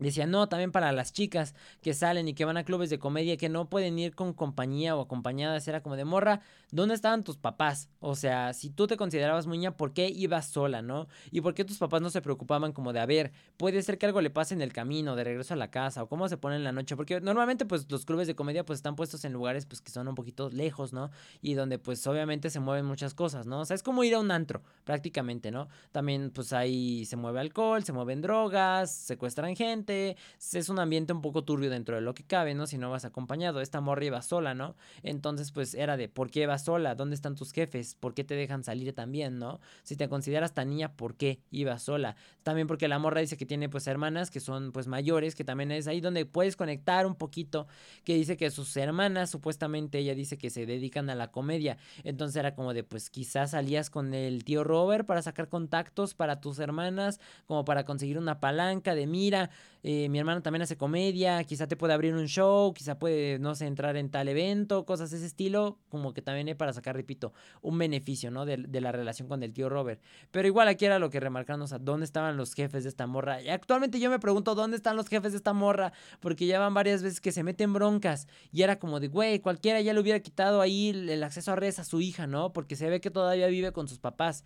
Decía, 0.00 0.26
no, 0.26 0.48
también 0.48 0.72
para 0.72 0.90
las 0.90 1.12
chicas 1.12 1.54
que 1.80 1.94
salen 1.94 2.26
y 2.26 2.34
que 2.34 2.44
van 2.44 2.56
a 2.56 2.64
clubes 2.64 2.90
de 2.90 2.98
comedia 2.98 3.36
que 3.36 3.48
no 3.48 3.68
pueden 3.70 3.96
ir 3.96 4.16
con 4.16 4.32
compañía 4.32 4.96
o 4.96 5.00
acompañadas. 5.00 5.68
Era 5.68 5.82
como 5.82 5.94
de 5.94 6.04
morra, 6.04 6.40
¿dónde 6.72 6.96
estaban 6.96 7.22
tus 7.22 7.36
papás? 7.36 7.88
O 8.00 8.16
sea, 8.16 8.52
si 8.54 8.70
tú 8.70 8.88
te 8.88 8.96
considerabas 8.96 9.46
muña, 9.46 9.76
¿por 9.76 9.92
qué 9.92 10.08
ibas 10.08 10.48
sola, 10.48 10.82
no? 10.82 11.06
¿Y 11.30 11.42
por 11.42 11.54
qué 11.54 11.64
tus 11.64 11.78
papás 11.78 12.02
no 12.02 12.10
se 12.10 12.22
preocupaban 12.22 12.72
como 12.72 12.92
de, 12.92 12.98
a 12.98 13.06
ver, 13.06 13.32
puede 13.56 13.80
ser 13.82 13.96
que 13.96 14.06
algo 14.06 14.20
le 14.20 14.30
pase 14.30 14.54
en 14.54 14.62
el 14.62 14.72
camino, 14.72 15.14
de 15.14 15.22
regreso 15.22 15.54
a 15.54 15.56
la 15.56 15.70
casa, 15.70 16.02
o 16.02 16.08
cómo 16.08 16.28
se 16.28 16.38
pone 16.38 16.56
en 16.56 16.64
la 16.64 16.72
noche? 16.72 16.96
Porque 16.96 17.20
normalmente, 17.20 17.64
pues, 17.64 17.88
los 17.88 18.04
clubes 18.04 18.26
de 18.26 18.34
comedia, 18.34 18.64
pues, 18.64 18.80
están 18.80 18.96
puestos 18.96 19.24
en 19.24 19.32
lugares, 19.32 19.64
pues, 19.64 19.80
que 19.80 19.92
son 19.92 20.08
un 20.08 20.16
poquito 20.16 20.50
lejos, 20.50 20.92
¿no? 20.92 21.12
Y 21.40 21.54
donde, 21.54 21.78
pues, 21.78 22.04
obviamente 22.08 22.50
se 22.50 22.58
mueven 22.58 22.84
muchas 22.84 23.14
cosas, 23.14 23.46
¿no? 23.46 23.60
O 23.60 23.64
sea, 23.64 23.76
es 23.76 23.84
como 23.84 24.02
ir 24.02 24.16
a 24.16 24.18
un 24.18 24.32
antro, 24.32 24.62
prácticamente, 24.82 25.52
¿no? 25.52 25.68
También, 25.92 26.32
pues, 26.32 26.52
ahí 26.52 27.04
se 27.04 27.16
mueve 27.16 27.38
alcohol, 27.38 27.84
se 27.84 27.92
mueven 27.92 28.22
drogas, 28.22 28.90
secuestran 28.90 29.54
gente 29.54 29.83
es 29.88 30.68
un 30.68 30.78
ambiente 30.78 31.12
un 31.12 31.22
poco 31.22 31.44
turbio 31.44 31.70
dentro 31.70 31.96
de 31.96 32.00
lo 32.00 32.14
que 32.14 32.24
cabe, 32.24 32.54
¿no? 32.54 32.66
Si 32.66 32.78
no 32.78 32.90
vas 32.90 33.04
acompañado, 33.04 33.60
esta 33.60 33.80
morra 33.80 34.04
iba 34.04 34.22
sola, 34.22 34.54
¿no? 34.54 34.76
Entonces, 35.02 35.52
pues 35.52 35.74
era 35.74 35.96
de, 35.96 36.08
¿por 36.08 36.30
qué 36.30 36.46
vas 36.46 36.64
sola? 36.64 36.94
¿Dónde 36.94 37.14
están 37.14 37.34
tus 37.34 37.52
jefes? 37.52 37.94
¿Por 37.94 38.14
qué 38.14 38.24
te 38.24 38.34
dejan 38.34 38.64
salir 38.64 38.92
también, 38.94 39.38
¿no? 39.38 39.60
Si 39.82 39.96
te 39.96 40.08
consideras 40.08 40.54
tan 40.54 40.70
niña, 40.70 40.92
¿por 40.92 41.16
qué 41.16 41.40
ibas 41.50 41.82
sola? 41.82 42.16
También 42.42 42.66
porque 42.66 42.88
la 42.88 42.98
morra 42.98 43.20
dice 43.20 43.36
que 43.36 43.46
tiene 43.46 43.68
pues 43.68 43.86
hermanas 43.86 44.30
que 44.30 44.40
son 44.40 44.72
pues 44.72 44.86
mayores, 44.86 45.34
que 45.34 45.44
también 45.44 45.70
es 45.70 45.86
ahí 45.86 46.00
donde 46.00 46.26
puedes 46.26 46.56
conectar 46.56 47.06
un 47.06 47.14
poquito, 47.14 47.66
que 48.04 48.14
dice 48.14 48.36
que 48.36 48.50
sus 48.50 48.76
hermanas, 48.76 49.30
supuestamente 49.30 49.98
ella 49.98 50.14
dice 50.14 50.38
que 50.38 50.50
se 50.50 50.66
dedican 50.66 51.10
a 51.10 51.14
la 51.14 51.30
comedia, 51.30 51.78
entonces 52.02 52.36
era 52.36 52.54
como 52.54 52.74
de, 52.74 52.84
pues 52.84 53.10
quizás 53.10 53.52
salías 53.52 53.90
con 53.90 54.14
el 54.14 54.44
tío 54.44 54.64
Robert 54.64 55.06
para 55.06 55.22
sacar 55.22 55.48
contactos 55.48 56.14
para 56.14 56.40
tus 56.40 56.58
hermanas, 56.58 57.20
como 57.46 57.64
para 57.64 57.84
conseguir 57.84 58.18
una 58.18 58.40
palanca 58.40 58.94
de 58.94 59.06
mira, 59.06 59.50
eh, 59.86 60.08
mi 60.08 60.18
hermano 60.18 60.40
también 60.40 60.62
hace 60.62 60.78
comedia, 60.78 61.44
quizá 61.44 61.66
te 61.66 61.76
puede 61.76 61.92
abrir 61.92 62.14
un 62.14 62.26
show, 62.26 62.72
quizá 62.72 62.98
puede, 62.98 63.38
no 63.38 63.54
sé, 63.54 63.66
entrar 63.66 63.98
en 63.98 64.10
tal 64.10 64.28
evento, 64.28 64.86
cosas 64.86 65.10
de 65.10 65.18
ese 65.18 65.26
estilo, 65.26 65.78
como 65.90 66.14
que 66.14 66.22
también 66.22 66.48
es 66.48 66.56
para 66.56 66.72
sacar, 66.72 66.96
repito, 66.96 67.34
un 67.60 67.76
beneficio, 67.76 68.30
¿no? 68.30 68.46
De, 68.46 68.56
de 68.56 68.80
la 68.80 68.92
relación 68.92 69.28
con 69.28 69.42
el 69.42 69.52
tío 69.52 69.68
Robert. 69.68 70.02
Pero 70.30 70.48
igual 70.48 70.68
aquí 70.68 70.86
era 70.86 70.98
lo 70.98 71.10
que 71.10 71.20
remarcamos, 71.20 71.74
a 71.74 71.78
dónde 71.78 72.06
estaban 72.06 72.38
los 72.38 72.54
jefes 72.54 72.84
de 72.84 72.88
esta 72.88 73.06
morra. 73.06 73.42
Y 73.42 73.50
actualmente 73.50 74.00
yo 74.00 74.08
me 74.08 74.18
pregunto, 74.18 74.54
¿dónde 74.54 74.78
están 74.78 74.96
los 74.96 75.06
jefes 75.06 75.32
de 75.32 75.36
esta 75.36 75.52
morra? 75.52 75.92
Porque 76.20 76.46
ya 76.46 76.58
van 76.58 76.72
varias 76.72 77.02
veces 77.02 77.20
que 77.20 77.30
se 77.30 77.42
meten 77.42 77.74
broncas. 77.74 78.26
Y 78.52 78.62
era 78.62 78.78
como 78.78 79.00
de, 79.00 79.08
güey, 79.08 79.40
cualquiera 79.40 79.82
ya 79.82 79.92
le 79.92 80.00
hubiera 80.00 80.20
quitado 80.20 80.62
ahí 80.62 80.88
el 80.90 81.22
acceso 81.22 81.52
a 81.52 81.56
redes 81.56 81.78
a 81.78 81.84
su 81.84 82.00
hija, 82.00 82.26
¿no? 82.26 82.54
Porque 82.54 82.74
se 82.74 82.88
ve 82.88 83.02
que 83.02 83.10
todavía 83.10 83.48
vive 83.48 83.72
con 83.72 83.86
sus 83.86 83.98
papás. 83.98 84.44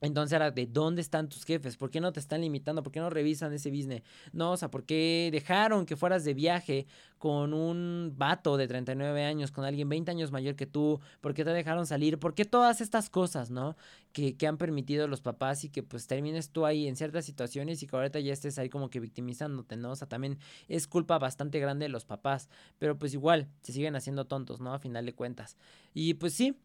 Entonces 0.00 0.34
era 0.34 0.50
de 0.50 0.66
dónde 0.66 1.00
están 1.00 1.28
tus 1.28 1.44
jefes, 1.44 1.76
por 1.76 1.90
qué 1.90 2.00
no 2.00 2.12
te 2.12 2.20
están 2.20 2.40
limitando, 2.40 2.82
por 2.82 2.92
qué 2.92 3.00
no 3.00 3.10
revisan 3.10 3.52
ese 3.52 3.70
business, 3.70 4.02
no, 4.32 4.52
o 4.52 4.56
sea, 4.56 4.70
por 4.70 4.84
qué 4.84 5.30
dejaron 5.32 5.86
que 5.86 5.96
fueras 5.96 6.24
de 6.24 6.34
viaje 6.34 6.86
con 7.18 7.54
un 7.54 8.12
vato 8.16 8.56
de 8.58 8.68
39 8.68 9.24
años, 9.24 9.50
con 9.50 9.64
alguien 9.64 9.88
20 9.88 10.10
años 10.10 10.30
mayor 10.30 10.56
que 10.56 10.66
tú, 10.66 11.00
por 11.22 11.32
qué 11.32 11.42
te 11.42 11.50
dejaron 11.50 11.86
salir, 11.86 12.18
por 12.18 12.34
qué 12.34 12.44
todas 12.44 12.82
estas 12.82 13.08
cosas, 13.08 13.50
¿no? 13.50 13.76
Que, 14.12 14.36
que 14.36 14.46
han 14.46 14.58
permitido 14.58 15.08
los 15.08 15.22
papás 15.22 15.64
y 15.64 15.70
que 15.70 15.82
pues 15.82 16.06
termines 16.06 16.50
tú 16.50 16.66
ahí 16.66 16.86
en 16.86 16.96
ciertas 16.96 17.24
situaciones 17.24 17.82
y 17.82 17.86
que 17.86 17.96
ahorita 17.96 18.20
ya 18.20 18.32
estés 18.32 18.58
ahí 18.58 18.68
como 18.68 18.90
que 18.90 19.00
victimizándote, 19.00 19.76
¿no? 19.76 19.92
O 19.92 19.96
sea, 19.96 20.06
también 20.06 20.38
es 20.68 20.86
culpa 20.86 21.18
bastante 21.18 21.60
grande 21.60 21.86
de 21.86 21.88
los 21.88 22.04
papás, 22.04 22.50
pero 22.78 22.98
pues 22.98 23.14
igual 23.14 23.48
se 23.62 23.72
siguen 23.72 23.96
haciendo 23.96 24.26
tontos, 24.26 24.60
¿no? 24.60 24.74
A 24.74 24.78
final 24.78 25.06
de 25.06 25.14
cuentas. 25.14 25.56
Y 25.94 26.14
pues 26.14 26.34
sí, 26.34 26.58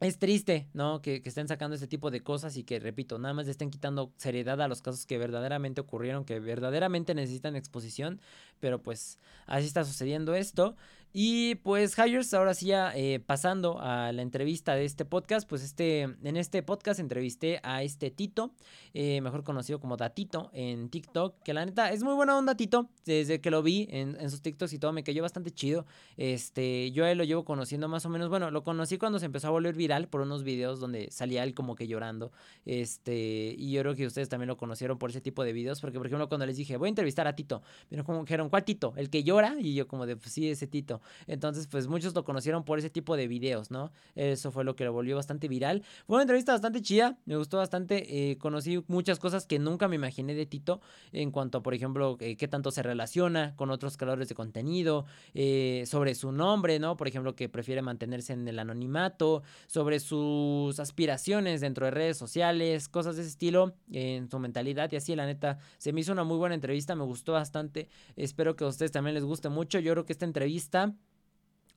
es 0.00 0.18
triste, 0.18 0.66
¿no? 0.72 1.02
Que, 1.02 1.22
que, 1.22 1.28
estén 1.28 1.46
sacando 1.46 1.74
este 1.74 1.86
tipo 1.86 2.10
de 2.10 2.22
cosas 2.22 2.56
y 2.56 2.64
que, 2.64 2.80
repito, 2.80 3.18
nada 3.18 3.34
más 3.34 3.44
le 3.46 3.52
estén 3.52 3.70
quitando 3.70 4.12
seriedad 4.16 4.60
a 4.62 4.68
los 4.68 4.80
casos 4.80 5.04
que 5.04 5.18
verdaderamente 5.18 5.80
ocurrieron, 5.82 6.24
que 6.24 6.40
verdaderamente 6.40 7.14
necesitan 7.14 7.54
exposición, 7.54 8.20
pero 8.60 8.82
pues 8.82 9.18
así 9.46 9.66
está 9.66 9.84
sucediendo 9.84 10.34
esto. 10.34 10.74
Y 11.12 11.56
pues 11.56 11.98
Hires, 11.98 12.32
ahora 12.34 12.54
sí 12.54 12.66
ya 12.66 12.92
eh, 12.94 13.18
pasando 13.18 13.80
a 13.80 14.12
la 14.12 14.22
entrevista 14.22 14.76
de 14.76 14.84
este 14.84 15.04
podcast, 15.04 15.48
pues 15.48 15.64
este, 15.64 16.02
en 16.02 16.36
este 16.36 16.62
podcast 16.62 17.00
entrevisté 17.00 17.58
a 17.64 17.82
este 17.82 18.12
Tito, 18.12 18.54
eh, 18.94 19.20
mejor 19.20 19.42
conocido 19.42 19.80
como 19.80 19.96
Datito 19.96 20.50
en 20.52 20.88
TikTok, 20.88 21.42
que 21.42 21.52
la 21.52 21.66
neta 21.66 21.90
es 21.90 22.04
muy 22.04 22.14
buena 22.14 22.38
onda 22.38 22.54
Tito, 22.54 22.90
desde 23.06 23.40
que 23.40 23.50
lo 23.50 23.60
vi 23.60 23.88
en, 23.90 24.16
en, 24.20 24.30
sus 24.30 24.40
TikToks 24.40 24.72
y 24.72 24.78
todo 24.78 24.92
me 24.92 25.02
cayó 25.02 25.22
bastante 25.22 25.50
chido, 25.50 25.84
este, 26.16 26.92
yo 26.92 27.04
a 27.04 27.10
él 27.10 27.18
lo 27.18 27.24
llevo 27.24 27.44
conociendo 27.44 27.88
más 27.88 28.06
o 28.06 28.08
menos, 28.08 28.28
bueno, 28.28 28.52
lo 28.52 28.62
conocí 28.62 28.96
cuando 28.96 29.18
se 29.18 29.26
empezó 29.26 29.48
a 29.48 29.50
volver 29.50 29.74
viral 29.74 30.06
por 30.06 30.20
unos 30.20 30.44
videos 30.44 30.78
donde 30.78 31.10
salía 31.10 31.42
él 31.42 31.54
como 31.54 31.74
que 31.74 31.88
llorando, 31.88 32.30
este, 32.66 33.56
y 33.58 33.72
yo 33.72 33.80
creo 33.80 33.96
que 33.96 34.06
ustedes 34.06 34.28
también 34.28 34.46
lo 34.46 34.56
conocieron 34.56 34.96
por 34.96 35.10
ese 35.10 35.20
tipo 35.20 35.42
de 35.42 35.52
videos, 35.52 35.80
porque 35.80 35.98
por 35.98 36.06
ejemplo 36.06 36.28
cuando 36.28 36.46
les 36.46 36.56
dije, 36.56 36.76
voy 36.76 36.86
a 36.86 36.90
entrevistar 36.90 37.26
a 37.26 37.34
Tito, 37.34 37.62
pero 37.88 38.04
como 38.04 38.20
dijeron, 38.20 38.48
¿cuál 38.48 38.62
Tito? 38.62 38.92
El 38.94 39.10
que 39.10 39.24
llora, 39.24 39.56
y 39.58 39.74
yo 39.74 39.88
como 39.88 40.06
de, 40.06 40.14
pues 40.14 40.30
sí, 40.32 40.48
ese 40.48 40.68
Tito. 40.68 40.99
Entonces, 41.26 41.66
pues 41.66 41.86
muchos 41.86 42.14
lo 42.14 42.24
conocieron 42.24 42.64
por 42.64 42.78
ese 42.78 42.90
tipo 42.90 43.16
de 43.16 43.28
videos, 43.28 43.70
¿no? 43.70 43.92
Eso 44.14 44.50
fue 44.50 44.64
lo 44.64 44.76
que 44.76 44.84
lo 44.84 44.92
volvió 44.92 45.16
bastante 45.16 45.48
viral. 45.48 45.82
Fue 46.06 46.16
una 46.16 46.22
entrevista 46.22 46.52
bastante 46.52 46.82
chida, 46.82 47.18
me 47.26 47.36
gustó 47.36 47.58
bastante. 47.58 48.30
Eh, 48.30 48.38
conocí 48.38 48.82
muchas 48.88 49.18
cosas 49.18 49.46
que 49.46 49.58
nunca 49.58 49.88
me 49.88 49.96
imaginé 49.96 50.34
de 50.34 50.46
Tito 50.46 50.80
en 51.12 51.30
cuanto 51.30 51.60
por 51.62 51.74
ejemplo, 51.74 52.16
eh, 52.20 52.36
qué 52.36 52.48
tanto 52.48 52.70
se 52.70 52.82
relaciona 52.82 53.54
con 53.56 53.70
otros 53.70 53.96
creadores 53.96 54.28
de 54.28 54.34
contenido, 54.34 55.04
eh, 55.34 55.84
sobre 55.86 56.14
su 56.14 56.32
nombre, 56.32 56.78
¿no? 56.78 56.96
Por 56.96 57.08
ejemplo, 57.08 57.34
que 57.34 57.48
prefiere 57.48 57.82
mantenerse 57.82 58.32
en 58.32 58.46
el 58.46 58.58
anonimato, 58.58 59.42
sobre 59.66 60.00
sus 60.00 60.78
aspiraciones 60.78 61.60
dentro 61.60 61.86
de 61.86 61.90
redes 61.90 62.16
sociales, 62.16 62.88
cosas 62.88 63.16
de 63.16 63.22
ese 63.22 63.30
estilo, 63.30 63.74
en 63.90 64.30
su 64.30 64.38
mentalidad 64.38 64.90
y 64.92 64.96
así, 64.96 65.14
la 65.16 65.26
neta, 65.26 65.58
se 65.78 65.92
me 65.92 66.00
hizo 66.00 66.12
una 66.12 66.24
muy 66.24 66.36
buena 66.36 66.54
entrevista, 66.54 66.94
me 66.94 67.04
gustó 67.04 67.32
bastante. 67.32 67.88
Espero 68.16 68.56
que 68.56 68.64
a 68.64 68.68
ustedes 68.68 68.92
también 68.92 69.14
les 69.14 69.24
guste 69.24 69.48
mucho. 69.48 69.78
Yo 69.78 69.92
creo 69.92 70.04
que 70.04 70.12
esta 70.12 70.24
entrevista 70.24 70.89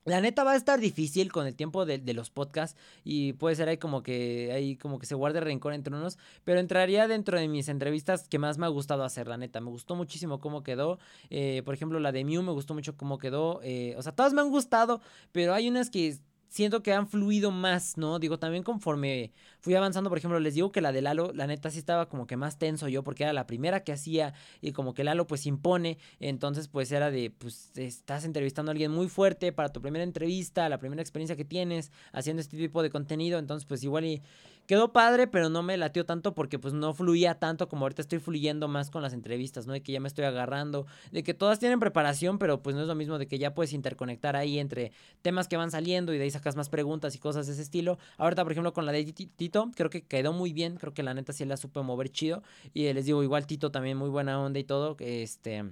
la 0.04 0.20
neta 0.20 0.44
va 0.44 0.52
a 0.52 0.56
estar 0.56 0.80
difícil 0.80 1.32
con 1.32 1.46
el 1.46 1.54
tiempo 1.54 1.86
de, 1.86 2.14
los 2.14 2.30
podcasts 2.30 2.78
y 3.04 3.32
puede 3.34 3.56
ser 3.56 3.68
ahí 3.68 3.78
como 3.78 4.02
que 4.02 4.52
ahí 4.52 4.76
como 4.76 4.98
que 4.98 5.06
se 5.06 5.14
guarde 5.14 5.40
rencor 5.40 5.72
entre 5.72 5.94
unos, 5.94 6.18
pero 6.44 6.60
entraría 6.60 7.08
dentro 7.08 7.38
de 7.38 7.48
mis 7.48 7.68
entrevistas 7.68 8.28
que 8.28 8.38
más 8.38 8.58
me 8.58 8.66
ha 8.66 8.68
gustado 8.68 9.02
hacer, 9.04 9.26
la 9.26 9.36
neta. 9.36 9.60
Me 9.60 9.70
gustó 9.70 9.96
muchísimo 9.96 10.40
cómo 10.40 10.62
quedó. 10.62 10.98
Eh, 11.30 11.62
por 11.64 11.74
ejemplo, 11.74 11.98
la 12.00 12.12
de 12.12 12.24
Mew 12.24 12.42
me 12.42 12.52
gustó 12.52 12.74
mucho 12.74 12.96
cómo 12.96 13.18
quedó. 13.18 13.60
Eh, 13.62 13.94
o 13.96 14.02
sea, 14.02 14.12
todas 14.12 14.32
me 14.32 14.42
han 14.42 14.50
gustado, 14.50 15.00
pero 15.32 15.54
hay 15.54 15.68
unas 15.68 15.90
que 15.90 16.18
siento 16.54 16.84
que 16.84 16.92
han 16.92 17.08
fluido 17.08 17.50
más, 17.50 17.96
¿no? 17.96 18.20
Digo, 18.20 18.38
también 18.38 18.62
conforme 18.62 19.32
fui 19.58 19.74
avanzando, 19.74 20.08
por 20.08 20.18
ejemplo, 20.18 20.38
les 20.38 20.54
digo 20.54 20.70
que 20.70 20.80
la 20.80 20.92
de 20.92 21.02
Lalo, 21.02 21.32
la 21.34 21.48
neta 21.48 21.68
sí 21.68 21.80
estaba 21.80 22.08
como 22.08 22.28
que 22.28 22.36
más 22.36 22.58
tenso 22.58 22.86
yo, 22.86 23.02
porque 23.02 23.24
era 23.24 23.32
la 23.32 23.44
primera 23.44 23.82
que 23.82 23.90
hacía 23.90 24.34
y 24.60 24.70
como 24.70 24.94
que 24.94 25.02
Lalo 25.02 25.26
pues 25.26 25.46
impone, 25.46 25.98
entonces 26.20 26.68
pues 26.68 26.92
era 26.92 27.10
de, 27.10 27.30
pues 27.30 27.76
estás 27.76 28.24
entrevistando 28.24 28.70
a 28.70 28.72
alguien 28.72 28.92
muy 28.92 29.08
fuerte 29.08 29.50
para 29.50 29.70
tu 29.70 29.82
primera 29.82 30.04
entrevista, 30.04 30.68
la 30.68 30.78
primera 30.78 31.02
experiencia 31.02 31.34
que 31.34 31.44
tienes 31.44 31.90
haciendo 32.12 32.40
este 32.40 32.56
tipo 32.56 32.84
de 32.84 32.90
contenido, 32.90 33.40
entonces 33.40 33.66
pues 33.66 33.82
igual 33.82 34.04
y 34.04 34.22
quedó 34.66 34.92
padre, 34.92 35.26
pero 35.26 35.48
no 35.48 35.62
me 35.62 35.76
latió 35.76 36.04
tanto 36.06 36.34
porque 36.34 36.58
pues 36.58 36.74
no 36.74 36.94
fluía 36.94 37.38
tanto 37.38 37.68
como 37.68 37.84
ahorita 37.84 38.02
estoy 38.02 38.18
fluyendo 38.18 38.68
más 38.68 38.90
con 38.90 39.02
las 39.02 39.12
entrevistas, 39.12 39.66
¿no? 39.66 39.72
De 39.72 39.82
que 39.82 39.92
ya 39.92 40.00
me 40.00 40.08
estoy 40.08 40.24
agarrando, 40.24 40.86
de 41.12 41.22
que 41.22 41.34
todas 41.34 41.58
tienen 41.58 41.80
preparación, 41.80 42.38
pero 42.38 42.62
pues 42.62 42.74
no 42.76 42.82
es 42.82 42.88
lo 42.88 42.94
mismo 42.94 43.18
de 43.18 43.26
que 43.26 43.38
ya 43.38 43.54
puedes 43.54 43.72
interconectar 43.72 44.36
ahí 44.36 44.58
entre 44.58 44.92
temas 45.22 45.48
que 45.48 45.56
van 45.56 45.70
saliendo 45.70 46.12
y 46.14 46.18
de 46.18 46.24
ahí 46.24 46.30
sacas 46.30 46.56
más 46.56 46.68
preguntas 46.68 47.14
y 47.14 47.18
cosas 47.18 47.46
de 47.46 47.52
ese 47.52 47.62
estilo. 47.62 47.98
Ahorita, 48.18 48.42
por 48.42 48.52
ejemplo, 48.52 48.72
con 48.72 48.86
la 48.86 48.92
de 48.92 49.04
Tito, 49.04 49.70
creo 49.74 49.90
que 49.90 50.06
quedó 50.06 50.32
muy 50.32 50.52
bien, 50.52 50.76
creo 50.76 50.94
que 50.94 51.02
la 51.02 51.14
neta 51.14 51.32
sí 51.32 51.44
la 51.44 51.56
supe 51.56 51.80
mover 51.82 52.10
chido 52.10 52.42
y 52.72 52.92
les 52.92 53.04
digo, 53.04 53.22
igual 53.22 53.46
Tito 53.46 53.70
también 53.70 53.96
muy 53.96 54.08
buena 54.08 54.40
onda 54.40 54.58
y 54.58 54.64
todo, 54.64 54.96
este 55.00 55.64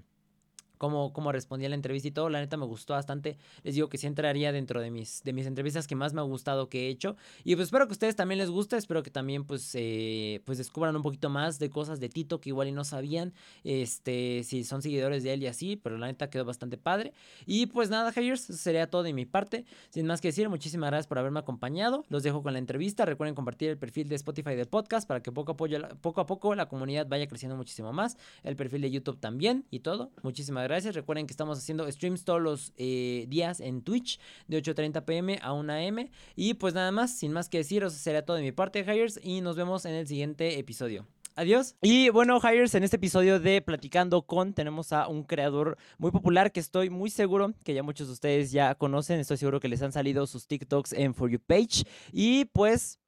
cómo, 0.83 1.13
cómo 1.13 1.31
respondía 1.31 1.69
la 1.69 1.77
entrevista 1.77 2.09
y 2.09 2.11
todo. 2.11 2.29
La 2.29 2.41
neta 2.41 2.57
me 2.57 2.67
gustó 2.67 2.95
bastante. 2.95 3.39
Les 3.63 3.77
digo 3.77 3.89
que 3.89 3.99
sí 3.99 4.09
entraría 4.09 4.51
dentro 4.51 4.81
de 4.81 4.91
mis, 4.91 5.23
de 5.23 5.33
mis 5.33 5.47
entrevistas 5.47 5.87
que 5.87 5.95
más 5.95 6.13
me 6.13 6.21
ha 6.21 6.25
gustado 6.25 6.69
que 6.69 6.87
he 6.87 6.89
hecho. 6.89 7.15
Y 7.45 7.55
pues 7.55 7.69
espero 7.69 7.87
que 7.87 7.93
a 7.93 7.95
ustedes 7.95 8.17
también 8.17 8.41
les 8.41 8.51
guste. 8.51 8.77
Espero 8.77 9.05
que 9.05 9.11
también 9.13 9.45
pues, 9.45 9.71
eh, 9.77 10.41
pues 10.45 10.59
descubran 10.59 10.97
un 10.97 11.03
poquito 11.03 11.31
más 11.31 11.61
de 11.61 11.71
cosas 11.71 12.01
de 12.01 12.09
Tito 12.09 12.41
que 12.41 12.49
igual 12.49 12.67
y 12.67 12.73
no 12.73 12.83
sabían. 12.83 13.33
Este, 13.63 14.43
si 14.43 14.65
son 14.65 14.83
seguidores 14.83 15.23
de 15.23 15.35
él 15.35 15.45
y 15.45 15.47
así. 15.47 15.77
Pero 15.77 15.99
la 15.99 16.09
neta 16.09 16.31
quedó 16.31 16.45
bastante 16.45 16.77
padre. 16.79 17.13
Y 17.47 17.67
pues 17.67 17.89
nada, 17.89 18.13
Hayers, 18.17 18.41
sería 18.41 18.91
todo 18.91 19.05
de 19.05 19.13
mi 19.13 19.25
parte. 19.25 19.65
Sin 19.91 20.07
más 20.07 20.21
que 20.21 20.29
decir, 20.29 20.49
muchísimas 20.49 20.91
gracias 20.91 21.07
por 21.07 21.21
haberme 21.21 21.39
acompañado. 21.39 22.05
Los 22.09 22.25
dejo 22.25 22.43
con 22.43 22.55
la 22.55 22.59
entrevista. 22.59 23.05
Recuerden 23.05 23.37
compartir 23.37 23.71
el 23.71 23.79
perfil 23.79 24.09
de 24.09 24.17
Spotify 24.17 24.57
del 24.57 24.67
podcast 24.67 25.07
para 25.07 25.23
que 25.23 25.31
poco 25.31 25.53
a 25.53 25.57
poco, 25.57 25.77
poco, 26.01 26.21
a 26.21 26.27
poco 26.27 26.57
la 26.57 26.67
comunidad 26.67 27.07
vaya 27.07 27.29
creciendo 27.29 27.57
muchísimo 27.57 27.93
más. 27.93 28.19
El 28.43 28.57
perfil 28.57 28.81
de 28.81 28.91
YouTube 28.91 29.21
también 29.21 29.65
y 29.71 29.79
todo. 29.79 30.11
Muchísimas 30.25 30.65
gracias 30.65 30.72
gracias. 30.73 30.95
Recuerden 30.95 31.27
que 31.27 31.33
estamos 31.33 31.59
haciendo 31.59 31.91
streams 31.91 32.25
todos 32.25 32.41
los 32.41 32.73
eh, 32.79 33.27
días 33.29 33.61
en 33.61 33.83
Twitch 33.83 34.19
de 34.49 34.63
8.30 34.63 35.05
pm 35.05 35.39
a 35.43 35.53
1 35.53 35.73
am. 35.73 36.09
Y 36.35 36.55
pues 36.55 36.73
nada 36.73 36.91
más, 36.91 37.15
sin 37.15 37.31
más 37.31 37.51
que 37.51 37.59
decir, 37.59 37.83
eso 37.83 37.95
sería 37.95 38.25
todo 38.25 38.39
de 38.39 38.43
mi 38.43 38.53
parte, 38.53 38.81
Hires. 38.81 39.21
Y 39.23 39.43
nos 39.43 39.57
vemos 39.57 39.85
en 39.85 39.95
el 39.95 40.07
siguiente 40.07 40.59
episodio. 40.59 41.07
Adiós. 41.37 41.77
Y 41.83 42.09
bueno, 42.09 42.41
Hires, 42.43 42.75
en 42.75 42.85
este 42.85 42.97
episodio 42.97 43.39
de 43.39 43.61
Platicando 43.61 44.23
con 44.23 44.55
tenemos 44.55 44.95
a 44.95 45.09
un 45.09 45.25
creador 45.25 45.77
muy 45.99 46.11
popular 46.11 46.53
que 46.53 46.61
estoy 46.61 46.89
muy 46.89 47.11
seguro 47.11 47.53
que 47.65 47.75
ya 47.75 47.83
muchos 47.83 48.07
de 48.07 48.15
ustedes 48.15 48.51
ya 48.51 48.75
conocen. 48.75 49.21
Estoy 49.21 49.37
seguro 49.37 49.61
que 49.61 49.69
les 49.69 49.83
han 49.83 49.93
salido 49.93 50.27
sus 50.27 50.47
TikToks 50.47 50.95
en 50.95 51.15
For 51.15 51.29
You 51.31 51.39
Page. 51.39 51.85
Y 52.13 52.47
pues 52.47 52.99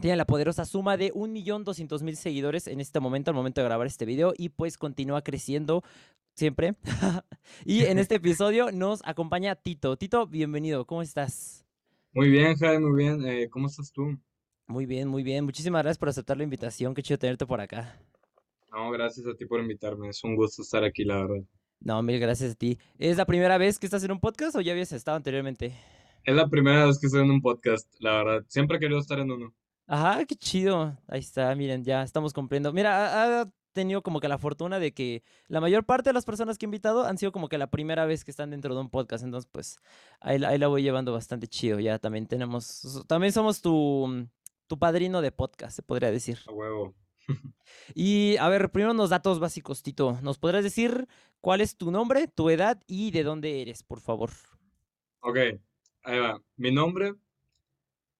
tiene 0.00 0.16
la 0.16 0.26
poderosa 0.26 0.64
suma 0.64 0.96
de 0.96 1.12
1.200.000 1.12 2.14
seguidores 2.14 2.68
en 2.68 2.80
este 2.80 3.00
momento, 3.00 3.30
al 3.30 3.34
momento 3.34 3.60
de 3.60 3.66
grabar 3.66 3.86
este 3.86 4.04
video, 4.04 4.32
y 4.36 4.50
pues 4.50 4.78
continúa 4.78 5.22
creciendo 5.22 5.82
siempre. 6.38 6.76
y 7.64 7.84
en 7.84 7.98
este 7.98 8.14
episodio 8.14 8.70
nos 8.70 9.02
acompaña 9.04 9.56
Tito. 9.56 9.96
Tito, 9.96 10.26
bienvenido, 10.26 10.86
¿cómo 10.86 11.02
estás? 11.02 11.66
Muy 12.12 12.30
bien, 12.30 12.56
Jaime, 12.56 12.86
muy 12.86 13.02
bien. 13.02 13.26
Eh, 13.26 13.48
¿cómo 13.50 13.66
estás 13.66 13.92
tú? 13.92 14.16
Muy 14.66 14.86
bien, 14.86 15.08
muy 15.08 15.22
bien. 15.22 15.44
Muchísimas 15.44 15.82
gracias 15.82 15.98
por 15.98 16.08
aceptar 16.08 16.36
la 16.36 16.44
invitación. 16.44 16.94
Qué 16.94 17.02
chido 17.02 17.18
tenerte 17.18 17.44
por 17.44 17.60
acá. 17.60 18.00
No, 18.70 18.90
gracias 18.90 19.26
a 19.26 19.34
ti 19.34 19.46
por 19.46 19.60
invitarme. 19.60 20.08
Es 20.08 20.22
un 20.22 20.36
gusto 20.36 20.62
estar 20.62 20.84
aquí, 20.84 21.04
la 21.04 21.16
verdad. 21.16 21.44
No, 21.80 22.02
mil 22.02 22.18
gracias 22.20 22.52
a 22.52 22.54
ti. 22.54 22.78
¿Es 22.98 23.16
la 23.16 23.26
primera 23.26 23.58
vez 23.58 23.78
que 23.78 23.86
estás 23.86 24.04
en 24.04 24.12
un 24.12 24.20
podcast 24.20 24.56
o 24.56 24.60
ya 24.60 24.72
habías 24.72 24.92
estado 24.92 25.16
anteriormente? 25.16 25.74
Es 26.24 26.34
la 26.34 26.48
primera 26.48 26.86
vez 26.86 26.98
que 26.98 27.06
estoy 27.06 27.22
en 27.22 27.30
un 27.30 27.42
podcast, 27.42 27.88
la 27.98 28.22
verdad. 28.22 28.44
Siempre 28.48 28.76
he 28.76 28.80
querido 28.80 29.00
estar 29.00 29.18
en 29.18 29.30
uno. 29.30 29.54
Ajá, 29.86 30.24
qué 30.26 30.36
chido. 30.36 30.96
Ahí 31.08 31.20
está, 31.20 31.54
miren, 31.54 31.82
ya 31.82 32.02
estamos 32.02 32.32
cumpliendo. 32.32 32.72
Mira, 32.72 33.40
ha, 33.40 33.50
tenido 33.78 34.02
como 34.02 34.18
que 34.18 34.26
la 34.26 34.38
fortuna 34.38 34.80
de 34.80 34.92
que 34.92 35.22
la 35.46 35.60
mayor 35.60 35.84
parte 35.84 36.10
de 36.10 36.14
las 36.14 36.24
personas 36.24 36.58
que 36.58 36.66
he 36.66 36.68
invitado 36.68 37.04
han 37.04 37.16
sido 37.16 37.30
como 37.30 37.48
que 37.48 37.58
la 37.58 37.68
primera 37.68 38.06
vez 38.06 38.24
que 38.24 38.32
están 38.32 38.50
dentro 38.50 38.74
de 38.74 38.80
un 38.80 38.90
podcast. 38.90 39.22
Entonces, 39.22 39.48
pues, 39.52 39.78
ahí, 40.20 40.42
ahí 40.42 40.58
la 40.58 40.66
voy 40.66 40.82
llevando 40.82 41.12
bastante 41.12 41.46
chido. 41.46 41.78
Ya 41.78 42.00
también 42.00 42.26
tenemos, 42.26 43.04
también 43.06 43.32
somos 43.32 43.62
tu, 43.62 44.26
tu 44.66 44.78
padrino 44.80 45.22
de 45.22 45.30
podcast, 45.30 45.76
se 45.76 45.82
podría 45.82 46.10
decir. 46.10 46.40
A 46.48 46.52
huevo. 46.52 46.94
Y 47.94 48.36
a 48.38 48.48
ver, 48.48 48.70
primero 48.70 48.92
unos 48.92 49.10
datos 49.10 49.38
básicos, 49.38 49.82
Tito. 49.82 50.18
¿Nos 50.22 50.38
podrás 50.38 50.64
decir 50.64 51.06
cuál 51.40 51.60
es 51.60 51.76
tu 51.76 51.90
nombre, 51.90 52.26
tu 52.26 52.48
edad 52.50 52.82
y 52.86 53.10
de 53.10 53.22
dónde 53.22 53.62
eres, 53.62 53.82
por 53.82 54.00
favor? 54.00 54.30
Ok, 55.20 55.36
ahí 56.02 56.18
va. 56.18 56.40
Mi 56.56 56.72
nombre 56.72 57.14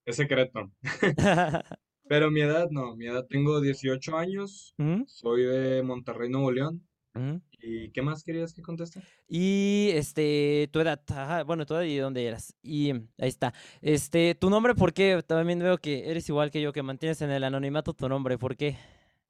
es 0.05 0.17
secreto. 0.17 0.71
Pero 2.09 2.31
mi 2.31 2.41
edad 2.41 2.69
no, 2.71 2.97
mi 2.97 3.07
edad 3.07 3.27
tengo 3.27 3.61
18 3.61 4.17
años, 4.17 4.75
soy 5.07 5.43
de 5.43 5.83
Monterrey, 5.83 6.31
Nuevo 6.31 6.51
León. 6.51 6.83
Ujú. 7.15 7.41
¿Y 7.61 7.91
qué 7.91 8.03
más 8.03 8.23
querías 8.23 8.55
que 8.55 8.63
conteste? 8.63 9.03
Y, 9.29 9.91
este, 9.93 10.69
tu 10.73 10.81
edad, 10.81 11.03
ajá, 11.09 11.43
bueno, 11.45 11.67
tu 11.67 11.75
edad 11.75 11.83
y 11.83 11.97
dónde 11.97 12.25
eras. 12.25 12.57
Y 12.63 12.93
mm, 12.93 13.09
ahí 13.19 13.29
está. 13.29 13.53
Este, 13.83 14.35
tu 14.35 14.49
nombre, 14.49 14.75
¿por 14.75 14.93
qué? 14.93 15.23
También 15.27 15.59
veo 15.59 15.79
que 15.79 16.09
eres 16.11 16.29
igual 16.29 16.51
que 16.51 16.63
yo, 16.63 16.73
que 16.73 16.83
mantienes 16.83 17.21
en 17.21 17.31
el 17.31 17.45
anonimato 17.45 17.93
tu 17.93 18.09
nombre, 18.09 18.39
¿por 18.39 18.57
qué? 18.57 18.77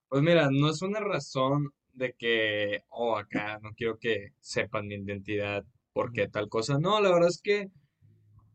Pues 0.09 0.22
mira, 0.22 0.49
no 0.51 0.70
es 0.70 0.83
una 0.83 1.01
razón 1.01 1.72
de 1.95 2.14
que, 2.16 2.85
oh, 2.91 3.16
acá 3.16 3.59
no 3.62 3.72
quiero 3.74 3.99
que 3.99 4.35
sepan 4.41 4.87
mi 4.87 4.95
identidad 4.95 5.64
porque 5.93 6.29
tal 6.29 6.49
cosa. 6.49 6.79
No, 6.79 7.01
la 7.01 7.11
verdad 7.11 7.29
es 7.31 7.41
que 7.43 7.70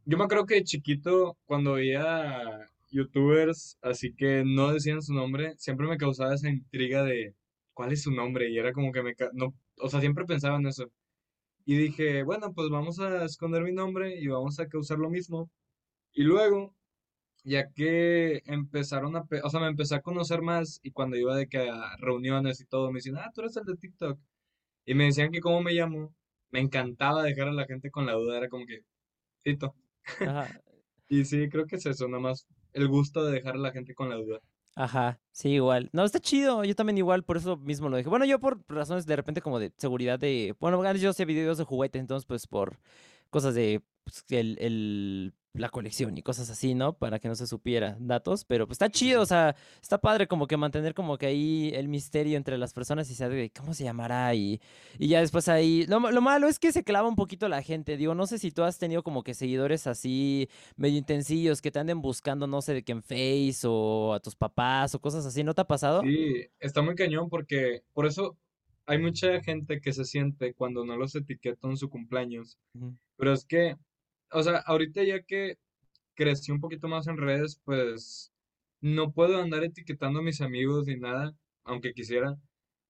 yo 0.06 0.18
me 0.18 0.24
acuerdo 0.24 0.46
que 0.46 0.56
de 0.56 0.64
chiquito, 0.64 1.38
cuando 1.46 1.74
veía 1.74 2.70
youtubers, 2.94 3.78
así 3.82 4.14
que 4.16 4.44
no 4.46 4.74
decían 4.74 5.02
su 5.02 5.14
nombre, 5.14 5.56
siempre 5.58 5.88
me 5.88 5.98
causaba 5.98 6.36
esa 6.36 6.50
intriga 6.50 7.04
de 7.04 7.36
cuál 7.74 7.92
es 7.92 8.04
su 8.04 8.12
nombre 8.12 8.50
y 8.50 8.58
era 8.60 8.74
como 8.74 8.92
que 8.92 9.04
me, 9.04 9.16
no, 9.34 9.54
o 9.80 9.90
sea, 9.90 10.00
siempre 10.00 10.26
pensaba 10.26 10.58
en 10.58 10.68
eso. 10.68 10.92
Y 11.66 11.78
dije, 11.78 12.24
bueno, 12.24 12.54
pues 12.54 12.70
vamos 12.70 13.00
a 13.00 13.26
esconder 13.26 13.64
mi 13.64 13.74
nombre 13.74 14.20
y 14.20 14.28
vamos 14.28 14.60
a 14.60 14.68
causar 14.68 15.00
lo 15.00 15.10
mismo. 15.10 15.50
Y 16.14 16.24
luego 16.24 16.76
ya 17.44 17.72
que 17.74 18.42
empezaron 18.46 19.16
a, 19.18 19.26
o 19.44 19.50
sea, 19.50 19.60
me 19.62 19.68
empecé 19.68 19.96
a 19.96 20.02
conocer 20.02 20.42
más 20.42 20.80
y 20.84 20.92
cuando 20.92 21.18
iba 21.18 21.36
de 21.36 21.48
que 21.48 21.70
a 21.70 21.96
reuniones 22.00 22.62
y 22.62 22.66
todo, 22.66 22.92
me 22.92 23.00
decían, 23.00 23.18
ah, 23.18 23.32
tú 23.34 23.42
eres 23.42 23.58
el 23.58 23.66
de 23.66 23.76
TikTok. 23.78 24.20
Y 24.86 24.96
me 24.96 25.06
decían 25.06 25.32
que 25.32 25.42
cómo 25.42 25.62
me 25.62 25.74
llamo, 25.74 26.16
me 26.52 26.60
encantaba 26.62 27.24
dejar 27.24 27.50
a 27.50 27.54
la 27.54 27.66
gente 27.66 27.92
con 27.92 28.06
la 28.06 28.14
duda, 28.14 28.38
era 28.38 28.50
como 28.50 28.66
que, 28.66 28.82
Tito. 29.44 29.76
Ajá, 30.20 30.48
Y 31.10 31.26
sí, 31.26 31.50
creo 31.50 31.68
que 31.68 31.76
es 31.78 31.86
eso, 31.86 32.08
nada 32.08 32.22
más 32.22 32.48
el 32.74 32.88
gusto 32.88 33.26
de 33.26 33.34
dejar 33.34 33.56
a 33.56 33.60
la 33.60 33.72
gente 33.72 33.96
con 33.96 34.10
la 34.10 34.16
duda. 34.16 34.40
ajá, 34.76 35.22
sí, 35.32 35.50
igual. 35.52 35.90
No, 35.94 36.04
está 36.04 36.20
chido, 36.20 36.64
yo 36.64 36.76
también 36.76 36.98
igual, 36.98 37.24
por 37.24 37.38
eso 37.38 37.58
mismo 37.58 37.90
lo 37.90 37.98
dije. 37.98 38.10
Bueno, 38.10 38.26
yo 38.26 38.40
por 38.40 38.64
razones 38.68 39.06
de 39.06 39.16
repente 39.16 39.42
como 39.42 39.60
de 39.60 39.72
seguridad 39.78 40.20
de... 40.20 40.56
Bueno, 40.60 40.82
antes 40.82 41.02
yo 41.02 41.10
hacía 41.12 41.26
videos 41.26 41.58
de 41.58 41.64
juguetes, 41.66 42.00
entonces 42.00 42.26
pues 42.26 42.48
por 42.48 42.80
cosas 43.30 43.56
de 43.56 43.82
pues, 44.04 44.26
el, 44.30 44.58
el- 44.60 45.34
la 45.54 45.70
colección 45.70 46.18
y 46.18 46.24
cosas 46.24 46.50
así, 46.50 46.74
¿no? 46.74 46.94
Para 46.94 47.20
que 47.20 47.28
no 47.28 47.36
se 47.36 47.46
supiera 47.46 47.96
datos, 48.00 48.44
pero 48.44 48.66
pues 48.66 48.76
está 48.76 48.90
chido, 48.90 49.22
o 49.22 49.26
sea, 49.26 49.56
está 49.82 50.00
padre 50.00 50.28
como 50.28 50.48
que 50.48 50.58
mantener 50.58 50.94
como 50.96 51.18
que 51.18 51.28
ahí 51.28 51.72
el 51.76 51.88
misterio 51.88 52.38
entre 52.38 52.58
las 52.58 52.74
personas 52.74 53.10
y 53.12 53.16
saber 53.16 53.38
de 53.38 53.52
cómo 53.52 53.74
se 53.74 53.84
llamará 53.84 54.34
y, 54.34 54.60
y 54.98 55.08
ya 55.10 55.20
después 55.20 55.48
ahí... 55.50 55.86
Lo, 55.88 56.00
ma- 56.00 56.12
lo 56.12 56.22
malo 56.22 56.48
es 56.48 56.58
que 56.58 56.72
se 56.72 56.84
clava 56.84 57.08
un 57.08 57.16
poquito 57.16 57.48
la 57.50 57.62
gente, 57.62 57.98
digo, 57.98 58.16
no 58.16 58.26
sé 58.26 58.40
si 58.40 58.52
tú 58.52 58.64
has 58.64 58.80
tenido 58.80 59.04
como 59.04 59.24
que 59.24 59.36
seguidores 59.36 59.86
así 59.86 60.50
medio 60.76 60.98
intensillos 60.98 61.62
que 61.62 61.70
te 61.72 61.80
anden 61.80 62.02
buscando, 62.02 62.48
no 62.48 62.62
sé, 62.62 62.74
de 62.74 62.84
que 62.84 62.92
en 62.94 63.04
Face 63.04 63.62
o 63.66 64.14
a 64.14 64.20
tus 64.20 64.36
papás 64.36 64.96
o 64.96 65.00
cosas 65.00 65.26
así, 65.26 65.44
¿no 65.44 65.54
te 65.54 65.62
ha 65.62 65.68
pasado? 65.68 66.02
Sí, 66.02 66.48
está 66.60 66.82
muy 66.82 66.96
cañón 66.96 67.30
porque 67.30 67.84
por 67.94 68.08
eso 68.08 68.38
hay 68.86 68.98
mucha 68.98 69.40
gente 69.42 69.80
que 69.82 69.94
se 69.94 70.04
siente 70.04 70.54
cuando 70.56 70.84
no 70.84 70.98
los 70.98 71.16
etiquetan 71.16 71.72
en 71.72 71.78
su 71.78 71.90
cumpleaños. 71.90 72.58
Pero 73.18 73.34
es 73.34 73.46
que, 73.46 73.76
o 74.34 74.44
sea, 74.44 74.58
ahorita 74.66 75.04
ya 75.04 75.22
que 75.24 75.58
crecí 76.16 76.52
un 76.52 76.60
poquito 76.62 76.88
más 76.88 77.08
en 77.08 77.18
redes, 77.18 77.60
pues 77.66 78.32
no 78.82 79.12
puedo 79.12 79.42
andar 79.42 79.64
etiquetando 79.64 80.20
a 80.20 80.24
mis 80.24 80.42
amigos 80.42 80.88
ni 80.88 80.98
nada, 80.98 81.34
aunque 81.64 81.94
quisiera. 81.94 82.38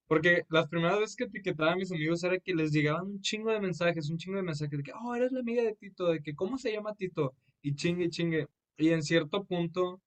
Porque 0.08 0.44
las 0.50 0.68
primeras 0.70 1.00
veces 1.00 1.16
que 1.16 1.26
etiquetaba 1.26 1.74
a 1.74 1.76
mis 1.76 1.92
amigos 1.92 2.24
era 2.24 2.40
que 2.40 2.56
les 2.56 2.72
llegaban 2.72 3.08
un 3.08 3.22
chingo 3.22 3.52
de 3.52 3.60
mensajes, 3.62 4.10
un 4.10 4.18
chingo 4.18 4.38
de 4.38 4.44
mensajes 4.44 4.78
de 4.78 4.84
que, 4.84 4.92
oh, 4.94 5.16
eres 5.16 5.32
la 5.32 5.40
amiga 5.42 5.64
de 5.64 5.76
Tito, 5.76 6.08
de 6.08 6.22
que, 6.22 6.36
¿cómo 6.36 6.58
se 6.58 6.72
llama 6.72 6.96
Tito? 6.96 7.34
Y 7.62 7.76
chingue, 7.76 8.10
chingue. 8.10 8.48
Y 8.78 8.90
en 8.90 9.04
cierto 9.04 9.46
punto, 9.46 10.02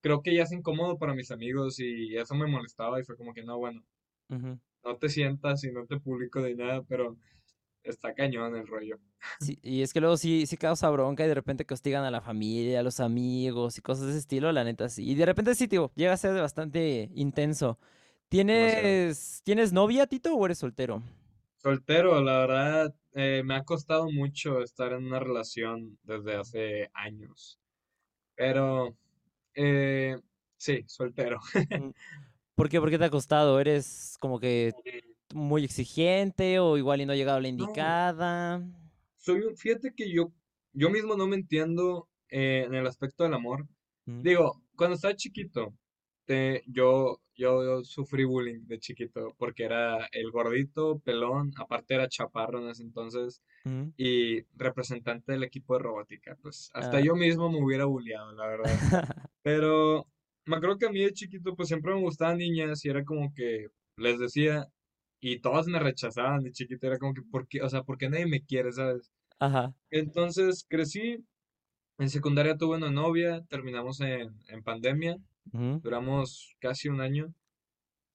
creo 0.00 0.22
que 0.22 0.34
ya 0.34 0.44
es 0.44 0.52
incómodo 0.52 0.98
para 0.98 1.14
mis 1.14 1.30
amigos 1.30 1.80
y 1.80 2.16
eso 2.16 2.34
me 2.34 2.46
molestaba 2.46 3.00
y 3.00 3.04
fue 3.04 3.16
como 3.16 3.34
que, 3.34 3.42
no, 3.44 3.58
bueno, 3.58 3.82
ujú. 4.30 4.58
no 4.84 4.96
te 4.96 5.08
sientas 5.08 5.64
y 5.64 5.72
no 5.72 5.86
te 5.86 5.98
publico 6.00 6.42
de 6.42 6.54
nada, 6.54 6.82
pero 6.82 7.16
está 7.90 8.14
cañón 8.14 8.56
el 8.56 8.66
rollo. 8.66 8.98
Sí, 9.40 9.58
y 9.62 9.82
es 9.82 9.92
que 9.92 10.00
luego 10.00 10.16
sí, 10.16 10.46
sí 10.46 10.56
causa 10.56 10.90
bronca 10.90 11.24
y 11.24 11.28
de 11.28 11.34
repente 11.34 11.64
que 11.64 11.74
hostigan 11.74 12.04
a 12.04 12.10
la 12.10 12.20
familia, 12.20 12.80
a 12.80 12.82
los 12.82 13.00
amigos 13.00 13.78
y 13.78 13.82
cosas 13.82 14.04
de 14.04 14.10
ese 14.10 14.20
estilo, 14.20 14.52
la 14.52 14.64
neta 14.64 14.88
sí. 14.88 15.08
Y 15.08 15.14
de 15.14 15.26
repente 15.26 15.54
sí, 15.54 15.68
tío, 15.68 15.92
llega 15.94 16.12
a 16.12 16.16
ser 16.16 16.34
bastante 16.40 17.10
intenso. 17.14 17.78
¿Tienes, 18.28 19.40
¿tienes 19.44 19.72
novia, 19.72 20.06
Tito, 20.06 20.34
o 20.34 20.44
eres 20.44 20.58
soltero? 20.58 21.02
Soltero, 21.56 22.22
la 22.22 22.38
verdad, 22.40 22.94
eh, 23.14 23.42
me 23.44 23.54
ha 23.56 23.64
costado 23.64 24.10
mucho 24.10 24.62
estar 24.62 24.92
en 24.92 25.06
una 25.06 25.18
relación 25.18 25.98
desde 26.02 26.36
hace 26.36 26.90
años, 26.94 27.58
pero 28.34 28.94
eh, 29.54 30.16
sí, 30.56 30.84
soltero. 30.86 31.40
Mm, 31.70 31.90
¿Por 32.54 32.68
qué? 32.68 32.80
¿Por 32.80 32.90
qué 32.90 32.98
te 32.98 33.04
ha 33.04 33.10
costado? 33.10 33.60
¿Eres 33.60 34.16
como 34.20 34.40
que 34.40 34.72
muy 35.34 35.64
exigente 35.64 36.58
o 36.58 36.76
igual 36.76 37.00
y 37.00 37.06
no 37.06 37.12
ha 37.12 37.16
llegado 37.16 37.40
la 37.40 37.48
No, 37.48 37.48
indicada? 37.48 38.62
soy 39.16 39.40
un, 39.42 39.56
fíjate 39.56 39.92
que 39.94 40.10
yo, 40.10 40.32
yo 40.72 40.90
mismo 40.90 41.16
no 41.16 41.26
me 41.26 41.36
entiendo 41.36 42.08
eh, 42.30 42.64
en 42.66 42.74
el 42.74 42.86
aspecto 42.86 43.24
del 43.24 43.34
amor. 43.34 43.66
Mm, 44.06 44.22
Digo, 44.22 44.62
cuando 44.76 44.94
estaba 44.96 45.14
chiquito, 45.16 45.74
te- 46.24 46.62
yo, 46.66 47.20
yo 47.34 47.82
sufrí 47.84 48.24
bullying 48.24 48.66
de 48.66 48.78
chiquito 48.78 49.34
porque 49.38 49.64
era 49.64 50.06
el 50.12 50.30
gordito, 50.30 50.98
pelón, 51.00 51.52
aparte 51.56 51.94
era 51.94 52.08
chaparro 52.08 52.60
en 52.62 52.68
ese 52.70 52.82
entonces 52.82 53.42
mm, 53.64 53.88
y 53.96 54.42
representante 54.56 55.32
del 55.32 55.44
equipo 55.44 55.74
de 55.74 55.80
robótica. 55.82 56.36
Pues 56.42 56.70
hasta 56.74 56.98
ah, 56.98 57.00
yo 57.00 57.14
mismo 57.16 57.50
me 57.50 57.62
hubiera 57.62 57.84
bulleado, 57.86 58.32
la 58.32 58.46
verdad. 58.46 58.66
Pero 59.42 60.06
me 60.46 60.56
acuerdo 60.56 60.78
que 60.78 60.86
a 60.86 60.90
mí 60.90 61.00
de 61.00 61.12
chiquito 61.12 61.54
pues 61.56 61.68
siempre 61.68 61.94
me 61.94 62.00
gustaban 62.00 62.38
niñas 62.38 62.84
y 62.84 62.88
era 62.90 63.04
como 63.04 63.32
que 63.34 63.68
les 63.96 64.18
decía 64.18 64.66
y 65.20 65.40
todas 65.40 65.66
me 65.68 65.78
rechazaban 65.80 66.42
de 66.44 66.52
chiquito, 66.52 66.86
era 66.86 66.98
como 66.98 67.14
que, 67.14 67.22
¿por 67.22 67.48
qué? 67.48 67.62
O 67.62 67.68
sea, 67.68 67.82
¿por 67.84 67.98
qué 67.98 68.08
nadie 68.10 68.26
me 68.26 68.44
quiere, 68.44 68.72
sabes? 68.72 69.12
Ajá. 69.40 69.74
Entonces 69.90 70.66
crecí, 70.68 71.24
en 71.98 72.10
secundaria 72.10 72.56
tuve 72.56 72.76
una 72.76 72.90
novia, 72.90 73.42
terminamos 73.50 74.00
en, 74.00 74.38
en 74.48 74.62
pandemia, 74.62 75.18
ujú, 75.52 75.82
duramos 75.82 76.56
casi 76.60 76.88
un 76.88 77.00
año 77.00 77.34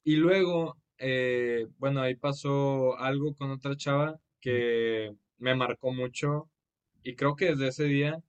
y 0.04 0.16
luego, 0.18 0.78
eh, 0.98 1.68
bueno, 1.78 2.02
ahí 2.02 2.16
pasó 2.16 2.98
algo 2.98 3.36
con 3.36 3.52
otra 3.52 3.76
chava 3.78 4.20
que 4.42 5.12
me 5.38 5.56
marcó 5.56 5.92
mucho 5.94 6.50
y 7.04 7.16
creo 7.16 7.36
que 7.36 7.48
desde 7.48 7.70
ese 7.70 7.84
día 7.86 8.24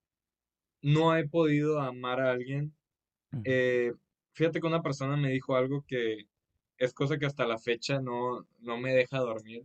no 0.82 1.16
he 1.16 1.28
podido 1.28 1.80
amar 1.80 2.20
a 2.20 2.32
alguien 2.32 2.74
Eh, 3.44 3.92
fíjate 4.34 4.60
que 4.60 4.66
una 4.68 4.82
persona 4.82 5.16
me 5.16 5.30
dijo 5.30 5.56
algo 5.56 5.84
que 5.86 6.26
es 6.78 6.92
cosa 6.92 7.18
que 7.18 7.26
hasta 7.26 7.46
la 7.46 7.58
fecha 7.58 8.00
no, 8.00 8.46
no 8.60 8.78
me 8.78 8.92
deja 8.92 9.18
dormir. 9.18 9.64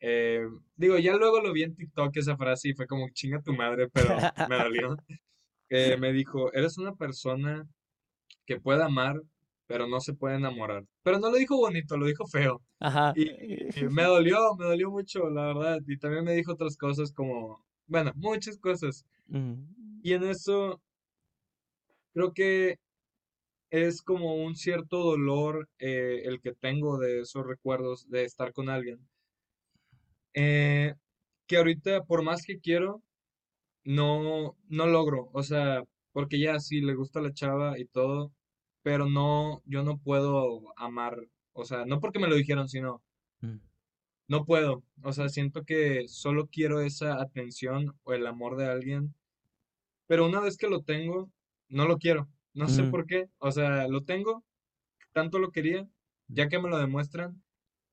Eh, 0.00 0.46
digo, 0.76 0.98
ya 0.98 1.16
luego 1.16 1.40
lo 1.40 1.52
vi 1.52 1.62
en 1.62 1.74
TikTok 1.74 2.16
esa 2.16 2.36
frase 2.36 2.68
y 2.68 2.74
fue 2.74 2.86
como 2.86 3.08
chinga 3.10 3.40
tu 3.40 3.54
madre, 3.54 3.88
pero 3.88 4.08
me 4.50 4.56
dolió. 4.56 4.96
Eh, 5.70 5.96
me 5.96 6.12
dijo, 6.12 6.52
eres 6.52 6.76
una 6.76 6.94
persona 6.94 7.66
que 8.44 8.60
puede 8.60 8.82
amar, 8.82 9.22
pero 9.66 9.86
no 9.86 10.00
se 10.00 10.12
puede 10.12 10.36
enamorar. 10.36 10.84
Pero 11.02 11.18
no 11.18 11.30
lo 11.30 11.38
dijo 11.38 11.56
bonito, 11.56 11.96
lo 11.96 12.06
dijo 12.06 12.26
feo. 12.26 12.60
Ajá. 12.80 13.14
Y, 13.16 13.80
y 13.80 13.84
me 13.88 14.02
dolió, 14.02 14.54
me 14.56 14.66
dolió 14.66 14.90
mucho, 14.90 15.30
la 15.30 15.46
verdad. 15.46 15.80
Y 15.86 15.96
también 15.96 16.24
me 16.24 16.34
dijo 16.34 16.52
otras 16.52 16.76
cosas 16.76 17.10
como, 17.12 17.64
bueno, 17.86 18.12
muchas 18.14 18.58
cosas. 18.58 19.06
Y 20.02 20.12
en 20.12 20.24
eso 20.24 20.80
creo 22.12 22.32
que 22.32 22.78
es 23.74 24.02
como 24.02 24.36
un 24.36 24.54
cierto 24.56 24.98
dolor 25.00 25.68
eh, 25.80 26.22
el 26.26 26.40
que 26.40 26.52
tengo 26.54 26.98
de 26.98 27.20
esos 27.22 27.46
recuerdos 27.46 28.08
de 28.08 28.24
estar 28.24 28.52
con 28.52 28.68
alguien. 28.68 29.00
eh, 30.34 30.94
que 31.46 31.56
ahorita, 31.58 32.04
por 32.04 32.22
más 32.22 32.44
que 32.46 32.58
quiero, 32.60 33.02
no, 33.84 34.56
no 34.68 34.86
logro. 34.86 35.30
O 35.34 35.42
sea, 35.42 35.84
porque 36.12 36.40
ya 36.40 36.60
sí 36.60 36.80
le 36.80 36.94
gusta 36.94 37.20
la 37.20 37.32
chava 37.34 37.78
y 37.78 37.86
todo, 37.86 38.32
pero 38.82 39.08
no, 39.08 39.62
yo 39.66 39.82
no 39.84 39.98
puedo 39.98 40.62
amar. 40.78 41.18
O 41.52 41.64
sea, 41.64 41.84
no 41.86 42.00
porque 42.00 42.18
me 42.20 42.28
lo 42.28 42.36
dijeron, 42.36 42.68
sino 42.68 43.02
mm, 43.42 43.58
no 44.28 44.44
puedo. 44.46 44.84
O 45.02 45.12
sea, 45.12 45.28
siento 45.28 45.64
que 45.64 46.08
solo 46.08 46.48
quiero 46.48 46.80
esa 46.82 47.20
atención 47.22 47.94
o 48.04 48.14
el 48.14 48.26
amor 48.26 48.56
de 48.56 48.66
alguien, 48.68 49.14
pero 50.06 50.26
una 50.26 50.40
vez 50.40 50.56
que 50.56 50.68
lo 50.68 50.82
tengo, 50.82 51.30
no 51.68 51.86
lo 51.86 51.98
quiero. 51.98 52.28
No 52.54 52.68
sé 52.68 52.84
por 52.84 53.06
qué. 53.06 53.28
O 53.38 53.52
sea, 53.52 53.88
lo 53.88 54.04
tengo, 54.04 54.44
tanto 55.12 55.38
lo 55.40 55.52
quería, 55.52 55.88
ya 56.28 56.48
que 56.48 56.58
me 56.60 56.70
lo 56.70 56.78
demuestran, 56.78 57.42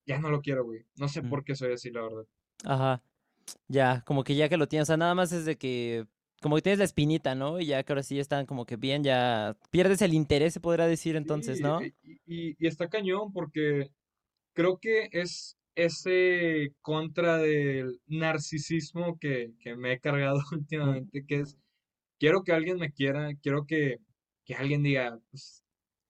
ya 0.07 0.19
no 0.19 0.29
lo 0.31 0.41
quiero, 0.41 0.65
güey. 0.65 0.85
No 0.95 1.07
sé 1.09 1.23
mm, 1.23 1.23
por 1.23 1.43
qué 1.45 1.55
soy 1.55 1.73
así, 1.73 1.91
la 1.91 2.03
verdad. 2.03 2.25
Ajá. 2.65 3.01
Ya, 3.69 4.03
como 4.05 4.23
que 4.23 4.35
ya 4.35 4.49
que 4.49 4.57
lo 4.57 4.67
tienes, 4.67 4.87
o 4.87 4.91
sea, 4.91 4.97
nada 4.97 5.15
más 5.15 5.31
es 5.33 5.45
de 5.45 5.57
que, 5.57 6.07
como 6.41 6.55
que 6.55 6.63
tienes 6.63 6.79
la 6.79 6.85
espinita, 6.85 7.35
¿no? 7.35 7.59
Y 7.61 7.67
ya 7.67 7.83
que 7.83 7.93
ahora 7.93 8.03
sí 8.03 8.19
están 8.19 8.45
como 8.45 8.65
que 8.65 8.77
bien, 8.77 9.03
ya 9.03 9.57
pierdes 9.71 10.01
el 10.03 10.13
interés, 10.15 10.53
se 10.53 10.61
podrá 10.61 10.87
decir 10.87 11.15
Sí, 11.23 11.27
entonces, 11.27 11.61
¿no? 11.61 11.87
y, 12.03 12.19
y- 12.25 12.55
y 12.59 12.67
está 12.67 12.89
cañón 12.89 13.31
porque 13.31 13.91
creo 14.53 14.79
que 14.79 15.09
es 15.13 15.57
ese 15.75 16.73
contra 16.81 17.37
del 17.39 18.01
narcisismo 18.07 19.17
que, 19.19 19.53
que 19.61 19.75
me 19.77 19.93
he 19.93 19.99
cargado 20.01 20.39
últimamente, 20.53 21.25
que 21.27 21.41
es, 21.41 21.57
quiero 22.19 22.43
que 22.43 22.53
alguien 22.53 22.79
me 22.79 22.91
quiera, 22.93 23.31
quiero 23.43 23.65
que, 23.67 23.97
que 24.45 24.55
alguien 24.55 24.83
diga, 24.83 25.19
pues, 25.29 25.63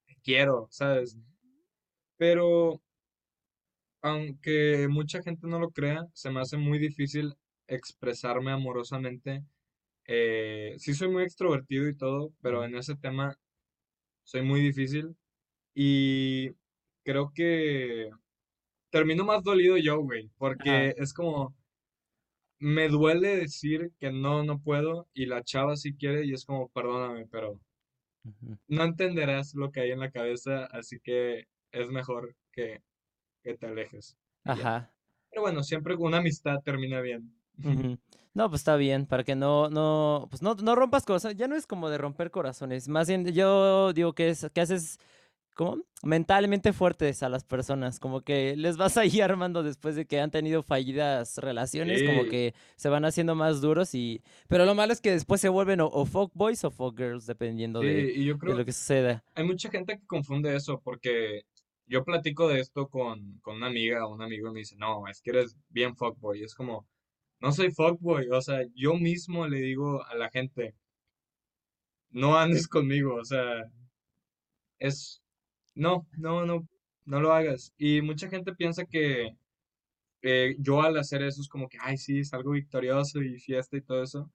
te 0.05 0.15
quiero, 0.23 0.67
¿sabes? 0.71 1.17
Pero 2.17 2.81
aunque 4.01 4.87
mucha 4.89 5.21
gente 5.21 5.47
no 5.47 5.59
lo 5.59 5.71
crea, 5.71 6.05
se 6.13 6.31
me 6.31 6.41
hace 6.41 6.57
muy 6.57 6.79
difícil 6.79 7.35
expresarme 7.67 8.51
amorosamente. 8.51 9.43
Eh, 10.07 10.75
sí 10.77 10.93
soy 10.93 11.09
muy 11.09 11.23
extrovertido 11.23 11.87
y 11.87 11.95
todo, 11.95 12.33
pero 12.41 12.65
en 12.65 12.75
ese 12.75 12.95
tema 12.95 13.37
soy 14.23 14.43
muy 14.43 14.61
difícil. 14.61 15.15
Y 15.75 16.51
creo 17.03 17.31
que 17.33 18.09
termino 18.91 19.25
más 19.25 19.43
dolido 19.43 19.77
yo, 19.77 19.99
güey, 20.01 20.29
porque 20.37 20.95
es 20.97 21.13
como, 21.13 21.55
me 22.59 22.89
duele 22.89 23.37
decir 23.37 23.91
que 23.99 24.11
no, 24.11 24.43
no 24.43 24.59
puedo, 24.59 25.07
y 25.13 25.25
la 25.25 25.43
chava 25.43 25.75
sí 25.75 25.95
quiere, 25.95 26.25
y 26.25 26.33
es 26.33 26.45
como, 26.45 26.69
perdóname, 26.69 27.27
pero 27.27 27.59
no 28.67 28.83
entenderás 28.83 29.53
lo 29.55 29.71
que 29.71 29.81
hay 29.81 29.91
en 29.91 29.99
la 29.99 30.11
cabeza, 30.11 30.65
así 30.65 30.99
que 30.99 31.47
es 31.71 31.89
mejor 31.89 32.35
que, 32.51 32.81
que 33.43 33.55
te 33.55 33.67
alejes. 33.67 34.17
Ajá. 34.43 34.91
Pero 35.29 35.43
bueno, 35.43 35.63
siempre 35.63 35.95
una 35.95 36.17
amistad 36.17 36.59
termina 36.63 37.01
bien. 37.01 37.33
No, 38.33 38.49
pues 38.49 38.61
está 38.61 38.77
bien, 38.77 39.07
para 39.07 39.25
que 39.25 39.35
no, 39.35 39.69
no, 39.69 40.27
pues 40.29 40.41
no, 40.41 40.55
no 40.55 40.73
rompas 40.73 41.03
cosas. 41.03 41.35
Ya 41.35 41.49
no 41.49 41.55
es 41.57 41.67
como 41.67 41.89
de 41.89 41.97
romper 41.97 42.31
corazones. 42.31 42.87
Más 42.87 43.09
bien, 43.09 43.25
yo 43.25 43.91
digo 43.91 44.13
que 44.13 44.29
es, 44.29 44.49
que 44.53 44.61
haces 44.61 44.99
¿cómo? 45.53 45.83
Mentalmente 46.03 46.73
fuertes 46.73 47.23
a 47.23 47.29
las 47.29 47.43
personas, 47.43 47.99
como 47.99 48.21
que 48.21 48.55
les 48.55 48.77
vas 48.77 48.97
ahí 48.97 49.21
armando 49.21 49.63
después 49.63 49.95
de 49.95 50.05
que 50.05 50.19
han 50.19 50.31
tenido 50.31 50.63
fallidas 50.63 51.37
relaciones, 51.37 52.03
como 52.03 52.25
que 52.25 52.53
se 52.75 52.89
van 52.89 53.05
haciendo 53.05 53.35
más 53.35 53.61
duros 53.61 53.93
y... 53.95 54.21
Pero 54.47 54.65
lo 54.65 54.75
malo 54.75 54.93
es 54.93 55.01
que 55.01 55.11
después 55.11 55.41
se 55.41 55.49
vuelven 55.49 55.81
o, 55.81 56.05
folk 56.05 56.31
boys 56.33 56.63
o 56.63 56.71
folk 56.71 56.97
girls, 56.97 57.25
dependiendo 57.25 57.79
de, 57.79 58.35
lo 58.41 58.65
que 58.65 58.71
suceda. 58.71 59.23
Hay 59.35 59.43
mucha 59.43 59.69
gente 59.69 59.97
que 59.99 60.05
confunde 60.05 60.55
eso 60.55 60.81
porque 60.83 61.45
yo 61.85 62.03
platico 62.03 62.47
de 62.47 62.59
esto 62.59 62.87
con, 62.87 63.39
con 63.41 63.57
una 63.57 63.67
amiga 63.67 64.05
o 64.05 64.13
un 64.13 64.21
amigo 64.21 64.49
y 64.49 64.53
me 64.53 64.59
dice, 64.59 64.75
no, 64.77 65.07
es 65.07 65.21
que 65.21 65.31
eres 65.31 65.57
bien 65.69 65.95
fuckboy. 65.95 66.41
Es 66.41 66.55
como, 66.55 66.87
no 67.41 67.51
soy 67.51 67.71
fuckboy, 67.71 68.29
o 68.29 68.41
sea, 68.41 68.61
yo 68.75 68.93
mismo 68.95 69.47
le 69.47 69.57
digo 69.57 70.03
a 70.05 70.15
la 70.15 70.29
gente, 70.29 70.75
no 72.11 72.37
andes 72.37 72.67
conmigo, 72.67 73.15
o 73.15 73.25
sea, 73.25 73.69
es 74.79 75.20
no, 75.81 76.07
no, 76.17 76.45
no, 76.45 76.67
no 77.05 77.21
lo 77.21 77.33
hagas. 77.33 77.73
Y 77.77 78.01
mucha 78.01 78.29
gente 78.29 78.53
piensa 78.53 78.85
que 78.85 79.35
eh, 80.21 80.55
yo 80.59 80.81
al 80.81 80.97
hacer 80.97 81.23
eso 81.23 81.41
es 81.41 81.49
como 81.49 81.67
que, 81.67 81.77
ay, 81.81 81.97
sí, 81.97 82.23
salgo 82.23 82.51
victorioso 82.51 83.21
y 83.21 83.39
fiesta 83.39 83.77
y 83.77 83.81
todo 83.81 84.03
eso. 84.03 84.31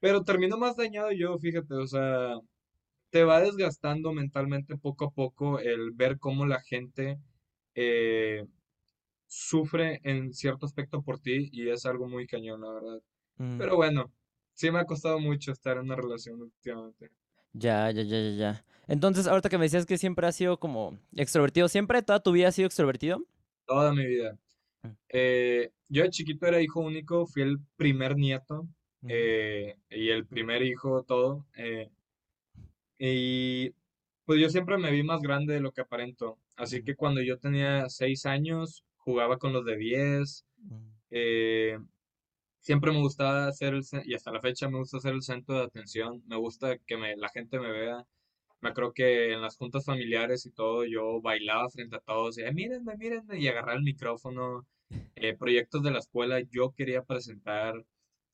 Pero 0.00 0.24
termino 0.24 0.56
más 0.58 0.76
dañado 0.76 1.12
yo, 1.12 1.38
fíjate, 1.38 1.74
o 1.74 1.86
sea, 1.86 2.34
te 3.10 3.24
va 3.24 3.40
desgastando 3.40 4.12
mentalmente 4.12 4.76
poco 4.78 5.06
a 5.06 5.10
poco 5.10 5.58
el 5.60 5.92
ver 5.92 6.18
cómo 6.18 6.46
la 6.46 6.60
gente 6.60 7.18
eh, 7.74 8.46
sufre 9.26 10.00
en 10.04 10.32
cierto 10.32 10.66
aspecto 10.66 11.02
por 11.02 11.18
ti 11.20 11.48
y 11.52 11.68
es 11.68 11.84
algo 11.86 12.08
muy 12.08 12.26
cañón, 12.26 12.62
la 12.62 12.72
verdad. 12.72 13.02
Mm. 13.36 13.58
Pero 13.58 13.76
bueno, 13.76 14.12
sí 14.54 14.70
me 14.70 14.78
ha 14.80 14.86
costado 14.86 15.18
mucho 15.20 15.52
estar 15.52 15.76
en 15.76 15.84
una 15.84 15.96
relación 15.96 16.40
últimamente. 16.40 17.10
Ya, 17.52 17.90
ya, 17.90 18.02
ya, 18.02 18.20
ya, 18.20 18.30
ya. 18.30 18.64
Entonces, 18.86 19.26
ahorita 19.26 19.48
que 19.48 19.58
me 19.58 19.64
decías 19.64 19.86
que 19.86 19.98
siempre 19.98 20.26
has 20.26 20.36
sido 20.36 20.58
como 20.58 20.98
extrovertido, 21.14 21.68
¿siempre 21.68 22.02
toda 22.02 22.22
tu 22.22 22.32
vida 22.32 22.48
has 22.48 22.54
sido 22.54 22.66
extrovertido? 22.66 23.22
Toda 23.66 23.92
mi 23.92 24.06
vida. 24.06 24.38
Mm. 24.82 24.88
Eh, 25.10 25.72
yo 25.88 26.02
de 26.02 26.10
chiquito 26.10 26.46
era 26.46 26.60
hijo 26.60 26.80
único, 26.80 27.26
fui 27.26 27.42
el 27.42 27.58
primer 27.76 28.16
nieto 28.16 28.66
eh, 29.06 29.76
y 29.90 30.08
el 30.08 30.26
primer 30.26 30.62
hijo, 30.62 31.02
todo. 31.02 31.46
Eh, 31.56 31.90
y 32.98 33.74
pues 34.24 34.40
yo 34.40 34.48
siempre 34.48 34.78
me 34.78 34.90
vi 34.90 35.02
más 35.02 35.20
grande 35.20 35.54
de 35.54 35.60
lo 35.60 35.72
que 35.72 35.82
aparento. 35.82 36.38
Así 36.56 36.82
que 36.82 36.96
cuando 36.96 37.22
yo 37.22 37.38
tenía 37.38 37.88
seis 37.88 38.26
años, 38.26 38.84
jugaba 38.96 39.38
con 39.38 39.52
los 39.52 39.64
de 39.64 39.76
diez. 39.76 40.44
Siempre 42.68 42.92
me 42.92 43.00
gustaba 43.00 43.46
hacer 43.46 43.72
el, 43.72 43.82
y 44.04 44.12
hasta 44.12 44.30
la 44.30 44.42
fecha 44.42 44.68
me 44.68 44.76
gusta 44.76 45.00
ser 45.00 45.14
el 45.14 45.22
centro 45.22 45.54
de 45.54 45.64
atención. 45.64 46.22
Me 46.26 46.36
gusta 46.36 46.76
que 46.76 46.98
me, 46.98 47.16
la 47.16 47.30
gente 47.30 47.58
me 47.58 47.70
vea. 47.72 48.04
Me 48.60 48.74
creo 48.74 48.92
que 48.92 49.32
en 49.32 49.40
las 49.40 49.56
juntas 49.56 49.86
familiares 49.86 50.44
y 50.44 50.50
todo, 50.50 50.84
yo 50.84 51.22
bailaba 51.22 51.70
frente 51.70 51.96
a 51.96 52.00
todos 52.00 52.36
y, 52.36 52.42
mírenme, 52.52 52.94
mírenme, 52.98 53.38
y 53.40 53.48
agarrar 53.48 53.76
el 53.76 53.84
micrófono. 53.84 54.66
Eh, 55.16 55.34
proyectos 55.34 55.82
de 55.82 55.92
la 55.92 56.00
escuela, 56.00 56.40
yo 56.40 56.72
quería 56.72 57.02
presentar 57.02 57.74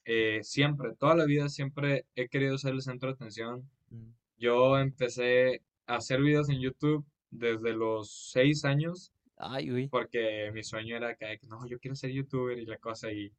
eh, 0.04 0.40
siempre, 0.42 0.96
toda 0.98 1.14
la 1.14 1.26
vida 1.26 1.48
siempre 1.48 2.04
he 2.16 2.28
querido 2.28 2.58
ser 2.58 2.72
el 2.74 2.82
centro 2.82 3.10
de 3.10 3.14
atención. 3.14 3.70
Mm. 3.90 4.10
Yo 4.38 4.78
empecé 4.78 5.62
a 5.86 5.96
hacer 5.96 6.20
videos 6.20 6.48
en 6.48 6.60
YouTube 6.60 7.06
desde 7.30 7.72
los 7.72 8.32
seis 8.32 8.64
años. 8.64 9.12
Ay, 9.36 9.70
uy. 9.70 9.86
Porque 9.86 10.50
mi 10.52 10.64
sueño 10.64 10.96
era 10.96 11.14
que, 11.14 11.38
no, 11.42 11.68
yo 11.68 11.78
quiero 11.78 11.94
ser 11.94 12.10
youtuber 12.10 12.58
y 12.58 12.66
la 12.66 12.78
cosa. 12.78 13.12
Y, 13.12 13.32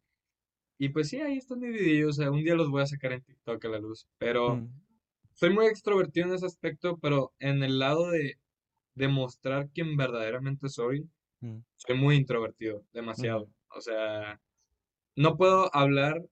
y 0.78 0.90
pues 0.90 1.10
sí, 1.10 1.22
ahí 1.22 1.38
están 1.38 1.60
mis 1.60 1.74
videos. 1.74 2.18
un 2.20 2.44
día 2.44 2.56
los 2.56 2.70
voy 2.70 2.82
a 2.82 2.88
sacar 2.88 3.14
en 3.14 3.22
TikTok 3.22 3.64
a 3.66 3.70
la 3.70 3.80
luz. 3.80 4.08
Pero 4.18 4.58
mm 4.58 4.70
soy 5.36 5.54
muy 5.54 5.68
extrovertido 5.68 6.28
en 6.28 6.34
ese 6.34 6.46
aspecto, 6.46 6.98
pero 6.98 7.34
en 7.40 7.62
el 7.62 7.78
lado 7.78 8.10
de 8.10 8.40
demostrar 8.96 9.70
quién 9.74 9.98
verdaderamente 9.98 10.70
soy, 10.70 11.08
mm. 11.42 11.58
soy 11.76 11.98
muy 11.98 12.16
introvertido, 12.16 12.84
demasiado. 12.94 13.50
O 13.76 13.82
sea, 13.82 14.40
no 15.16 15.36
puedo 15.36 15.74
hablar 15.76 16.24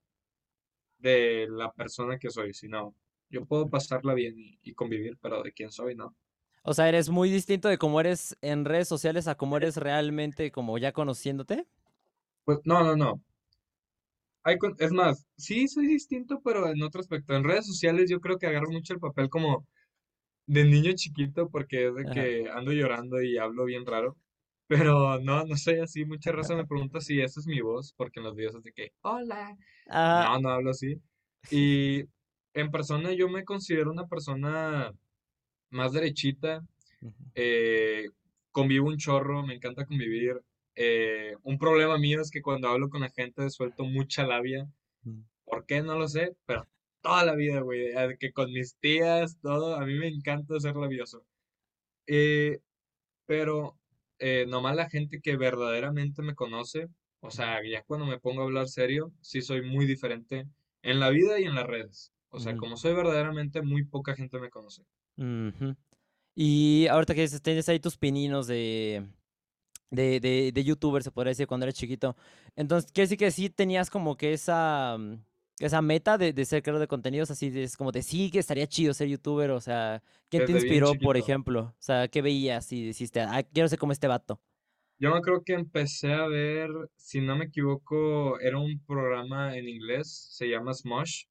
de 0.99 1.47
la 1.49 1.71
persona 1.73 2.17
que 2.17 2.29
soy, 2.29 2.53
sino 2.53 2.95
yo 3.29 3.45
puedo 3.45 3.69
pasarla 3.69 4.13
bien 4.13 4.35
y, 4.37 4.73
convivir, 4.73 5.17
pero 5.21 5.43
de 5.43 5.51
quién 5.51 5.69
soy, 5.69 5.95
no. 5.95 6.15
O 6.63 6.73
sea, 6.73 6.87
eres 6.87 7.09
muy 7.09 7.29
distinto 7.29 7.67
de 7.67 7.77
cómo 7.77 7.99
eres 7.99 8.37
en 8.41 8.63
redes 8.63 8.87
sociales 8.87 9.27
a 9.27 9.35
cómo 9.35 9.57
eres 9.57 9.75
realmente 9.75 10.49
como 10.49 10.77
ya 10.77 10.93
conociéndote. 10.93 11.67
Pues 12.45 12.59
no, 12.63 12.85
no, 12.85 12.95
no 12.95 13.21
es 14.79 14.91
más, 14.91 15.25
sí 15.37 15.67
soy 15.67 15.87
distinto, 15.87 16.41
pero 16.43 16.67
en 16.69 16.81
otro 16.83 17.01
aspecto. 17.01 17.33
En 17.35 17.43
redes 17.43 17.65
sociales 17.67 18.09
yo 18.09 18.19
creo 18.19 18.37
que 18.37 18.47
agarro 18.47 18.69
mucho 18.71 18.93
el 18.93 18.99
papel 18.99 19.29
como 19.29 19.67
de 20.45 20.65
niño 20.65 20.91
chiquito 20.93 21.49
porque 21.49 21.87
es 21.87 21.95
de 21.95 22.05
que 22.05 22.49
ando 22.49 22.71
llorando 22.71 23.21
y 23.21 23.37
hablo 23.37 23.65
bien 23.65 23.85
raro. 23.85 24.17
Pero 24.67 25.19
no, 25.19 25.45
no 25.45 25.55
soy 25.55 25.79
así. 25.79 26.05
Mucha 26.05 26.31
raza 26.31 26.55
me 26.55 26.65
pregunta 26.65 26.99
si 26.99 27.21
esa 27.21 27.39
es 27.39 27.47
mi 27.47 27.61
voz, 27.61 27.93
porque 27.95 28.19
en 28.19 28.25
los 28.25 28.35
videos 28.35 28.55
es 28.55 28.63
de 28.63 28.73
que, 28.73 28.91
hola. 29.01 29.55
No, 29.87 30.39
no 30.39 30.49
hablo 30.49 30.71
así. 30.71 31.01
Y 31.51 32.05
en 32.53 32.71
persona 32.71 33.11
yo 33.11 33.27
me 33.27 33.43
considero 33.43 33.91
una 33.91 34.07
persona 34.07 34.93
más 35.71 35.91
derechita. 35.91 36.65
Eh, 37.35 38.09
convivo 38.51 38.87
un 38.87 38.97
chorro, 38.97 39.45
me 39.45 39.55
encanta 39.55 39.85
convivir. 39.85 40.41
Eh, 40.75 41.35
un 41.43 41.57
problema 41.57 41.97
mío 41.97 42.21
es 42.21 42.31
que 42.31 42.41
cuando 42.41 42.67
hablo 42.67 42.89
con 42.89 43.01
la 43.01 43.09
gente 43.09 43.49
suelto 43.49 43.83
mucha 43.83 44.25
labia. 44.25 44.67
Mm. 45.03 45.21
¿Por 45.45 45.65
qué? 45.65 45.81
No 45.81 45.97
lo 45.97 46.07
sé, 46.07 46.35
pero 46.45 46.67
toda 47.01 47.25
la 47.25 47.35
vida, 47.35 47.61
güey. 47.61 47.91
Que 48.19 48.31
con 48.31 48.51
mis 48.51 48.77
tías, 48.77 49.39
todo, 49.41 49.75
a 49.75 49.85
mí 49.85 49.93
me 49.95 50.07
encanta 50.07 50.59
ser 50.59 50.75
labioso. 50.75 51.25
Eh, 52.07 52.59
pero 53.25 53.77
eh, 54.19 54.45
nomás 54.47 54.75
la 54.75 54.89
gente 54.89 55.21
que 55.21 55.37
verdaderamente 55.37 56.21
me 56.21 56.35
conoce, 56.35 56.87
o 57.19 57.31
sea, 57.31 57.59
ya 57.63 57.83
cuando 57.83 58.05
me 58.05 58.19
pongo 58.19 58.41
a 58.41 58.45
hablar 58.45 58.67
serio, 58.67 59.11
sí 59.21 59.41
soy 59.41 59.61
muy 59.61 59.85
diferente 59.85 60.47
en 60.81 60.99
la 60.99 61.09
vida 61.09 61.39
y 61.39 61.45
en 61.45 61.55
las 61.55 61.67
redes. 61.67 62.11
O 62.29 62.39
sea, 62.39 62.57
como 62.57 62.77
soy 62.77 62.93
verdaderamente, 62.93 63.61
muy 63.61 63.85
poca 63.85 64.15
gente 64.15 64.39
me 64.39 64.49
conoce. 64.49 64.83
Y 66.35 66.87
ahorita 66.87 67.13
que 67.13 67.27
tienes 67.43 67.69
ahí 67.69 67.79
tus 67.79 67.95
pininos 67.95 68.47
de, 68.47 69.05
de, 69.93 70.19
de, 70.19 70.51
de 70.51 70.63
youtuber, 70.63 71.03
se 71.03 71.11
podría 71.11 71.29
decir, 71.29 71.47
cuando 71.47 71.65
eres 71.65 71.75
chiquito. 71.75 72.15
Entonces, 72.55 72.91
quiere 72.91 73.05
decir 73.05 73.17
que 73.17 73.31
sí 73.31 73.49
tenías 73.49 73.89
como 73.89 74.17
que 74.17 74.33
esa, 74.33 74.97
mm, 74.99 75.19
esa 75.59 75.81
meta 75.81 76.17
de, 76.17 76.33
de 76.33 76.45
ser 76.45 76.63
creador 76.63 76.81
de 76.81 76.87
contenidos, 76.87 77.29
así 77.31 77.51
es 77.55 77.77
como 77.77 77.91
de 77.91 78.01
sí, 78.01 78.31
que 78.31 78.39
estaría 78.39 78.67
chido 78.67 78.93
ser 78.93 79.07
youtuber, 79.07 79.51
o 79.51 79.61
sea, 79.61 80.01
¿quién 80.29 80.45
te 80.45 80.51
inspiró, 80.51 80.93
por 80.95 81.15
ejemplo? 81.15 81.75
O 81.77 81.81
sea, 81.81 82.07
¿qué 82.07 82.21
veías 82.21 82.71
y 82.71 82.87
dijiste, 82.87 83.21
ah, 83.21 83.43
quiero 83.43 83.69
ser 83.69 83.79
como 83.79 83.91
este 83.91 84.07
vato? 84.07 84.41
Yo 84.99 85.13
me 85.13 85.21
creo 85.21 85.43
que 85.43 85.53
empecé 85.53 86.13
a 86.13 86.27
ver, 86.27 86.69
si 86.95 87.19
no 87.19 87.35
me 87.35 87.45
equivoco, 87.45 88.39
era 88.39 88.57
un 88.57 88.79
programa 88.85 89.55
en 89.57 89.67
inglés, 89.67 90.29
se 90.31 90.47
llama 90.47 90.73
Smosh. 90.73 91.25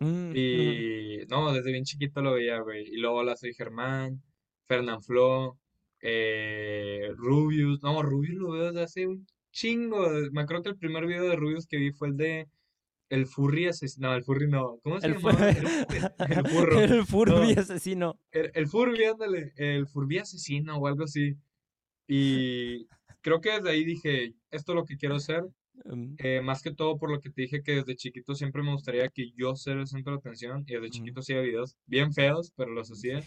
Mm, 0.00 0.32
y 0.34 1.18
no, 1.28 1.52
desde 1.52 1.72
bien 1.72 1.84
chiquito 1.84 2.22
lo 2.22 2.32
veía, 2.32 2.60
güey. 2.60 2.86
Y 2.88 2.96
luego 2.96 3.22
la 3.22 3.36
soy 3.36 3.52
Germán, 3.52 4.22
Fernán 4.66 5.02
Flo, 5.02 5.58
eh, 6.02 7.10
Rubius, 7.16 7.82
no, 7.82 8.02
Rubius 8.02 8.38
lo 8.38 8.52
veo 8.52 8.66
desde 8.66 8.82
hace 8.82 9.06
un 9.06 9.26
chingo. 9.52 10.08
Me 10.32 10.42
acuerdo 10.42 10.64
que 10.64 10.70
el 10.70 10.78
primer 10.78 11.06
video 11.06 11.28
de 11.28 11.36
Rubius 11.36 11.66
que 11.66 11.78
vi 11.78 11.92
fue 11.92 12.08
el 12.08 12.16
de 12.16 12.48
el 13.10 13.26
furry 13.26 13.66
asesino. 13.66 14.08
No, 14.08 14.14
el 14.14 14.24
furry 14.24 14.48
no. 14.48 14.78
¿Cómo 14.82 15.00
se 15.00 15.08
el 15.08 15.14
llamaba? 15.14 15.50
El, 15.50 15.56
el, 16.38 16.48
furro. 16.48 16.80
El 16.80 17.06
furby 17.06 17.52
asesino. 17.52 18.18
El, 18.30 18.50
el 18.54 18.68
furby, 18.68 19.04
ándale. 19.04 19.52
El 19.56 19.86
furby 19.86 20.18
asesino 20.18 20.76
o 20.76 20.86
algo 20.86 21.04
así. 21.04 21.34
Y 22.06 22.86
creo 23.20 23.40
que 23.40 23.50
desde 23.50 23.70
ahí 23.70 23.84
dije, 23.84 24.34
esto 24.50 24.72
es 24.72 24.76
lo 24.76 24.84
que 24.84 24.96
quiero 24.96 25.16
hacer. 25.16 25.44
Mm. 25.84 26.14
Eh, 26.18 26.40
más 26.42 26.62
que 26.62 26.72
todo 26.72 26.98
por 26.98 27.10
lo 27.10 27.20
que 27.20 27.30
te 27.30 27.42
dije 27.42 27.62
que 27.62 27.76
desde 27.76 27.96
chiquito 27.96 28.34
siempre 28.34 28.62
me 28.62 28.72
gustaría 28.72 29.08
que 29.08 29.30
yo 29.36 29.56
sea 29.56 29.74
el 29.74 29.86
centro 29.86 30.12
de 30.12 30.18
atención. 30.18 30.64
Y 30.66 30.74
desde 30.74 30.88
mm. 30.88 30.90
chiquito 30.90 31.20
hacía 31.20 31.40
videos 31.40 31.76
bien 31.86 32.12
feos, 32.12 32.52
pero 32.56 32.70
los 32.70 32.90
hacía. 32.90 33.20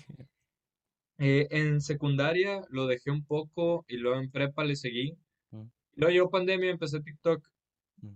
Eh, 1.19 1.47
en 1.51 1.79
secundaria 1.81 2.61
lo 2.69 2.87
dejé 2.87 3.11
un 3.11 3.23
poco 3.25 3.85
y 3.87 3.97
luego 3.97 4.19
en 4.19 4.31
prepa 4.31 4.63
le 4.63 4.75
seguí. 4.75 5.13
Mm. 5.51 5.63
Luego 5.95 6.11
llegó 6.13 6.29
pandemia, 6.29 6.71
empecé 6.71 6.99
TikTok 7.01 7.47
Mm. 8.01 8.15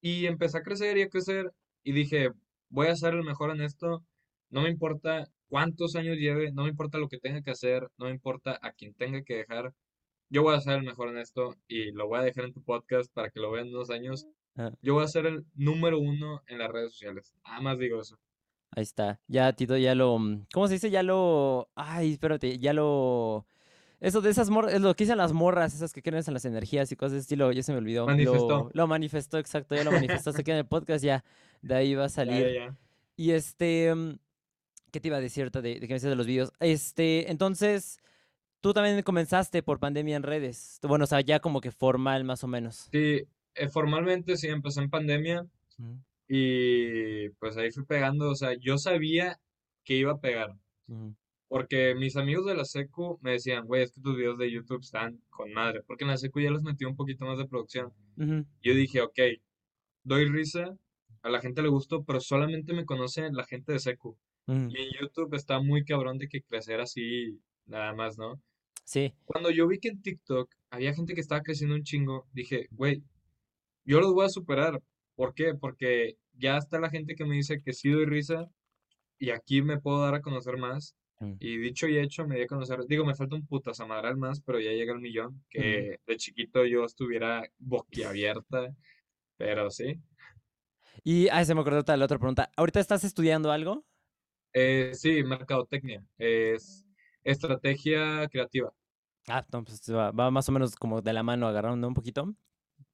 y 0.00 0.26
empecé 0.26 0.58
a 0.58 0.62
crecer 0.62 0.98
y 0.98 1.02
a 1.02 1.08
crecer 1.08 1.52
y 1.84 1.92
dije, 1.92 2.30
voy 2.68 2.88
a 2.88 2.96
ser 2.96 3.14
el 3.14 3.22
mejor 3.24 3.50
en 3.50 3.60
esto, 3.62 4.04
no 4.50 4.62
me 4.62 4.68
importa 4.70 5.28
cuántos 5.48 5.94
años 5.96 6.16
lleve, 6.16 6.50
no 6.52 6.64
me 6.64 6.70
importa 6.70 6.98
lo 6.98 7.08
que 7.08 7.18
tenga 7.18 7.42
que 7.42 7.52
hacer, 7.52 7.88
no 7.98 8.06
me 8.06 8.10
importa 8.12 8.58
a 8.62 8.72
quién 8.72 8.94
tenga 8.94 9.22
que 9.22 9.36
dejar, 9.36 9.72
yo 10.30 10.42
voy 10.42 10.56
a 10.56 10.60
ser 10.60 10.78
el 10.78 10.84
mejor 10.84 11.08
en 11.10 11.18
esto 11.18 11.54
y 11.68 11.92
lo 11.92 12.08
voy 12.08 12.18
a 12.18 12.22
dejar 12.22 12.46
en 12.46 12.52
tu 12.52 12.62
podcast 12.62 13.12
para 13.12 13.30
que 13.30 13.40
lo 13.40 13.50
vean 13.52 13.68
en 13.68 13.74
unos 13.74 13.90
años. 13.90 14.26
Ah, 14.56 14.72
Yo 14.82 14.94
voy 14.94 15.04
a 15.04 15.08
ser 15.08 15.26
el 15.26 15.44
número 15.54 15.98
uno 16.00 16.42
en 16.48 16.58
las 16.58 16.70
redes 16.70 16.92
sociales. 16.92 17.32
Nada 17.44 17.60
más 17.60 17.78
digo 17.78 18.00
eso. 18.00 18.16
Ahí 18.74 18.82
está. 18.82 19.20
Ya, 19.28 19.52
Tito, 19.52 19.76
ya 19.76 19.94
lo. 19.94 20.18
mm, 20.18 20.46
¿Cómo 20.52 20.68
se 20.68 20.74
dice? 20.74 20.90
Ya 20.90 21.02
lo. 21.02 21.68
Ay, 21.74 22.12
espérate, 22.12 22.58
ya 22.58 22.72
lo. 22.72 23.46
Eso 24.00 24.20
de 24.20 24.30
esas 24.30 24.50
morras, 24.50 24.74
es 24.74 24.80
lo 24.82 24.94
que 24.94 25.04
dicen 25.04 25.16
las 25.16 25.32
morras, 25.32 25.74
esas 25.74 25.92
que 25.92 26.02
creen 26.02 26.22
en 26.26 26.34
las 26.34 26.44
energías 26.44 26.92
y 26.92 26.96
cosas 26.96 27.12
de 27.12 27.18
estilo, 27.20 27.50
ya 27.52 27.62
se 27.62 27.72
me 27.72 27.78
olvidó. 27.78 28.06
Manifestó. 28.06 28.48
Lo, 28.48 28.70
lo 28.74 28.86
manifestó, 28.86 29.38
exacto, 29.38 29.74
ya 29.74 29.84
lo 29.84 29.92
manifestaste 29.92 30.42
aquí 30.42 30.50
en 30.50 30.58
el 30.58 30.66
podcast, 30.66 31.02
ya. 31.02 31.24
De 31.62 31.74
ahí 31.74 31.94
va 31.94 32.04
a 32.04 32.08
salir. 32.10 32.46
ya, 32.48 32.52
ya. 32.66 32.76
Y 33.16 33.30
este, 33.30 33.94
mm, 33.94 34.18
¿qué 34.90 35.00
te 35.00 35.08
iba 35.08 35.16
a 35.16 35.20
decir 35.20 35.50
de, 35.50 35.60
de 35.62 35.74
que 35.80 35.86
me 35.88 35.94
decías 35.94 36.10
de 36.10 36.16
los 36.16 36.26
vídeos? 36.26 36.52
Este, 36.60 37.30
entonces, 37.30 37.98
tú 38.60 38.74
también 38.74 39.00
comenzaste 39.02 39.62
por 39.62 39.78
pandemia 39.78 40.16
en 40.16 40.22
redes. 40.22 40.80
Bueno, 40.82 41.04
o 41.04 41.06
sea, 41.06 41.20
ya 41.22 41.40
como 41.40 41.60
que 41.62 41.70
formal 41.70 42.24
más 42.24 42.44
o 42.44 42.46
menos. 42.48 42.88
Sí, 42.92 43.22
eh, 43.54 43.68
formalmente 43.68 44.36
sí, 44.36 44.48
empecé 44.48 44.80
en 44.80 44.90
pandemia 44.90 45.46
Ujú, 45.78 45.98
y 46.28 47.28
pues 47.40 47.56
ahí 47.56 47.70
fui 47.70 47.84
pegando. 47.84 48.30
O 48.30 48.34
sea, 48.34 48.54
yo 48.60 48.78
sabía 48.78 49.38
que 49.84 49.96
iba 49.96 50.12
a 50.12 50.20
pegar. 50.20 50.54
Porque 51.48 51.94
mis 51.94 52.16
amigos 52.16 52.46
de 52.46 52.54
la 52.54 52.64
secu 52.64 53.18
me 53.22 53.32
decían, 53.32 53.66
güey, 53.66 53.82
es 53.82 53.92
que 53.92 54.00
tus 54.00 54.16
videos 54.16 54.38
de 54.38 54.50
YouTube 54.50 54.80
están 54.80 55.20
con 55.30 55.52
madre. 55.52 55.82
Porque 55.86 56.04
en 56.04 56.10
la 56.10 56.16
secu 56.16 56.40
ya 56.40 56.50
les 56.50 56.62
metí 56.62 56.84
un 56.84 56.96
poquito 56.96 57.24
más 57.26 57.38
de 57.38 57.46
producción. 57.46 57.92
Yo 58.16 58.74
dije, 58.74 59.02
ok, 59.02 59.18
doy 60.02 60.28
risa, 60.28 60.76
a 61.22 61.28
la 61.28 61.40
gente 61.40 61.62
le 61.62 61.68
gustó, 61.68 62.04
pero 62.04 62.20
solamente 62.20 62.72
me 62.72 62.84
conoce 62.84 63.30
la 63.32 63.44
gente 63.44 63.72
de 63.72 63.78
secu. 63.78 64.16
Y 64.46 64.52
en 64.52 64.90
YouTube 65.00 65.34
está 65.34 65.60
muy 65.60 65.84
cabrón 65.84 66.18
de 66.18 66.28
que 66.28 66.42
crecer 66.42 66.80
así, 66.80 67.40
nada 67.66 67.94
más, 67.94 68.18
¿no? 68.18 68.40
Sí. 68.84 69.14
Cuando 69.24 69.50
yo 69.50 69.66
vi 69.66 69.78
que 69.78 69.88
en 69.88 70.02
TikTok 70.02 70.50
había 70.70 70.92
gente 70.92 71.14
que 71.14 71.22
estaba 71.22 71.40
creciendo 71.42 71.76
un 71.76 71.82
chingo, 71.82 72.26
dije, 72.32 72.66
güey, 72.70 73.02
yo 73.86 74.00
los 74.00 74.12
voy 74.12 74.26
a 74.26 74.28
superar. 74.28 74.82
¿Por 75.16 75.34
qué? 75.34 75.54
Porque 75.54 76.16
ya 76.34 76.56
está 76.58 76.78
la 76.80 76.90
gente 76.90 77.14
que 77.14 77.24
me 77.24 77.36
dice 77.36 77.60
que 77.62 77.72
sí 77.72 77.90
doy 77.90 78.06
risa 78.06 78.48
y 79.18 79.30
aquí 79.30 79.62
me 79.62 79.80
puedo 79.80 80.00
dar 80.02 80.14
a 80.16 80.22
conocer 80.22 80.56
más. 80.58 80.96
Mm. 81.20 81.34
Y 81.38 81.58
dicho 81.58 81.86
y 81.88 81.98
hecho, 81.98 82.26
me 82.26 82.36
di 82.36 82.42
a 82.42 82.46
conocer, 82.46 82.80
digo, 82.86 83.04
me 83.04 83.14
falta 83.14 83.36
un 83.36 83.46
putazamadral 83.46 84.16
más, 84.16 84.40
pero 84.40 84.60
ya 84.60 84.72
llega 84.72 84.92
el 84.92 85.00
millón, 85.00 85.44
que 85.50 86.00
de 86.06 86.16
chiquito 86.16 86.64
yo 86.66 86.84
estuviera 86.84 87.44
boquiabierta, 87.58 88.74
pero 89.36 89.70
sí. 89.70 90.00
Y, 91.04 91.28
ay, 91.28 91.44
se 91.44 91.54
me 91.54 91.60
acordó 91.60 91.80
otra- 91.80 91.96
la 91.96 92.04
otra 92.06 92.18
pregunta. 92.18 92.50
¿Ahorita 92.56 92.80
estás 92.80 93.04
estudiando 93.04 93.52
algo? 93.52 93.84
Eh, 94.52 94.92
sí, 94.94 95.22
mercadotecnia, 95.24 96.04
es 96.18 96.86
estrategia 97.24 98.28
creativa. 98.28 98.72
Ah, 99.28 99.44
no, 99.52 99.64
pues 99.64 99.80
va, 99.92 100.10
va 100.12 100.30
más 100.30 100.48
o 100.48 100.52
menos 100.52 100.76
como 100.76 101.00
de 101.02 101.12
la 101.12 101.22
mano 101.22 101.46
agarrando 101.48 101.88
un 101.88 101.94
poquito. 101.94 102.34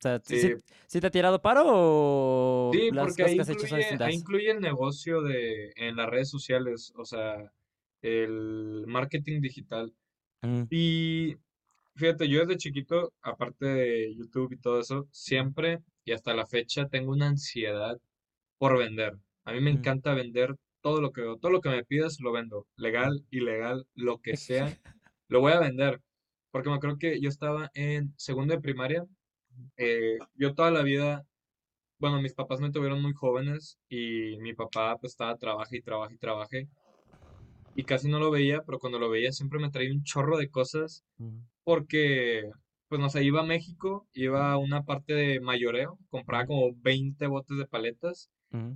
O 0.00 0.02
sea, 0.02 0.20
¿sí, 0.24 0.38
sí- 0.40 0.54
Sí, 0.86 1.00
te 1.00 1.06
ha 1.06 1.10
tirado 1.10 1.40
paro 1.42 1.62
o 1.66 2.72
Sí, 2.72 2.90
las 2.90 3.04
porque 3.06 3.22
cosas 3.22 3.30
ahí 3.32 3.36
que 3.36 3.42
has 3.42 3.48
hecho 3.50 3.66
son 3.66 3.78
incluye, 3.78 3.84
ahí 3.84 3.88
distintas? 3.90 4.14
incluye 4.14 4.50
el 4.52 4.60
negocio 4.60 5.22
de, 5.22 5.72
en 5.76 5.96
las 5.96 6.08
redes 6.08 6.30
sociales, 6.30 6.92
o 6.96 7.04
sea, 7.04 7.52
el 8.02 8.84
marketing 8.86 9.40
digital. 9.40 9.92
Mm, 10.42 10.64
Y 10.70 11.36
fíjate, 11.96 12.28
yo 12.28 12.40
desde 12.40 12.58
chiquito, 12.58 13.12
aparte 13.22 13.66
de 13.66 14.14
YouTube 14.16 14.52
y 14.54 14.58
todo 14.58 14.80
eso, 14.80 15.08
siempre 15.12 15.80
y 16.04 16.12
hasta 16.12 16.34
la 16.34 16.46
fecha 16.46 16.88
tengo 16.88 17.12
una 17.12 17.28
ansiedad 17.28 17.98
por 18.58 18.78
vender. 18.78 19.18
A 19.44 19.52
mí 19.52 19.60
me 19.60 19.72
mm. 19.72 19.76
encanta 19.78 20.14
vender 20.14 20.56
todo 20.82 21.00
lo 21.00 21.12
que 21.12 21.22
veo, 21.22 21.36
todo 21.38 21.52
lo 21.52 21.60
que 21.60 21.70
me 21.70 21.84
pidas 21.84 22.20
lo 22.20 22.32
vendo, 22.32 22.66
legal, 22.76 23.24
ilegal, 23.30 23.86
lo 23.94 24.18
que 24.20 24.36
sea, 24.36 24.66
lo 25.28 25.40
voy 25.40 25.52
a 25.52 25.60
vender. 25.60 26.00
Porque 26.52 26.68
me 26.70 26.76
acuerdo 26.76 26.98
que 26.98 27.20
yo 27.20 27.28
estaba 27.28 27.70
en 27.74 28.14
segundo 28.16 28.54
de 28.54 28.60
primaria, 28.60 29.06
eh, 29.76 30.18
yo 30.34 30.54
toda 30.54 30.70
la 30.70 30.82
vida 30.82 31.24
bueno, 32.00 32.20
mis 32.22 32.34
papás 32.34 32.60
me 32.60 32.72
tuvieron 32.72 33.02
muy 33.02 33.12
jóvenes 33.12 33.78
y 33.88 34.38
mi 34.38 34.54
papá 34.54 34.96
pues 34.98 35.12
estaba 35.12 35.36
trabaje 35.36 35.76
y 35.76 35.82
trabaje 35.82 36.14
y 36.14 36.18
trabaje 36.18 36.68
y 37.74 37.84
casi 37.84 38.08
no 38.08 38.18
lo 38.18 38.30
veía, 38.30 38.62
pero 38.64 38.78
cuando 38.78 38.98
lo 38.98 39.10
veía 39.10 39.32
siempre 39.32 39.60
me 39.60 39.70
traía 39.70 39.92
un 39.92 40.02
chorro 40.02 40.38
de 40.38 40.48
cosas 40.48 41.04
porque 41.62 42.50
pues 42.88 43.00
no 43.00 43.08
sé, 43.10 43.22
iba 43.22 43.40
a 43.40 43.44
México, 43.44 44.08
iba 44.14 44.50
a 44.50 44.56
una 44.56 44.82
parte 44.82 45.12
de 45.12 45.40
mayoreo, 45.40 45.98
compraba 46.08 46.46
como 46.46 46.74
20 46.74 47.26
botes 47.28 47.56
de 47.58 47.66
paletas 47.66 48.30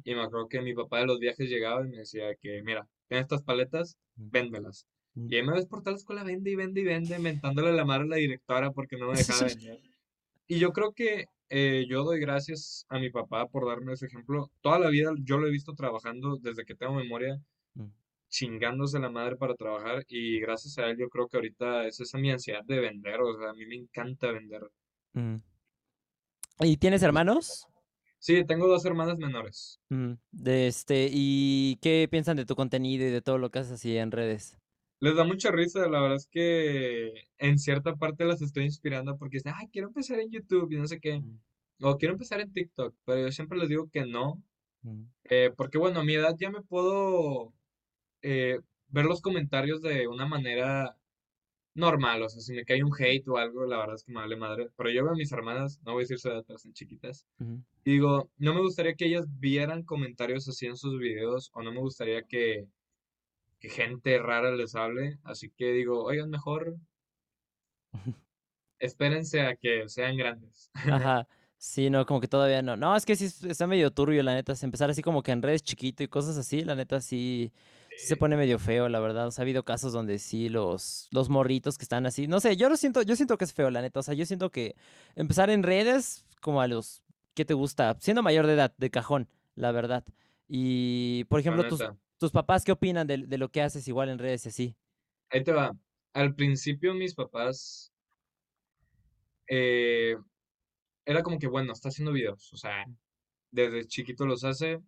y 0.05 0.15
me 0.15 0.23
acuerdo 0.23 0.49
que 0.49 0.61
mi 0.61 0.75
papá 0.75 1.01
de 1.01 1.07
los 1.07 1.19
viajes 1.19 1.49
llegaba 1.49 1.85
y 1.85 1.89
me 1.89 1.99
decía 1.99 2.27
que 2.41 2.63
mira, 2.63 2.87
ten 3.09 3.19
estas 3.19 3.43
paletas, 3.43 3.97
véndelas. 4.15 4.87
Y 5.17 5.37
ahí 5.37 5.43
me 5.43 5.53
ves 5.53 5.67
por 5.67 5.81
toda 5.81 5.93
la 5.93 5.99
escuela, 5.99 6.25
vende 6.25 6.51
y 6.51 6.57
vende 6.57 6.81
y 6.83 6.85
vende, 6.85 7.19
mentándole 7.19 7.73
la 7.73 7.85
madre 7.85 8.05
a 8.05 8.09
la 8.09 8.17
directora 8.17 8.71
porque 8.73 8.97
no 8.97 9.11
me 9.11 9.17
dejaba 9.17 9.47
vender. 9.59 9.81
Y 10.47 10.59
yo 10.59 10.73
creo 10.73 10.93
que 10.93 11.27
eh, 11.49 11.87
yo 11.89 12.05
doy 12.05 12.21
gracias 12.21 12.87
a 12.89 12.99
mi 12.99 13.11
papá 13.11 13.47
por 13.49 13.67
darme 13.67 13.93
ese 13.95 14.07
ejemplo. 14.07 14.51
Toda 14.61 14.79
la 14.79 14.89
vida 14.91 15.13
yo 15.23 15.39
lo 15.39 15.47
he 15.47 15.51
visto 15.51 15.75
trabajando 15.75 16.37
desde 16.41 16.65
que 16.65 16.75
tengo 16.75 16.95
memoria, 16.95 17.39
Mm, 17.77 17.91
chingándose 18.29 18.99
la 19.01 19.11
madre 19.11 19.37
para 19.37 19.55
trabajar 19.57 20.05
y 20.09 20.41
gracias 20.41 20.79
a 20.79 20.89
él 20.91 20.99
yo 20.99 21.09
creo 21.09 21.29
que 21.29 21.37
ahorita 21.39 21.87
es 21.87 22.01
esa 22.01 22.19
mi 22.19 22.31
ansiedad 22.31 22.63
de 22.65 22.81
vender, 22.81 23.21
o 23.23 23.37
sea, 23.39 23.51
a 23.51 23.55
mí 23.55 23.67
me 23.67 23.77
encanta 23.77 24.33
vender. 24.33 24.63
mm. 25.15 25.37
¿Y 26.61 26.77
tienes 26.79 27.03
hermanos? 27.05 27.67
Sí, 28.19 28.45
tengo 28.45 28.67
dos 28.67 28.85
hermanas 28.85 29.19
menores. 29.19 29.79
Mm, 29.89 30.15
De 30.31 30.67
este, 30.67 31.09
¿y 31.11 31.77
qué 31.83 32.09
piensan 32.11 32.37
de 32.37 32.47
tu 32.47 32.55
contenido 32.57 33.07
y 33.07 33.11
de 33.11 33.23
todo 33.23 33.39
lo 33.39 33.51
que 33.51 33.61
haces 33.61 33.73
así 33.75 33.97
en 33.97 34.11
redes? 34.11 34.59
Les 35.01 35.15
da 35.17 35.25
mucha 35.25 35.51
risa, 35.51 35.81
la 35.89 36.01
verdad 36.01 36.17
es 36.17 36.29
que 36.29 37.13
en 37.39 37.59
cierta 37.59 37.97
parte 37.97 38.25
las 38.25 38.41
estoy 38.43 38.65
inspirando 38.65 39.17
porque 39.19 39.39
dicen, 39.39 39.53
ay, 39.55 39.69
quiero 39.73 39.89
empezar 39.89 40.19
en 40.21 40.31
YouTube 40.31 40.73
y 40.73 40.77
no 40.77 40.87
sé 40.87 41.01
qué, 41.01 41.21
Mm, 41.21 41.39
o 41.83 41.99
quiero 41.99 42.15
empezar 42.15 42.41
en 42.41 42.53
TikTok, 42.53 42.95
pero 43.05 43.21
yo 43.23 43.33
siempre 43.33 43.59
les 43.59 43.69
digo 43.69 43.91
que 43.91 44.07
no, 44.07 44.43
mm, 44.83 45.03
eh, 45.25 45.51
porque 45.57 45.79
bueno, 45.79 46.01
a 46.01 46.05
mi 46.05 46.15
edad 46.15 46.35
ya 46.39 46.51
me 46.51 46.63
puedo 46.63 47.53
eh, 48.23 48.61
ver 48.89 49.07
los 49.07 49.21
comentarios 49.23 49.83
de 49.83 50.09
una 50.09 50.27
manera 50.27 50.97
normal, 51.75 52.23
o 52.23 52.29
sea, 52.29 52.41
si 52.41 52.53
me 52.55 52.65
cae 52.65 52.85
un 52.85 52.93
hate 52.99 53.27
o 53.29 53.37
algo, 53.37 53.67
la 53.67 53.79
verdad 53.79 53.97
es 53.97 54.05
que 54.05 54.13
me 54.13 54.21
vale 54.21 54.37
madre, 54.37 54.71
pero 54.77 54.91
yo 54.91 55.03
veo 55.05 55.13
a 55.13 55.17
mis 55.17 55.33
hermanas, 55.33 55.81
no 55.85 55.93
voy 55.93 56.03
a 56.03 56.05
decir 56.05 56.19
su 56.19 56.29
edad, 56.29 56.45
pero 56.47 56.57
están 56.57 56.73
chiquitas, 56.73 57.27
y 57.85 57.93
digo, 57.93 58.31
no 58.39 58.55
me 58.55 58.61
gustaría 58.61 58.95
que 58.95 59.07
ellas 59.07 59.27
vieran 59.41 59.83
comentarios 59.83 60.49
así 60.49 60.67
en 60.67 60.77
sus 60.77 60.99
videos, 60.99 61.51
o 61.55 61.63
no 61.63 61.73
me 61.73 61.81
gustaría 61.81 62.23
que, 62.23 62.69
que 63.61 63.69
gente 63.69 64.19
rara 64.19 64.51
les 64.53 64.75
hable, 64.75 65.19
así 65.25 65.51
que 65.51 65.73
digo, 65.73 66.05
oigan, 66.05 66.31
mejor 66.31 66.77
espérense 68.79 69.41
a 69.43 69.57
que 69.57 69.89
sean 69.89 70.17
grandes. 70.17 70.71
Ajá. 70.75 71.27
Sí, 71.57 71.89
no, 71.89 72.05
como 72.05 72.21
que 72.21 72.29
todavía 72.29 72.61
no. 72.61 72.77
No, 72.77 72.95
es 72.95 73.07
que 73.07 73.17
sí 73.17 73.25
es- 73.27 73.43
está 73.45 73.67
medio 73.67 73.91
turbio, 73.91 74.23
la 74.23 74.35
neta. 74.35 74.53
Empezar 74.61 74.91
así 74.91 75.01
como 75.03 75.23
que 75.23 75.33
en 75.33 75.41
redes 75.41 75.63
chiquito 75.63 76.03
y 76.03 76.09
cosas 76.09 76.37
así, 76.37 76.61
la 76.63 76.75
neta 76.75 77.01
sí, 77.01 77.53
sí 77.97 78.07
se 78.07 78.17
pone 78.17 78.37
medio 78.37 78.59
feo, 78.59 78.89
la 78.91 79.01
verdad. 79.01 79.29
O 79.29 79.31
sea, 79.31 79.43
ha 79.43 79.45
habido 79.45 79.65
casos 79.65 79.93
donde 79.95 80.19
sí 80.19 80.51
los, 80.51 81.09
los 81.11 81.31
morritos 81.31 81.79
que 81.79 81.85
están 81.85 82.05
así. 82.05 82.27
No 82.27 82.41
sé, 82.41 82.57
yo 82.59 82.69
lo 82.69 82.77
siento, 82.77 83.01
yo 83.01 83.17
siento 83.17 83.39
que 83.39 83.45
es 83.47 83.55
feo, 83.55 83.71
la 83.71 83.81
neta. 83.81 84.01
O 84.01 84.03
sea, 84.03 84.13
yo 84.15 84.27
siento 84.27 84.51
que 84.51 84.77
empezar 85.15 85.49
en 85.49 85.63
redes 85.63 86.27
como 86.43 86.61
a 86.61 86.69
los, 86.69 87.03
¿qué 87.33 87.47
te 87.47 87.55
gusta? 87.55 87.97
Siendo 87.99 88.23
mayor 88.23 88.47
de 88.47 88.55
edad, 88.55 88.75
de 88.77 88.91
cajón, 88.91 89.29
la 89.55 89.73
verdad. 89.73 90.05
Y, 90.49 91.25
por 91.31 91.41
ejemplo, 91.41 91.63
tus. 91.67 91.81
Tus 92.25 92.33
papás, 92.33 92.65
¿qué 92.65 92.73
opinan 92.73 93.07
de, 93.07 93.19
de 93.19 93.39
lo 93.39 93.51
que 93.51 93.63
haces 93.63 93.87
igual 93.89 94.09
en 94.09 94.19
redes 94.19 94.47
y 94.47 94.49
así? 94.49 94.77
Ahí 95.31 95.45
te 95.45 95.53
va. 95.53 95.77
Al 96.15 96.35
principio 96.35 96.95
mis 96.95 97.15
papás 97.15 97.93
eh, 99.49 100.17
era 101.05 101.23
como 101.23 101.39
que, 101.39 101.47
bueno, 101.49 101.73
está 101.73 101.89
haciendo 101.89 102.13
videos, 102.13 102.53
o 102.53 102.57
sea, 102.57 102.85
desde 103.51 103.87
chiquito 103.87 104.27
los 104.27 104.45
hace, 104.45 104.81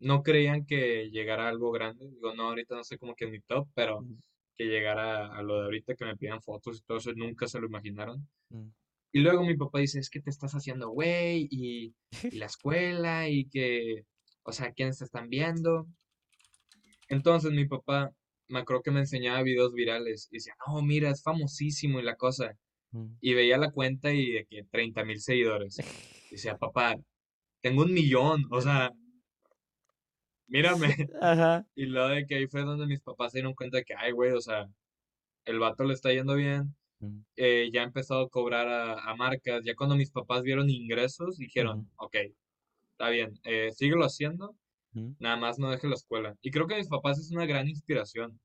no 0.00 0.22
creían 0.22 0.66
que 0.66 1.10
llegara 1.10 1.46
a 1.46 1.48
algo 1.48 1.70
grande, 1.72 2.08
digo, 2.10 2.34
no, 2.34 2.44
ahorita 2.48 2.74
no 2.76 2.84
sé 2.84 2.98
cómo 2.98 3.14
que 3.14 3.24
en 3.26 3.32
mi 3.32 3.40
top, 3.40 3.68
pero 3.74 4.04
que 4.56 4.64
llegara 4.64 5.26
a 5.36 5.42
lo 5.42 5.58
de 5.58 5.64
ahorita, 5.64 5.94
que 5.96 6.04
me 6.04 6.16
pidan 6.16 6.42
fotos 6.42 6.78
y 6.78 6.82
todo 6.82 6.98
eso, 6.98 7.12
nunca 7.14 7.46
se 7.46 7.60
lo 7.60 7.66
imaginaron. 7.66 8.28
mm. 8.50 8.68
Y 9.12 9.20
luego 9.20 9.44
mi 9.44 9.56
papá 9.56 9.78
dice, 9.78 10.00
es 10.00 10.10
que 10.10 10.20
te 10.20 10.30
estás 10.30 10.52
haciendo 10.54 10.90
güey, 10.90 11.46
y, 11.50 11.94
y 12.30 12.36
la 12.38 12.46
escuela, 12.46 13.28
y 13.28 13.46
que, 13.48 14.04
o 14.42 14.52
sea, 14.52 14.72
¿quiénes 14.72 14.98
te 14.98 15.04
están 15.04 15.28
viendo? 15.28 15.86
Entonces 17.08 17.52
mi 17.52 17.66
papá, 17.66 18.12
me 18.48 18.60
acuerdo 18.60 18.82
que 18.82 18.90
me 18.90 19.00
enseñaba 19.00 19.42
videos 19.42 19.72
virales, 19.72 20.28
y 20.30 20.36
decía, 20.36 20.54
no, 20.66 20.82
mira, 20.82 21.10
es 21.10 21.22
famosísimo 21.22 22.00
y 22.00 22.02
la 22.02 22.16
cosa. 22.16 22.56
Mm. 22.92 23.16
Y 23.20 23.34
veía 23.34 23.58
la 23.58 23.70
cuenta 23.70 24.12
y 24.12 24.32
de 24.32 24.46
que 24.46 24.64
30 24.70 25.04
mil 25.04 25.20
seguidores. 25.20 25.78
Y 25.78 25.82
decía, 26.32 26.56
papá, 26.56 26.96
tengo 27.60 27.82
un 27.82 27.92
millón, 27.92 28.44
o 28.50 28.60
sea, 28.60 28.92
mírame. 30.48 30.86
Ajá. 31.20 31.66
Y 31.74 31.86
luego 31.86 32.08
de 32.08 32.26
que 32.26 32.36
ahí 32.36 32.46
fue 32.46 32.62
donde 32.62 32.86
mis 32.86 33.00
papás 33.00 33.32
se 33.32 33.38
dieron 33.38 33.54
cuenta 33.54 33.78
de 33.78 33.84
que, 33.84 33.94
ay, 33.94 34.12
güey, 34.12 34.32
o 34.32 34.40
sea, 34.40 34.68
el 35.44 35.58
vato 35.58 35.84
le 35.84 35.94
está 35.94 36.12
yendo 36.12 36.34
bien. 36.34 36.74
Mm, 37.00 37.20
eh, 37.36 37.70
ya 37.72 37.82
he 37.82 37.84
empezado 37.84 38.22
a 38.22 38.28
cobrar 38.28 38.68
a, 38.68 39.10
a 39.10 39.16
marcas. 39.16 39.64
Ya 39.64 39.74
cuando 39.74 39.96
mis 39.96 40.10
papás 40.10 40.42
vieron 40.42 40.70
ingresos, 40.70 41.38
dijeron, 41.38 41.90
ok, 41.96 42.16
está 42.94 43.08
bien, 43.10 43.38
eh, 43.44 43.70
síguelo 43.72 44.04
haciendo, 44.04 44.54
nada 45.18 45.36
más 45.36 45.58
no 45.58 45.70
dejes 45.70 45.88
la 45.88 45.96
escuela. 45.96 46.36
Y 46.42 46.50
creo 46.50 46.66
que 46.66 46.76
mis 46.76 46.88
papás 46.88 47.18
es 47.18 47.30
una 47.30 47.46
gran 47.46 47.68
inspiración. 47.68 48.38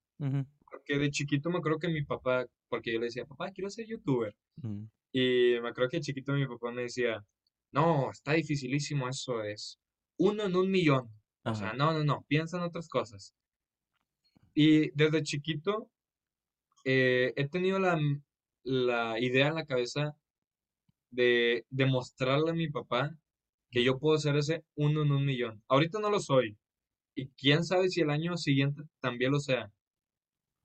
Porque 0.70 0.98
de 0.98 1.10
chiquito 1.12 1.50
me 1.50 1.58
acuerdo 1.58 1.80
que 1.80 1.88
mi 1.88 2.04
papá, 2.04 2.46
porque 2.68 2.94
yo 2.94 3.00
le 3.00 3.06
decía, 3.06 3.26
papá, 3.26 3.52
quiero 3.52 3.70
ser 3.70 3.88
youtuber. 3.88 4.36
ujú, 4.62 4.88
Y 5.12 5.56
me 5.62 5.70
acuerdo 5.70 5.90
que 5.90 5.98
de 5.98 6.02
chiquito 6.04 6.34
mi 6.34 6.46
papá 6.48 6.72
me 6.72 6.84
decía, 6.84 7.24
no, 7.72 8.12
está 8.12 8.34
dificilísimo 8.34 9.08
eso, 9.08 9.44
es 9.44 9.80
uno 10.18 10.44
en 10.44 10.56
un 10.56 10.70
millón. 10.70 11.10
O 11.44 11.56
sea, 11.56 11.74
no, 11.74 11.94
no, 11.94 12.04
no, 12.04 12.26
piensa 12.28 12.58
en 12.58 12.64
otras 12.64 12.88
cosas. 12.90 13.34
Y 14.54 14.92
desde 14.92 15.24
chiquito 15.24 15.90
eh, 16.86 17.34
he 17.36 17.48
tenido 17.48 17.80
la, 17.80 18.00
la 18.64 19.20
idea 19.20 19.48
en 19.48 19.56
la 19.56 19.66
cabeza 19.66 20.16
de 21.12 21.66
demostrarle 21.70 22.52
a 22.52 22.54
mi 22.54 22.70
papá 22.70 23.16
que 23.72 23.84
yo 23.84 24.00
puedo 24.00 24.18
ser 24.20 24.36
ese 24.38 24.64
uno 24.76 25.04
en 25.04 25.12
un 25.12 25.26
millón. 25.26 25.64
Ahorita 25.68 26.00
no 26.00 26.10
lo 26.10 26.20
soy. 26.20 26.58
Y 27.16 27.30
quién 27.30 27.64
sabe 27.66 27.90
si 27.90 28.02
el 28.02 28.10
año 28.12 28.38
siguiente 28.38 28.84
también 29.02 29.32
lo 29.34 29.40
sea. 29.40 29.72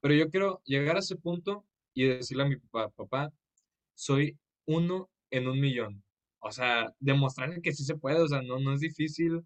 Pero 0.00 0.14
yo 0.14 0.30
quiero 0.30 0.62
llegar 0.64 0.96
a 0.96 1.00
ese 1.00 1.16
punto 1.16 1.64
y 1.94 2.04
decirle 2.06 2.44
a 2.44 2.46
mi 2.46 2.56
papá, 2.56 2.90
papá, 2.90 3.32
soy 3.94 4.38
uno 4.66 5.10
en 5.30 5.48
un 5.48 5.60
millón. 5.60 6.04
O 6.40 6.52
sea, 6.52 6.94
demostrarle 7.00 7.62
que 7.62 7.72
sí 7.74 7.84
se 7.84 7.96
puede, 7.96 8.20
o 8.22 8.28
sea, 8.28 8.42
no, 8.42 8.58
no 8.60 8.74
es 8.74 8.80
difícil. 8.80 9.42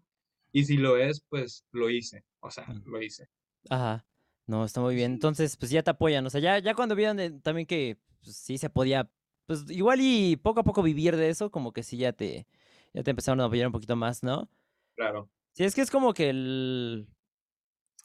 Y 0.53 0.65
si 0.65 0.77
lo 0.77 0.97
es, 0.97 1.21
pues 1.29 1.65
lo 1.71 1.89
hice. 1.89 2.23
O 2.41 2.51
sea, 2.51 2.67
lo 2.85 3.01
hice. 3.01 3.29
Ajá. 3.69 4.05
No, 4.47 4.65
está 4.65 4.81
muy 4.81 4.95
bien. 4.95 5.11
Entonces, 5.13 5.57
pues 5.57 5.71
ya 5.71 5.83
te 5.83 5.91
apoyan. 5.91 6.25
O 6.25 6.29
sea, 6.29 6.41
ya, 6.41 6.59
ya 6.59 6.73
cuando 6.75 6.95
vieron 6.95 7.17
de- 7.17 7.31
también 7.31 7.67
que 7.67 7.97
pues, 8.23 8.35
sí 8.37 8.57
se 8.57 8.69
podía, 8.69 9.09
pues 9.45 9.69
igual 9.69 9.99
y 10.01 10.37
poco 10.37 10.61
a 10.61 10.63
poco 10.63 10.81
vivir 10.83 11.15
de 11.15 11.29
eso, 11.29 11.51
como 11.51 11.71
que 11.73 11.83
sí 11.83 11.97
ya 11.97 12.13
te, 12.13 12.47
ya 12.93 13.03
te 13.03 13.11
empezaron 13.11 13.41
a 13.41 13.45
apoyar 13.45 13.67
un 13.67 13.73
poquito 13.73 13.95
más, 13.95 14.23
¿no? 14.23 14.49
claro. 14.95 15.29
Sí, 15.53 15.63
es 15.65 15.75
que 15.75 15.81
es 15.81 15.91
como 15.91 16.13
que 16.13 16.29
el, 16.29 17.07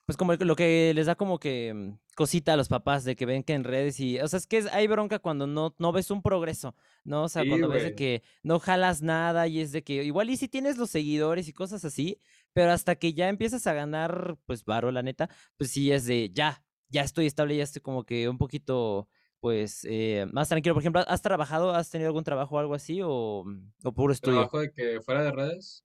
pues 0.06 0.18
como 0.18 0.34
lo 0.34 0.56
que 0.56 0.92
les 0.94 1.06
da 1.06 1.14
como 1.14 1.38
que 1.38 1.72
mm, 1.74 1.98
cosita 2.16 2.52
a 2.52 2.56
los 2.56 2.68
papás 2.68 3.04
de 3.04 3.16
que 3.16 3.24
ven 3.26 3.42
que 3.42 3.54
en 3.54 3.64
redes 3.64 3.98
y, 4.00 4.18
o 4.20 4.28
sea, 4.28 4.38
es 4.38 4.46
que 4.46 4.58
es- 4.58 4.66
hay 4.66 4.86
bronca 4.86 5.18
cuando 5.18 5.46
no, 5.46 5.74
no 5.78 5.92
ves 5.92 6.10
un 6.10 6.22
progreso, 6.22 6.76
¿no? 7.04 7.24
O 7.24 7.28
sea, 7.28 7.42
Sí, 7.42 7.46
cuando 7.46 7.68
ves 7.68 7.82
de 7.82 7.94
que 7.94 8.22
no 8.42 8.58
jalas 8.60 9.00
nada 9.02 9.46
y 9.48 9.60
es 9.60 9.72
de 9.72 9.82
que 9.82 10.04
igual 10.04 10.28
y 10.30 10.36
si 10.36 10.48
tienes 10.48 10.76
los 10.78 10.90
seguidores 10.90 11.48
y 11.48 11.52
cosas 11.54 11.84
así, 11.84 12.18
pero 12.52 12.70
hasta 12.72 12.96
que 12.96 13.14
ya 13.14 13.28
empiezas 13.28 13.66
a 13.66 13.72
ganar, 13.74 14.36
pues, 14.46 14.64
varo, 14.64 14.90
la 14.92 15.02
neta, 15.02 15.28
pues 15.56 15.70
sí 15.70 15.90
es 15.92 16.04
de 16.06 16.30
ya, 16.32 16.64
ya 16.88 17.02
estoy 17.02 17.26
estable, 17.26 17.56
ya 17.56 17.64
estoy 17.64 17.80
como 17.82 18.04
que 18.04 18.28
un 18.28 18.36
poquito, 18.38 19.08
pues, 19.44 19.86
eh, 19.90 20.24
más 20.32 20.48
tranquilo. 20.48 20.74
Por 20.74 20.82
ejemplo, 20.82 21.04
¿has 21.06 21.20
trabajado, 21.20 21.74
has 21.74 21.90
tenido 21.90 22.08
algún 22.08 22.24
trabajo 22.24 22.56
o 22.56 22.58
algo 22.58 22.72
así 22.72 23.02
o, 23.04 23.44
mm, 23.44 23.72
o 23.84 23.92
puro 23.92 24.10
estudio? 24.10 24.36
Trabajo 24.36 24.60
de 24.60 24.72
que 24.72 25.02
fuera 25.02 25.22
de 25.22 25.32
redes. 25.32 25.84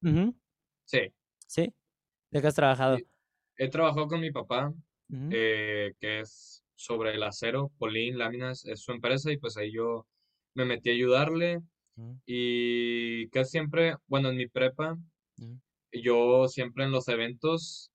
Sí. 0.86 1.14
Sí, 1.45 1.73
¿de 2.31 2.41
qué 2.41 2.48
has 2.48 2.56
trabajado? 2.56 2.99
He 3.57 3.68
trabajado 3.68 4.07
con 4.07 4.22
mi 4.22 4.31
papá, 4.31 4.73
eh, 5.10 5.91
que 5.99 6.22
es 6.22 6.64
sobre 6.73 7.14
el 7.15 7.22
acero, 7.22 7.69
Polín, 7.77 8.18
láminas, 8.18 8.64
es 8.64 8.80
su 8.80 8.94
empresa 8.94 9.30
y 9.30 9.38
pues 9.38 9.57
ahí 9.57 9.73
yo 9.73 10.07
me 10.53 10.64
metí 10.64 10.91
a 10.91 10.94
ayudarle 10.94 11.60
y 12.26 13.27
casi 13.27 13.52
siempre, 13.52 13.98
bueno, 14.07 14.30
en 14.30 14.38
mi 14.38 14.48
prepa, 14.48 14.98
yo 15.91 16.48
siempre 16.48 16.86
en 16.86 16.91
los 16.91 17.10
eventos, 17.10 17.91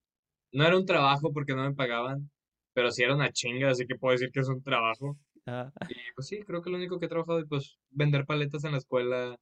no 0.53 0.67
era 0.67 0.77
un 0.77 0.85
trabajo 0.85 1.33
porque 1.33 1.55
no 1.55 1.63
me 1.67 1.75
pagaban, 1.75 2.31
pero 2.75 2.91
sí 2.91 3.03
era 3.03 3.15
una 3.15 3.33
chinga, 3.33 3.71
así 3.71 3.87
que 3.87 3.95
puedo 3.95 4.13
decir 4.13 4.31
que 4.31 4.41
es 4.41 4.49
un 4.51 4.63
trabajo. 4.63 5.17
Ah, 5.47 5.73
Y 5.87 5.95
pues 6.15 6.29
sí, 6.29 6.41
creo 6.45 6.63
que 6.63 6.71
lo 6.71 6.77
único 6.77 6.99
que 6.99 7.07
he 7.07 7.09
trabajado 7.09 7.39
es 7.41 7.47
pues 7.49 7.79
vender 7.91 8.27
paletas 8.27 8.65
en 8.65 8.73
la 8.73 8.79
escuela. 8.79 9.37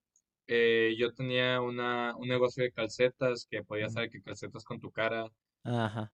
Eh, 0.47 0.95
yo 0.99 1.13
tenía 1.15 1.61
una, 1.61 2.17
un 2.17 2.29
negocio 2.29 2.65
de 2.65 2.73
calcetas 2.73 3.47
que 3.51 3.63
podía 3.65 3.87
ujú, 3.87 3.87
hacer 3.87 4.11
que 4.11 4.23
calcetas 4.23 4.65
con 4.65 4.81
tu 4.81 4.91
cara. 4.91 5.27
Ajá. 5.65 6.13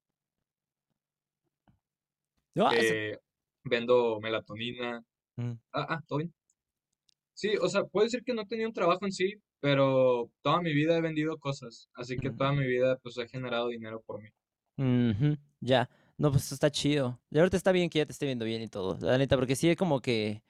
No, 2.55 2.71
eh, 2.75 3.19
vendo 3.65 4.21
melatonina. 4.21 5.03
mm, 5.39 5.59
Ah, 5.73 5.87
ah, 5.91 6.01
todo 6.09 6.19
bien. 6.21 6.35
Sí, 7.33 7.57
o 7.61 7.69
sea, 7.69 7.85
puede 7.85 8.07
decir 8.07 8.23
que 8.25 8.35
no 8.35 8.47
tenía 8.47 8.67
un 8.67 8.73
trabajo 8.75 9.05
en 9.07 9.13
sí, 9.13 9.33
pero 9.61 10.31
toda 10.43 10.61
mi 10.61 10.75
vida 10.75 10.97
he 10.97 11.01
vendido 11.01 11.39
cosas, 11.39 11.89
así 11.95 12.19
que 12.19 12.31
toda 12.33 12.53
mi 12.53 12.67
vida 12.67 12.99
pues 13.03 13.17
he 13.19 13.29
generado 13.29 13.69
dinero 13.69 14.03
por 14.03 14.21
mí. 14.23 14.29
Ya. 15.61 15.89
No, 16.19 16.33
pues 16.33 16.51
está 16.53 16.71
chido. 16.71 17.21
Y 17.31 17.39
ahorita 17.39 17.57
está 17.57 17.73
bien 17.73 17.89
que 17.91 17.99
ya 18.01 18.07
te 18.07 18.13
esté 18.13 18.27
viendo 18.27 18.45
bien 18.45 18.63
y 18.63 18.69
todo. 18.69 18.99
La 19.01 19.19
neta, 19.19 19.37
porque 19.37 19.57
sí 19.57 19.71
es 19.71 19.77
como 19.77 20.01
que. 20.01 20.43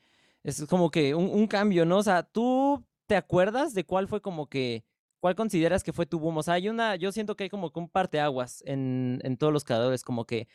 Es 0.43 0.65
como 0.67 0.91
que 0.91 1.15
un, 1.15 1.27
un 1.31 1.47
cambio, 1.47 1.85
¿no? 1.85 1.99
O 1.99 2.03
sea, 2.03 2.23
¿tú 2.23 2.85
te 3.07 3.17
acuerdas 3.17 3.75
de 3.75 3.85
cuál 3.85 4.09
fue 4.09 4.21
como 4.23 4.49
que. 4.49 4.85
¿Cuál 5.21 5.35
consideras 5.35 5.83
que 5.85 5.93
fue 5.93 6.07
tu 6.07 6.19
boom? 6.21 6.39
O 6.39 6.43
sea, 6.43 6.55
hay 6.55 6.69
una. 6.69 6.97
Yo 6.97 7.13
siento 7.13 7.37
que 7.37 7.45
hay 7.45 7.51
como 7.51 7.71
que 7.73 7.81
un 7.81 7.89
parteaguas 7.91 8.63
en, 8.67 9.21
en 9.25 9.37
todos 9.37 9.53
los 9.53 9.65
creadores, 9.65 10.05
como 10.05 10.25
que 10.27 10.49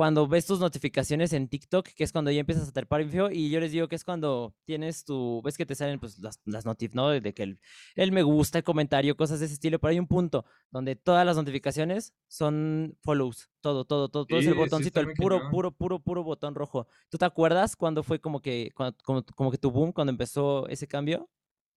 cuando 0.00 0.26
ves 0.26 0.46
tus 0.46 0.60
notificaciones 0.60 1.34
en 1.34 1.46
TikTok, 1.46 1.86
que 1.88 2.04
es 2.04 2.10
cuando 2.10 2.30
ya 2.30 2.40
empiezas 2.40 2.66
a 2.66 2.72
trepar 2.72 3.04
feo, 3.04 3.30
y 3.30 3.50
yo 3.50 3.60
les 3.60 3.70
digo 3.70 3.86
que 3.86 3.96
es 3.96 4.02
cuando 4.02 4.54
tienes 4.64 5.04
tu, 5.04 5.42
ves 5.44 5.58
que 5.58 5.66
te 5.66 5.74
salen 5.74 6.00
pues 6.00 6.18
las, 6.20 6.40
las 6.46 6.64
notif, 6.64 6.94
¿no? 6.94 7.10
De 7.10 7.34
que 7.34 7.42
el, 7.42 7.60
el 7.96 8.10
me 8.10 8.22
gusta, 8.22 8.56
el 8.56 8.64
comentario, 8.64 9.14
cosas 9.14 9.40
de 9.40 9.44
ese 9.44 9.52
estilo, 9.56 9.78
pero 9.78 9.90
hay 9.90 9.98
un 9.98 10.06
punto 10.06 10.46
donde 10.70 10.96
todas 10.96 11.26
las 11.26 11.36
notificaciones 11.36 12.14
son 12.28 12.96
follows, 13.02 13.50
todo, 13.60 13.84
todo, 13.84 14.08
todo, 14.08 14.24
todo 14.24 14.40
es 14.40 14.46
el 14.46 14.54
Sí, 14.54 14.54
sí 14.54 14.58
botoncito, 14.60 15.00
está 15.00 15.10
el 15.10 15.14
puro, 15.14 15.50
puro, 15.50 15.70
puro, 15.70 15.98
puro 15.98 16.24
botón 16.24 16.54
rojo. 16.54 16.86
¿Tú 17.10 17.18
te 17.18 17.26
acuerdas 17.26 17.76
cuando 17.76 18.02
fue 18.02 18.20
como 18.20 18.40
que, 18.40 18.70
cuando- 18.74 18.96
como, 19.04 19.22
como 19.36 19.50
que 19.50 19.58
tu 19.58 19.70
boom, 19.70 19.92
cuando 19.92 20.12
empezó 20.12 20.66
ese 20.68 20.86
cambio? 20.88 21.28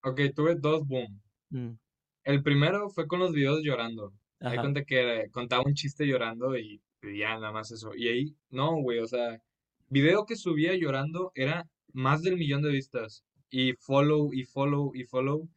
Ok, 0.04 0.20
tuve 0.36 0.54
dos 0.54 0.86
boom. 0.86 1.20
Mm, 1.50 1.72
El 2.24 2.42
primero 2.42 2.88
fue 2.90 3.06
con 3.06 3.20
los 3.20 3.32
videos 3.32 3.60
llorando. 3.62 4.12
Hay 4.40 4.58
cuenta 4.58 4.84
que 4.84 5.28
contaba 5.32 5.62
un 5.66 5.74
chiste 5.74 6.04
llorando 6.06 6.56
y 6.56 6.80
ya 7.02 7.34
nada 7.38 7.52
más 7.52 7.70
eso. 7.70 7.94
Y 7.94 8.08
ahí, 8.08 8.36
no, 8.50 8.76
güey, 8.80 8.98
o 9.00 9.06
sea, 9.06 9.42
video 9.88 10.26
que 10.26 10.36
subía 10.36 10.74
llorando 10.74 11.32
era 11.34 11.68
más 11.92 12.22
del 12.22 12.36
millón 12.36 12.62
de 12.62 12.70
vistas. 12.70 13.24
Y 13.50 13.74
follow, 13.74 14.32
y 14.32 14.44
follow, 14.44 14.92
y 14.94 15.04
follow. 15.04 15.48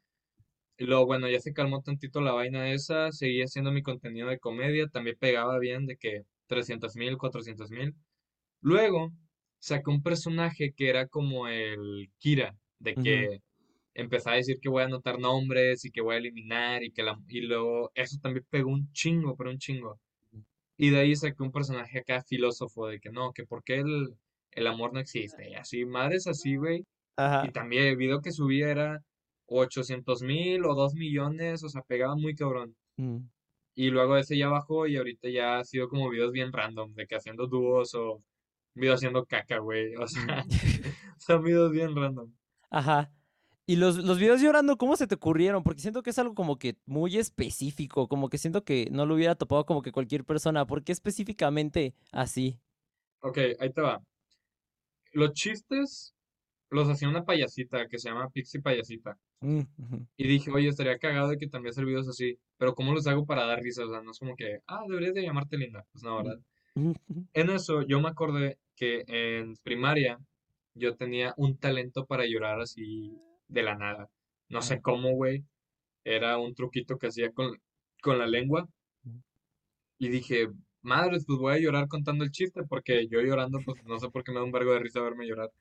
Y 0.77 0.85
luego, 0.85 1.05
bueno, 1.05 1.29
ya 1.29 1.39
se 1.39 1.53
calmó 1.53 1.81
tantito 1.81 2.21
la 2.21 2.33
vaina 2.33 2.71
esa, 2.71 3.11
seguía 3.11 3.45
haciendo 3.45 3.71
mi 3.71 3.81
contenido 3.81 4.27
de 4.27 4.39
comedia, 4.39 4.87
también 4.87 5.17
pegaba 5.19 5.57
bien 5.59 5.85
de 5.85 5.97
que 5.97 6.23
300 6.47 6.95
mil, 6.97 7.17
400 7.17 7.71
mil. 7.71 7.95
Luego 8.61 9.11
saqué 9.59 9.89
un 9.89 10.03
personaje 10.03 10.73
que 10.75 10.89
era 10.89 11.07
como 11.07 11.47
el 11.47 12.09
Kira, 12.19 12.57
de 12.79 12.95
que 12.95 13.41
empezaba 13.93 14.35
a 14.35 14.37
decir 14.37 14.59
que 14.61 14.69
voy 14.69 14.83
a 14.83 14.85
anotar 14.85 15.19
nombres 15.19 15.85
y 15.85 15.91
que 15.91 16.01
voy 16.01 16.15
a 16.15 16.17
eliminar 16.19 16.83
y 16.83 16.91
que 16.91 17.03
la, 17.03 17.17
y 17.29 17.41
luego 17.41 17.91
eso 17.95 18.17
también 18.21 18.45
pegó 18.49 18.71
un 18.71 18.91
chingo, 18.91 19.35
pero 19.37 19.51
un 19.51 19.57
chingo. 19.57 19.99
Y 20.77 20.89
de 20.91 20.99
ahí 20.99 21.15
saqué 21.15 21.41
un 21.43 21.51
personaje 21.51 21.99
acá 21.99 22.21
filósofo 22.23 22.87
de 22.87 22.99
que 22.99 23.09
no, 23.11 23.31
que 23.33 23.45
por 23.45 23.63
qué 23.63 23.77
el, 23.79 24.15
el 24.51 24.67
amor 24.67 24.93
no 24.93 24.99
existe. 24.99 25.49
Y 25.49 25.55
así, 25.55 25.85
madres 25.85 26.27
así, 26.27 26.55
güey. 26.57 26.79
Y 26.79 26.83
Ajá. 27.17 27.51
también 27.51 27.85
el 27.85 27.97
video 27.97 28.21
que 28.21 28.31
subía 28.31 28.69
era 28.71 28.99
800 29.47 30.21
mil 30.23 30.65
o 30.65 30.75
2 30.75 30.95
millones, 30.95 31.63
o 31.63 31.69
sea, 31.69 31.81
pegaba 31.83 32.15
muy 32.15 32.35
cabrón. 32.35 32.75
mm, 32.97 33.17
Y 33.75 33.89
luego 33.89 34.17
ese 34.17 34.37
ya 34.37 34.47
bajó 34.49 34.87
y 34.87 34.97
ahorita 34.97 35.29
ya 35.29 35.59
ha 35.59 35.63
sido 35.65 35.89
como 35.89 36.09
videos 36.09 36.31
bien 36.31 36.51
random, 36.53 36.93
de 36.93 37.07
que 37.07 37.15
haciendo 37.15 37.47
dúos 37.47 37.93
o 37.95 38.23
videos 38.75 38.97
haciendo 38.97 39.25
caca, 39.25 39.59
güey. 39.59 39.95
O 39.97 40.07
sea, 40.07 40.45
son 41.19 41.43
videos 41.43 41.71
bien 41.71 41.95
random. 41.95 42.31
Ajá. 42.69 43.11
Y 43.67 43.77
los, 43.77 43.97
los 43.97 44.19
videos 44.19 44.41
llorando, 44.41 44.77
¿cómo 44.77 44.95
se 44.95 45.07
te 45.07 45.15
ocurrieron? 45.15 45.63
Porque 45.63 45.81
siento 45.81 46.03
que 46.03 46.11
es 46.11 46.19
algo 46.19 46.35
como 46.35 46.57
que 46.59 46.77
muy 46.85 47.17
específico, 47.17 48.07
como 48.07 48.29
que 48.29 48.37
siento 48.37 48.63
que 48.63 48.89
no 48.91 49.05
lo 49.07 49.15
hubiera 49.15 49.35
topado 49.35 49.65
como 49.65 49.81
que 49.81 49.91
cualquier 49.91 50.23
persona. 50.23 50.67
¿Por 50.67 50.83
qué 50.83 50.91
específicamente 50.91 51.95
así? 52.11 52.59
Ok, 53.21 53.37
ahí 53.59 53.71
te 53.73 53.81
va. 53.81 54.01
Los 55.13 55.33
chistes 55.33 56.13
los 56.69 56.89
hacía 56.89 57.09
una 57.09 57.25
payasita 57.25 57.87
que 57.87 57.99
se 57.99 58.09
llama 58.09 58.29
Pixie 58.31 58.61
Payasita. 58.61 59.17
Mm, 59.41 59.65
Y 60.17 60.27
dije, 60.27 60.51
oye, 60.51 60.69
estaría 60.69 60.99
cagado 60.99 61.29
de 61.29 61.37
que 61.37 61.47
también 61.47 61.71
hacer 61.71 61.85
videos 61.85 62.07
así. 62.09 62.39
Pero 62.57 62.75
¿cómo 62.75 62.93
los 62.93 63.07
hago 63.07 63.25
para 63.25 63.45
dar 63.45 63.61
risa? 63.61 63.85
O 63.85 63.89
sea, 63.89 64.01
no 64.01 64.11
es 64.11 64.19
como 64.19 64.35
que, 64.35 64.59
ah, 64.67 64.83
deberías 64.87 65.13
de 65.13 65.23
llamarte 65.23 65.57
linda. 65.57 65.85
Pues 65.91 66.03
no, 66.03 66.17
mm, 66.19 66.23
¿verdad? 66.23 66.39
ujú, 66.75 67.27
En 67.33 67.49
eso 67.51 67.83
yo 67.83 68.01
me 68.01 68.09
acordé 68.09 68.59
que 68.75 69.03
en 69.07 69.55
primaria 69.63 70.19
yo 70.75 70.95
tenía 70.97 71.33
un 71.37 71.57
talento 71.59 72.05
para 72.05 72.25
llorar 72.27 72.61
así 72.61 73.17
de 73.47 73.63
la 73.63 73.75
nada. 73.75 74.09
No 74.49 74.61
sé 74.61 74.81
cómo, 74.81 75.11
güey. 75.15 75.43
Era 76.05 76.37
un 76.39 76.55
truquito 76.55 76.97
que 76.99 77.07
hacía 77.07 77.31
con, 77.33 77.61
con 78.01 78.19
la 78.19 78.27
lengua. 78.27 78.69
Y 79.97 80.09
dije, 80.09 80.47
madres, 80.81 81.25
pues 81.25 81.39
voy 81.39 81.53
a 81.53 81.59
llorar 81.59 81.87
contando 81.87 82.23
el 82.23 82.31
chiste, 82.31 82.63
porque 82.63 83.07
yo 83.07 83.21
llorando, 83.21 83.59
pues 83.65 83.83
no 83.85 83.99
sé 83.99 84.09
por 84.09 84.23
qué 84.23 84.31
me 84.31 84.39
da 84.39 84.43
un 84.45 84.51
vergo 84.51 84.73
de 84.73 84.79
risa 84.79 85.01
verme 85.01 85.27
llorar. 85.27 85.51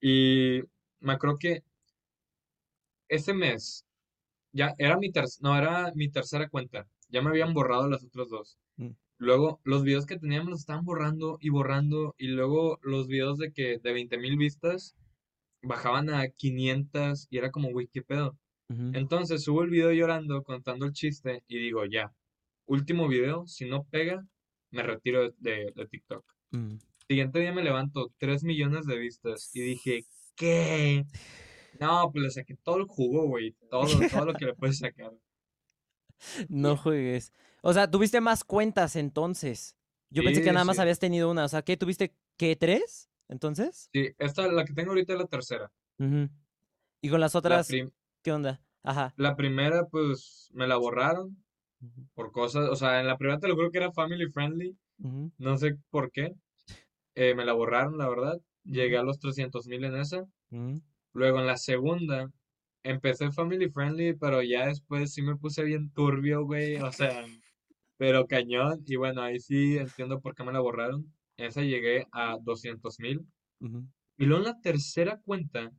Y 0.00 0.62
me 1.00 1.14
acuerdo 1.14 1.38
que 1.38 1.64
ese 3.08 3.34
mes, 3.34 3.84
ya 4.52 4.74
era 4.78 4.98
mi 4.98 5.12
ter- 5.12 5.26
no, 5.40 5.56
era 5.58 5.92
mi 5.94 6.10
tercera 6.10 6.48
cuenta. 6.48 6.88
Ya 7.10 7.22
me 7.22 7.30
habían 7.30 7.54
borrado 7.54 7.88
las 7.88 8.04
otras 8.04 8.28
dos. 8.30 8.58
mm, 8.76 8.90
Luego, 9.18 9.60
los 9.64 9.84
videos 9.84 10.06
que 10.06 10.18
teníamos 10.18 10.50
los 10.50 10.60
estaban 10.60 10.84
borrando 10.84 11.38
y 11.40 11.50
borrando. 11.50 12.14
Y 12.18 12.28
luego 12.28 12.78
los 12.82 13.06
videos 13.08 13.38
de 13.38 13.52
que 13.52 13.78
de 13.78 13.92
20 13.92 14.18
mil 14.18 14.36
vistas 14.36 14.96
bajaban 15.62 16.10
a 16.10 16.28
500 16.28 17.26
y 17.30 17.38
era 17.38 17.50
como, 17.50 17.70
güey, 17.70 17.86
¿qué 17.88 18.02
pedo? 18.02 18.38
Entonces 18.94 19.42
subo 19.44 19.62
el 19.64 19.68
video 19.70 19.92
llorando, 19.92 20.42
contando 20.42 20.86
el 20.86 20.92
chiste 20.92 21.44
y 21.46 21.58
digo, 21.58 21.84
ya, 21.84 22.10
último 22.64 23.06
video, 23.06 23.46
si 23.46 23.68
no 23.68 23.84
pega, 23.84 24.24
me 24.70 24.82
retiro 24.82 25.24
de, 25.24 25.34
de- 25.38 25.72
de 25.74 25.86
TikTok. 25.86 26.24
Mm. 26.52 26.76
Siguiente 27.06 27.38
día 27.40 27.52
me 27.52 27.62
levanto, 27.62 28.10
3 28.18 28.44
millones 28.44 28.86
de 28.86 28.96
vistas 28.98 29.50
y 29.54 29.60
dije, 29.60 30.06
¿qué? 30.36 31.04
No, 31.80 32.10
pues 32.12 32.22
le 32.24 32.30
saqué 32.30 32.54
todo 32.62 32.76
el 32.78 32.84
jugo, 32.84 33.26
güey, 33.26 33.56
todo, 33.70 33.86
todo 34.10 34.24
lo 34.26 34.34
que 34.34 34.46
le 34.46 34.54
puedes 34.54 34.78
sacar. 34.78 35.12
No 36.48 36.76
juegues. 36.76 37.32
O 37.62 37.72
sea, 37.72 37.90
tuviste 37.90 38.20
más 38.20 38.44
cuentas 38.44 38.96
entonces. 38.96 39.76
Yo 40.10 40.22
pensé 40.22 40.42
que 40.42 40.52
nada 40.52 40.64
más 40.64 40.76
sí. 40.76 40.82
habías 40.82 40.98
tenido 40.98 41.30
una. 41.30 41.44
O 41.44 41.48
sea, 41.48 41.62
¿qué? 41.62 41.76
¿Tuviste 41.76 42.14
qué? 42.36 42.54
¿Tres? 42.56 43.10
Entonces. 43.32 43.88
Sí, 43.92 44.10
esta, 44.18 44.46
la 44.46 44.64
que 44.64 44.74
tengo 44.74 44.90
ahorita 44.90 45.14
es 45.14 45.18
la 45.18 45.26
tercera. 45.26 45.72
Y 47.00 47.08
con 47.08 47.20
las 47.20 47.34
La, 47.34 47.38
otras, 47.38 47.68
¿qué 48.22 48.32
onda? 48.32 48.60
Ajá. 48.84 49.14
la 49.16 49.36
primera, 49.36 49.86
pues, 49.86 50.50
me 50.52 50.66
la 50.66 50.76
borraron 50.76 51.36
por 52.14 52.30
cosas, 52.32 52.68
o 52.68 52.76
sea, 52.76 53.00
en 53.00 53.06
la 53.06 53.16
primera 53.16 53.38
te 53.40 53.48
lo 53.48 53.54
juro 53.54 53.70
que 53.70 53.78
era 53.78 53.92
family 53.92 54.28
friendly, 54.28 54.76
no 55.38 55.56
sé 55.56 55.76
por 55.90 56.10
qué. 56.12 56.34
Eh, 57.14 57.34
me 57.34 57.44
la 57.44 57.52
borraron, 57.52 57.98
la 57.98 58.08
verdad. 58.08 58.40
Llegué 58.64 58.96
a 58.96 59.02
los 59.02 59.18
300 59.18 59.66
mil 59.66 59.84
en 59.84 59.96
esa. 59.96 60.24
ujú. 60.50 60.80
Luego 61.14 61.40
en 61.40 61.46
la 61.46 61.56
segunda, 61.58 62.30
empecé 62.84 63.30
family 63.32 63.68
friendly, 63.68 64.14
pero 64.14 64.42
ya 64.42 64.66
después 64.66 65.12
sí 65.12 65.20
me 65.22 65.36
puse 65.36 65.62
bien 65.64 65.90
turbio, 65.92 66.44
güey. 66.44 66.76
O 66.76 66.90
sea, 66.92 67.24
pero 67.98 68.26
cañón. 68.26 68.82
Y 68.86 68.96
bueno, 68.96 69.22
ahí 69.22 69.38
sí 69.40 69.76
entiendo 69.76 70.20
por 70.20 70.34
qué 70.34 70.42
me 70.44 70.52
la 70.52 70.60
borraron. 70.60 71.12
En 71.42 71.48
esa 71.48 71.62
llegué 71.62 72.06
a 72.12 72.38
200 72.40 73.00
mil. 73.00 73.26
Y 74.16 74.26
luego 74.26 74.44
en 74.44 74.52
la 74.52 74.60
tercera 74.60 75.20
cuenta, 75.24 75.72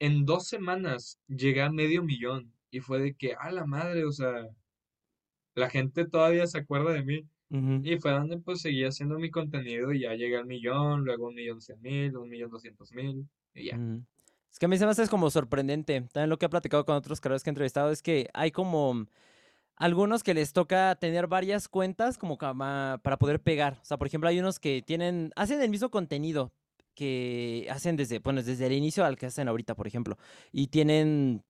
en 0.00 0.24
dos 0.26 0.48
semanas 0.48 1.20
llegué 1.28 1.62
a 1.62 1.70
medio 1.70 2.02
millón. 2.02 2.52
Y 2.72 2.80
fue 2.80 2.98
de 3.00 3.14
que, 3.14 3.34
a 3.34 3.52
la 3.52 3.66
madre, 3.66 4.04
o 4.04 4.10
sea, 4.10 4.48
la 5.54 5.70
gente 5.70 6.06
todavía 6.06 6.46
se 6.48 6.58
acuerda 6.58 6.92
de 6.92 7.04
mí. 7.04 7.24
Y 7.84 7.98
fue 7.98 8.10
donde 8.10 8.38
pues 8.38 8.62
seguí 8.62 8.84
haciendo 8.84 9.18
mi 9.18 9.30
contenido 9.30 9.92
y 9.92 10.00
ya 10.00 10.14
llegué 10.14 10.36
al 10.36 10.46
millón, 10.46 11.04
luego 11.04 11.28
un 11.28 11.34
millón 11.34 11.60
cien 11.60 11.80
mil, 11.80 12.16
un 12.16 12.28
millón 12.28 12.50
doscientos 12.50 12.92
mil. 12.92 13.28
Y 13.54 13.66
ya. 13.66 13.76
Ujú. 13.76 14.04
Es 14.50 14.58
que 14.58 14.66
a 14.66 14.68
mí 14.68 14.76
se 14.76 14.84
me 14.84 14.90
hace 14.90 15.06
como 15.06 15.30
sorprendente. 15.30 16.00
También 16.12 16.30
lo 16.30 16.38
que 16.38 16.46
he 16.46 16.48
platicado 16.48 16.84
con 16.84 16.96
otros 16.96 17.20
creadores 17.20 17.44
que 17.44 17.50
he 17.50 17.52
entrevistado 17.52 17.92
es 17.92 18.02
que 18.02 18.28
hay 18.34 18.50
como 18.50 19.06
algunos 19.80 20.22
que 20.22 20.34
les 20.34 20.52
toca 20.52 20.94
tener 20.96 21.26
varias 21.26 21.66
cuentas 21.66 22.18
como 22.18 22.36
para 22.36 23.16
poder 23.18 23.40
pegar. 23.40 23.78
O 23.82 23.84
sea, 23.84 23.96
por 23.96 24.06
ejemplo, 24.06 24.28
hay 24.28 24.38
unos 24.38 24.60
que 24.60 24.82
tienen, 24.82 25.32
hacen 25.36 25.62
el 25.62 25.70
mismo 25.70 25.90
contenido 25.90 26.52
que 26.94 27.66
hacen 27.70 27.96
desde, 27.96 28.18
bueno, 28.18 28.42
desde 28.42 28.66
el 28.66 28.74
inicio 28.74 29.06
al 29.06 29.16
que 29.16 29.24
hacen 29.24 29.48
ahorita, 29.48 29.74
por 29.74 29.86
ejemplo. 29.86 30.18
Y 30.52 30.66
tienen, 30.66 31.44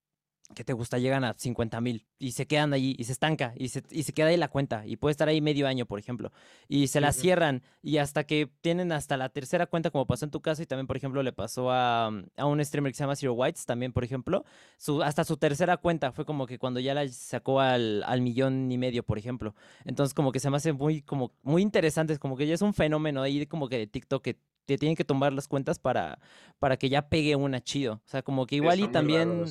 ¿qué 0.54 0.64
te 0.64 0.72
gusta? 0.72 0.98
Llegan 0.98 1.24
a 1.24 1.34
50 1.34 1.80
mil 1.80 2.06
y 2.18 2.32
se 2.32 2.46
quedan 2.46 2.72
allí 2.72 2.94
y 2.98 3.04
se 3.04 3.12
estanca 3.12 3.52
y 3.56 3.68
se, 3.68 3.82
y 3.90 4.02
se 4.02 4.12
queda 4.12 4.28
ahí 4.28 4.36
la 4.36 4.48
cuenta 4.48 4.86
y 4.86 4.96
puede 4.96 5.12
estar 5.12 5.28
ahí 5.28 5.40
medio 5.40 5.66
año, 5.66 5.86
por 5.86 5.98
ejemplo. 5.98 6.32
Y 6.68 6.88
se 6.88 7.00
la 7.00 7.12
cierran 7.12 7.62
y 7.82 7.98
hasta 7.98 8.24
que 8.24 8.50
tienen 8.60 8.92
hasta 8.92 9.16
la 9.16 9.28
tercera 9.28 9.66
cuenta, 9.66 9.90
como 9.90 10.06
pasó 10.06 10.24
en 10.24 10.30
tu 10.30 10.40
caso 10.40 10.62
y 10.62 10.66
también, 10.66 10.86
por 10.86 10.96
ejemplo, 10.96 11.22
le 11.22 11.32
pasó 11.32 11.70
a, 11.70 12.10
mm, 12.10 12.24
a 12.36 12.46
un 12.46 12.64
streamer 12.64 12.92
que 12.92 12.96
se 12.96 13.04
llama 13.04 13.16
Zero 13.16 13.34
Whites, 13.34 13.66
también, 13.66 13.92
por 13.92 14.04
ejemplo, 14.04 14.44
su, 14.76 15.02
hasta 15.02 15.24
su 15.24 15.36
tercera 15.36 15.76
cuenta 15.76 16.12
fue 16.12 16.24
como 16.24 16.46
que 16.46 16.58
cuando 16.58 16.80
ya 16.80 16.94
la 16.94 17.06
sacó 17.08 17.60
al, 17.60 18.02
al 18.04 18.20
millón 18.20 18.70
y 18.70 18.78
medio, 18.78 19.02
por 19.02 19.18
ejemplo. 19.18 19.54
Entonces, 19.84 20.14
como 20.14 20.32
que 20.32 20.40
se 20.40 20.50
me 20.50 20.56
hace 20.56 20.72
muy, 20.72 21.02
como, 21.02 21.32
muy 21.42 21.62
interesante, 21.62 22.12
es 22.12 22.18
como 22.18 22.36
que 22.36 22.46
ya 22.46 22.54
es 22.54 22.62
un 22.62 22.74
fenómeno 22.74 23.22
ahí 23.22 23.38
de 23.38 23.46
como 23.46 23.68
que 23.68 23.78
de 23.78 23.86
TikTok 23.86 24.22
que 24.22 24.38
te 24.66 24.78
tienen 24.78 24.96
que 24.96 25.04
tomar 25.04 25.32
las 25.32 25.48
cuentas 25.48 25.78
para, 25.78 26.18
para 26.58 26.76
que 26.76 26.88
ya 26.88 27.08
pegue 27.08 27.34
una 27.34 27.60
chido. 27.60 27.94
O 27.94 28.08
sea, 28.08 28.22
como 28.22 28.46
que 28.46 28.56
igual 28.56 28.78
y 28.78 28.82
raro 28.82 28.92
también... 28.92 29.44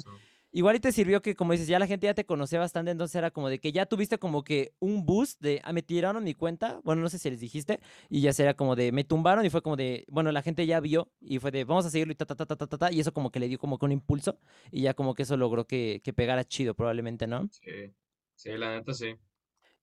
Igual 0.51 0.77
y 0.77 0.79
te 0.79 0.91
sirvió 0.91 1.21
que, 1.21 1.35
como 1.35 1.51
dices, 1.51 1.67
ya 1.67 1.77
la 1.77 1.85
gente 1.85 2.07
ya 2.07 2.15
te 2.15 2.25
conocía 2.25 2.59
bastante, 2.59 2.89
entonces 2.91 3.15
era 3.15 3.29
como 3.29 3.49
de 3.49 3.59
que 3.59 3.71
ya 3.71 3.85
tuviste 3.85 4.17
como 4.17 4.43
que 4.43 4.73
un 4.79 5.05
boost 5.05 5.39
de, 5.41 5.61
ah, 5.63 5.73
me 5.73 5.83
tiraron 5.83 6.23
mi 6.23 6.33
cuenta, 6.33 6.81
bueno, 6.83 7.03
no 7.03 7.09
sé 7.09 7.19
si 7.19 7.29
les 7.29 7.39
dijiste, 7.39 7.79
y 8.09 8.21
ya 8.21 8.33
será 8.33 8.55
como 8.55 8.75
de, 8.75 8.91
me 8.91 9.03
tumbaron 9.03 9.45
y 9.45 9.51
fue 9.51 9.61
como 9.61 9.75
de, 9.75 10.05
bueno, 10.09 10.31
la 10.31 10.41
gente 10.41 10.65
ya 10.65 10.79
vio 10.79 11.11
y 11.21 11.37
fue 11.37 11.51
de, 11.51 11.65
vamos 11.65 11.85
a 11.85 11.91
seguirlo 11.91 12.13
y 12.13 12.15
ta, 12.15 12.25
ta, 12.25 12.35
ta, 12.35 12.47
ta, 12.47 12.55
ta, 12.55 12.67
ta, 12.67 12.77
ta, 12.79 12.91
y 12.91 12.99
eso 12.99 13.13
como 13.13 13.31
que 13.31 13.39
le 13.39 13.47
dio 13.47 13.59
como 13.59 13.77
que 13.77 13.85
un 13.85 13.91
impulso 13.91 14.39
y 14.71 14.81
ya 14.81 14.95
como 14.95 15.13
que 15.13 15.23
eso 15.23 15.37
logró 15.37 15.67
que, 15.67 16.01
que 16.03 16.13
pegara 16.13 16.43
chido 16.43 16.73
probablemente, 16.73 17.27
¿no? 17.27 17.47
Sí, 17.51 17.93
sí, 18.35 18.49
la 18.57 18.75
neta 18.75 18.93
sí. 18.93 19.15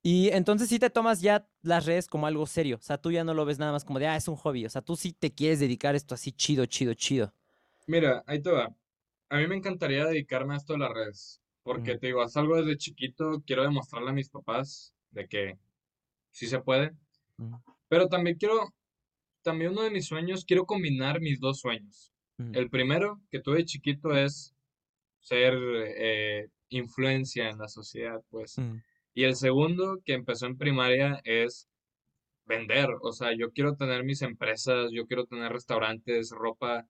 Y 0.03 0.29
entonces 0.31 0.69
sí 0.69 0.79
te 0.79 0.91
tomas 0.91 1.21
ya 1.21 1.49
las 1.63 1.85
redes 1.85 2.07
como 2.09 2.27
algo 2.27 2.47
serio, 2.47 2.77
o 2.77 2.83
sea, 2.83 2.99
tú 2.99 3.11
ya 3.13 3.25
no 3.25 3.35
lo 3.35 3.45
ves 3.45 3.59
nada 3.59 3.73
más 3.73 3.85
como 3.85 3.99
de, 3.99 4.07
ah, 4.07 4.17
es 4.17 4.29
un 4.29 4.37
hobby, 4.37 4.65
o 4.67 4.71
sea, 4.71 4.83
tú 4.83 4.97
sí 4.97 5.13
te 5.13 5.35
quieres 5.35 5.61
dedicar 5.61 5.95
esto 5.97 6.15
así 6.15 6.33
chido, 6.33 6.67
chido, 6.67 6.95
chido. 6.95 7.33
Mira, 7.87 8.23
ahí 8.27 8.41
te 8.41 8.51
va. 8.51 8.75
A 9.29 9.39
mí 9.39 9.47
me 9.47 9.57
encantaría 9.57 10.07
dedicarme 10.07 10.55
a 10.55 10.57
esto 10.59 10.75
de 10.75 10.79
las 10.81 10.93
redes, 10.93 11.41
porque 11.63 11.99
te 11.99 12.09
digo, 12.09 12.23
es 12.23 12.37
algo 12.37 12.57
desde 12.57 12.77
chiquito, 12.77 13.43
quiero 13.47 13.63
demostrarle 13.63 14.11
a 14.11 14.15
mis 14.15 14.29
papás 14.29 14.95
de 15.11 15.27
que 15.27 15.59
sí 16.31 16.47
se 16.47 16.61
puede, 16.61 16.93
pero 17.89 18.09
también 18.09 18.37
quiero, 18.37 18.73
también 19.43 19.73
uno 19.73 19.83
de 19.83 19.91
mis 19.91 20.07
sueños, 20.07 20.45
quiero 20.45 20.65
combinar 20.65 21.21
mis 21.21 21.41
dos 21.41 21.61
sueños. 21.61 22.13
El 22.53 22.69
primero 22.69 23.21
que 23.31 23.41
tuve 23.41 23.59
de 23.59 23.65
chiquito 23.65 24.15
es 24.15 24.55
ser 25.21 25.55
eh, 25.55 26.49
influencia 26.69 27.49
en 27.49 27.59
la 27.59 27.69
sociedad, 27.69 28.21
pues. 28.29 28.57
Y 29.15 29.25
el 29.25 29.35
segundo 29.35 29.99
que 30.05 30.13
empezó 30.13 30.47
en 30.47 30.59
primaria 30.59 31.21
es 31.25 31.69
vender, 32.45 32.91
o 33.03 33.13
sea, 33.13 33.35
yo 33.37 33.51
quiero 33.53 33.75
tener 33.75 34.05
mis 34.05 34.23
empresas, 34.23 34.91
yo 34.93 35.07
quiero 35.07 35.25
tener 35.27 35.51
restaurantes, 35.53 36.31
ropa, 36.31 36.87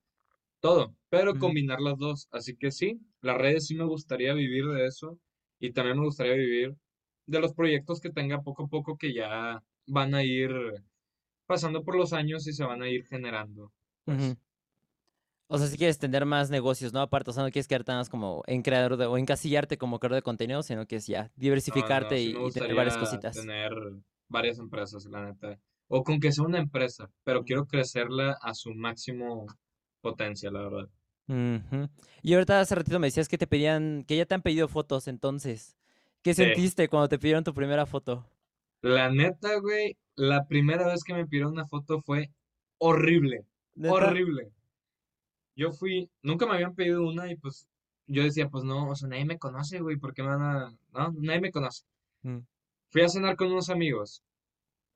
todo, 0.66 0.97
pero 1.10 1.38
combinar 1.38 1.80
las 1.80 1.97
dos. 1.97 2.26
Así 2.32 2.56
que 2.56 2.72
sí, 2.72 3.01
las 3.20 3.38
redes 3.38 3.68
sí 3.68 3.76
me 3.76 3.84
gustaría 3.84 4.34
vivir 4.34 4.66
de 4.66 4.86
eso 4.86 5.16
y 5.60 5.72
también 5.72 5.97
me 5.97 6.05
gustaría 6.05 6.34
vivir 6.34 6.74
de 7.26 7.40
los 7.40 7.55
proyectos 7.55 8.01
que 8.01 8.10
tenga 8.10 8.43
poco 8.43 8.64
a 8.64 8.68
poco 8.68 8.97
que 8.97 9.14
ya 9.14 9.62
van 9.86 10.14
a 10.16 10.24
ir 10.24 10.51
pasando 11.47 11.84
por 11.84 11.97
los 11.97 12.12
años 12.12 12.48
y 12.48 12.52
se 12.52 12.64
van 12.64 12.82
a 12.82 12.88
ir 12.88 13.06
generando. 13.06 13.72
Pues. 14.05 14.36
O 15.48 15.59
sea, 15.59 15.68
si 15.68 15.76
quieres 15.76 16.01
tener 16.01 16.26
más 16.26 16.51
negocios, 16.51 16.93
¿no? 16.93 17.01
Aparte, 17.01 17.30
o 17.30 17.32
sea, 17.32 17.44
no 17.44 17.51
quieres 17.52 17.68
quedarte 17.68 17.93
nada 17.93 18.01
más 18.01 18.09
como 18.09 18.43
en 18.48 18.62
creador 18.62 18.97
de, 18.97 19.06
o 19.06 19.18
encasillarte 19.18 19.78
como 19.78 20.01
creador 20.01 20.16
de 20.16 20.22
contenido, 20.22 20.64
sino 20.64 20.86
que 20.86 20.97
es 20.97 21.06
ya 21.06 21.22
no, 21.22 21.28
no, 21.28 21.32
diversificarte 21.36 22.18
sí 22.18 22.34
y, 22.36 22.51
tener 22.51 22.74
varias 22.74 22.97
cositas. 22.97 23.36
tener 23.36 23.72
varias 24.26 24.59
empresas, 24.59 25.06
la 25.06 25.26
neta. 25.26 25.60
O 25.86 26.02
con 26.02 26.18
que 26.18 26.32
sea 26.32 26.44
una 26.44 26.59
empresa, 26.59 27.09
pero 27.22 27.44
quiero 27.44 27.66
crecerla 27.66 28.36
a 28.43 28.52
su 28.55 28.74
máximo 28.74 29.47
potencia, 30.11 30.51
la 30.51 30.61
verdad. 30.62 30.89
Y 32.23 32.35
ahorita 32.35 32.61
hace 32.61 32.74
ratito 32.74 32.99
me 32.99 33.09
decías 33.09 33.28
que 33.28 33.39
te 33.39 33.47
pedían, 33.47 34.05
que 34.07 34.16
ya 34.16 34.27
te 34.27 34.35
han 34.35 34.43
pedido 34.43 34.69
fotos, 34.69 35.09
entonces, 35.09 35.77
¿qué 36.23 36.35
Sí. 36.35 36.43
sentiste 36.43 36.89
cuando 36.89 37.09
te 37.09 37.19
pidieron 37.19 37.45
tu 37.45 37.53
primera 37.55 37.87
foto? 37.87 38.24
La 38.83 39.11
neta, 39.11 39.59
güey, 39.59 39.97
la 40.15 40.47
primera 40.47 40.87
vez 40.87 41.03
que 41.05 41.15
me 41.15 41.27
pidieron 41.27 41.53
una 41.53 41.66
foto 41.66 42.01
fue 42.03 42.31
horrible, 42.78 43.45
¿Neta? 43.74 43.95
horrible. 43.95 44.51
Yo 45.57 45.73
fui, 45.73 46.11
nunca 46.23 46.47
me 46.47 46.55
habían 46.55 46.74
pedido 46.74 47.03
una 47.07 47.31
y 47.31 47.37
pues 47.37 47.66
yo 48.07 48.23
decía, 48.23 48.49
pues 48.49 48.65
no, 48.65 48.89
o 48.89 48.95
sea, 48.95 49.09
nadie 49.09 49.24
me 49.24 49.39
conoce, 49.39 49.81
güey, 49.81 49.97
¿por 49.97 50.15
qué 50.15 50.23
me 50.23 50.28
van 50.28 50.43
a...? 50.43 50.70
No, 50.93 51.12
nadie 51.20 51.41
me 51.41 51.51
conoce. 51.51 51.85
Mm, 52.23 52.39
Fui 52.91 53.03
a 53.03 53.09
cenar 53.09 53.37
con 53.37 53.51
unos 53.51 53.69
amigos, 53.70 54.23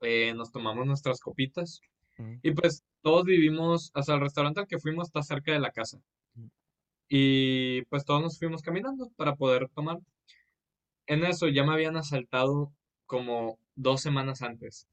eh, 0.01 0.33
nos 0.35 0.51
tomamos 0.51 0.85
nuestras 0.85 1.19
copitas 1.19 1.81
mm, 2.21 2.39
y 2.43 2.51
pues 2.51 2.83
todos 3.01 3.25
vivimos, 3.25 3.91
o 3.93 4.03
sea, 4.03 4.15
el 4.15 4.21
restaurante 4.21 4.61
al 4.61 4.67
que 4.67 4.79
fuimos 4.79 5.07
está 5.07 5.21
cerca 5.23 5.51
de 5.51 5.59
la 5.59 5.71
casa 5.71 5.99
mm, 6.35 6.47
y 7.09 7.81
pues 7.83 8.05
todos 8.05 8.21
nos 8.21 8.39
fuimos 8.39 8.61
caminando 8.61 9.09
para 9.15 9.35
poder 9.35 9.69
tomar. 9.69 9.99
En 11.07 11.23
eso 11.25 11.47
ya 11.47 11.63
me 11.63 11.73
habían 11.73 11.97
asaltado 11.97 12.71
como 13.05 13.59
dos 13.75 14.01
semanas 14.01 14.41
antes. 14.41 14.87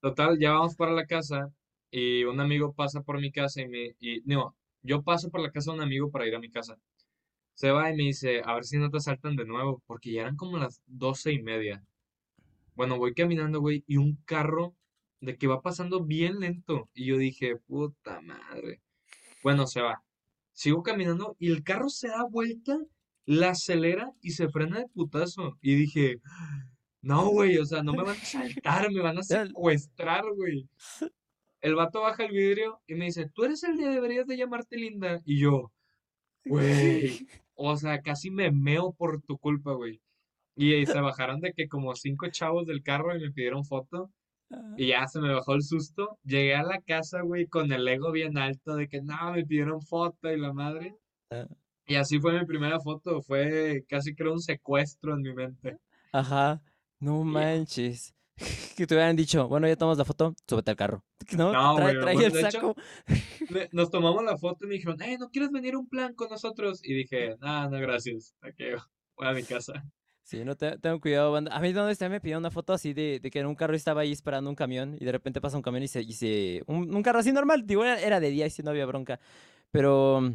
Total, 0.00 0.38
ya 0.38 0.52
vamos 0.52 0.76
para 0.76 0.92
la 0.92 1.06
casa 1.06 1.52
y 1.90 2.24
un 2.24 2.40
amigo 2.40 2.72
pasa 2.72 3.02
por 3.02 3.20
mi 3.20 3.30
casa 3.30 3.60
y 3.60 3.68
me, 3.68 3.96
y 4.00 4.22
no, 4.24 4.54
yo 4.82 5.02
paso 5.02 5.30
por 5.30 5.40
la 5.40 5.50
casa 5.50 5.70
de 5.70 5.78
un 5.78 5.82
amigo 5.82 6.10
para 6.10 6.26
ir 6.26 6.34
a 6.34 6.38
mi 6.40 6.50
casa. 6.50 6.78
Se 7.54 7.70
va 7.70 7.90
y 7.90 7.96
me 7.96 8.04
dice, 8.04 8.42
a 8.44 8.54
ver 8.54 8.64
si 8.64 8.78
no 8.78 8.90
te 8.90 8.98
asaltan 8.98 9.36
de 9.36 9.44
nuevo, 9.44 9.82
porque 9.86 10.12
ya 10.12 10.22
eran 10.22 10.36
como 10.36 10.58
las 10.58 10.82
doce 10.86 11.32
y 11.32 11.42
media. 11.42 11.82
Bueno, 12.74 12.98
voy 12.98 13.14
caminando, 13.14 13.60
güey, 13.60 13.84
y 13.86 13.96
un 13.96 14.16
carro 14.24 14.74
de 15.20 15.36
que 15.36 15.46
va 15.46 15.62
pasando 15.62 16.04
bien 16.04 16.40
lento. 16.40 16.88
Y 16.94 17.06
yo 17.06 17.18
dije, 17.18 17.56
puta 17.56 18.20
madre. 18.20 18.80
Bueno, 19.42 19.66
se 19.66 19.80
va. 19.80 20.02
Sigo 20.52 20.82
caminando 20.82 21.36
y 21.38 21.50
el 21.50 21.62
carro 21.62 21.88
se 21.88 22.08
da 22.08 22.24
vuelta, 22.24 22.78
la 23.26 23.50
acelera 23.50 24.12
y 24.22 24.30
se 24.30 24.48
frena 24.48 24.78
de 24.80 24.88
putazo. 24.88 25.58
Y 25.60 25.74
dije, 25.74 26.20
no, 27.02 27.28
güey, 27.28 27.58
o 27.58 27.64
sea, 27.64 27.82
no 27.82 27.92
me 27.92 28.02
van 28.02 28.16
a 28.16 28.22
asaltar, 28.22 28.90
me 28.90 29.00
van 29.00 29.18
a 29.18 29.22
secuestrar, 29.22 30.24
güey. 30.34 30.68
El 31.60 31.74
vato 31.74 32.00
baja 32.00 32.24
el 32.24 32.32
vidrio 32.32 32.80
y 32.86 32.94
me 32.94 33.06
dice, 33.06 33.28
tú 33.32 33.44
eres 33.44 33.62
el 33.64 33.76
que 33.76 33.88
deberías 33.88 34.26
de 34.26 34.36
llamarte 34.36 34.76
Linda. 34.76 35.20
Y 35.24 35.38
yo, 35.38 35.72
güey, 36.44 37.26
o 37.54 37.76
sea, 37.76 38.02
casi 38.02 38.30
me 38.30 38.50
meo 38.50 38.92
por 38.92 39.22
tu 39.22 39.38
culpa, 39.38 39.72
güey. 39.72 40.00
Y, 40.56 40.72
ahí 40.72 40.86
se 40.86 41.00
bajaron 41.00 41.40
de 41.40 41.52
que 41.52 41.68
como 41.68 41.94
cinco 41.94 42.28
chavos 42.30 42.66
del 42.66 42.82
carro 42.82 43.14
y 43.16 43.20
me 43.20 43.30
pidieron 43.30 43.64
foto. 43.64 44.10
Y 44.76 44.88
ya 44.88 45.06
se 45.08 45.20
me 45.20 45.32
bajó 45.32 45.54
el 45.54 45.62
susto. 45.62 46.18
Llegué 46.24 46.54
a 46.54 46.62
la 46.62 46.80
casa, 46.80 47.22
güey, 47.22 47.46
con 47.46 47.72
el 47.72 47.86
ego 47.88 48.12
bien 48.12 48.38
alto 48.38 48.76
de 48.76 48.88
que 48.88 49.02
no, 49.02 49.32
me 49.32 49.44
pidieron 49.44 49.82
foto 49.82 50.30
y 50.30 50.38
la 50.38 50.52
madre. 50.52 50.96
Ah. 51.30 51.46
Y 51.86 51.96
así 51.96 52.18
fue 52.18 52.38
mi 52.38 52.44
primera 52.46 52.80
foto. 52.80 53.22
Fue 53.22 53.84
casi 53.88 54.14
creo 54.14 54.32
un 54.32 54.40
secuestro 54.40 55.14
en 55.14 55.22
mi 55.22 55.34
mente. 55.34 55.78
Ajá. 56.12 56.62
No 57.00 57.24
manches. 57.24 58.12
Que 58.76 58.86
te 58.86 58.94
hubieran 58.94 59.16
dicho, 59.16 59.48
bueno, 59.48 59.66
ya 59.66 59.76
tomamos 59.76 59.96
la 59.96 60.04
foto, 60.04 60.34
súbete 60.46 60.70
al 60.70 60.76
carro. 60.76 61.02
No, 61.38 61.52
No, 61.52 61.76
trae, 61.76 61.92
güey, 61.92 62.02
trae 62.02 62.14
bueno, 62.14 62.38
el 62.38 62.44
hecho, 62.44 62.50
saco. 62.50 62.76
Nos 63.72 63.90
tomamos 63.90 64.22
la 64.22 64.36
foto 64.36 64.66
y 64.66 64.68
me 64.68 64.74
dijeron, 64.74 65.00
eh, 65.00 65.16
¿no 65.18 65.30
quieres 65.30 65.50
venir 65.50 65.74
a 65.74 65.78
un 65.78 65.88
plan 65.88 66.14
con 66.14 66.28
nosotros? 66.28 66.80
Y 66.84 66.92
dije, 66.92 67.36
no, 67.40 67.70
no, 67.70 67.80
gracias. 67.80 68.34
Aquí 68.42 68.64
voy 69.16 69.26
a 69.26 69.32
mi 69.32 69.42
casa. 69.42 69.82
Sí, 70.26 70.44
no 70.44 70.56
te, 70.56 70.76
tengo 70.78 71.00
cuidado, 71.00 71.30
banda. 71.30 71.54
A 71.56 71.60
mí 71.60 71.72
donde 71.72 71.92
está 71.92 72.08
me 72.08 72.20
pidió 72.20 72.36
una 72.36 72.50
foto 72.50 72.72
así 72.72 72.92
de, 72.92 73.20
de 73.20 73.30
que 73.30 73.38
en 73.38 73.46
un 73.46 73.54
carro 73.54 73.76
estaba 73.76 74.00
ahí 74.00 74.10
esperando 74.10 74.50
un 74.50 74.56
camión 74.56 74.96
y 74.98 75.04
de 75.04 75.12
repente 75.12 75.40
pasa 75.40 75.56
un 75.56 75.62
camión 75.62 75.84
y 75.84 75.88
se, 75.88 76.02
y 76.02 76.14
se 76.14 76.64
un, 76.66 76.92
un 76.92 77.02
carro 77.04 77.20
así 77.20 77.30
normal, 77.30 77.64
digo, 77.64 77.84
era, 77.84 78.00
era 78.00 78.18
de 78.18 78.30
día 78.30 78.44
y 78.44 78.50
sí 78.50 78.60
no 78.64 78.70
había 78.70 78.86
bronca, 78.86 79.20
pero 79.70 80.20
mm, 80.20 80.32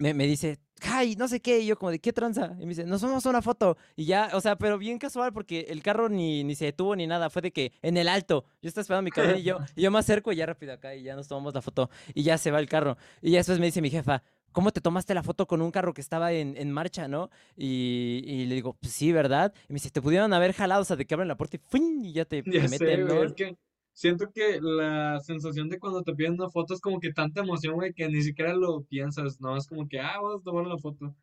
me, 0.00 0.12
me 0.12 0.26
dice, 0.26 0.58
ay, 0.82 1.16
no 1.16 1.28
sé 1.28 1.40
qué, 1.40 1.60
y 1.60 1.66
yo 1.66 1.78
como 1.78 1.92
de, 1.92 1.98
¿qué 1.98 2.12
tranza? 2.12 2.56
Y 2.58 2.64
me 2.64 2.68
dice, 2.68 2.84
nos 2.84 3.00
vamos 3.00 3.24
a 3.24 3.30
una 3.30 3.40
foto, 3.40 3.78
y 3.96 4.04
ya, 4.04 4.28
o 4.34 4.40
sea, 4.42 4.56
pero 4.58 4.76
bien 4.76 4.98
casual 4.98 5.32
porque 5.32 5.60
el 5.70 5.82
carro 5.82 6.10
ni, 6.10 6.44
ni 6.44 6.54
se 6.54 6.66
detuvo 6.66 6.94
ni 6.94 7.06
nada, 7.06 7.30
fue 7.30 7.40
de 7.40 7.52
que 7.52 7.72
en 7.80 7.96
el 7.96 8.08
alto, 8.08 8.44
yo 8.60 8.68
estaba 8.68 8.82
esperando 8.82 9.04
mi 9.04 9.12
camión 9.12 9.38
y 9.38 9.42
yo, 9.44 9.60
y 9.76 9.80
yo 9.80 9.90
me 9.90 9.98
acerco 9.98 10.30
y 10.30 10.36
ya 10.36 10.44
rápido 10.44 10.74
acá 10.74 10.94
y 10.94 11.02
ya 11.04 11.16
nos 11.16 11.26
tomamos 11.26 11.54
la 11.54 11.62
foto 11.62 11.88
y 12.12 12.22
ya 12.22 12.36
se 12.36 12.50
va 12.50 12.60
el 12.60 12.68
carro. 12.68 12.98
Y 13.22 13.30
ya 13.30 13.38
después 13.38 13.58
me 13.60 13.64
dice 13.64 13.80
mi 13.80 13.88
jefa, 13.88 14.22
¿cómo 14.56 14.72
te 14.72 14.80
tomaste 14.80 15.14
la 15.14 15.22
foto 15.22 15.46
con 15.46 15.60
un 15.62 15.70
carro 15.70 15.94
que 15.94 16.00
estaba 16.00 16.32
en, 16.32 16.56
en 16.56 16.72
marcha, 16.72 17.08
no? 17.08 17.30
Y, 17.56 18.22
y 18.26 18.46
le 18.46 18.54
digo, 18.56 18.74
pues 18.80 18.92
sí, 18.94 19.12
¿verdad? 19.12 19.52
Y 19.68 19.72
me 19.72 19.76
dice, 19.76 19.90
te 19.90 20.02
pudieron 20.02 20.32
haber 20.32 20.52
jalado, 20.54 20.82
o 20.82 20.84
sea, 20.84 20.96
de 20.96 21.06
que 21.06 21.14
abren 21.14 21.28
la 21.28 21.36
puerta 21.36 21.56
y 21.56 21.60
¡fuin! 21.60 22.04
y 22.04 22.12
ya 22.14 22.24
te, 22.24 22.42
te 22.42 22.62
Ya 22.62 22.66
sé, 22.68 22.86
meten, 22.86 23.06
¿no? 23.06 23.24
es 23.24 23.34
que 23.34 23.56
siento 23.92 24.30
que 24.32 24.58
la 24.60 25.20
sensación 25.20 25.68
de 25.68 25.78
cuando 25.78 26.02
te 26.02 26.14
piden 26.14 26.34
una 26.34 26.48
foto 26.48 26.74
es 26.74 26.80
como 26.80 26.98
que 27.00 27.12
tanta 27.12 27.40
emoción, 27.42 27.74
güey, 27.74 27.92
que 27.92 28.08
ni 28.08 28.22
siquiera 28.22 28.54
lo 28.54 28.82
piensas, 28.84 29.40
no, 29.40 29.56
es 29.56 29.66
como 29.66 29.86
que, 29.88 30.00
ah, 30.00 30.18
vamos 30.20 30.40
a 30.40 30.44
tomar 30.44 30.64
una 30.66 30.78
foto. 30.78 31.14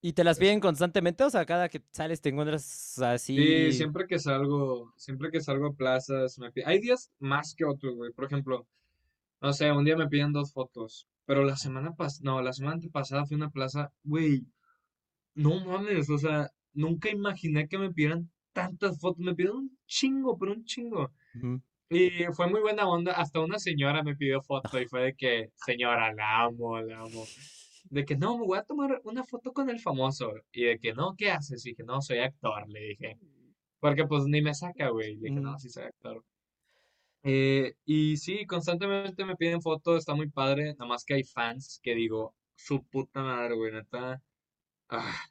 Y 0.00 0.12
te 0.12 0.22
las 0.24 0.38
piden 0.38 0.60
constantemente, 0.60 1.24
o 1.24 1.30
sea, 1.30 1.46
cada 1.46 1.68
que 1.70 1.82
sales 1.90 2.20
te 2.20 2.28
encuentras 2.28 2.98
Sí, 3.34 3.72
así. 3.72 3.72
siempre 3.72 4.06
que 4.06 4.18
salgo, 4.18 4.92
siempre 4.96 5.30
que 5.30 5.40
salgo 5.40 5.66
a 5.68 5.72
plazas, 5.74 6.38
me 6.38 6.52
piden, 6.52 6.68
hay 6.68 6.80
días 6.80 7.10
más 7.18 7.54
que 7.54 7.64
otros, 7.64 7.94
güey, 7.96 8.12
por 8.12 8.26
ejemplo, 8.26 8.66
no 9.42 9.52
sé, 9.54 9.72
un 9.72 9.84
día 9.84 9.96
me 9.96 10.08
piden 10.08 10.32
dos 10.32 10.52
fotos, 10.52 11.08
pero 11.26 11.44
la 11.44 11.56
semana 11.56 11.94
pasada, 11.94 12.20
no, 12.24 12.42
la 12.42 12.52
semana 12.52 12.74
antepasada 12.74 13.26
fui 13.26 13.34
a 13.34 13.38
una 13.38 13.50
plaza, 13.50 13.92
güey, 14.02 14.46
no 15.34 15.64
mames, 15.64 16.10
o 16.10 16.18
sea, 16.18 16.50
nunca 16.72 17.10
imaginé 17.10 17.68
que 17.68 17.78
me 17.78 17.92
pidieran 17.92 18.30
tantas 18.52 19.00
fotos, 19.00 19.24
me 19.24 19.34
pidieron 19.34 19.58
un 19.58 19.78
chingo, 19.86 20.38
pero 20.38 20.52
un 20.52 20.64
chingo. 20.64 21.10
Ujú. 21.36 21.60
Y 21.90 22.24
fue 22.32 22.48
muy 22.48 22.60
buena 22.60 22.88
onda, 22.88 23.12
hasta 23.12 23.40
una 23.40 23.58
señora 23.58 24.02
me 24.02 24.16
pidió 24.16 24.42
foto 24.42 24.80
y 24.80 24.86
fue 24.86 25.02
de 25.02 25.14
que, 25.14 25.50
señora, 25.54 26.12
la 26.14 26.44
amo, 26.44 26.80
la 26.80 27.00
amo. 27.00 27.24
De 27.90 28.04
que 28.04 28.16
no, 28.16 28.38
me 28.38 28.46
voy 28.46 28.58
a 28.58 28.64
tomar 28.64 29.00
una 29.04 29.22
foto 29.24 29.52
con 29.52 29.68
el 29.70 29.78
famoso. 29.78 30.32
Y 30.50 30.64
de 30.64 30.78
que 30.78 30.94
no, 30.94 31.14
¿qué 31.16 31.30
haces? 31.30 31.64
Y 31.66 31.70
dije, 31.70 31.84
no, 31.84 32.00
soy 32.00 32.18
actor, 32.18 32.68
le 32.68 32.80
dije. 32.80 33.18
Porque 33.78 34.06
pues 34.06 34.24
ni 34.24 34.40
me 34.40 34.54
saca, 34.54 34.88
güey. 34.88 35.16
Le 35.16 35.28
dije, 35.28 35.40
no, 35.40 35.58
sí 35.58 35.68
soy 35.68 35.84
actor. 35.84 36.24
Eh, 37.24 37.74
y 37.86 38.16
sí, 38.18 38.46
constantemente 38.46 39.24
me 39.24 39.36
piden 39.36 39.62
fotos, 39.62 39.98
está 39.98 40.14
muy 40.14 40.28
padre. 40.30 40.74
Nada 40.74 40.86
más 40.86 41.04
que 41.04 41.14
hay 41.14 41.24
fans 41.24 41.80
que 41.82 41.94
digo, 41.94 42.34
su 42.54 42.84
puta 42.84 43.22
madre, 43.22 43.54
güey, 43.56 43.72
neta. 43.72 44.22
Ah, 44.88 45.24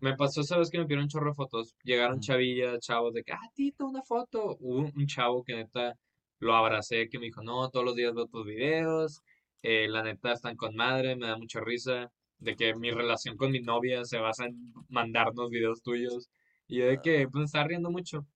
me 0.00 0.16
pasó 0.16 0.42
esa 0.42 0.58
vez 0.58 0.70
que 0.70 0.78
me 0.78 0.84
pidieron 0.84 1.04
un 1.04 1.08
chorro 1.10 1.30
de 1.30 1.34
fotos. 1.36 1.76
Llegaron 1.84 2.20
chavillas, 2.20 2.80
chavos, 2.80 3.14
de 3.14 3.24
que, 3.24 3.32
ah, 3.32 3.50
Tito, 3.54 3.86
una 3.86 4.02
foto. 4.02 4.56
Hubo 4.60 4.90
un, 4.94 5.06
chavo 5.06 5.42
que 5.44 5.54
neta 5.54 5.94
lo 6.38 6.54
abracé, 6.54 7.08
que 7.08 7.18
me 7.18 7.26
dijo, 7.26 7.42
no, 7.42 7.70
todos 7.70 7.84
los 7.86 7.96
días 7.96 8.14
veo 8.14 8.26
tus 8.26 8.46
videos. 8.46 9.22
eh, 9.62 9.88
la 9.88 10.02
neta 10.02 10.32
están 10.32 10.56
con 10.56 10.74
madre, 10.76 11.16
me 11.16 11.26
da 11.28 11.36
mucha 11.36 11.60
risa. 11.60 12.12
De 12.38 12.56
que 12.56 12.74
mi 12.74 12.90
relación 12.90 13.36
con 13.36 13.52
mi 13.52 13.60
novia 13.60 14.04
se 14.04 14.18
basa 14.18 14.46
en 14.46 14.72
mandarnos 14.88 15.50
videos 15.50 15.82
tuyos. 15.82 16.28
Y 16.68 16.78
yo 16.78 16.86
de 16.86 17.00
que, 17.00 17.28
pues, 17.28 17.40
me 17.40 17.44
estaba 17.46 17.66
riendo 17.68 17.90
mucho. 17.90 18.26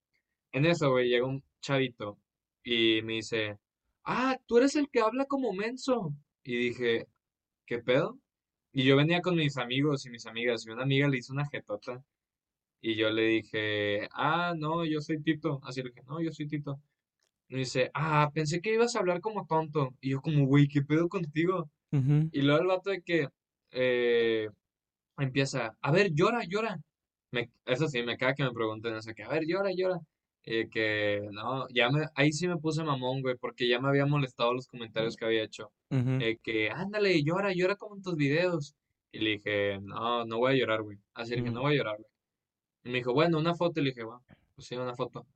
En 0.53 0.67
eso, 0.67 0.91
güey, 0.91 1.09
llega 1.09 1.27
un 1.27 1.43
chavito 1.61 2.19
y 2.67 3.01
me 3.03 3.15
dice, 3.15 3.59
ah, 4.05 4.37
tú 4.47 4.59
eres 4.59 4.75
el 4.77 4.91
que 4.91 5.01
habla 5.01 5.27
como 5.27 5.53
menso. 5.53 6.13
Y 6.45 6.57
dije, 6.57 7.07
¿qué 7.67 7.79
pedo? 7.79 8.19
Y 8.73 8.85
yo 8.85 8.97
venía 8.97 9.23
con 9.23 9.37
mis 9.37 9.57
amigos 9.57 10.05
y 10.07 10.11
mis 10.11 10.27
amigas, 10.27 10.67
y 10.67 10.71
una 10.71 10.83
amiga 10.83 11.09
le 11.09 11.19
hizo 11.19 11.33
una 11.33 11.49
jetota. 11.49 12.03
Y 12.81 12.97
yo 12.97 13.11
le 13.11 13.23
dije, 13.23 14.09
ah, 14.13 14.55
no, 14.59 14.85
yo 14.85 15.01
soy 15.01 15.23
Tito. 15.23 15.61
Así 15.65 15.83
le 15.83 15.91
dije, 15.91 16.03
no, 16.09 16.21
yo 16.21 16.33
soy 16.33 16.49
Tito. 16.49 16.81
Y 17.49 17.59
dice, 17.59 17.91
ah, 17.95 18.31
pensé 18.35 18.61
que 18.61 18.75
ibas 18.75 18.97
a 18.97 19.01
hablar 19.01 19.21
como 19.21 19.47
tonto. 19.47 19.95
Y 20.01 20.11
yo 20.11 20.21
como, 20.21 20.47
güey, 20.47 20.69
¿qué 20.69 20.83
pedo 20.83 21.09
contigo? 21.09 21.71
Y 22.33 22.43
luego 22.43 22.63
el 22.63 22.67
vato 22.69 22.91
de 22.91 23.03
que 23.03 23.29
eh, 23.71 24.49
empieza, 25.19 25.77
a 25.81 25.93
ver, 25.93 26.13
llora, 26.13 26.43
llora. 26.45 26.79
Me, 27.31 27.51
eso 27.67 27.89
sí, 27.89 28.03
me 28.03 28.17
caga 28.17 28.35
que 28.35 28.45
me 28.45 28.53
pregunten 28.53 28.97
eso, 28.97 29.13
que 29.15 29.23
a 29.23 29.29
ver, 29.29 29.45
llora, 29.47 29.71
llora. 29.73 30.01
Y 30.49 30.69
que 30.69 31.29
no, 31.33 31.67
ya 31.75 31.91
me, 31.91 32.07
ahí 32.15 32.31
sí 32.33 32.47
me 32.47 32.57
puse 32.57 32.85
mamón, 32.85 33.21
güey, 33.21 33.37
porque 33.37 33.69
ya 33.69 33.81
me 33.81 33.89
había 33.89 34.07
molestado 34.07 34.55
los 34.55 34.69
comentarios 34.69 35.17
que 35.17 35.25
había 35.25 35.43
hecho. 35.43 35.73
Eh, 35.91 36.39
que 36.41 36.71
ándale, 36.71 37.23
llora, 37.25 37.53
llora 37.53 37.75
como 37.75 37.97
en 37.97 38.03
tus 38.03 38.15
videos. 38.15 38.77
Y 39.11 39.19
le 39.21 39.31
dije, 39.31 39.81
no, 39.81 40.25
no 40.25 40.39
voy 40.39 40.53
a 40.53 40.57
llorar, 40.57 40.83
güey. 40.83 40.99
Así 41.15 41.35
le 41.35 41.43
dije, 41.43 41.53
no 41.53 41.63
voy 41.63 41.75
a 41.75 41.79
llorar, 41.79 41.97
güey. 41.97 42.11
Y 42.85 42.91
me 42.91 42.99
dijo, 42.99 43.13
bueno, 43.13 43.39
una 43.39 43.55
foto. 43.57 43.81
Y 43.81 43.85
le 43.85 43.91
dije, 43.91 44.05
bueno, 44.05 44.23
pues 44.55 44.69
sí, 44.69 44.77
una 44.77 44.95
foto. 44.95 45.27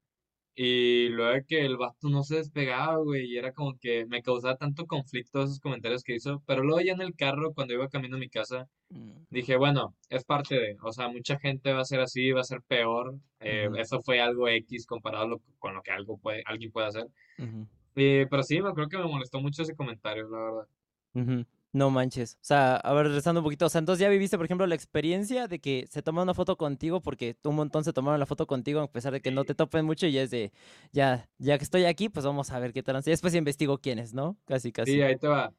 Y 0.63 1.09
luego 1.11 1.45
que 1.49 1.65
el 1.65 1.77
vato 1.79 2.09
no 2.11 2.23
se 2.23 2.37
despegaba, 2.37 2.97
güey, 2.99 3.25
y 3.33 3.39
era 3.39 3.53
como 3.53 3.79
que 3.79 4.05
me 4.07 4.23
causaba 4.23 4.57
tanto 4.57 4.87
conflicto 4.87 5.43
esos 5.43 5.59
comentarios 5.61 6.03
que 6.03 6.15
hizo. 6.17 6.43
Pero 6.47 6.63
luego 6.65 6.81
ya 6.83 6.93
en 6.93 7.01
el 7.03 7.15
carro, 7.17 7.55
cuando 7.55 7.75
iba 7.75 7.89
camino 7.89 8.17
a 8.17 8.19
mi 8.21 8.29
casa, 8.29 8.69
Mm, 8.95 9.27
dije, 9.31 9.57
bueno, 9.57 9.97
es 10.11 10.25
parte 10.25 10.57
de, 10.57 10.77
o 10.83 10.93
sea, 10.93 11.09
mucha 11.09 11.39
gente 11.39 11.73
va 11.73 11.81
a 11.83 11.85
ser 11.85 12.01
así, 12.01 12.33
va 12.33 12.41
a 12.43 12.45
ser 12.45 12.63
peor. 12.63 13.17
eh, 13.41 13.69
ujú, 13.69 13.77
eso 13.77 14.03
fue 14.03 14.21
algo 14.21 14.49
X 14.49 14.87
comparado 14.87 15.29
lo- 15.29 15.43
con 15.59 15.75
lo 15.75 15.83
que 15.83 15.93
algo 15.93 16.19
puede, 16.19 16.43
alguien 16.47 16.73
puede 16.73 16.89
hacer. 16.89 17.07
ujú, 17.39 17.67
Eh, 17.97 18.27
pero 18.31 18.43
sí, 18.43 18.61
me 18.63 18.73
creo 18.75 18.89
que 18.89 18.99
me 18.99 19.05
molestó 19.07 19.41
mucho 19.41 19.63
ese 19.63 19.77
comentario, 19.77 20.29
la 20.29 20.39
verdad. 20.39 20.69
ujú. 21.15 21.45
No 21.73 21.89
manches. 21.91 22.35
O 22.37 22.39
sea, 22.45 22.77
a 22.77 22.93
ver, 22.95 23.07
regresando 23.07 23.41
un 23.41 23.45
poquito. 23.45 23.67
O 23.67 23.69
sea, 23.69 23.79
entonces 23.79 24.01
ya 24.01 24.09
viviste, 24.09 24.37
por 24.37 24.45
ejemplo, 24.45 24.67
la 24.67 24.75
experiencia 24.75 25.47
de 25.47 25.61
que 25.61 25.87
se 25.89 26.03
toma 26.03 26.23
una 26.23 26.35
foto 26.35 26.57
contigo 26.57 27.01
porque 27.01 27.37
un 27.45 27.55
montón 27.55 27.85
se 27.85 27.93
tomaron 27.93 28.19
la 28.19 28.27
foto 28.27 28.47
contigo, 28.49 28.81
a 28.81 28.91
pesar 28.91 29.13
de 29.13 29.21
que 29.21 29.31
no 29.31 29.45
te 29.45 29.55
topen 29.55 29.85
mucho 29.85 30.07
y 30.07 30.13
ya 30.13 30.23
es 30.23 30.31
de, 30.31 30.53
ya, 30.93 31.31
ya 31.39 31.59
que 31.59 31.65
estoy 31.65 31.85
aquí, 31.85 32.09
pues 32.09 32.27
vamos 32.27 32.51
a 32.51 32.59
ver 32.59 32.73
qué 32.73 32.83
tal. 32.83 32.97
Y 33.07 33.11
después 33.11 33.35
investigo 33.37 33.79
quiénes, 33.79 34.15
¿no? 34.15 34.37
Casi, 34.47 34.69
Sí, 34.69 34.73
casi. 34.73 35.03
ahí 35.03 35.17
te 35.19 35.29
va. 35.29 35.53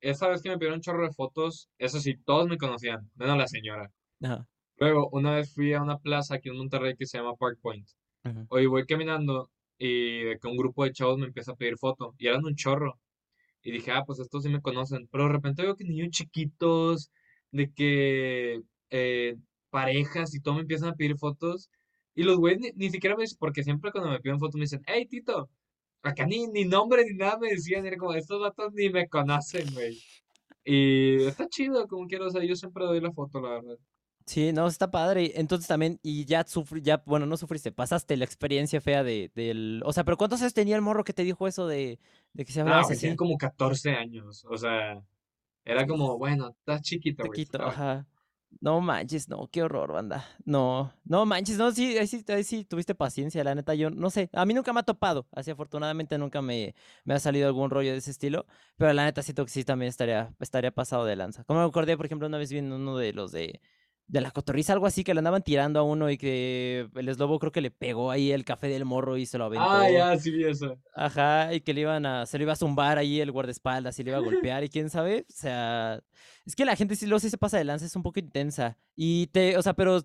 Esa 0.00 0.28
vez 0.28 0.42
que 0.42 0.50
me 0.50 0.58
pidieron 0.58 0.76
un 0.78 0.82
chorro 0.82 1.06
de 1.06 1.12
fotos, 1.14 1.70
eso 1.78 1.98
sí, 2.00 2.16
todos 2.24 2.46
me 2.48 2.58
conocían, 2.58 3.10
menos 3.14 3.38
la 3.38 3.48
señora. 3.48 3.90
Ajá. 4.22 4.48
Luego, 4.78 5.08
una 5.12 5.36
vez 5.36 5.52
fui 5.54 5.72
a 5.74 5.82
una 5.82 5.98
plaza 5.98 6.36
aquí 6.36 6.48
en 6.50 6.56
Monterrey 6.58 6.96
que 6.96 7.06
se 7.06 7.18
llama 7.18 7.36
Park 7.36 7.58
Point. 7.62 7.88
ujú, 8.24 8.48
Hoy 8.48 8.66
voy 8.66 8.86
caminando 8.86 9.50
y 9.78 10.24
de 10.24 10.38
que 10.40 10.48
un 10.48 10.56
grupo 10.56 10.84
de 10.84 10.92
chavos 10.92 11.18
me 11.18 11.26
empieza 11.26 11.52
a 11.52 11.56
pedir 11.56 11.78
foto. 11.78 12.14
Y 12.18 12.28
eran 12.28 12.44
un 12.44 12.54
chorro. 12.56 13.00
Y 13.64 13.72
dije, 13.72 13.90
ah, 13.92 14.04
pues 14.06 14.20
estos 14.20 14.44
sí 14.44 14.50
me 14.50 14.60
conocen. 14.60 15.08
Pero 15.10 15.24
de 15.24 15.32
repente 15.32 15.62
veo 15.62 15.74
que 15.74 15.84
niños 15.84 16.10
chiquitos, 16.10 17.10
de 17.50 17.72
que 17.72 18.60
eh, 18.90 19.36
parejas 19.70 20.34
y 20.34 20.40
todo 20.40 20.54
me 20.54 20.60
empiezan 20.62 20.90
a 20.90 20.94
pedir 20.94 21.16
fotos. 21.16 21.70
Y 22.14 22.24
los 22.24 22.38
güeyes 22.38 22.60
ni, 22.60 22.70
ni 22.76 22.90
siquiera 22.90 23.16
me 23.16 23.22
dicen, 23.22 23.38
porque 23.40 23.64
siempre 23.64 23.90
cuando 23.92 24.10
me 24.10 24.20
piden 24.20 24.38
fotos 24.38 24.56
me 24.56 24.62
dicen, 24.62 24.82
hey, 24.86 25.06
Tito. 25.06 25.48
Acá 26.02 26.26
ni, 26.26 26.46
ni 26.48 26.64
nombre 26.66 27.04
ni 27.04 27.16
nada 27.16 27.38
me 27.38 27.48
decían. 27.50 27.86
Era 27.86 27.96
como, 27.96 28.14
estos 28.14 28.40
datos 28.42 28.72
ni 28.74 28.90
me 28.90 29.08
conocen, 29.08 29.72
güey. 29.72 29.98
Y 30.64 31.24
está 31.24 31.48
chido, 31.48 31.86
como 31.88 32.06
quiero. 32.06 32.26
O 32.26 32.30
sea, 32.30 32.44
yo 32.44 32.56
siempre 32.56 32.84
doy 32.84 33.00
la 33.00 33.12
foto, 33.12 33.40
la 33.40 33.50
verdad. 33.50 33.78
Sí, 34.26 34.52
no, 34.52 34.66
está 34.66 34.90
padre. 34.90 35.32
Entonces 35.36 35.68
también, 35.68 36.00
y 36.02 36.24
ya 36.24 36.44
sufrí, 36.44 36.80
ya, 36.82 37.02
bueno, 37.06 37.26
no 37.26 37.36
sufriste, 37.36 37.72
pasaste 37.72 38.16
la 38.16 38.24
experiencia 38.24 38.80
fea 38.80 39.02
de, 39.04 39.30
del, 39.34 39.82
o 39.84 39.92
sea, 39.92 40.04
pero 40.04 40.16
¿cuántos 40.16 40.40
años 40.40 40.54
tenía 40.54 40.76
el 40.76 40.82
morro 40.82 41.04
que 41.04 41.12
te 41.12 41.24
dijo 41.24 41.46
eso 41.46 41.66
de, 41.66 42.00
de 42.32 42.44
que 42.44 42.52
se 42.52 42.62
Ah, 42.64 42.82
güey, 42.84 42.98
tiene 42.98 43.14
así? 43.14 43.16
como 43.16 43.36
14 43.36 43.90
años. 43.94 44.44
O 44.48 44.56
sea, 44.56 45.02
era 45.64 45.86
como, 45.86 46.18
bueno, 46.18 46.50
estás 46.50 46.82
chiquito, 46.82 47.26
güey. 47.26 47.42
Chiquito, 47.44 47.62
ajá. 47.62 48.06
No 48.60 48.80
manches, 48.80 49.28
no, 49.28 49.48
qué 49.50 49.62
horror, 49.64 49.92
banda. 49.92 50.24
No, 50.44 50.92
no 51.04 51.26
manches, 51.26 51.58
no, 51.58 51.72
sí, 51.72 51.98
ahí 51.98 52.06
sí, 52.06 52.24
ahí 52.28 52.44
sí 52.44 52.64
tuviste 52.64 52.94
paciencia, 52.94 53.42
la 53.44 53.54
neta, 53.54 53.74
yo 53.74 53.90
no 53.90 54.10
sé, 54.10 54.30
a 54.32 54.46
mí 54.46 54.54
nunca 54.54 54.72
me 54.72 54.80
ha 54.80 54.84
topado, 54.84 55.26
así 55.32 55.50
afortunadamente 55.50 56.16
nunca 56.18 56.40
me, 56.40 56.74
me 57.04 57.14
ha 57.14 57.18
salido 57.20 57.48
algún 57.48 57.70
rollo 57.70 57.90
de 57.92 57.98
ese 57.98 58.12
estilo, 58.12 58.46
pero 58.76 58.92
la 58.92 59.04
neta 59.04 59.22
siento 59.22 59.44
que 59.44 59.50
sí 59.50 59.64
también 59.64 59.88
estaría, 59.90 60.32
estaría 60.40 60.70
pasado 60.70 61.04
de 61.04 61.16
lanza. 61.16 61.44
Como 61.44 61.60
me 61.60 61.66
acordé, 61.66 61.96
por 61.96 62.06
ejemplo, 62.06 62.28
una 62.28 62.38
vez 62.38 62.50
vi 62.52 62.58
en 62.58 62.72
uno 62.72 62.96
de 62.96 63.12
los 63.12 63.32
de, 63.32 63.60
de 64.06 64.20
la 64.20 64.30
cotorriza, 64.30 64.72
algo 64.74 64.86
así, 64.86 65.04
que 65.04 65.14
le 65.14 65.18
andaban 65.20 65.42
tirando 65.42 65.80
a 65.80 65.82
uno 65.82 66.10
y 66.10 66.18
que 66.18 66.88
el 66.94 67.08
eslobo 67.08 67.38
creo 67.38 67.52
que 67.52 67.60
le 67.62 67.70
pegó 67.70 68.10
ahí 68.10 68.32
el 68.32 68.44
café 68.44 68.68
del 68.68 68.84
morro 68.84 69.16
y 69.16 69.26
se 69.26 69.38
lo 69.38 69.44
Ah, 69.54 69.88
aventó. 69.88 69.88
ya, 69.90 70.16
sí 70.18 70.30
vi 70.30 70.44
eso. 70.44 70.76
Ajá, 70.96 71.52
y 71.54 71.60
que 71.60 71.74
le 71.74 71.80
iban 71.82 72.06
a, 72.06 72.24
se 72.26 72.38
le 72.38 72.44
iba 72.44 72.52
a 72.52 72.56
zumbar 72.56 72.98
ahí 72.98 73.20
el 73.20 73.32
guardaespaldas 73.32 73.98
y 73.98 74.04
le 74.04 74.10
iba 74.10 74.18
a 74.18 74.20
golpear 74.20 74.62
y 74.62 74.68
quién 74.68 74.90
sabe, 74.90 75.26
o 75.28 75.32
sea, 75.32 76.02
es 76.46 76.54
que 76.54 76.64
la 76.64 76.76
gente 76.76 76.94
sí 76.96 77.06
lo 77.06 77.18
sí 77.18 77.30
se 77.30 77.38
pasa 77.38 77.58
de 77.58 77.64
lanza, 77.64 77.86
es 77.86 77.96
un 77.96 78.04
poco 78.04 78.20
intensa 78.20 78.78
y 78.94 79.26
te, 79.28 79.58
o 79.58 79.62
sea, 79.62 79.74
pero 79.74 80.02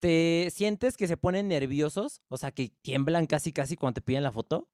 te 0.00 0.48
sientes 0.50 0.96
que 0.96 1.06
se 1.08 1.16
ponen 1.18 1.48
nerviosos, 1.48 2.22
o 2.28 2.38
sea, 2.38 2.50
que 2.52 2.70
tiemblan 2.82 3.26
casi 3.26 3.52
casi 3.52 3.76
cuando 3.76 3.96
te 3.96 4.02
piden 4.02 4.22
la 4.22 4.32
foto. 4.32 4.68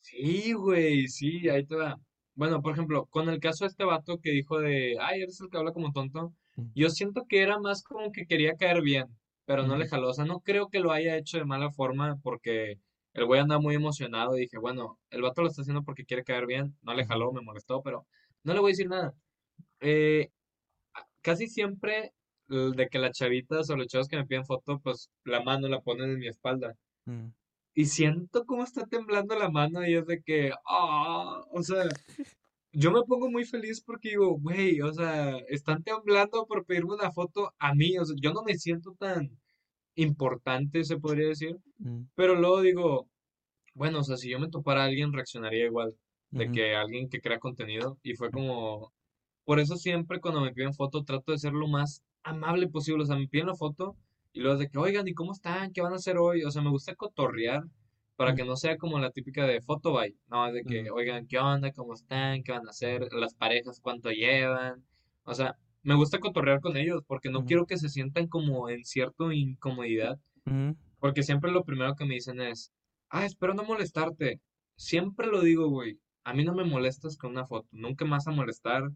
Sí, 0.00 0.52
güey, 0.52 1.08
sí, 1.08 1.48
ahí 1.48 1.66
te 1.66 1.74
va. 1.76 1.98
Bueno, 2.34 2.60
por 2.62 2.72
ejemplo, 2.72 3.06
con 3.06 3.28
el 3.28 3.40
caso 3.40 3.64
de 3.64 3.68
este 3.70 3.84
vato 3.84 4.20
que 4.20 4.30
dijo 4.32 4.58
de, 4.60 4.96
ay, 5.00 5.22
eres 5.22 5.40
el 5.40 5.48
que 5.48 5.56
habla 5.56 5.72
como 5.72 5.92
tonto, 5.92 6.34
yo 6.74 6.90
siento 6.90 7.26
que 7.28 7.42
era 7.42 7.58
más 7.58 7.82
como 7.82 8.12
que 8.12 8.26
quería 8.26 8.56
caer 8.56 8.82
bien, 8.82 9.06
pero 9.44 9.66
no 9.66 9.76
le 9.76 9.88
jaló. 9.88 10.10
O 10.10 10.14
sea, 10.14 10.24
no 10.24 10.40
creo 10.40 10.68
que 10.68 10.80
lo 10.80 10.92
haya 10.92 11.16
hecho 11.16 11.38
de 11.38 11.44
mala 11.44 11.70
forma 11.70 12.16
porque 12.22 12.78
el 13.14 13.26
güey 13.26 13.40
andaba 13.40 13.60
muy 13.60 13.74
emocionado 13.74 14.36
y 14.36 14.42
dije, 14.42 14.58
bueno, 14.58 14.98
el 15.10 15.22
vato 15.22 15.42
lo 15.42 15.48
está 15.48 15.62
haciendo 15.62 15.82
porque 15.84 16.04
quiere 16.04 16.24
caer 16.24 16.46
bien, 16.46 16.76
no 16.82 16.94
le 16.94 17.06
jaló, 17.06 17.32
me 17.32 17.40
molestó, 17.42 17.82
pero 17.82 18.06
no 18.42 18.54
le 18.54 18.60
voy 18.60 18.70
a 18.70 18.72
decir 18.72 18.88
nada. 18.88 19.14
Eh, 19.80 20.30
casi 21.22 21.48
siempre 21.48 22.12
de 22.48 22.88
que 22.90 22.98
las 22.98 23.12
chavitas 23.16 23.70
o 23.70 23.76
los 23.76 23.86
chavos 23.88 24.08
que 24.08 24.16
me 24.16 24.26
piden 24.26 24.44
foto, 24.44 24.78
pues 24.80 25.10
la 25.24 25.42
mano 25.42 25.68
la 25.68 25.80
ponen 25.80 26.10
en 26.10 26.18
mi 26.18 26.28
espalda. 26.28 26.74
mm, 27.06 27.28
Y 27.74 27.86
siento 27.86 28.44
cómo 28.46 28.64
está 28.64 28.86
temblando 28.86 29.36
la 29.38 29.48
mano 29.50 29.86
y 29.86 29.94
es 29.94 30.06
de 30.06 30.22
que, 30.22 30.52
ah, 30.68 31.42
o 31.50 31.62
sea, 31.62 31.84
yo 32.74 32.90
me 32.92 33.02
pongo 33.02 33.30
muy 33.30 33.44
feliz 33.44 33.80
porque 33.80 34.10
digo, 34.10 34.38
güey, 34.38 34.80
o 34.80 34.92
sea, 34.92 35.38
están 35.48 35.82
temblando 35.82 36.46
por 36.46 36.64
pedirme 36.66 36.94
una 36.94 37.12
foto 37.12 37.54
a 37.58 37.74
mí, 37.74 37.96
o 37.98 38.04
sea, 38.04 38.16
yo 38.20 38.32
no 38.32 38.42
me 38.42 38.56
siento 38.56 38.94
tan 38.98 39.30
importante, 39.96 40.84
se 40.84 40.98
podría 40.98 41.28
decir, 41.28 41.56
mm, 41.78 42.02
pero 42.14 42.34
luego 42.34 42.60
digo, 42.62 43.08
bueno, 43.74 44.00
o 44.00 44.04
sea, 44.04 44.16
si 44.16 44.30
yo 44.30 44.38
me 44.40 44.50
topara 44.50 44.82
a 44.82 44.86
alguien, 44.86 45.12
reaccionaría 45.12 45.66
igual, 45.66 45.94
de 46.30 46.50
que 46.50 46.74
alguien 46.74 47.08
que 47.08 47.20
crea 47.20 47.38
contenido, 47.38 47.98
y 48.02 48.14
fue 48.14 48.30
como, 48.30 48.92
por 49.44 49.60
eso 49.60 49.76
siempre 49.76 50.20
cuando 50.20 50.40
me 50.40 50.52
piden 50.52 50.74
foto 50.74 51.04
trato 51.04 51.32
de 51.32 51.38
ser 51.38 51.52
lo 51.52 51.68
más 51.68 52.02
amable 52.24 52.68
posible, 52.68 53.04
o 53.04 53.06
sea, 53.06 53.16
me 53.16 53.28
piden 53.28 53.46
la 53.48 53.54
foto 53.54 53.96
y 54.32 54.40
luego 54.40 54.58
de 54.58 54.68
que, 54.68 54.78
oigan, 54.78 55.06
¿y 55.06 55.14
cómo 55.14 55.32
están? 55.32 55.72
¿Qué 55.72 55.80
van 55.80 55.92
a 55.92 55.96
hacer 55.96 56.18
hoy? 56.18 56.42
O 56.42 56.50
sea, 56.50 56.62
me 56.62 56.70
gusta 56.70 56.94
cotorrear 56.96 57.62
para 58.16 58.34
que 58.34 58.44
no 58.44 58.56
sea 58.56 58.76
como 58.76 58.98
la 58.98 59.10
típica 59.10 59.46
de 59.46 59.60
foto 59.60 59.92
bye, 59.92 60.16
no, 60.28 60.52
de 60.52 60.62
que, 60.64 60.90
oigan, 60.90 61.26
¿qué 61.26 61.38
onda? 61.38 61.72
¿Cómo 61.72 61.94
están? 61.94 62.42
¿Qué 62.42 62.52
van 62.52 62.66
a 62.66 62.70
hacer? 62.70 63.12
Las 63.12 63.34
parejas, 63.34 63.80
¿cuánto 63.80 64.10
llevan? 64.10 64.84
O 65.24 65.34
sea, 65.34 65.56
me 65.82 65.94
gusta 65.94 66.20
cotorrear 66.20 66.60
con 66.60 66.76
ellos 66.76 67.02
porque 67.06 67.30
no 67.30 67.44
quiero 67.44 67.66
que 67.66 67.76
se 67.78 67.88
sientan 67.88 68.28
como 68.28 68.68
en 68.68 68.84
cierta 68.84 69.32
incomodidad 69.32 70.18
porque 70.98 71.22
siempre 71.22 71.52
lo 71.52 71.64
primero 71.64 71.94
que 71.96 72.04
me 72.04 72.14
dicen 72.14 72.40
es, 72.40 72.72
ah, 73.10 73.26
espero 73.26 73.54
no 73.54 73.64
molestarte. 73.64 74.40
Siempre 74.76 75.26
lo 75.26 75.42
digo, 75.42 75.68
güey. 75.68 75.98
A 76.24 76.32
mí 76.32 76.44
no 76.44 76.54
me 76.54 76.64
molestas 76.64 77.16
con 77.16 77.32
una 77.32 77.46
foto. 77.46 77.68
Nunca 77.72 78.04
me 78.04 78.12
vas 78.12 78.26
a 78.26 78.30
molestar 78.30 78.90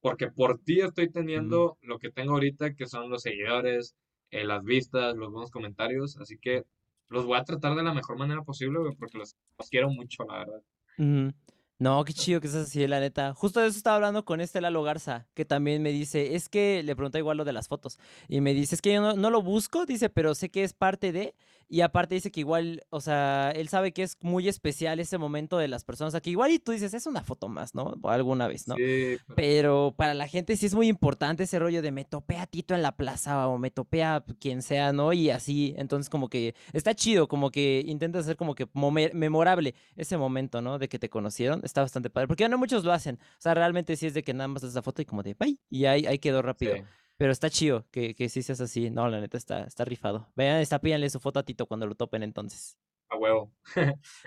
porque 0.00 0.28
por 0.30 0.58
ti 0.60 0.80
estoy 0.80 1.10
teniendo 1.10 1.78
lo 1.82 1.98
que 1.98 2.10
tengo 2.10 2.32
ahorita, 2.32 2.74
que 2.74 2.86
son 2.86 3.10
los 3.10 3.22
seguidores, 3.22 3.94
eh, 4.30 4.44
las 4.44 4.64
vistas, 4.64 5.14
los 5.16 5.30
buenos 5.30 5.50
comentarios. 5.50 6.16
Así 6.18 6.38
que 6.38 6.64
los 7.08 7.26
voy 7.26 7.38
a 7.38 7.44
tratar 7.44 7.74
de 7.74 7.82
la 7.82 7.92
mejor 7.92 8.18
manera 8.18 8.42
posible, 8.42 8.78
güey, 8.78 8.94
porque 8.96 9.18
los, 9.18 9.36
quiero 9.70 9.90
mucho, 9.90 10.24
la 10.24 10.38
verdad. 10.38 11.34
No, 11.78 12.02
qué 12.04 12.14
chido 12.14 12.40
que 12.40 12.48
seas 12.48 12.68
así, 12.68 12.86
la 12.86 13.00
neta. 13.00 13.34
Justo 13.34 13.60
de 13.60 13.66
eso 13.66 13.76
estaba 13.76 13.96
hablando 13.96 14.24
con 14.24 14.40
este 14.40 14.62
Lalo 14.62 14.82
Garza, 14.82 15.26
que 15.34 15.44
también 15.44 15.82
me 15.82 15.90
dice, 15.90 16.34
es 16.34 16.48
que 16.48 16.82
le 16.82 16.96
pregunta 16.96 17.18
igual 17.18 17.36
lo 17.36 17.44
de 17.44 17.52
las 17.52 17.68
fotos, 17.68 17.98
y 18.28 18.40
me 18.40 18.54
dice, 18.54 18.76
es 18.76 18.82
que 18.82 18.94
yo 18.94 19.02
no, 19.02 19.14
no 19.14 19.30
lo 19.30 19.42
busco, 19.42 19.84
dice, 19.84 20.08
pero 20.08 20.34
sé 20.34 20.48
que 20.48 20.64
es 20.64 20.72
parte 20.72 21.12
de, 21.12 21.34
y 21.68 21.80
aparte 21.80 22.14
dice 22.14 22.30
que 22.30 22.40
igual, 22.40 22.82
o 22.90 23.00
sea, 23.00 23.50
él 23.54 23.68
sabe 23.68 23.92
que 23.92 24.02
es 24.02 24.16
muy 24.20 24.48
especial 24.48 25.00
ese 25.00 25.18
momento 25.18 25.58
de 25.58 25.68
las 25.68 25.84
personas, 25.84 26.10
o 26.10 26.12
sea, 26.12 26.20
que 26.20 26.30
igual 26.30 26.50
y 26.52 26.58
tú 26.58 26.72
dices, 26.72 26.94
es 26.94 27.06
una 27.06 27.22
foto 27.22 27.48
más, 27.48 27.74
¿no? 27.74 27.94
O 28.02 28.08
alguna 28.10 28.46
vez, 28.46 28.68
¿no? 28.68 28.76
Sí, 28.76 29.18
pero 29.34 29.56
Pero 29.56 29.94
para 29.96 30.14
la 30.14 30.28
gente 30.28 30.56
sí 30.56 30.66
es 30.66 30.74
muy 30.74 30.86
importante 30.86 31.44
ese 31.44 31.58
rollo 31.58 31.82
de 31.82 31.90
me 31.90 32.04
topé 32.04 32.36
a 32.36 32.46
Tito 32.46 32.74
en 32.74 32.82
la 32.82 32.92
plaza 32.96 33.48
o 33.48 33.58
me 33.58 33.70
topé 33.70 34.04
a 34.04 34.24
quien 34.38 34.62
sea, 34.62 34.92
¿no? 34.92 35.12
Y 35.12 35.30
así, 35.30 35.74
entonces 35.76 36.10
como 36.10 36.28
que 36.28 36.54
está 36.72 36.94
chido, 36.94 37.26
como 37.26 37.50
que 37.50 37.82
intentas 37.86 38.24
hacer 38.24 38.36
como 38.36 38.54
que 38.54 38.68
memorable 39.12 39.74
ese 39.96 40.16
momento, 40.16 40.60
¿no? 40.62 40.78
De 40.78 40.88
que 40.88 40.98
te 40.98 41.08
conocieron, 41.08 41.62
está 41.64 41.80
bastante 41.80 42.10
padre, 42.10 42.28
porque 42.28 42.44
ya 42.44 42.48
no 42.48 42.58
muchos 42.58 42.84
lo 42.84 42.92
hacen, 42.92 43.18
o 43.20 43.40
sea, 43.40 43.54
realmente 43.54 43.96
sí 43.96 44.06
es 44.06 44.14
de 44.14 44.22
que 44.22 44.34
nada 44.34 44.48
más 44.48 44.62
haces 44.62 44.74
la 44.74 44.82
foto 44.82 45.02
y 45.02 45.04
como 45.04 45.22
de, 45.22 45.34
bye, 45.34 45.58
y 45.68 45.86
ahí, 45.86 46.06
ahí 46.06 46.18
quedó 46.18 46.40
sí, 46.40 46.46
rápido. 46.46 46.76
Pero 47.16 47.32
está 47.32 47.48
chido 47.50 47.86
que, 47.90 48.14
que 48.14 48.28
sí 48.28 48.42
seas 48.42 48.60
así, 48.60 48.90
no, 48.90 49.08
la 49.08 49.20
neta 49.20 49.38
está, 49.38 49.64
está 49.64 49.84
rifado. 49.84 50.28
Vean, 50.36 50.60
está, 50.60 50.78
pídanle 50.80 51.08
su 51.10 51.20
foto 51.20 51.40
a 51.40 51.44
Tito 51.44 51.66
cuando 51.66 51.86
lo 51.86 51.94
topen 51.94 52.22
entonces. 52.22 52.78
a 53.08 53.16
huevo. 53.16 53.52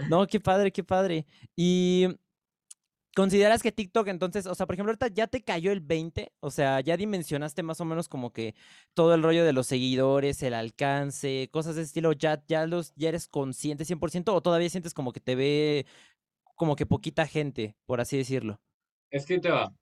No, 0.10 0.26
qué 0.28 0.40
padre, 0.40 0.72
qué 0.72 0.84
padre. 0.84 1.26
Y 1.56 2.08
¿Consideras 3.16 3.64
que 3.64 3.72
TikTok 3.72 4.08
entonces, 4.08 4.46
o 4.46 4.54
sea, 4.56 4.66
por 4.66 4.76
ejemplo, 4.76 4.92
ahorita 4.92 5.08
ya 5.08 5.28
te 5.28 5.42
cayó 5.42 5.72
el 5.72 5.82
20, 5.82 6.32
o 6.40 6.52
sea, 6.52 6.80
ya 6.80 6.96
dimensionaste 6.96 7.64
más 7.64 7.82
o 7.82 7.86
menos 7.86 8.08
como 8.08 8.32
que 8.32 8.56
todo 8.94 9.14
el 9.16 9.24
rollo 9.24 9.44
de 9.44 9.52
los 9.52 9.68
seguidores, 9.68 10.42
el 10.44 10.54
alcance, 10.54 11.50
cosas 11.52 11.76
de 11.76 11.82
ese 11.82 11.90
estilo, 11.90 12.14
ya, 12.14 12.44
ya 12.48 12.68
los, 12.68 12.94
ya 12.96 13.10
eres 13.10 13.28
consciente 13.28 13.84
100% 13.84 14.34
o 14.34 14.42
todavía 14.42 14.70
sientes 14.70 14.94
como 14.94 15.12
que 15.12 15.20
te 15.20 15.36
ve 15.36 15.86
como 16.56 16.76
que 16.76 16.86
poquita 16.86 17.26
gente, 17.26 17.76
por 17.86 18.00
así 18.00 18.16
decirlo? 18.18 18.62
Es 19.10 19.26
que 19.26 19.40
te 19.40 19.50
va. 19.50 19.74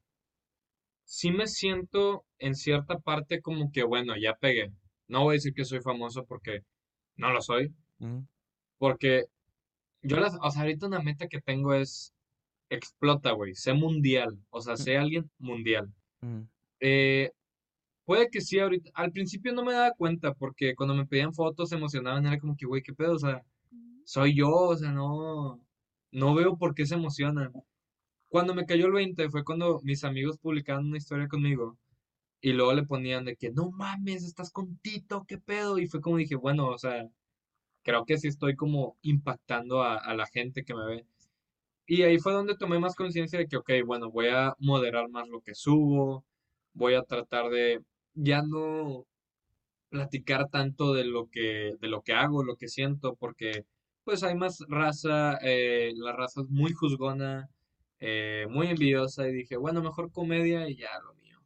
Sí 1.10 1.32
me 1.32 1.48
siento 1.48 2.26
en 2.38 2.54
cierta 2.54 3.00
parte 3.00 3.42
como 3.42 3.72
que, 3.72 3.84
bueno, 3.84 4.16
ya 4.22 4.36
pegué. 4.36 4.74
No 5.08 5.24
voy 5.24 5.34
a 5.34 5.38
decir 5.38 5.54
que 5.54 5.64
soy 5.64 5.80
famoso 5.80 6.26
porque 6.26 6.64
no 7.16 7.32
lo 7.32 7.42
soy. 7.42 7.74
Porque 8.78 9.24
yo 10.02 10.18
las, 10.18 10.36
o 10.42 10.52
sea, 10.52 10.64
ahorita 10.64 10.86
una 10.88 11.00
meta 11.00 11.28
que 11.28 11.40
tengo 11.40 11.74
es 11.74 12.14
explota, 12.70 13.32
güey, 13.32 13.56
sé 13.56 13.74
mundial, 13.74 14.38
o 14.50 14.60
sea, 14.60 14.76
sé 14.76 14.98
alguien 14.98 15.32
mundial. 15.40 15.90
Eh, 16.82 17.32
puede 18.04 18.30
que 18.30 18.42
sí, 18.42 18.60
ahorita, 18.60 18.92
al 18.94 19.14
principio 19.14 19.54
no 19.54 19.64
me 19.64 19.72
daba 19.72 19.94
cuenta 19.94 20.34
porque 20.34 20.76
cuando 20.76 20.94
me 20.94 21.06
pedían 21.06 21.34
fotos 21.34 21.70
se 21.70 21.76
emocionaban, 21.76 22.26
era 22.26 22.38
como 22.38 22.58
que, 22.58 22.66
güey, 22.66 22.82
qué 22.84 22.94
pedo, 22.94 23.14
o 23.14 23.20
sea, 23.20 23.42
soy 24.04 24.36
yo, 24.36 24.52
o 24.52 24.76
sea, 24.76 24.92
no, 24.92 25.62
no 26.12 26.36
veo 26.36 26.58
por 26.58 26.76
qué 26.76 26.86
se 26.86 26.96
emocionan. 26.96 27.54
Cuando 28.30 28.54
me 28.56 28.66
cayó 28.66 28.88
el 28.88 28.94
20 28.94 29.30
fue 29.30 29.44
cuando 29.44 29.80
mis 29.84 30.04
amigos 30.04 30.38
publicaron 30.38 30.88
una 30.88 30.98
historia 30.98 31.28
conmigo 31.28 31.78
y 32.42 32.54
luego 32.54 32.74
le 32.74 32.84
ponían 32.84 33.26
de 33.26 33.36
que, 33.36 33.52
no 33.52 33.72
mames, 33.72 34.24
estás 34.24 34.52
con 34.52 34.78
Tito, 34.80 35.26
qué 35.28 35.38
pedo, 35.40 35.80
y 35.80 35.88
fue 35.88 36.02
como 36.02 36.18
dije, 36.18 36.36
bueno, 36.36 36.68
o 36.70 36.78
sea, 36.78 37.08
creo 37.84 38.06
que 38.06 38.18
sí 38.18 38.28
estoy 38.30 38.56
como 38.56 38.98
impactando 39.02 39.84
a, 39.84 39.98
a 39.98 40.16
la 40.16 40.28
gente 40.28 40.64
que 40.66 40.76
me 40.76 40.86
ve. 40.86 41.06
Y 41.88 42.04
ahí 42.04 42.20
fue 42.20 42.34
donde 42.34 42.58
tomé 42.58 42.80
más 42.80 42.96
conciencia 42.96 43.40
de 43.40 43.48
que, 43.48 43.58
ok, 43.58 43.72
bueno, 43.86 44.12
voy 44.12 44.28
a 44.30 44.56
moderar 44.60 45.10
más 45.10 45.28
lo 45.30 45.42
que 45.42 45.56
subo, 45.56 46.26
voy 46.74 46.96
a 46.96 47.04
tratar 47.04 47.50
de 47.50 47.82
ya 48.14 48.42
no 48.44 49.06
platicar 49.90 50.50
tanto 50.50 50.94
de 50.94 51.06
lo 51.06 51.30
que, 51.30 51.74
de 51.80 51.88
lo 51.88 52.02
que 52.02 52.14
hago, 52.14 52.44
lo 52.44 52.58
que 52.58 52.68
siento, 52.68 53.16
porque 53.16 53.66
pues 54.04 54.24
hay 54.24 54.36
más 54.36 54.60
raza, 54.70 55.38
eh, 55.42 55.92
la 55.96 56.14
raza 56.14 56.42
es 56.42 56.50
muy 56.50 56.74
juzgona, 56.74 57.50
eh, 58.00 58.48
muy 58.50 58.68
envidiosa, 58.68 59.28
y 59.28 59.34
dije, 59.34 59.58
bueno, 59.58 59.82
mejor 59.82 60.12
comedia 60.12 60.70
y 60.70 60.78
ya 60.78 60.90
lo 61.04 61.14
mío. 61.16 61.40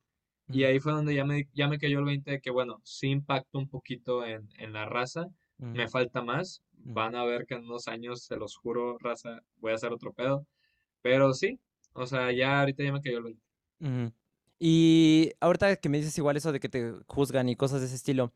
Y 0.50 0.64
ahí 0.66 0.80
fue 0.80 0.94
donde 0.94 1.16
ya 1.16 1.26
me, 1.26 1.48
ya 1.54 1.68
me 1.68 1.80
cayó 1.80 2.00
el 2.00 2.06
20 2.06 2.32
de 2.32 2.42
que, 2.42 2.52
bueno, 2.52 2.82
sí 2.84 3.10
impacto 3.10 3.58
un 3.60 3.70
poquito 3.70 4.26
en, 4.26 4.50
en 4.58 4.74
la 4.74 4.86
raza, 4.86 5.28
me 5.72 5.88
falta 5.88 6.22
más, 6.24 6.64
van 6.74 7.16
a 7.16 7.24
ver 7.26 7.46
que 7.46 7.56
en 7.56 7.66
unos 7.66 7.88
años, 7.88 8.24
se 8.26 8.36
los 8.38 8.56
juro, 8.58 8.98
raza, 9.00 9.42
voy 9.58 9.72
a 9.72 9.76
hacer 9.76 9.94
otro 9.94 10.14
pedo 10.14 10.46
pero 11.02 11.34
sí, 11.34 11.60
o 11.94 12.08
sea, 12.08 12.32
ya 12.32 12.60
ahorita 12.62 12.84
ya 12.84 12.94
me 12.94 13.02
cayó 13.02 13.20
el 13.20 13.24
20. 13.26 13.44
ujú. 13.80 14.14
Y 14.60 15.32
ahorita 15.40 15.76
que 15.78 15.90
me 15.90 15.98
dices 15.98 16.18
igual 16.18 16.38
eso 16.38 16.52
de 16.52 16.60
que 16.60 16.70
te 16.70 16.94
juzgan 17.08 17.50
y 17.50 17.56
cosas 17.56 17.82
de 17.82 17.88
ese 17.88 17.96
estilo, 17.96 18.32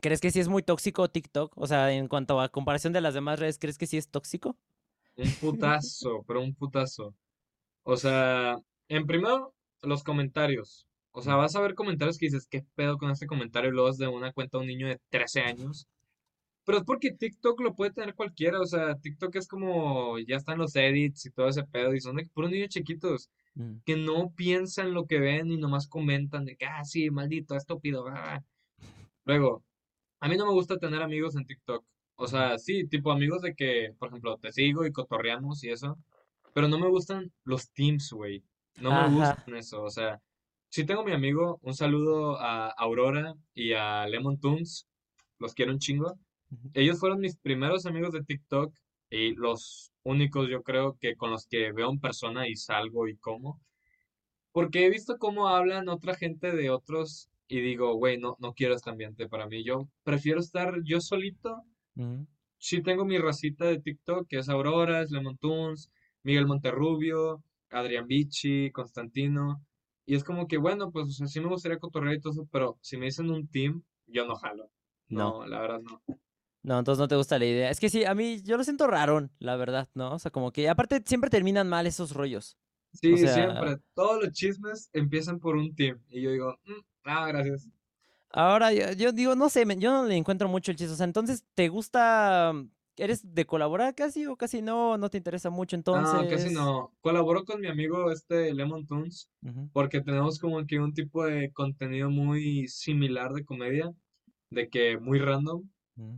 ¿crees 0.00 0.20
que 0.20 0.30
sí 0.32 0.40
es 0.40 0.48
muy 0.48 0.62
tóxico 0.62 1.10
TikTok? 1.10 1.52
O 1.56 1.66
sea, 1.66 1.92
en 1.92 2.08
cuanto 2.08 2.40
a 2.40 2.50
comparación 2.50 2.92
de 2.92 3.00
las 3.02 3.14
demás 3.14 3.40
redes, 3.40 3.58
¿crees 3.58 3.78
que 3.78 3.86
sí 3.86 3.98
es 3.98 4.08
tóxico? 4.08 4.58
Un 5.16 5.34
putazo, 5.34 6.22
pero 6.26 6.40
un 6.40 6.54
putazo. 6.54 7.14
O 7.84 7.96
sea, 7.96 8.58
en 8.88 9.06
primero, 9.06 9.54
los 9.82 10.02
comentarios. 10.04 10.86
O 11.12 11.22
sea, 11.22 11.36
vas 11.36 11.56
a 11.56 11.60
ver 11.62 11.74
comentarios 11.74 12.18
que 12.18 12.26
dices, 12.26 12.48
¿qué 12.50 12.64
pedo 12.74 12.98
con 12.98 13.10
este 13.10 13.26
comentario? 13.26 13.70
Y 13.70 13.74
luego 13.74 13.90
es 13.90 13.98
de 13.98 14.08
una 14.08 14.32
cuenta 14.32 14.58
de 14.58 14.62
un 14.62 14.68
niño 14.68 14.88
de 14.88 15.00
13 15.10 15.42
años. 15.42 15.86
Pero 16.64 16.78
es 16.78 16.84
porque 16.84 17.12
TikTok 17.12 17.60
lo 17.60 17.74
puede 17.74 17.92
tener 17.92 18.14
cualquiera. 18.14 18.60
O 18.60 18.66
sea, 18.66 18.96
TikTok 18.98 19.36
es 19.36 19.48
como, 19.48 20.18
ya 20.20 20.36
están 20.36 20.58
los 20.58 20.76
edits 20.76 21.26
y 21.26 21.30
todo 21.30 21.48
ese 21.48 21.64
pedo. 21.64 21.94
Y 21.94 22.00
son 22.00 22.16
de 22.16 22.26
puros 22.34 22.50
niños 22.50 22.70
chiquitos 22.70 23.30
mm, 23.54 23.78
que 23.86 23.96
no 23.96 24.32
piensan 24.36 24.94
lo 24.94 25.06
que 25.06 25.20
ven 25.20 25.50
y 25.52 25.58
nomás 25.58 25.88
comentan 25.88 26.44
de 26.46 26.56
que, 26.56 26.66
ah, 26.66 26.84
sí, 26.84 27.10
maldito, 27.10 27.56
estúpido. 27.56 28.06
ah". 28.08 28.42
Luego, 29.24 29.62
A 30.20 30.28
mí 30.28 30.36
no 30.36 30.46
me 30.46 30.52
gusta 30.52 30.78
tener 30.78 31.02
amigos 31.02 31.36
en 31.36 31.46
TikTok. 31.46 31.84
O 32.16 32.26
sea, 32.28 32.58
sí, 32.58 32.86
tipo 32.88 33.12
amigos 33.12 33.42
de 33.42 33.54
que, 33.54 33.94
por 33.98 34.08
ejemplo, 34.10 34.38
te 34.38 34.52
sigo 34.52 34.86
y 34.86 34.92
cotorreamos 34.92 35.64
y 35.64 35.70
eso. 35.70 35.98
Pero 36.54 36.68
no 36.68 36.78
me 36.78 36.88
gustan 36.88 37.30
los 37.44 37.70
teams, 37.72 38.10
güey. 38.12 38.42
No 38.80 38.90
me 38.90 39.14
gustan 39.14 39.56
eso. 39.56 39.82
O 39.82 39.90
sea, 39.90 40.22
sí 40.70 40.86
tengo 40.86 41.04
mi 41.04 41.12
amigo. 41.12 41.58
Un 41.62 41.74
saludo 41.74 42.40
a 42.40 42.68
Aurora 42.70 43.34
y 43.52 43.72
a 43.74 44.06
Lemon 44.06 44.40
Tunes. 44.40 44.88
Los 45.38 45.52
quiero 45.52 45.72
un 45.72 45.80
chingo. 45.80 46.14
Ellos 46.72 46.98
fueron 46.98 47.20
mis 47.20 47.36
primeros 47.36 47.84
amigos 47.84 48.12
de 48.12 48.22
TikTok 48.22 48.72
y 49.10 49.34
los 49.34 49.92
únicos, 50.04 50.48
yo 50.48 50.62
creo, 50.62 50.96
que 50.98 51.16
con 51.16 51.30
los 51.30 51.46
que 51.46 51.72
veo 51.72 51.90
en 51.90 52.00
persona 52.00 52.48
y 52.48 52.56
salgo 52.56 53.08
y 53.08 53.16
como. 53.16 53.60
Porque 54.52 54.86
he 54.86 54.90
visto 54.90 55.18
cómo 55.18 55.48
hablan 55.48 55.88
otra 55.88 56.14
gente 56.14 56.52
de 56.52 56.70
otros 56.70 57.28
y 57.48 57.60
digo, 57.60 57.94
güey, 57.94 58.18
no, 58.18 58.36
no 58.38 58.54
quiero 58.54 58.74
este 58.74 58.90
ambiente 58.90 59.28
para 59.28 59.46
mí. 59.46 59.64
Yo 59.64 59.88
prefiero 60.04 60.40
estar 60.40 60.74
yo 60.84 61.00
solito, 61.00 61.62
ujú, 61.96 62.26
sí 62.58 62.82
tengo 62.82 63.04
mi 63.04 63.18
racita 63.18 63.66
de 63.66 63.80
TikTok, 63.80 64.28
que 64.28 64.38
es 64.38 64.48
Aurora, 64.48 65.02
es 65.02 65.10
Lemon 65.10 65.36
Tunes, 65.38 65.90
Miguel 66.24 66.46
Monterrubio, 66.46 67.42
Adrián 67.70 68.06
Bichi, 68.08 68.70
Constantino. 68.72 69.64
Y 70.06 70.16
es 70.16 70.24
como 70.24 70.48
que, 70.48 70.58
bueno, 70.58 70.90
pues 70.90 71.06
o 71.06 71.10
sea, 71.12 71.26
sí 71.28 71.40
me 71.40 71.48
gustaría 71.48 71.78
cotorrear 71.78 72.16
y 72.16 72.20
todo 72.20 72.32
eso, 72.32 72.48
pero 72.50 72.78
si 72.82 72.96
me 72.96 73.06
dicen 73.06 73.30
un 73.30 73.46
team, 73.48 73.82
yo 74.06 74.26
no 74.26 74.34
jalo. 74.34 74.68
No. 75.08 75.40
No, 75.40 75.46
la 75.46 75.60
verdad 75.60 75.80
no. 75.80 76.02
No, 76.62 76.78
entonces 76.78 76.98
no 76.98 77.08
te 77.08 77.16
gusta 77.16 77.38
la 77.38 77.44
idea. 77.44 77.70
Es 77.70 77.78
que 77.78 77.90
sí, 77.90 78.04
a 78.04 78.14
mí 78.14 78.40
yo 78.42 78.56
lo 78.56 78.64
siento 78.64 78.86
raro, 78.86 79.28
la 79.38 79.56
verdad, 79.56 79.88
¿no? 79.94 80.14
O 80.14 80.18
sea, 80.18 80.30
como 80.30 80.50
que 80.50 80.68
aparte 80.68 81.02
siempre 81.04 81.28
terminan 81.30 81.68
mal 81.68 81.86
esos 81.86 82.12
rollos. 82.12 82.56
Sí, 82.92 83.16
sea- 83.18 83.34
siempre. 83.34 83.76
Todos 83.94 84.22
los 84.24 84.32
chismes 84.32 84.88
empiezan 84.92 85.38
por 85.40 85.56
un 85.56 85.74
team. 85.74 86.00
Y 86.08 86.22
yo 86.22 86.30
digo, 86.30 86.58
"Mm, 86.64 86.80
ah, 87.04 87.26
gracias. 87.28 87.68
Ahora, 88.30 88.72
yo, 88.72 88.92
yo 88.92 89.12
digo, 89.12 89.34
no 89.36 89.48
sé, 89.48 89.64
yo 89.78 89.90
no 89.92 90.04
le 90.06 90.16
encuentro 90.16 90.48
mucho 90.48 90.70
el 90.70 90.76
chiste. 90.76 90.92
O 90.94 90.96
sea, 90.96 91.04
entonces, 91.04 91.44
¿te 91.54 91.68
gusta? 91.68 92.52
¿Eres 92.96 93.34
de 93.34 93.44
colaborar 93.44 93.94
casi 93.94 94.26
o 94.26 94.36
casi 94.36 94.62
no? 94.62 94.96
¿No 94.98 95.10
te 95.10 95.18
interesa 95.18 95.50
mucho 95.50 95.74
entonces? 95.76 96.14
No, 96.14 96.28
casi 96.28 96.54
no. 96.54 96.92
Colaboro 97.00 97.44
con 97.44 97.60
mi 97.60 97.66
amigo 97.66 98.10
este 98.12 98.54
Lemon 98.54 98.86
Tunes 98.86 99.28
porque 99.72 100.00
tenemos 100.00 100.38
como 100.38 100.64
que 100.66 100.78
un 100.78 100.94
tipo 100.94 101.24
de 101.24 101.52
contenido 101.52 102.08
muy 102.10 102.68
similar 102.68 103.32
de 103.32 103.44
comedia, 103.44 103.92
de 104.50 104.68
que 104.68 104.98
muy 104.98 105.18
random. 105.18 105.68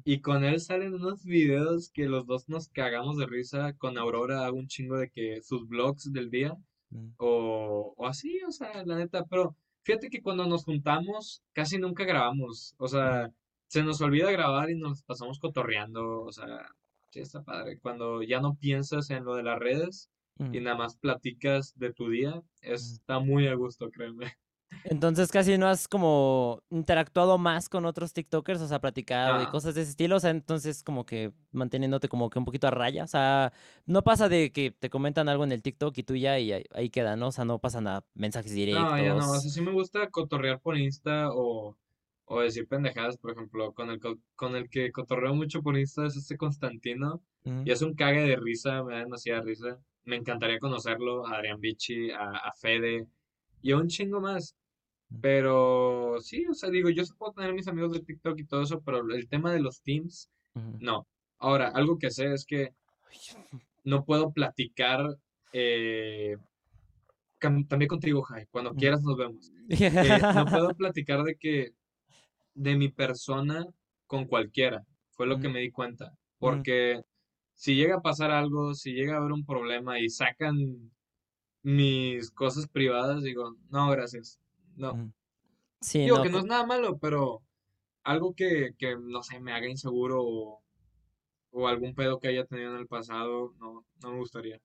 Y 0.04 0.20
con 0.20 0.42
él 0.44 0.60
salen 0.60 0.94
unos 0.94 1.24
videos 1.24 1.90
que 1.90 2.06
los 2.06 2.26
dos 2.26 2.48
nos 2.48 2.68
cagamos 2.68 3.18
de 3.18 3.26
risa. 3.26 3.74
Con 3.74 3.98
Aurora 3.98 4.46
hago 4.46 4.56
un 4.56 4.68
chingo 4.68 4.96
de 4.96 5.10
que 5.10 5.42
sus 5.42 5.68
vlogs 5.68 6.12
del 6.12 6.30
día 6.30 6.56
o, 7.18 7.94
o 7.96 8.06
así, 8.06 8.40
o 8.46 8.52
sea, 8.52 8.84
la 8.84 8.96
neta. 8.96 9.24
Pero 9.26 9.54
fíjate 9.82 10.08
que 10.08 10.22
cuando 10.22 10.46
nos 10.46 10.64
juntamos 10.64 11.42
casi 11.52 11.78
nunca 11.78 12.04
grabamos. 12.04 12.74
O 12.78 12.88
sea, 12.88 13.30
se 13.68 13.82
nos 13.82 14.00
olvida 14.00 14.30
grabar 14.32 14.70
y 14.70 14.76
nos 14.78 15.02
pasamos 15.02 15.38
cotorreando. 15.38 16.22
O 16.22 16.32
sea, 16.32 16.68
sí 17.10 17.20
está 17.20 17.42
padre. 17.44 17.78
Cuando 17.80 18.22
ya 18.22 18.40
no 18.40 18.56
piensas 18.56 19.10
en 19.10 19.24
lo 19.24 19.34
de 19.36 19.42
las 19.44 19.58
redes 19.58 20.10
y 20.50 20.60
ujú. 20.60 20.60
nada 20.60 20.76
más 20.76 20.96
platicas 20.98 21.72
de 21.76 21.92
tu 21.92 22.08
día, 22.10 22.42
está 22.62 23.18
muy 23.20 23.46
a 23.48 23.54
gusto, 23.54 23.90
créeme. 23.90 24.32
Entonces 24.84 25.32
casi 25.32 25.58
no 25.58 25.66
has 25.66 25.88
como 25.88 26.62
interactuado 26.70 27.38
más 27.38 27.68
con 27.68 27.86
otros 27.86 28.12
TikTokers, 28.12 28.60
o 28.60 28.68
sea, 28.68 28.80
platicado 28.80 29.40
y 29.40 29.46
No. 29.46 29.48
cosas 29.48 29.74
de 29.74 29.82
ese 29.82 29.90
estilo, 29.90 30.14
o 30.16 30.20
sea, 30.20 30.30
entonces 30.30 30.84
como 30.84 31.04
que 31.04 31.32
manteniéndote 31.50 32.08
como 32.08 32.30
que 32.30 32.38
un 32.38 32.44
poquito 32.44 32.68
a 32.68 32.70
raya, 32.70 33.02
o 33.02 33.06
sea, 33.08 33.52
no 33.84 34.04
pasa 34.04 34.28
de 34.28 34.52
que 34.52 34.70
te 34.70 34.88
comentan 34.88 35.28
algo 35.28 35.42
en 35.42 35.50
el 35.50 35.62
TikTok 35.62 35.98
y 35.98 36.04
tú 36.04 36.14
ya 36.14 36.38
y 36.38 36.52
ahí, 36.52 36.64
ahí 36.72 36.88
queda, 36.90 37.16
¿no? 37.16 37.28
O 37.28 37.32
sea, 37.32 37.44
no 37.44 37.58
pasa 37.60 37.80
nada, 37.80 38.06
mensajes 38.14 38.52
No, 38.68 38.98
ya 38.98 39.14
no, 39.14 39.30
o 39.32 39.34
directos. 39.34 39.40
sea, 39.40 39.50
sí 39.50 39.60
me 39.62 39.72
gusta 39.72 40.10
cotorrear 40.10 40.60
por 40.60 40.76
Insta 40.76 41.28
o, 41.32 41.76
o 42.26 42.40
decir 42.40 42.66
pendejadas, 42.68 43.16
por 43.18 43.32
ejemplo, 43.32 43.72
con 43.72 43.90
el, 43.90 43.98
co- 44.00 44.18
con 44.34 44.54
el 44.56 44.68
que 44.68 44.92
cotorreo 44.92 45.34
mucho 45.34 45.62
por 45.62 45.78
Insta 45.78 46.06
es 46.06 46.16
este 46.16 46.36
Constantino, 46.36 47.22
y 47.64 47.70
es 47.70 47.80
un 47.82 47.94
cague 47.94 48.22
de 48.22 48.36
risa, 48.36 48.82
me 48.82 48.94
da 48.94 48.98
demasiada 49.00 49.40
risa, 49.42 49.78
me 50.04 50.16
encantaría 50.16 50.58
conocerlo, 50.58 51.26
a 51.26 51.36
Adrián 51.36 51.60
Bichi, 51.60 52.10
a, 52.10 52.30
a 52.30 52.52
Fede, 52.60 53.06
y 53.62 53.72
a 53.72 53.76
un 53.76 53.86
chingo 53.88 54.20
más, 54.20 54.56
pero 55.20 56.16
sí, 56.20 56.44
o 56.48 56.54
sea, 56.54 56.68
digo, 56.70 56.90
yo 56.90 57.04
puedo 57.18 57.32
tener 57.32 57.54
mis 57.54 57.68
amigos 57.68 57.92
de 57.92 58.00
TikTok 58.00 58.38
y 58.40 58.44
todo 58.46 58.62
eso, 58.62 58.80
pero 58.82 58.98
el 59.14 59.28
tema 59.28 59.52
de 59.52 59.60
los 59.60 59.80
teams, 59.82 60.28
no. 60.80 61.06
Ahora, 61.38 61.68
algo 61.68 61.98
que 61.98 62.10
sé 62.10 62.32
es 62.32 62.44
que 62.44 62.72
no 63.84 64.04
puedo 64.04 64.32
platicar 64.32 65.16
eh, 65.52 66.36
también 67.38 67.88
contigo, 67.88 68.22
Jai, 68.22 68.46
cuando 68.50 68.74
quieras 68.74 69.02
nos 69.02 69.16
vemos. 69.16 69.52
Eh, 69.68 70.20
no 70.34 70.46
puedo 70.46 70.74
platicar 70.74 71.22
de 71.24 71.36
que 71.36 71.72
de 72.56 72.76
mi 72.76 72.88
persona 72.88 73.66
con 74.06 74.24
cualquiera. 74.24 74.84
Fue 75.10 75.26
lo 75.26 75.38
que 75.38 75.48
me 75.48 75.60
di 75.60 75.70
cuenta. 75.70 76.12
Porque 76.38 77.02
si 77.54 77.76
llega 77.76 77.96
a 77.96 78.02
pasar 78.02 78.30
algo, 78.30 78.74
si 78.74 78.92
llega 78.92 79.14
a 79.14 79.18
haber 79.18 79.32
un 79.32 79.46
problema 79.46 80.00
y 80.00 80.08
sacan 80.08 80.90
mis 81.62 82.30
cosas 82.30 82.66
privadas, 82.68 83.22
digo, 83.22 83.54
no, 83.70 83.90
gracias. 83.90 84.40
No. 84.74 85.12
Sí, 85.80 86.00
Digo 86.00 86.18
no, 86.18 86.22
que 86.22 86.30
no 86.30 86.38
es 86.38 86.44
nada 86.44 86.66
malo, 86.66 86.98
pero 86.98 87.42
algo 88.02 88.34
que, 88.34 88.70
que 88.78 88.96
no 88.98 89.22
sé, 89.22 89.40
me 89.40 89.52
haga 89.52 89.68
inseguro 89.68 90.22
o, 90.22 90.62
o 91.50 91.68
algún 91.68 91.94
pedo 91.94 92.18
que 92.18 92.28
haya 92.28 92.44
tenido 92.44 92.72
en 92.72 92.80
el 92.80 92.86
pasado, 92.86 93.52
no, 93.58 93.84
no 94.02 94.10
me 94.12 94.18
gustaría. 94.18 94.60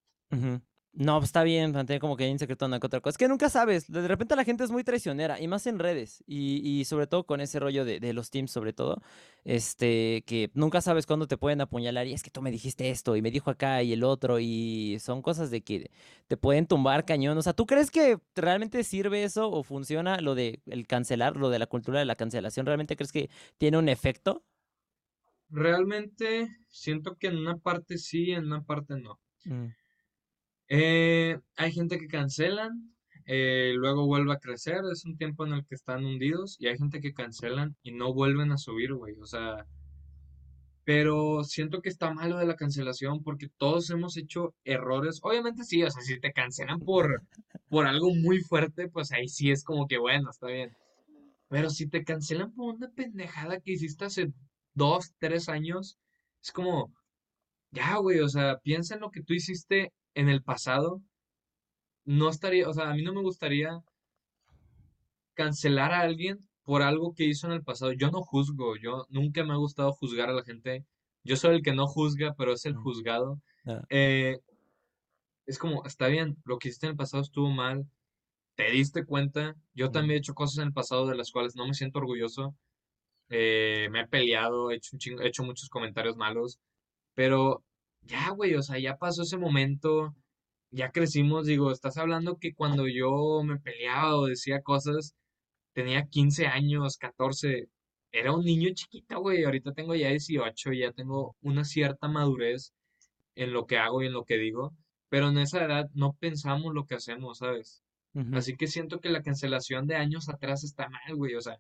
No, 0.94 1.20
pues 1.20 1.30
está 1.30 1.44
bien 1.44 1.72
mantener 1.72 2.02
como 2.02 2.18
que 2.18 2.28
en 2.28 2.38
secreto 2.38 2.66
una 2.66 2.78
que 2.80 2.86
otra 2.86 3.00
cosa. 3.00 3.12
Es 3.12 3.18
que 3.18 3.30
nunca 3.30 3.50
sabes. 3.50 3.90
De 3.90 4.06
repente 4.10 4.36
la 4.36 4.44
gente 4.44 4.66
es 4.66 4.72
muy 4.72 4.84
traicionera 4.84 5.40
y 5.40 5.48
más 5.48 5.66
en 5.66 5.80
redes. 5.80 6.22
Y, 6.28 6.58
y 6.68 6.84
sobre 6.84 7.08
todo 7.08 7.26
con 7.26 7.40
ese 7.40 7.60
rollo 7.62 7.86
de, 7.86 8.02
de 8.02 8.12
los 8.12 8.30
teams, 8.30 8.52
sobre 8.52 8.74
todo. 8.74 9.02
Este, 9.46 10.24
que 10.28 10.52
nunca 10.54 10.82
sabes 10.82 11.06
cuándo 11.06 11.28
te 11.28 11.38
pueden 11.38 11.62
apuñalar. 11.62 12.08
Y 12.08 12.14
es 12.14 12.24
que 12.24 12.30
tú 12.30 12.42
me 12.42 12.52
dijiste 12.52 12.90
esto 12.90 13.16
y 13.16 13.22
me 13.22 13.32
dijo 13.32 13.50
acá 13.50 13.82
y 13.84 13.94
el 13.94 14.04
otro. 14.04 14.40
Y 14.40 14.98
son 15.00 15.22
cosas 15.22 15.50
de 15.50 15.62
que 15.62 15.92
te 16.28 16.36
pueden 16.36 16.68
tumbar 16.68 17.06
cañón. 17.06 17.38
O 17.38 17.42
sea, 17.42 17.54
¿tú 17.54 17.66
crees 17.66 17.90
que 17.90 18.20
realmente 18.36 18.84
sirve 18.84 19.24
eso 19.24 19.50
o 19.50 19.64
funciona 19.64 20.20
lo 20.20 20.36
de 20.36 20.62
el 20.66 20.88
cancelar, 20.88 21.38
lo 21.38 21.50
de 21.50 21.60
la 21.60 21.68
cultura 21.68 22.00
de 22.00 22.06
la 22.06 22.16
cancelación? 22.18 22.66
¿Realmente 22.66 22.98
crees 22.98 23.14
que 23.14 23.30
tiene 23.58 23.78
un 23.78 23.88
efecto? 23.88 24.44
Realmente 25.52 26.58
siento 26.68 27.16
que 27.16 27.28
en 27.28 27.38
una 27.38 27.58
parte 27.58 28.00
sí, 28.00 28.32
en 28.32 28.46
una 28.48 28.64
parte 28.64 28.96
no. 29.00 29.20
Mm, 29.46 29.74
Eh, 30.74 31.38
hay 31.58 31.74
gente 31.74 32.00
que 32.00 32.08
cancelan, 32.08 32.96
eh, 33.26 33.74
luego 33.76 34.06
vuelve 34.06 34.32
a 34.32 34.40
crecer, 34.40 34.80
es 34.90 35.04
un 35.04 35.18
tiempo 35.18 35.46
en 35.46 35.52
el 35.52 35.66
que 35.66 35.76
están 35.76 36.06
hundidos, 36.06 36.56
y 36.62 36.68
hay 36.68 36.78
gente 36.78 37.02
que 37.02 37.14
cancelan 37.14 37.76
y 37.84 37.92
no 37.92 38.14
vuelven 38.14 38.54
a 38.54 38.58
subir, 38.58 38.94
güey. 38.94 39.16
O 39.20 39.26
sea, 39.26 39.66
pero 40.86 41.44
siento 41.44 41.82
que 41.82 41.90
está 41.90 42.14
malo 42.14 42.38
de 42.38 42.46
la 42.46 42.56
cancelación 42.56 43.22
porque 43.22 43.50
todos 43.58 43.90
hemos 43.90 44.16
hecho 44.16 44.56
errores. 44.64 45.20
Obviamente 45.24 45.66
sí, 45.66 45.84
o 45.84 45.92
sea, 45.92 46.02
si 46.04 46.22
te 46.22 46.32
cancelan 46.32 46.80
por, 46.80 47.22
por 47.68 47.86
algo 47.86 48.16
muy 48.16 48.40
fuerte, 48.40 48.88
pues 48.88 49.12
ahí 49.12 49.28
sí 49.28 49.52
es 49.52 49.66
como 49.66 49.88
que 49.88 49.98
bueno, 49.98 50.30
está 50.30 50.48
bien. 50.48 50.72
Pero 51.50 51.70
si 51.70 51.90
te 51.90 52.06
cancelan 52.06 52.54
por 52.54 52.76
una 52.76 52.90
pendejada 52.92 53.60
que 53.60 53.74
hiciste 53.74 54.06
hace 54.06 54.32
dos, 54.74 55.12
tres 55.20 55.50
años, 55.50 55.98
es 56.42 56.52
como, 56.54 56.94
ya, 57.72 57.98
güey, 57.98 58.20
o 58.22 58.30
sea, 58.30 58.58
piensa 58.60 58.96
en 58.96 59.02
lo 59.02 59.12
que 59.12 59.22
tú 59.22 59.34
hiciste 59.34 59.92
en 60.16 60.30
el 60.30 60.44
pasado. 60.44 61.02
No 62.06 62.30
estaría, 62.30 62.70
o 62.70 62.74
sea, 62.74 62.92
a 62.92 62.94
mí 62.94 63.02
no 63.02 63.12
me 63.12 63.24
gustaría 63.24 63.82
cancelar 65.34 65.92
a 65.94 66.02
alguien 66.02 66.40
por 66.64 66.82
algo 66.82 67.14
que 67.14 67.26
hizo 67.26 67.48
en 67.48 67.54
el 67.54 67.64
pasado. 67.64 67.92
Yo 67.94 68.12
no 68.12 68.22
juzgo, 68.22 68.76
yo 68.78 69.06
nunca 69.10 69.44
me 69.44 69.54
ha 69.54 69.58
gustado 69.58 69.92
juzgar 69.94 70.30
a 70.30 70.34
la 70.34 70.44
gente. 70.44 70.86
Yo 71.24 71.36
soy 71.36 71.56
el 71.56 71.62
que 71.64 71.74
no 71.74 71.88
juzga, 71.88 72.34
pero 72.38 72.54
es 72.54 72.66
el 72.66 72.76
juzgado. 72.76 73.42
Eh, 73.90 74.38
es 75.46 75.58
como, 75.58 75.86
está 75.86 76.08
bien, 76.08 76.38
lo 76.46 76.58
que 76.58 76.70
hiciste 76.70 76.86
en 76.88 76.92
el 76.92 76.98
pasado 76.98 77.24
estuvo 77.24 77.50
mal, 77.50 77.86
te 78.56 78.72
diste 78.72 79.06
cuenta. 79.06 79.56
Yo 79.74 79.90
mm, 79.90 79.92
también 79.92 80.16
he 80.18 80.20
hecho 80.20 80.34
cosas 80.36 80.60
en 80.60 80.68
el 80.70 80.74
pasado 80.74 81.08
de 81.08 81.16
las 81.18 81.32
cuales 81.32 81.56
no 81.56 81.68
me 81.68 81.74
siento 81.74 82.00
orgulloso. 82.00 82.56
eh, 83.30 83.90
me 83.92 84.02
he 84.02 84.08
peleado, 84.08 84.72
he 84.72 84.76
hecho, 84.76 84.92
un 84.96 85.00
chingo- 85.00 85.22
he 85.24 85.28
hecho 85.30 85.44
muchos 85.44 85.70
comentarios 85.70 86.18
malos, 86.18 86.60
pero 87.16 87.64
ya, 88.02 88.30
güey, 88.32 88.56
o 88.56 88.62
sea, 88.64 88.80
ya 88.80 88.98
pasó 88.98 89.24
ese 89.24 89.38
momento, 89.38 90.16
ya 90.72 90.92
crecimos, 90.92 91.46
digo, 91.48 91.72
estás 91.72 91.98
hablando 91.98 92.38
que 92.38 92.54
cuando 92.54 92.88
yo 92.88 93.44
me 93.44 93.60
peleaba 93.60 94.16
o 94.18 94.26
decía 94.28 94.62
cosas, 94.62 95.16
tenía 95.74 96.08
15 96.08 96.48
años, 96.48 96.98
14, 96.98 97.70
era 98.12 98.34
un 98.34 98.44
niño 98.46 98.70
chiquito, 98.74 99.20
güey, 99.22 99.44
ahorita 99.44 99.74
tengo 99.74 99.96
ya 99.96 100.10
18, 100.10 100.74
ya 100.74 100.92
tengo 100.92 101.36
una 101.42 101.64
cierta 101.66 102.08
madurez 102.08 102.74
en 103.36 103.54
lo 103.54 103.66
que 103.66 103.78
hago 103.78 104.04
y 104.04 104.08
en 104.08 104.14
lo 104.14 104.26
que 104.26 104.38
digo, 104.38 104.74
pero 105.10 105.30
en 105.30 105.38
esa 105.38 105.64
edad 105.66 105.90
no 105.94 106.14
pensamos 106.14 106.74
lo 106.74 106.86
que 106.86 106.96
hacemos, 106.96 107.40
¿sabes? 107.40 107.84
Así 108.34 108.58
que 108.58 108.68
siento 108.68 109.00
que 109.00 109.10
la 109.10 109.24
cancelación 109.24 109.88
de 109.88 109.96
años 109.96 110.28
atrás 110.28 110.66
está 110.66 110.90
mal, 110.90 111.16
güey, 111.16 111.36
o 111.36 111.42
sea, 111.42 111.58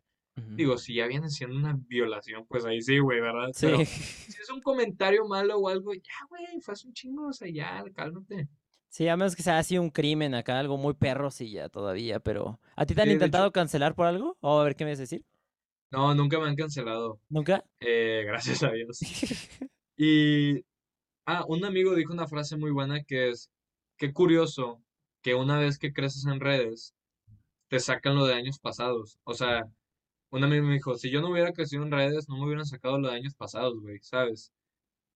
digo, 0.55 0.77
si 0.77 0.95
ya 0.95 1.07
viene 1.07 1.29
siendo 1.29 1.57
una 1.57 1.73
violación, 1.77 2.45
pues 2.47 2.65
ahí 2.65 2.81
sí, 2.81 2.99
güey, 2.99 3.21
¿verdad? 3.21 3.49
Sí. 3.51 3.67
Pero 3.67 3.85
si 4.27 4.41
es 4.41 4.49
un 4.49 4.61
comentario 4.61 5.25
malo 5.27 5.57
o 5.59 5.69
algo, 5.69 5.93
ya, 5.93 6.01
güey, 6.29 6.59
fue 6.61 6.73
hace 6.73 6.87
un 6.87 6.93
chingo, 6.93 7.27
o 7.29 7.33
sea, 7.33 7.49
ya, 7.51 7.83
cálmate. 7.95 8.49
Sí, 8.89 9.07
a 9.07 9.15
menos 9.17 9.35
que 9.35 9.43
sea 9.43 9.57
así 9.57 9.77
un 9.77 9.89
crimen 9.89 10.35
acá, 10.35 10.59
algo 10.59 10.77
muy 10.77 10.93
perro, 10.93 11.31
sí, 11.31 11.49
ya 11.51 11.69
todavía, 11.69 12.19
pero... 12.19 12.59
¿A 12.75 12.85
ti 12.85 12.93
te 12.93 13.01
han 13.01 13.09
Sí, 13.09 13.11
intentado 13.11 13.47
hecho, 13.47 13.51
cancelar 13.51 13.95
por 13.95 14.05
algo? 14.07 14.37
O 14.41 14.59
a 14.59 14.63
ver, 14.65 14.75
¿qué 14.75 14.83
me 14.83 14.91
vas 14.91 14.99
a 14.99 15.03
decir? 15.03 15.25
no, 15.91 16.13
nunca 16.15 16.39
me 16.39 16.47
han 16.47 16.55
cancelado, 16.55 17.19
¿Nunca? 17.29 17.63
eh, 17.79 18.23
gracias 18.27 18.63
a 18.63 18.71
Dios. 18.71 18.99
Y, 19.97 20.65
ah, 21.25 21.45
un 21.47 21.65
amigo 21.65 21.95
dijo 21.95 22.13
una 22.13 22.27
frase 22.27 22.57
muy 22.57 22.71
buena 22.71 23.03
que 23.03 23.29
es, 23.29 23.51
qué 23.97 24.13
curioso 24.13 24.83
que 25.21 25.35
una 25.35 25.59
vez 25.59 25.79
que 25.79 25.93
creces 25.93 26.25
en 26.27 26.39
redes, 26.39 26.95
te 27.69 27.79
sacan 27.79 28.15
lo 28.15 28.25
de 28.25 28.35
años 28.35 28.59
pasados. 28.59 29.19
O 29.25 29.33
sea, 29.35 29.69
un 30.31 30.43
amigo 30.43 30.65
me 30.65 30.73
dijo, 30.75 30.95
si 30.97 31.11
yo 31.11 31.21
no 31.21 31.29
hubiera 31.31 31.53
crecido 31.53 31.83
en 31.83 31.91
redes, 31.91 32.27
no 32.29 32.37
me 32.37 32.45
hubieran 32.45 32.65
sacado 32.65 32.99
lo 32.99 33.09
de 33.09 33.15
años 33.15 33.35
pasados, 33.35 33.79
güey, 33.81 33.99
¿sabes? 34.01 34.53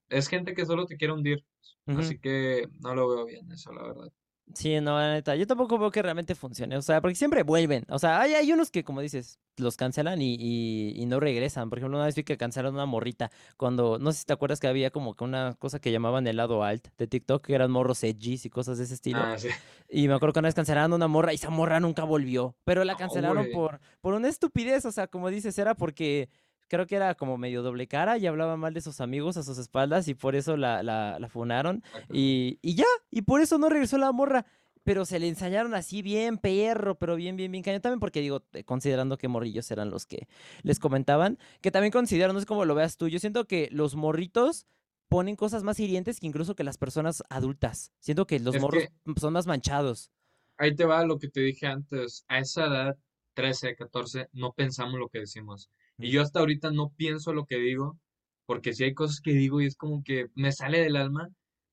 Es 0.10 0.28
gente 0.30 0.54
que 0.56 0.66
solo 0.66 0.86
te 0.88 0.98
quiere 0.98 1.14
hundir, 1.14 1.46
así 1.94 2.20
que 2.20 2.68
no 2.82 2.96
lo 2.96 3.10
veo 3.10 3.26
bien 3.26 3.52
eso, 3.52 3.74
la 3.74 3.84
verdad. 3.84 4.12
Sí, 4.54 4.80
no, 4.80 4.98
la 5.00 5.14
neta, 5.14 5.36
yo 5.36 5.48
tampoco 5.48 5.80
veo 5.80 5.90
que 5.90 6.04
realmente 6.04 6.36
funcione, 6.36 6.78
o 6.78 6.82
sea, 6.84 7.02
porque 7.02 7.16
siempre 7.16 7.42
vuelven, 7.42 7.84
o 7.90 7.98
sea, 7.98 8.22
hay, 8.22 8.36
hay 8.36 8.54
unos 8.54 8.70
que, 8.70 8.84
como 8.84 9.02
dices, 9.02 9.40
los 9.58 9.76
cancelan 9.76 10.22
y, 10.22 10.36
y, 10.40 10.94
y 10.96 11.06
no 11.08 11.20
regresan, 11.20 11.68
por 11.70 11.80
ejemplo, 11.80 11.98
una 11.98 12.06
vez 12.06 12.14
vi 12.16 12.24
que 12.24 12.38
cancelaron 12.38 12.76
una 12.76 12.86
morrita, 12.86 13.32
cuando, 13.58 13.98
no 13.98 14.12
sé 14.12 14.20
si 14.20 14.26
te 14.26 14.34
acuerdas 14.34 14.60
que 14.60 14.68
había 14.68 14.92
como 14.92 15.16
que 15.16 15.24
una 15.24 15.56
cosa 15.58 15.80
que 15.80 15.92
llamaban 15.92 16.28
el 16.28 16.38
lado 16.38 16.64
alt 16.64 16.88
de 16.96 17.08
TikTok, 17.08 17.44
que 17.44 17.56
eran 17.56 17.72
morros 17.72 18.04
edgys 18.04 18.46
y 18.46 18.52
cosas 18.52 18.78
de 18.78 18.84
ese 18.84 18.94
estilo, 18.94 19.20
Ah, 19.20 19.36
sí. 19.40 19.50
y 19.90 20.08
me 20.08 20.14
acuerdo 20.14 20.34
que 20.34 20.40
una 20.40 20.48
vez 20.48 20.56
cancelaron 20.56 20.94
una 20.94 21.08
morra 21.08 21.32
y 21.34 21.38
esa 21.38 21.50
morra 21.50 21.80
nunca 21.80 22.04
volvió, 22.04 22.56
pero 22.64 22.84
la 22.84 22.94
No, 22.94 23.00
cancelaron 23.00 23.48
por, 23.52 23.80
por 24.00 24.14
una 24.14 24.30
estupidez, 24.30 24.86
o 24.86 24.92
sea, 24.92 25.08
como 25.08 25.30
dices, 25.32 25.58
era 25.58 25.74
porque... 25.74 26.30
Creo 26.68 26.88
que 26.88 26.96
era 26.96 27.16
como 27.16 27.38
medio 27.38 27.62
doble 27.64 27.88
cara 27.88 28.18
y 28.18 28.26
hablaba 28.28 28.58
mal 28.58 28.74
de 28.74 28.82
sus 28.82 29.00
amigos 29.02 29.38
a 29.38 29.44
sus 29.44 29.58
espaldas 29.58 30.08
y 30.08 30.16
por 30.16 30.36
eso 30.36 30.58
la, 30.58 30.84
la, 30.84 31.20
la 31.20 31.30
funaron. 31.30 31.84
Y, 32.12 32.60
y 32.62 32.76
ya, 32.76 32.86
y 33.12 33.22
por 33.24 33.42
eso 33.42 33.58
no 33.58 33.70
regresó 33.70 33.98
la 33.98 34.12
morra. 34.12 34.46
Pero 34.84 35.06
se 35.06 35.18
le 35.20 35.28
ensañaron 35.28 35.74
así 35.74 36.04
bien 36.04 36.38
perro, 36.38 36.96
pero 37.00 37.16
bien, 37.16 37.36
bien, 37.36 37.52
bien 37.52 37.64
cañón. 37.64 37.82
También 37.82 38.00
porque 38.00 38.22
digo, 38.22 38.44
eh, 38.54 38.64
considerando 38.64 39.18
que 39.18 39.28
morrillos 39.28 39.70
eran 39.72 39.90
los 39.90 40.06
que 40.06 40.28
les 40.62 40.80
comentaban, 40.80 41.40
que 41.62 41.72
también 41.72 41.92
considero, 41.92 42.34
no 42.34 42.40
sé 42.40 42.46
cómo 42.46 42.66
lo 42.66 42.76
veas 42.76 42.96
tú, 42.98 43.08
yo 43.08 43.18
siento 43.20 43.46
que 43.48 43.68
los 43.72 43.96
morritos 43.96 44.68
ponen 45.08 45.36
cosas 45.36 45.64
más 45.64 45.80
hirientes 45.80 46.20
que 46.20 46.28
incluso 46.28 46.56
que 46.56 46.64
las 46.64 46.78
personas 46.78 47.24
adultas. 47.30 47.94
Siento 48.00 48.28
que 48.28 48.40
los 48.40 48.56
Es 48.56 48.62
morros 48.62 48.84
que 49.06 49.20
son 49.20 49.34
más 49.34 49.48
manchados. 49.48 50.12
ahí 50.58 50.76
te 50.76 50.86
va 50.86 51.06
lo 51.06 51.18
que 51.18 51.30
te 51.30 51.42
dije 51.42 51.68
antes. 51.68 52.26
A 52.28 52.40
esa 52.40 52.66
edad, 52.68 52.98
13, 53.34 53.76
14, 53.76 54.28
no 54.34 54.54
pensamos 54.54 55.00
lo 55.00 55.10
que 55.10 55.20
decimos. 55.20 55.70
Y 55.98 56.12
yo 56.12 56.22
hasta 56.22 56.40
ahorita 56.40 56.72
no 56.72 56.92
pienso 56.96 57.34
lo 57.34 57.46
que 57.46 57.58
digo, 57.58 57.98
porque 58.46 58.74
si 58.74 58.84
hay 58.84 58.94
cosas 58.94 59.22
que 59.22 59.32
digo 59.32 59.62
y 59.62 59.66
es 59.66 59.76
como 59.76 60.04
que 60.04 60.28
me 60.36 60.52
sale 60.52 60.80
del 60.80 60.98
alma, 60.98 61.30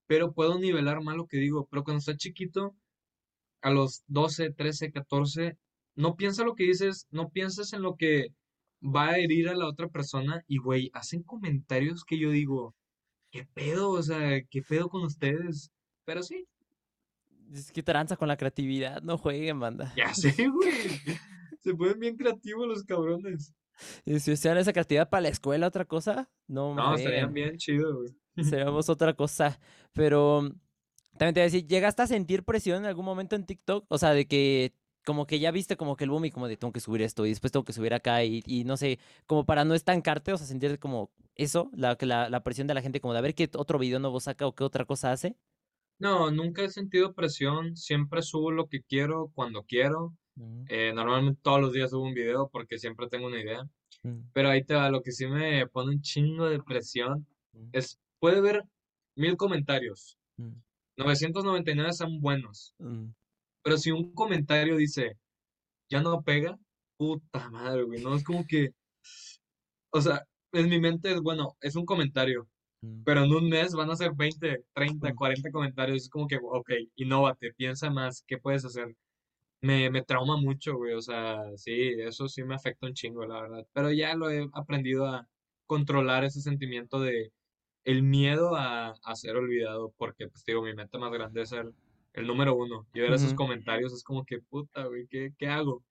pero 0.06 0.32
puedo 0.32 0.58
nivelar 0.58 1.02
mal 1.02 1.16
lo 1.16 1.26
que 1.26 1.38
digo. 1.38 1.66
Pero 1.70 1.84
cuando 1.84 1.98
estás 1.98 2.16
chiquito, 2.16 2.74
a 3.62 3.70
los 3.70 4.02
12, 4.08 4.50
13, 4.52 4.92
14, 4.92 5.56
no 5.96 6.16
piensa 6.16 6.44
lo 6.44 6.54
que 6.54 6.64
dices, 6.64 7.06
no 7.10 7.30
piensas 7.30 7.72
en 7.72 7.82
lo 7.82 7.96
que 7.96 8.28
va 8.82 9.10
a 9.10 9.18
herir 9.18 9.48
a 9.48 9.54
la 9.54 9.66
otra 9.68 9.88
persona 9.88 10.42
y, 10.46 10.58
güey, 10.58 10.90
hacen 10.94 11.22
comentarios 11.22 12.04
que 12.04 12.18
yo 12.18 12.30
digo, 12.30 12.74
¿qué 13.30 13.46
pedo? 13.54 13.90
O 13.90 14.02
sea, 14.02 14.40
¿qué 14.50 14.62
pedo 14.62 14.88
con 14.88 15.02
ustedes? 15.04 15.70
Pero 16.04 16.22
sí, 16.22 16.46
Es 17.52 17.70
que 17.70 17.82
tranza 17.82 18.16
con 18.16 18.28
la 18.28 18.36
creatividad, 18.36 19.02
no 19.02 19.18
jueguen, 19.18 19.60
banda. 19.60 19.92
ya 19.96 20.12
sé, 20.14 20.34
güey. 20.48 20.72
Se 21.60 21.74
ponen 21.74 21.98
bien 22.00 22.16
creativos 22.16 22.66
los 22.66 22.82
cabrones. 22.82 23.54
Y 24.04 24.18
si 24.20 24.32
usaran 24.32 24.58
esa 24.58 24.72
creatividad 24.72 25.08
para 25.10 25.22
la 25.22 25.28
escuela, 25.28 25.66
otra 25.66 25.84
cosa, 25.84 26.30
no 26.46 26.74
No, 26.74 26.94
estarían 26.94 27.32
bien 27.32 27.56
chido, 27.56 27.96
güey. 27.98 28.10
Seríamos 28.40 28.88
otra 28.88 29.14
cosa. 29.14 29.60
Pero 29.92 30.42
también 31.18 31.34
te 31.34 31.40
voy 31.40 31.42
a 31.42 31.44
decir, 31.44 31.66
¿llegaste 31.66 32.02
a 32.02 32.06
sentir 32.06 32.44
presión 32.44 32.78
en 32.78 32.86
algún 32.86 33.04
momento 33.04 33.36
en 33.36 33.46
TikTok? 33.46 33.86
O 33.88 33.98
sea, 33.98 34.14
de 34.14 34.26
que 34.26 34.74
como 35.04 35.26
que 35.26 35.40
ya 35.40 35.50
viste 35.50 35.76
como 35.76 35.96
que 35.96 36.04
el 36.04 36.10
boom 36.10 36.26
y 36.26 36.30
como 36.30 36.48
de 36.48 36.56
tengo 36.56 36.72
que 36.72 36.80
subir 36.80 37.02
esto 37.02 37.26
y 37.26 37.30
después 37.30 37.52
tengo 37.52 37.64
que 37.64 37.72
subir 37.72 37.94
acá 37.94 38.24
y, 38.24 38.42
y 38.46 38.64
no 38.64 38.76
sé, 38.76 39.00
como 39.26 39.46
para 39.46 39.64
no 39.64 39.74
estancarte, 39.74 40.32
o 40.32 40.38
sea, 40.38 40.46
sentir 40.46 40.78
como 40.78 41.12
eso, 41.34 41.70
la, 41.74 41.96
la, 42.00 42.30
la 42.30 42.44
presión 42.44 42.66
de 42.68 42.74
la 42.74 42.82
gente 42.82 43.00
como 43.00 43.12
de 43.14 43.18
a 43.18 43.22
ver 43.22 43.34
qué 43.34 43.50
otro 43.56 43.78
video 43.78 43.98
nuevo 44.00 44.20
saca 44.20 44.46
o 44.46 44.54
qué 44.54 44.64
otra 44.64 44.84
cosa 44.84 45.12
hace. 45.12 45.36
No, 45.98 46.30
nunca 46.30 46.62
he 46.62 46.68
sentido 46.68 47.14
presión, 47.14 47.76
siempre 47.76 48.20
subo 48.20 48.50
lo 48.50 48.68
que 48.68 48.82
quiero 48.82 49.30
cuando 49.34 49.62
quiero. 49.64 50.14
Mm, 50.36 50.64
Eh, 50.68 50.92
normalmente 50.94 51.40
todos 51.42 51.60
los 51.60 51.72
días 51.72 51.90
subo 51.90 52.04
un 52.04 52.14
video 52.14 52.48
porque 52.48 52.78
siempre 52.78 53.08
tengo 53.08 53.26
una 53.26 53.40
idea. 53.40 53.62
mm, 54.02 54.30
Pero 54.32 54.48
ahí 54.48 54.64
te 54.64 54.74
va, 54.74 54.90
lo 54.90 55.02
que 55.02 55.12
sí 55.12 55.26
me 55.26 55.66
pone 55.68 55.92
un 55.94 56.00
chingo 56.02 56.48
de 56.48 56.62
presión 56.62 57.26
mm, 57.52 57.68
es, 57.72 57.98
puede 58.18 58.40
ver 58.40 58.62
mil 59.16 59.36
comentarios, 59.36 60.18
mm, 60.38 60.52
999 60.96 61.92
son 61.92 62.20
buenos, 62.20 62.74
mm. 62.78 63.06
pero 63.62 63.76
si 63.78 63.90
un 63.90 64.12
comentario 64.14 64.76
dice, 64.76 65.18
ya 65.90 66.00
no 66.02 66.22
pega, 66.22 66.58
puta 66.98 67.50
madre, 67.50 67.82
güey, 67.84 68.02
no 68.02 68.14
es 68.14 68.24
como 68.24 68.44
que, 68.46 68.70
o 69.90 70.00
sea, 70.00 70.22
en 70.52 70.68
mi 70.68 70.80
mente 70.80 71.12
es, 71.12 71.20
bueno, 71.20 71.56
es 71.60 71.76
un 71.76 71.84
comentario, 71.86 72.48
Mm, 72.84 73.04
pero 73.04 73.22
en 73.22 73.32
un 73.32 73.48
mes 73.48 73.74
van 73.74 73.90
a 73.90 73.96
ser 73.96 74.12
20, 74.14 74.64
30, 74.74 75.12
mm. 75.12 75.14
40 75.14 75.50
comentarios, 75.52 76.02
es 76.02 76.08
como 76.08 76.26
que, 76.26 76.38
ok, 76.42 76.70
innovate, 76.96 77.52
piensa 77.54 77.90
más, 77.90 78.24
¿qué 78.26 78.38
puedes 78.38 78.64
hacer? 78.64 78.96
Me, 79.62 79.90
me 79.90 80.02
trauma 80.02 80.36
mucho, 80.36 80.76
güey, 80.76 80.92
o 80.94 81.00
sea, 81.00 81.40
sí, 81.56 81.72
eso 82.00 82.28
sí 82.28 82.42
me 82.44 82.56
afecta 82.56 82.86
un 82.88 82.94
chingo, 82.94 83.24
la 83.26 83.42
verdad, 83.42 83.66
pero 83.72 83.92
ya 83.92 84.14
lo 84.16 84.28
he 84.30 84.48
aprendido 84.54 85.06
a 85.06 85.28
controlar 85.66 86.24
ese 86.24 86.40
sentimiento 86.40 86.98
de 87.00 87.32
el 87.84 88.02
miedo 88.04 88.56
a, 88.56 88.94
a 89.04 89.16
ser 89.16 89.36
olvidado, 89.36 89.94
porque, 89.98 90.28
pues, 90.28 90.44
digo, 90.46 90.62
mi 90.62 90.74
meta 90.74 90.98
más 90.98 91.12
grande 91.12 91.42
es 91.42 91.50
ser 91.50 91.72
el 92.14 92.26
número 92.26 92.56
uno, 92.56 92.88
y 92.94 93.00
ver 93.00 93.12
esos 93.14 93.34
comentarios 93.34 93.92
es 93.94 94.04
como 94.04 94.24
que, 94.24 94.40
puta, 94.40 94.86
güey, 94.86 95.06
¿qué, 95.08 95.32
qué 95.38 95.48
hago? 95.48 95.84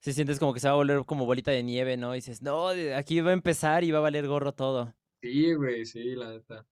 Sí 0.00 0.12
sientes 0.12 0.38
como 0.38 0.54
que 0.54 0.60
se 0.60 0.68
va 0.68 0.74
a 0.74 0.76
volver 0.76 1.04
como 1.04 1.26
bolita 1.26 1.50
de 1.50 1.62
nieve, 1.62 1.96
¿no? 1.96 2.14
Y 2.14 2.18
dices, 2.18 2.42
no, 2.42 2.68
aquí 2.96 3.20
va 3.20 3.30
a 3.30 3.32
empezar 3.34 3.84
y 3.84 3.90
va 3.90 3.98
a 3.98 4.02
valer 4.02 4.26
gorro 4.26 4.52
todo. 4.54 4.94
Sí, 5.22 5.54
güey, 5.54 5.84
sí, 5.84 6.14
la 6.16 6.30
neta. 6.30 6.66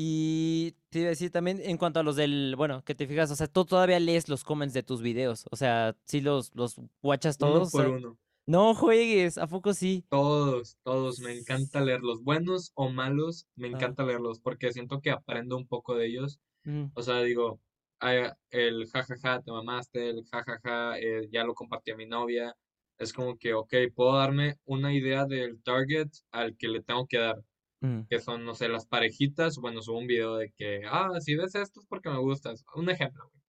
Y 0.00 0.76
te 0.90 1.00
iba 1.00 1.08
a 1.08 1.10
decir 1.10 1.30
también 1.32 1.60
en 1.60 1.76
cuanto 1.76 1.98
a 1.98 2.02
los 2.04 2.14
del, 2.16 2.54
bueno, 2.56 2.84
que 2.84 2.94
te 2.94 3.06
fijas, 3.08 3.30
o 3.32 3.36
sea, 3.36 3.48
tú 3.48 3.64
todavía 3.64 3.98
lees 3.98 4.28
los 4.28 4.44
comments 4.44 4.72
de 4.74 4.84
tus 4.84 5.02
videos, 5.02 5.46
o 5.50 5.56
sea, 5.56 5.96
sí 6.04 6.20
los, 6.20 6.54
los 6.54 6.76
watchas 7.02 7.36
Uno 7.38 7.38
todos, 7.38 7.68
o 7.68 7.70
por 7.70 7.84
sea, 7.84 7.88
uno. 7.88 8.16
no 8.46 8.74
juegues, 8.74 9.38
¿a 9.38 9.48
poco 9.48 9.74
sí? 9.74 10.06
Todos, 10.10 10.78
todos, 10.84 11.18
me 11.18 11.32
encanta 11.32 11.80
leerlos, 11.82 12.22
buenos 12.22 12.72
o 12.74 12.88
malos, 12.90 13.46
me 13.56 13.68
Ah, 13.72 13.78
encanta 13.78 14.04
leerlos, 14.04 14.40
porque 14.40 14.72
siento 14.72 15.00
que 15.02 15.10
aprendo 15.10 15.56
un 15.56 15.66
poco 15.68 15.94
de 15.94 16.06
ellos. 16.06 16.40
mm, 16.66 16.90
O 16.94 17.02
sea, 17.02 17.22
digo, 17.22 17.60
ah, 18.00 18.34
el 18.50 18.86
jajaja, 18.90 19.42
te 19.42 19.52
mamaste, 19.52 20.10
el 20.10 20.24
jajaja, 20.30 20.98
eh, 20.98 21.28
ya 21.32 21.44
lo 21.44 21.54
compartí 21.54 21.90
a 21.92 21.96
mi 21.96 22.06
novia. 22.06 22.54
Es 22.98 23.12
como 23.12 23.36
que, 23.38 23.54
ok, 23.54 23.74
puedo 23.94 24.16
darme 24.16 24.56
una 24.64 24.94
idea 24.94 25.26
del 25.26 25.62
target 25.62 26.08
al 26.32 26.56
que 26.56 26.68
le 26.68 26.82
tengo 26.82 27.06
que 27.06 27.18
dar, 27.18 27.36
mm, 27.80 28.02
que 28.08 28.20
son, 28.20 28.44
no 28.44 28.54
sé, 28.54 28.68
las 28.68 28.86
parejitas. 28.86 29.56
Bueno, 29.58 29.82
subo 29.82 29.98
un 29.98 30.06
video 30.06 30.36
de 30.36 30.50
que, 30.56 30.82
ah, 30.86 31.10
si 31.20 31.34
ves 31.36 31.54
esto 31.54 31.80
es 31.80 31.86
porque 31.86 32.10
me 32.10 32.18
gustas. 32.18 32.64
Un 32.74 32.90
ejemplo, 32.90 33.30
güey. 33.32 33.42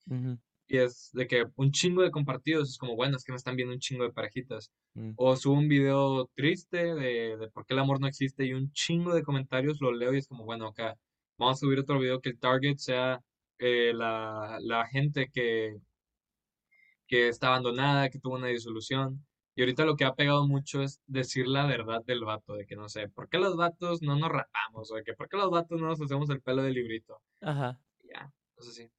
Y 0.72 0.78
es 0.78 1.10
de 1.14 1.26
que 1.28 1.46
un 1.56 1.72
chingo 1.72 2.04
de 2.04 2.12
compartidos, 2.12 2.70
es 2.70 2.78
como, 2.78 2.96
bueno, 2.96 3.18
es 3.18 3.24
que 3.24 3.32
me 3.32 3.38
están 3.38 3.56
viendo 3.56 3.74
un 3.74 3.80
chingo 3.80 4.04
de 4.04 4.12
parejitas. 4.14 4.72
mm, 4.94 5.14
O 5.18 5.36
subo 5.36 5.56
un 5.56 5.68
video 5.68 6.30
triste 6.36 6.94
de, 6.96 7.38
de 7.38 7.50
por 7.52 7.66
qué 7.66 7.74
el 7.74 7.80
amor 7.80 8.00
no 8.00 8.08
existe 8.08 8.46
y 8.46 8.54
un 8.54 8.72
chingo 8.72 9.14
de 9.16 9.24
comentarios 9.24 9.80
lo 9.82 9.92
leo 9.92 10.14
y 10.14 10.18
es 10.20 10.28
como, 10.28 10.46
bueno, 10.46 10.68
acá 10.68 10.96
vamos 11.40 11.58
a 11.58 11.60
subir 11.62 11.80
otro 11.80 12.00
video 12.00 12.22
que 12.22 12.30
el 12.30 12.40
target 12.40 12.78
sea 12.78 13.20
eh, 13.58 13.94
la, 13.96 14.58
la 14.62 14.86
gente 14.88 15.30
que, 15.34 15.76
que 17.08 17.28
está 17.28 17.48
abandonada, 17.48 18.10
que 18.10 18.20
tuvo 18.20 18.36
una 18.36 18.48
disolución. 18.48 19.26
Y 19.60 19.62
ahorita 19.62 19.84
lo 19.84 19.98
que 19.98 20.06
ha 20.06 20.16
pegado 20.16 20.48
mucho 20.48 20.82
es 20.82 21.02
decir 21.06 21.46
la 21.48 21.66
verdad 21.66 22.02
del 22.06 22.24
vato, 22.24 22.54
de 22.54 22.66
que 22.66 22.78
no 22.78 22.88
sé, 22.88 23.10
¿por 23.10 23.28
qué 23.30 23.38
los 23.40 23.58
vatos 23.58 24.02
no 24.02 24.16
nos 24.18 24.30
rapamos? 24.30 24.90
O 24.92 24.96
de 24.96 25.04
que 25.04 25.14
¿por 25.16 25.28
qué 25.28 25.36
los 25.38 25.50
vatos 25.52 25.82
no 25.82 25.88
nos 25.88 26.02
hacemos 26.02 26.30
el 26.30 26.42
pelo 26.42 26.64
de 26.64 26.72
librito? 26.72 27.22
Ajá, 27.42 27.80
Ya, 28.04 28.34
entonces 28.52 28.76
sí. 28.76 28.92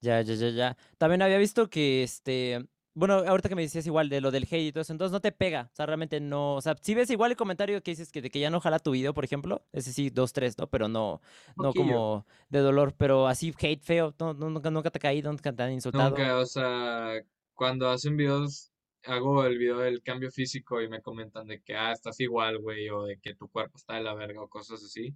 ya, 0.00 0.20
ya, 0.22 0.34
ya, 0.34 0.48
ya. 0.50 0.76
También 0.98 1.22
había 1.22 1.38
visto 1.38 1.68
que, 1.70 2.02
este, 2.02 2.66
bueno, 2.94 3.14
ahorita 3.26 3.48
que 3.48 3.54
me 3.54 3.62
decías 3.62 3.86
igual 3.86 4.08
de 4.08 4.20
lo 4.20 4.30
del 4.30 4.44
hate 4.44 4.68
y 4.68 4.72
todo 4.72 4.82
eso, 4.82 4.92
entonces 4.92 5.12
no 5.12 5.20
te 5.20 5.32
pega, 5.32 5.68
o 5.72 5.76
sea, 5.76 5.86
realmente 5.86 6.20
no, 6.20 6.54
o 6.56 6.60
sea, 6.60 6.76
si 6.80 6.94
ves 6.94 7.10
igual 7.10 7.30
el 7.32 7.36
comentario 7.36 7.82
que 7.82 7.90
dices 7.92 8.10
que 8.12 8.22
de 8.22 8.30
que 8.30 8.40
ya 8.40 8.50
no 8.50 8.60
jala 8.60 8.78
tu 8.78 8.92
video, 8.92 9.14
por 9.14 9.24
ejemplo, 9.24 9.64
ese 9.72 9.92
sí, 9.92 10.10
dos, 10.10 10.32
tres, 10.32 10.58
¿no? 10.58 10.68
Pero 10.68 10.88
no, 10.88 11.20
no 11.58 11.74
como 11.74 12.26
de 12.48 12.60
dolor, 12.60 12.94
pero 12.96 13.26
así 13.26 13.54
hate 13.58 13.82
feo, 13.82 14.14
no, 14.18 14.34
no, 14.34 14.50
nunca, 14.50 14.70
nunca 14.70 14.90
te 14.90 14.98
ha 14.98 15.00
caído, 15.00 15.30
nunca 15.30 15.52
te 15.54 15.62
han 15.62 15.72
insultado. 15.72 16.24
Nunca, 16.24 16.38
o 16.38 16.46
sea, 16.46 17.20
cuando 17.54 17.88
hacen 17.88 18.16
videos, 18.16 18.69
hago 19.04 19.44
el 19.44 19.58
video 19.58 19.78
del 19.78 20.02
cambio 20.02 20.30
físico 20.30 20.80
y 20.80 20.88
me 20.88 21.02
comentan 21.02 21.46
de 21.46 21.60
que, 21.60 21.74
ah, 21.74 21.92
estás 21.92 22.20
igual, 22.20 22.58
güey, 22.58 22.88
o 22.90 23.04
de 23.04 23.18
que 23.18 23.34
tu 23.34 23.48
cuerpo 23.48 23.76
está 23.76 23.94
de 23.94 24.02
la 24.02 24.14
verga 24.14 24.42
o 24.42 24.48
cosas 24.48 24.82
así. 24.82 25.14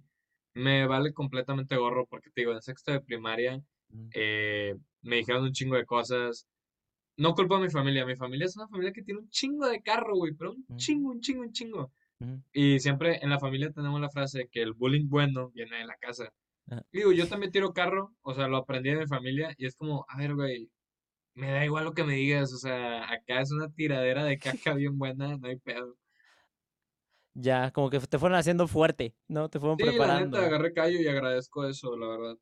Me 0.53 0.87
vale 0.87 1.13
completamente 1.13 1.75
gorro 1.75 2.05
porque 2.07 2.29
te 2.31 2.41
digo, 2.41 2.53
en 2.53 2.61
sexto 2.61 2.91
de 2.91 3.01
primaria 3.01 3.61
eh, 4.13 4.75
me 5.01 5.17
dijeron 5.17 5.43
un 5.43 5.51
chingo 5.51 5.75
de 5.75 5.85
cosas. 5.85 6.47
No 7.17 7.33
culpo 7.33 7.55
a 7.55 7.59
mi 7.61 7.69
familia, 7.69 8.05
mi 8.05 8.15
familia 8.15 8.45
es 8.45 8.57
una 8.57 8.67
familia 8.67 8.91
que 8.91 9.03
tiene 9.03 9.21
un 9.21 9.29
chingo 9.29 9.67
de 9.67 9.81
carro, 9.81 10.15
güey, 10.15 10.33
pero 10.33 10.53
un 10.53 10.77
chingo, 10.77 11.11
un 11.11 11.21
chingo, 11.21 11.43
un 11.43 11.51
chingo. 11.51 11.91
Y 12.53 12.79
siempre 12.79 13.19
en 13.21 13.29
la 13.29 13.39
familia 13.39 13.71
tenemos 13.71 13.99
la 13.99 14.09
frase 14.09 14.39
de 14.39 14.47
que 14.47 14.61
el 14.61 14.73
bullying 14.73 15.07
bueno 15.07 15.49
viene 15.51 15.77
de 15.77 15.85
la 15.85 15.95
casa. 15.95 16.33
ah, 16.71 16.81
digo, 16.91 17.11
yo 17.11 17.27
también 17.27 17.51
tiro 17.51 17.73
carro, 17.73 18.13
o 18.21 18.33
sea, 18.33 18.47
lo 18.47 18.57
aprendí 18.57 18.89
de 18.89 18.99
mi 18.99 19.07
familia 19.07 19.53
y 19.57 19.65
es 19.65 19.75
como, 19.75 20.05
a 20.09 20.17
ver, 20.17 20.33
güey, 20.33 20.69
me 21.35 21.51
da 21.51 21.65
igual 21.65 21.85
lo 21.85 21.93
que 21.93 22.03
me 22.03 22.15
digas, 22.15 22.53
o 22.53 22.57
sea, 22.57 23.11
acá 23.11 23.41
es 23.41 23.51
una 23.51 23.69
tiradera 23.71 24.23
de 24.25 24.39
caja 24.39 24.73
bien 24.75 24.97
buena, 24.97 25.37
no 25.37 25.47
hay 25.47 25.57
pedo. 25.59 25.97
Ya, 27.33 27.71
como 27.71 27.89
que 27.89 27.99
te 27.99 28.17
fueron 28.19 28.37
haciendo 28.37 28.67
fuerte, 28.67 29.15
¿no? 29.27 29.49
Te 29.49 29.59
fueron 29.59 29.79
Sí, 29.79 29.97
la 29.99 30.11
neta, 30.11 30.43
preparando. 30.43 30.45
agarré 30.45 30.73
callo 30.73 30.99
y 30.99 31.07
agradezco 31.07 31.65
eso, 31.65 31.95
la 31.97 32.07
verdad. 32.07 32.37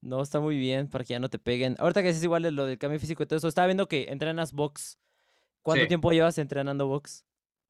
No, 0.00 0.20
está 0.22 0.38
muy 0.40 0.58
bien 0.58 0.88
para 0.88 1.04
que 1.04 1.10
ya 1.14 1.18
no 1.18 1.30
te 1.30 1.38
peguen. 1.38 1.76
Ahorita 1.78 2.02
que 2.02 2.10
es 2.10 2.22
igual 2.22 2.42
de 2.42 2.50
lo 2.50 2.66
del 2.66 2.78
cambio 2.78 3.00
físico 3.00 3.22
y 3.22 3.26
todo 3.26 3.38
eso, 3.38 3.48
estaba 3.48 3.66
viendo 3.66 3.88
que 3.88 4.04
entrenas 4.10 4.52
box. 4.52 4.98
¿Cuánto 5.62 5.86
Sí, 5.86 5.88
tiempo 5.88 6.12
llevas 6.12 6.38
entrenando 6.38 6.86
box? 6.88 7.26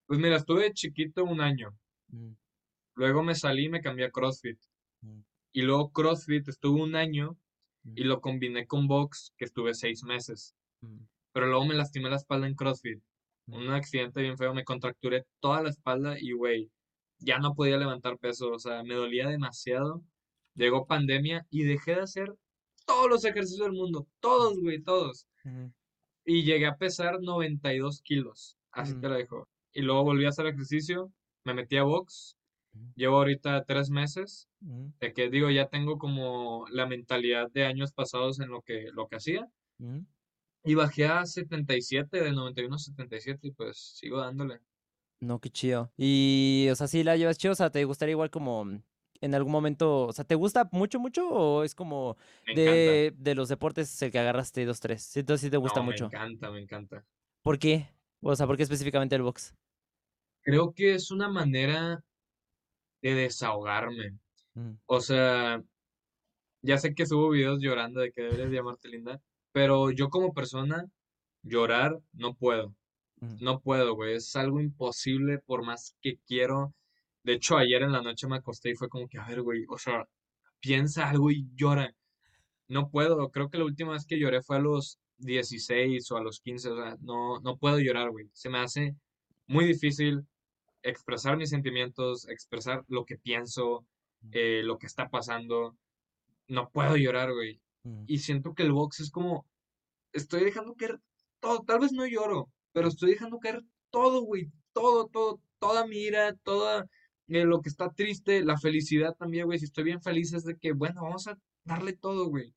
pues 0.07 0.19
mira, 0.19 0.36
estuve 0.36 0.73
chiquito 0.73 1.24
un 1.24 1.43
año, 1.43 1.77
Mm, 2.12 2.35
luego 2.97 3.23
me 3.23 3.35
salí 3.36 3.66
y 3.66 3.69
me 3.69 3.81
cambié 3.81 4.07
a 4.07 4.11
CrossFit, 4.11 4.59
mm, 5.03 5.24
y 5.53 5.62
luego 5.62 5.93
CrossFit 5.93 6.49
estuve 6.49 6.82
un 6.82 6.97
año 6.97 7.39
y 7.94 8.05
lo 8.05 8.20
combiné 8.20 8.66
con 8.66 8.86
box, 8.89 9.32
que 9.36 9.44
estuve 9.44 9.74
seis 9.74 10.02
meses. 10.05 10.55
Pero 11.32 11.47
luego 11.47 11.66
me 11.66 11.74
lastimé 11.74 12.11
la 12.11 12.16
espalda 12.16 12.47
en 12.47 12.55
CrossFit. 12.55 13.02
Un 13.47 13.69
accidente 13.70 14.23
bien 14.23 14.39
feo, 14.39 14.55
me 14.55 14.65
contracturé 14.65 15.27
toda 15.40 15.62
la 15.62 15.69
espalda 15.69 16.19
y, 16.19 16.32
güey, 16.32 16.70
ya 17.19 17.39
no 17.39 17.55
podía 17.55 17.77
levantar 17.77 18.19
peso, 18.19 18.51
o 18.52 18.59
sea, 18.59 18.82
me 18.82 18.94
dolía 18.94 19.28
demasiado. 19.28 20.02
Llegó 20.55 20.86
pandemia 20.86 21.47
y 21.51 21.65
dejé 21.65 21.97
de 21.97 22.02
hacer 22.02 22.35
todos 22.86 23.09
los 23.09 23.24
ejercicios 23.24 23.66
del 23.66 23.77
mundo, 23.77 24.06
todos, 24.20 24.59
güey, 24.61 24.82
todos. 24.82 25.27
Y 26.24 26.44
llegué 26.44 26.66
a 26.66 26.77
pesar 26.77 27.20
92 27.20 28.01
kilos, 28.02 28.56
así 28.73 28.94
te 28.98 29.09
lo 29.09 29.15
dejo. 29.15 29.48
Y 29.73 29.82
luego 29.82 30.05
volví 30.05 30.24
a 30.24 30.31
hacer 30.31 30.47
ejercicio, 30.47 31.12
me 31.44 31.55
metí 31.55 31.77
a 31.77 31.82
box, 31.82 32.36
llevo 32.95 33.19
ahorita 33.19 33.65
tres 33.65 33.91
meses, 33.91 34.49
de 34.61 35.13
que 35.13 35.29
digo, 35.31 35.51
ya 35.51 35.69
tengo 35.69 35.99
como 35.99 36.67
la 36.71 36.87
mentalidad 36.87 37.51
de 37.51 37.65
años 37.65 37.93
pasados 37.93 38.41
en 38.41 38.49
lo 38.49 38.63
que, 38.63 38.91
lo 38.93 39.09
que 39.09 39.17
hacía. 39.17 39.49
Y 40.65 40.75
bajé 40.75 41.07
a 41.07 41.27
77, 41.27 42.23
de 42.23 42.33
91 42.33 42.75
a 42.75 42.79
77, 42.79 43.49
y 43.49 43.51
pues 43.53 43.97
sigo 43.99 44.19
dándole. 44.19 44.61
No, 45.21 45.41
qué 45.41 45.51
chido. 45.51 45.93
Y, 45.97 46.69
o 46.71 46.75
sea, 46.75 46.87
sí 46.87 47.03
la 47.03 47.17
llevas 47.17 47.39
chido, 47.39 47.53
o 47.53 47.57
sea, 47.57 47.71
¿te 47.71 47.85
gustaría 47.85 48.13
igual 48.13 48.31
como 48.31 48.67
en 49.21 49.35
algún 49.35 49.53
momento, 49.53 50.07
o 50.07 50.13
sea, 50.13 50.25
¿te 50.25 50.35
gusta 50.35 50.69
mucho, 50.73 50.99
mucho 50.99 51.29
o 51.29 51.65
es 51.65 51.75
como 51.75 52.17
de, 52.55 53.15
de, 53.17 53.35
los 53.35 53.49
deportes 53.49 54.03
el 54.03 54.11
que 54.11 54.19
agarraste 54.19 54.65
dos, 54.65 54.81
tres? 54.81 55.17
Entonces 55.17 55.47
sí 55.47 55.51
te 55.51 55.57
gusta 55.57 55.81
mucho. 55.81 56.09
Me 56.11 56.17
encanta, 56.19 56.51
me 56.51 56.61
encanta. 56.61 57.05
¿Por 57.43 57.59
qué? 57.59 57.89
O 58.21 58.35
sea, 58.37 58.47
¿por 58.47 58.57
qué 58.57 58.63
específicamente 58.63 59.15
el 59.17 59.23
box? 59.23 59.55
Creo 60.43 60.73
que 60.73 60.95
es 60.95 61.11
una 61.11 61.29
manera 61.29 62.03
de 63.10 63.14
desahogarme. 63.14 64.18
Mm. 64.55 64.72
O 64.86 65.01
sea, 65.01 65.62
ya 66.62 66.78
sé 66.78 66.94
que 66.94 67.06
subo 67.06 67.31
videos 67.31 67.60
llorando 67.60 68.01
de 68.01 68.12
que 68.12 68.22
deberías 68.22 68.51
llamarte 68.51 68.89
linda, 68.89 69.20
pero 69.52 69.90
yo 69.90 70.09
como 70.09 70.32
persona, 70.32 70.86
llorar 71.43 72.01
no 72.12 72.35
puedo. 72.35 72.74
No 73.40 73.60
puedo, 73.60 73.94
güey. 73.94 74.16
Es 74.16 74.36
algo 74.36 74.60
imposible 74.60 75.39
por 75.39 75.64
más 75.64 75.97
que 76.02 76.18
quiero. 76.26 76.74
De 77.22 77.35
hecho, 77.35 77.56
ayer 77.56 77.82
en 77.82 77.93
la 77.93 78.02
noche 78.02 78.26
me 78.26 78.36
acosté 78.36 78.70
y 78.70 78.74
fue 78.74 78.89
como 78.90 79.09
que, 79.09 79.18
a 79.18 79.26
ver, 79.26 79.40
güey, 79.40 79.64
o 79.68 79.78
sea, 79.78 80.06
piensa 80.60 81.09
algo 81.09 81.31
y 81.31 81.48
llora. 81.55 81.94
No 82.68 82.90
puedo. 82.90 83.31
Creo 83.31 83.48
que 83.51 83.59
la 83.59 83.64
última 83.64 83.93
vez 83.93 84.05
que 84.06 84.18
lloré 84.18 84.43
fue 84.43 84.56
a 84.56 84.60
los 84.60 84.98
16 85.18 86.10
o 86.10 86.16
a 86.18 86.22
los 86.22 86.40
15. 86.40 86.70
O 86.70 86.76
sea, 86.76 86.97
no, 87.01 87.40
no 87.40 87.56
puedo 87.56 87.78
llorar, 87.78 88.10
güey. 88.10 88.28
Se 88.35 88.51
me 88.51 88.59
hace 88.59 88.94
muy 89.47 89.66
difícil 89.66 90.26
expresar 90.85 91.36
mis 91.36 91.51
sentimientos, 91.51 92.28
expresar 92.28 92.85
lo 92.89 93.05
que 93.05 93.16
pienso, 93.16 93.85
eh, 94.32 94.62
lo 94.62 94.78
que 94.78 94.86
está 94.86 95.09
pasando. 95.09 95.77
No 96.47 96.70
puedo 96.70 96.97
llorar, 96.97 97.32
güey. 97.32 97.61
Y 98.06 98.19
siento 98.19 98.55
que 98.55 98.62
el 98.62 98.73
box 98.73 99.01
es 99.01 99.11
como, 99.11 99.47
estoy 100.12 100.44
dejando 100.44 100.74
caer 100.74 101.01
todo, 101.40 101.62
tal 101.65 101.81
vez 101.81 101.93
no 101.93 102.06
lloro, 102.06 102.51
pero 102.73 102.89
estoy 102.89 103.11
dejando 103.11 103.39
caer 103.39 103.62
todo, 103.90 104.23
güey, 104.23 104.51
todo, 104.73 105.06
todo, 105.09 105.40
toda 105.59 105.86
mi 105.86 105.98
ira, 105.98 106.35
toda 106.44 106.89
eh, 107.28 107.44
lo 107.44 107.61
que 107.61 107.69
está 107.69 107.90
triste, 107.90 108.43
la 108.43 108.56
felicidad 108.56 109.15
también, 109.15 109.44
güey, 109.44 109.59
si 109.59 109.66
estoy 109.66 109.85
bien 109.85 110.01
feliz 110.01 110.32
es 110.32 110.44
de 110.44 110.56
que, 110.56 110.73
bueno, 110.73 111.02
vamos 111.02 111.27
a 111.27 111.39
darle 111.65 111.93
todo, 111.93 112.28
güey. 112.28 112.55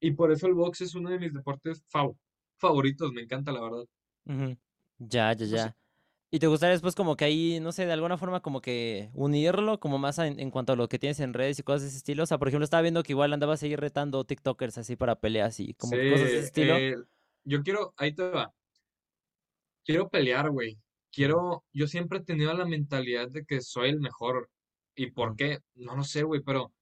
Y 0.00 0.12
por 0.12 0.32
eso 0.32 0.46
el 0.46 0.54
box 0.54 0.82
es 0.82 0.94
uno 0.94 1.10
de 1.10 1.18
mis 1.18 1.32
deportes 1.32 1.84
favoritos, 2.56 3.12
me 3.12 3.22
encanta, 3.22 3.52
la 3.52 3.60
verdad. 3.60 3.84
Ya, 4.98 5.32
ya, 5.34 5.46
ya. 5.46 5.76
¿Y 6.34 6.40
te 6.40 6.48
gustaría 6.48 6.72
después 6.72 6.96
como 6.96 7.16
que 7.16 7.26
ahí, 7.26 7.60
no 7.60 7.70
sé, 7.70 7.86
de 7.86 7.92
alguna 7.92 8.18
forma 8.18 8.40
como 8.40 8.60
que 8.60 9.08
unirlo 9.14 9.78
como 9.78 9.98
más 9.98 10.18
en, 10.18 10.50
cuanto 10.50 10.72
a 10.72 10.76
lo 10.76 10.88
que 10.88 10.98
tienes 10.98 11.20
en 11.20 11.32
redes 11.32 11.60
y 11.60 11.62
cosas 11.62 11.82
de 11.82 11.88
ese 11.90 11.98
estilo? 11.98 12.24
O 12.24 12.26
sea, 12.26 12.38
por 12.38 12.48
ejemplo, 12.48 12.64
estaba 12.64 12.82
viendo 12.82 13.04
que 13.04 13.12
igual 13.12 13.32
andabas 13.32 13.60
a 13.60 13.62
seguir 13.62 13.78
retando 13.78 14.24
TikTokers 14.24 14.78
así 14.78 14.96
para 14.96 15.14
peleas 15.14 15.60
y 15.60 15.74
como 15.74 15.92
cosas 15.92 16.02
de 16.02 16.24
ese 16.24 16.38
estilo. 16.40 16.76
Eh, 16.76 16.96
yo 17.44 17.62
quiero, 17.62 17.94
ahí 17.96 18.12
te 18.12 18.28
va. 18.28 18.52
Quiero 19.84 20.08
pelear, 20.08 20.50
güey. 20.50 20.76
Quiero, 21.12 21.62
yo 21.72 21.86
siempre 21.86 22.18
he 22.18 22.24
tenido 22.24 22.52
la 22.52 22.64
mentalidad 22.64 23.28
de 23.28 23.44
que 23.44 23.60
soy 23.60 23.90
el 23.90 24.00
mejor. 24.00 24.50
¿Y 24.96 25.12
por 25.12 25.36
qué? 25.36 25.60
No 25.76 25.94
lo 25.94 26.02
sé, 26.02 26.24
güey, 26.24 26.40
pero 26.40 26.72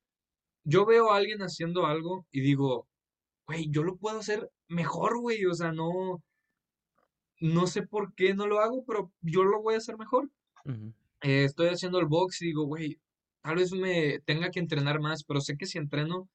yo 0.64 0.86
veo 0.86 1.12
a 1.12 1.18
alguien 1.18 1.42
haciendo 1.42 1.84
algo 1.84 2.24
y 2.32 2.40
digo, 2.40 2.88
güey, 3.46 3.68
yo 3.68 3.82
lo 3.82 3.96
puedo 3.96 4.18
hacer 4.18 4.50
mejor, 4.68 5.20
güey. 5.20 5.44
O 5.44 5.52
sea, 5.52 5.72
no, 5.72 6.22
no 7.42 7.66
sé 7.66 7.82
por 7.82 8.14
qué 8.14 8.34
no 8.34 8.46
lo 8.46 8.60
hago, 8.60 8.84
pero 8.86 9.12
yo 9.20 9.42
lo 9.42 9.60
voy 9.60 9.74
a 9.74 9.78
hacer 9.78 9.98
mejor. 9.98 10.30
Eh, 11.22 11.44
estoy 11.44 11.68
haciendo 11.68 11.98
el 11.98 12.06
box 12.06 12.40
y 12.40 12.46
digo, 12.46 12.64
güey, 12.64 13.00
tal 13.42 13.56
vez 13.56 13.72
me 13.72 14.20
tenga 14.20 14.50
que 14.50 14.60
entrenar 14.60 15.00
más, 15.00 15.24
pero 15.24 15.40
sé 15.40 15.56
que 15.56 15.66
si 15.66 15.78
entreno, 15.78 16.28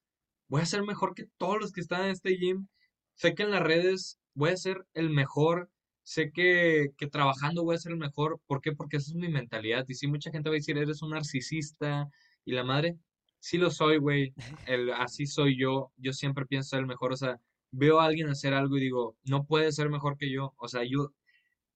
voy 0.50 0.62
a 0.62 0.66
ser 0.66 0.84
mejor 0.84 1.16
que 1.16 1.28
todos 1.38 1.60
los 1.62 1.72
que 1.72 1.80
están 1.80 2.04
en 2.04 2.12
este 2.12 2.36
gym. 2.38 2.68
Sé 3.16 3.34
que 3.36 3.44
en 3.44 3.52
las 3.52 3.64
redes 3.64 4.20
voy 4.34 4.50
a 4.50 4.58
ser 4.58 4.86
el 4.94 5.10
mejor. 5.10 5.70
Sé 6.04 6.32
que, 6.32 6.90
que 6.98 7.08
trabajando 7.08 7.64
voy 7.64 7.76
a 7.76 7.80
ser 7.80 7.94
el 7.94 7.98
mejor. 7.98 8.42
¿Por 8.46 8.60
qué? 8.60 8.74
Porque 8.74 8.98
esa 8.98 9.12
es 9.12 9.16
mi 9.16 9.30
mentalidad. 9.30 9.86
Y 9.88 9.94
si 9.94 10.08
mucha 10.08 10.30
gente 10.30 10.50
va 10.50 10.56
a 10.56 10.60
decir, 10.60 10.78
eres 10.78 11.02
un 11.02 11.12
narcisista 11.12 12.10
y 12.44 12.52
la 12.52 12.66
madre, 12.66 12.98
sí 13.40 13.58
lo 13.58 13.72
soy, 13.72 13.98
güey. 13.98 14.34
así 14.98 15.26
soy 15.26 15.58
yo. 15.58 15.92
Yo 15.96 16.12
siempre 16.12 16.46
pienso 16.46 16.72
ser 16.72 16.80
el 16.80 16.86
mejor. 16.86 17.14
O 17.14 17.18
sea, 17.18 17.40
veo 17.72 18.00
a 18.00 18.06
alguien 18.06 18.30
hacer 18.30 18.54
algo 18.54 18.78
y 18.78 18.82
digo, 18.82 19.16
no 19.24 19.46
puede 19.46 19.72
ser 19.72 19.90
mejor 19.90 20.18
que 20.18 20.32
yo. 20.32 20.54
O 20.58 20.68
sea, 20.68 20.84
yo 20.84 21.14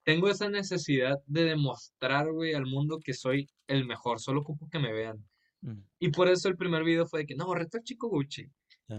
tengo 0.03 0.29
esa 0.29 0.49
necesidad 0.49 1.19
de 1.25 1.45
demostrar, 1.45 2.31
güey, 2.31 2.53
al 2.53 2.65
mundo 2.65 2.99
que 3.03 3.13
soy 3.13 3.49
el 3.67 3.85
mejor. 3.85 4.19
Solo 4.19 4.41
ocupo 4.41 4.69
que 4.69 4.79
me 4.79 4.93
vean. 4.93 5.23
Mm. 5.61 5.79
Y 5.99 6.09
por 6.09 6.27
eso 6.27 6.49
el 6.49 6.57
primer 6.57 6.83
video 6.83 7.05
fue 7.05 7.21
de 7.21 7.25
que, 7.25 7.35
no, 7.35 7.53
reto 7.53 7.77
al 7.77 7.83
chico 7.83 8.09
Gucci. 8.09 8.47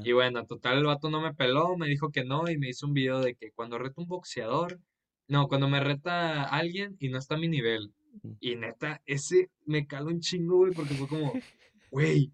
Y 0.05 0.13
bueno, 0.13 0.47
total, 0.47 0.79
el 0.79 0.87
vato 0.87 1.11
no 1.11 1.21
me 1.21 1.35
peló, 1.35 1.77
me 1.77 1.87
dijo 1.87 2.11
que 2.11 2.25
no 2.25 2.49
y 2.49 2.57
me 2.57 2.71
hizo 2.71 2.87
un 2.87 2.95
video 2.95 3.21
de 3.21 3.35
que 3.35 3.51
cuando 3.53 3.77
reto 3.77 4.01
un 4.01 4.09
boxeador, 4.09 4.81
no, 5.29 5.49
cuando 5.49 5.69
me 5.69 5.81
reta 5.81 6.45
alguien 6.45 6.97
y 6.99 7.11
no 7.11 7.19
está 7.19 7.35
a 7.35 7.39
mi 7.39 7.49
nivel. 7.49 7.93
Mm. 8.23 8.33
Y 8.41 8.57
neta, 8.57 9.03
ese 9.05 9.51
me 9.67 9.87
caló 9.87 10.07
un 10.07 10.21
chingo, 10.21 10.57
güey, 10.59 10.73
porque 10.73 10.95
fue 10.95 11.09
como, 11.09 11.33
güey, 11.91 12.33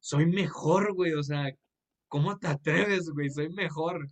soy 0.00 0.26
mejor, 0.26 0.92
güey, 0.94 1.12
o 1.14 1.22
sea, 1.22 1.50
¿Cómo 2.12 2.38
te 2.38 2.46
atreves, 2.46 3.08
güey? 3.08 3.30
Soy 3.30 3.48
mejor. 3.48 4.06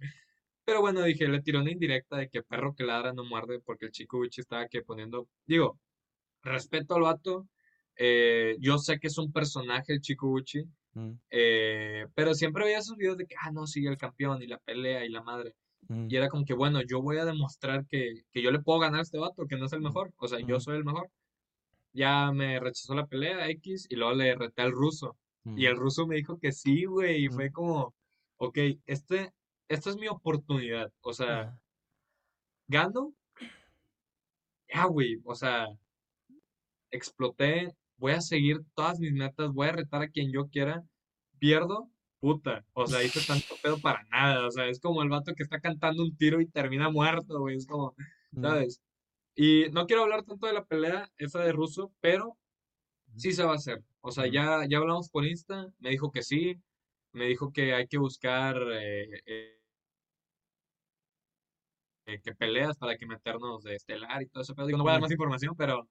Pero 0.65 0.81
bueno, 0.81 1.03
dije, 1.03 1.29
le 1.29 1.43
tiró 1.43 1.61
una 1.61 1.71
indirecta 1.71 2.17
de 2.17 2.31
que 2.31 2.43
perro 2.43 2.75
que 2.75 2.83
ladra 2.83 3.13
no 3.13 3.25
muerde 3.25 3.61
porque 3.61 3.85
el 3.85 3.93
chico 3.93 4.17
Gucci 4.17 4.41
estaba 4.41 4.63
aquí 4.63 4.81
poniendo, 4.81 5.29
digo, 5.45 5.79
respeto 6.43 6.95
al 6.95 7.03
vato. 7.03 7.47
Eh, 7.97 8.57
yo 8.59 8.79
sé 8.79 8.99
que 8.99 9.09
es 9.09 9.19
un 9.19 9.31
personaje 9.31 9.93
el 9.93 10.01
chico 10.01 10.29
Gucci, 10.29 10.65
mm. 10.95 11.11
eh, 11.29 12.07
pero 12.15 12.33
siempre 12.33 12.65
veía 12.65 12.81
sus 12.81 12.97
videos 12.97 13.19
de 13.19 13.27
que, 13.27 13.35
ah, 13.39 13.51
no, 13.53 13.67
sigue 13.67 13.91
el 13.91 13.99
campeón 13.99 14.43
y 14.43 14.47
la 14.47 14.57
pelea 14.57 15.05
y 15.05 15.11
la 15.11 15.23
madre. 15.23 15.55
Mm. 15.89 16.07
Y 16.09 16.17
era 16.17 16.31
como 16.31 16.47
que, 16.47 16.55
bueno, 16.55 16.81
yo 16.81 17.03
voy 17.03 17.19
a 17.19 17.27
demostrar 17.27 17.85
que, 17.87 18.23
que, 18.33 18.41
yo 18.41 18.51
le 18.51 18.61
puedo 18.61 18.79
ganar 18.79 19.01
a 19.01 19.03
este 19.03 19.19
vato, 19.19 19.47
que 19.47 19.59
no 19.59 19.67
es 19.67 19.75
el 19.75 19.81
mm. 19.81 19.85
mejor. 19.85 20.15
O 20.17 20.27
sea, 20.27 20.41
yo 20.41 20.59
soy 20.59 20.79
el 20.79 20.85
mejor. 20.87 21.11
Ya 21.93 22.33
me 22.33 22.59
rechazó 22.61 22.95
la 22.95 23.07
pelea 23.07 23.51
X 23.51 23.89
y 23.91 23.97
luego 23.97 24.15
le 24.15 24.35
reté 24.37 24.63
al 24.63 24.73
ruso. 24.73 25.19
Y 25.45 25.67
el 25.67 25.77
ruso 25.77 26.07
me 26.07 26.17
dijo 26.17 26.39
que 26.39 26.53
sí, 26.53 26.85
güey, 26.85 27.25
y 27.25 27.29
fue 27.29 27.51
como, 27.51 27.95
ok, 28.37 28.59
este, 28.87 29.33
esta 29.69 29.91
es 29.91 29.97
mi 29.97 30.09
oportunidad, 30.09 30.93
o 31.01 31.13
sea, 31.13 31.59
gano, 32.69 33.15
ya, 34.69 34.85
güey, 34.87 35.21
o 35.25 35.35
sea, 35.35 35.67
exploté, 36.91 37.75
voy 37.97 38.13
a 38.13 38.21
seguir 38.21 38.61
todas 38.75 38.99
mis 38.99 39.13
metas, 39.13 39.53
voy 39.53 39.69
a 39.69 39.73
retar 39.73 40.03
a 40.03 40.09
quien 40.09 40.33
yo 40.33 40.49
quiera, 40.49 40.85
pierdo, 41.39 41.91
puta, 42.21 42.65
o 42.75 42.87
sea, 42.87 43.03
hice 43.03 43.21
tanto 43.27 43.55
pedo 43.63 43.81
para 43.81 44.05
nada, 44.11 44.47
o 44.47 44.51
sea, 44.51 44.69
es 44.69 44.81
como 44.81 45.03
el 45.03 45.09
vato 45.09 45.35
que 45.35 45.43
está 45.43 45.61
cantando 45.61 46.03
un 46.03 46.17
tiro 46.17 46.41
y 46.41 46.47
termina 46.47 46.91
muerto, 46.91 47.41
güey, 47.41 47.57
es 47.57 47.67
como, 47.67 47.95
¿sabes? 48.41 48.81
Y 49.35 49.71
no 49.73 49.87
quiero 49.87 50.03
hablar 50.03 50.25
tanto 50.25 50.47
de 50.47 50.53
la 50.53 50.65
pelea 50.65 51.11
esa 51.17 51.41
de 51.41 51.53
ruso, 51.53 51.93
pero 52.01 52.37
sí 53.17 53.33
se 53.33 53.45
va 53.45 53.53
a 53.53 53.57
hacer. 53.57 53.83
O 54.01 54.11
sea, 54.11 54.27
ya, 54.27 54.67
ya 54.69 54.79
hablamos 54.79 55.11
por 55.11 55.27
Insta, 55.27 55.67
me 55.79 55.91
dijo 55.91 56.11
que 56.11 56.23
sí, 56.23 56.61
me 57.13 57.27
dijo 57.27 57.53
que 57.53 57.75
hay 57.75 57.87
que 57.87 57.99
buscar 57.99 58.57
eh, 58.73 59.23
eh, 59.27 59.61
eh, 62.07 62.21
que 62.23 62.35
peleas 62.35 62.77
para 62.79 62.97
que 62.97 63.07
meternos 63.07 63.63
de 63.63 63.75
estelar 63.75 64.23
y 64.23 64.27
todo 64.27 64.43
eso. 64.43 64.55
Pero 64.55 64.67
digo, 64.67 64.79
no 64.79 64.85
voy 64.85 64.91
a 64.91 64.95
dar 64.95 65.03
más 65.03 65.11
información, 65.11 65.55
pero, 65.57 65.89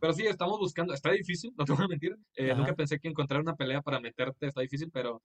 pero 0.00 0.12
sí, 0.12 0.26
estamos 0.26 0.58
buscando. 0.58 0.94
Está 0.94 1.10
difícil, 1.12 1.52
no 1.56 1.64
te 1.64 1.72
voy 1.72 1.84
a 1.84 1.88
mentir. 1.88 2.16
nunca 2.56 2.74
pensé 2.74 2.98
que 2.98 3.08
encontrar 3.08 3.40
una 3.40 3.56
pelea 3.56 3.82
para 3.82 4.00
meterte 4.00 4.46
está 4.46 4.60
difícil, 4.60 4.90
pero 4.92 5.22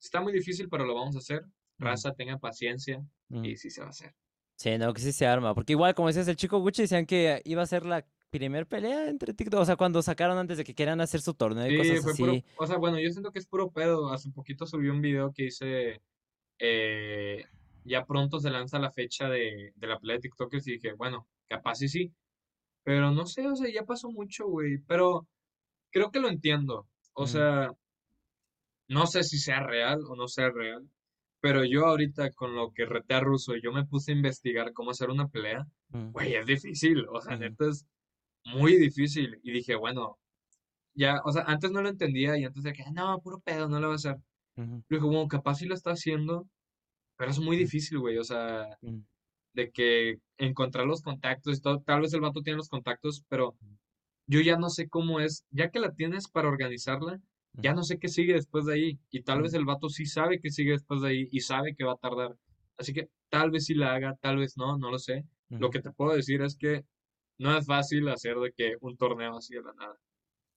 está 0.00 0.20
muy 0.20 0.32
difícil, 0.32 0.68
pero 0.68 0.84
lo 0.84 0.94
vamos 0.94 1.16
a 1.16 1.18
hacer. 1.18 1.44
Raza, 1.78 2.14
tenga 2.14 2.38
paciencia 2.38 3.04
y 3.28 3.56
sí 3.56 3.70
se 3.70 3.82
va 3.82 3.88
a 3.88 3.90
hacer. 3.90 4.14
Sí, 4.56 4.78
no, 4.78 4.94
que 4.94 5.02
sí 5.02 5.12
se 5.12 5.26
arma. 5.26 5.54
Porque 5.54 5.74
igual, 5.74 5.94
como 5.94 6.08
decías, 6.08 6.28
el 6.28 6.36
chico 6.36 6.58
Gucci 6.58 6.82
decían 6.82 7.04
que 7.04 7.42
iba 7.44 7.62
a 7.62 7.66
ser 7.66 7.84
la 7.84 8.06
primer 8.30 8.66
pelea 8.66 9.08
entre 9.08 9.34
TikTok. 9.34 9.60
O 9.60 9.64
sea, 9.64 9.76
cuando 9.76 10.02
sacaron 10.02 10.38
antes 10.38 10.58
de 10.58 10.64
que 10.64 10.74
quieran 10.74 11.00
hacer 11.00 11.20
su 11.20 11.34
torneo 11.34 11.70
y 11.70 11.76
cosas 11.76 12.06
así. 12.06 12.44
o 12.56 12.66
sea, 12.66 12.76
bueno, 12.76 12.98
yo 12.98 13.10
siento 13.10 13.32
que 13.32 13.38
es 13.38 13.46
puro 13.46 13.70
pedo. 13.70 14.12
Hace 14.12 14.30
poquito 14.30 14.66
subí 14.66 14.88
un 14.88 15.00
video 15.00 15.32
que 15.32 15.46
hice. 15.46 16.00
Eh, 16.58 17.44
ya 17.84 18.04
pronto 18.04 18.40
se 18.40 18.50
lanza 18.50 18.78
la 18.78 18.90
fecha 18.90 19.28
de, 19.28 19.72
la 19.76 19.98
pelea 19.98 20.16
de 20.16 20.22
TikTokers 20.22 20.66
y 20.66 20.72
dije, 20.72 20.92
bueno, 20.94 21.28
capaz 21.48 21.82
y 21.82 21.88
sí. 21.88 22.12
Pero 22.82 23.10
no 23.10 23.26
sé, 23.26 23.46
o 23.48 23.56
sea, 23.56 23.72
ya 23.72 23.84
pasó 23.84 24.10
mucho, 24.10 24.46
güey. 24.46 24.78
Pero 24.86 25.26
creo 25.90 26.10
que 26.10 26.20
lo 26.20 26.28
entiendo. 26.28 26.86
O 27.14 27.26
sea, 27.26 27.72
no 28.88 29.06
sé 29.06 29.24
si 29.24 29.38
sea 29.38 29.60
real 29.60 30.00
o 30.08 30.16
no 30.16 30.28
sea 30.28 30.50
real. 30.50 30.88
Pero 31.40 31.64
yo 31.64 31.86
ahorita 31.86 32.30
con 32.32 32.54
lo 32.54 32.72
que 32.72 32.86
reté 32.86 33.14
a 33.14 33.20
Russo, 33.20 33.54
yo 33.56 33.72
me 33.72 33.84
puse 33.84 34.12
a 34.12 34.14
investigar 34.14 34.72
cómo 34.72 34.90
hacer 34.90 35.10
una 35.10 35.28
pelea. 35.28 35.66
Mm, 35.90 36.10
Güey, 36.12 36.34
es 36.34 36.46
difícil, 36.46 37.06
o 37.08 37.20
sea, 37.20 37.36
neta 37.36 37.68
es 37.68 37.86
muy 38.46 38.76
difícil. 38.76 39.40
Y 39.42 39.52
dije, 39.52 39.74
bueno, 39.76 40.18
ya, 40.94 41.20
o 41.24 41.32
sea, 41.32 41.44
antes 41.44 41.70
no 41.72 41.82
lo 41.82 41.88
entendía 41.90 42.38
y 42.38 42.44
antes 42.44 42.62
de 42.64 42.72
que, 42.74 42.82
"Ah, 42.84 42.92
no, 42.94 43.20
puro 43.22 43.40
pedo, 43.40 43.68
no 43.68 43.80
lo 43.80 43.88
va 43.88 43.94
a 43.94 43.96
hacer. 43.96 44.16
ujú, 44.56 44.82
Pero 44.88 45.02
dije, 45.02 45.14
bueno, 45.14 45.28
capaz 45.28 45.56
sí 45.56 45.66
lo 45.66 45.74
está 45.74 45.92
haciendo, 45.92 46.48
pero 47.16 47.30
es 47.32 47.40
muy 47.40 47.56
difícil, 47.58 47.98
güey, 48.00 48.18
o 48.18 48.24
sea, 48.24 48.78
mm, 48.82 49.06
de 49.54 49.70
que 49.72 50.16
encontrar 50.38 50.86
los 50.86 51.02
contactos 51.02 51.58
y 51.58 51.62
todo, 51.62 51.80
tal 51.82 52.02
vez 52.02 52.12
el 52.14 52.20
vato 52.20 52.42
tiene 52.42 52.58
los 52.58 52.68
contactos, 52.68 53.24
pero 53.28 53.56
yo 54.26 54.40
ya 54.40 54.56
no 54.58 54.70
sé 54.70 54.88
cómo 54.88 55.20
es, 55.20 55.44
ya 55.50 55.70
que 55.70 55.80
la 55.80 55.94
tienes 55.94 56.28
para 56.28 56.48
organizarla, 56.48 57.20
ya 57.62 57.74
no 57.74 57.82
sé 57.84 57.98
qué 57.98 58.08
sigue 58.08 58.34
después 58.34 58.66
de 58.66 58.74
ahí. 58.74 59.00
Y 59.10 59.22
tal 59.22 59.42
vez 59.42 59.54
el 59.54 59.64
vato 59.64 59.88
sí 59.88 60.06
sabe 60.06 60.40
que 60.40 60.50
sigue 60.50 60.72
después 60.72 61.00
de 61.02 61.08
ahí 61.08 61.28
y 61.30 61.40
sabe 61.40 61.74
que 61.76 61.84
va 61.84 61.92
a 61.92 61.96
tardar. 61.96 62.36
Así 62.76 62.92
que 62.92 63.08
tal 63.30 63.50
vez 63.50 63.66
sí 63.66 63.74
la 63.74 63.94
haga, 63.94 64.16
tal 64.20 64.36
vez 64.38 64.56
no, 64.56 64.78
no 64.78 64.90
lo 64.90 64.98
sé. 64.98 65.24
Lo 65.58 65.70
ujú. 65.70 65.70
que 65.70 65.80
te 65.80 65.92
puedo 65.92 66.14
decir 66.14 66.42
es 66.42 66.56
que 66.56 66.84
no 67.38 67.56
es 67.56 67.66
fácil 67.66 68.08
hacer 68.08 68.36
de 68.36 68.52
que 68.52 68.76
un 68.80 68.96
torneo 68.96 69.36
así 69.36 69.54
de 69.54 69.62
la 69.62 69.72
nada. 69.74 69.96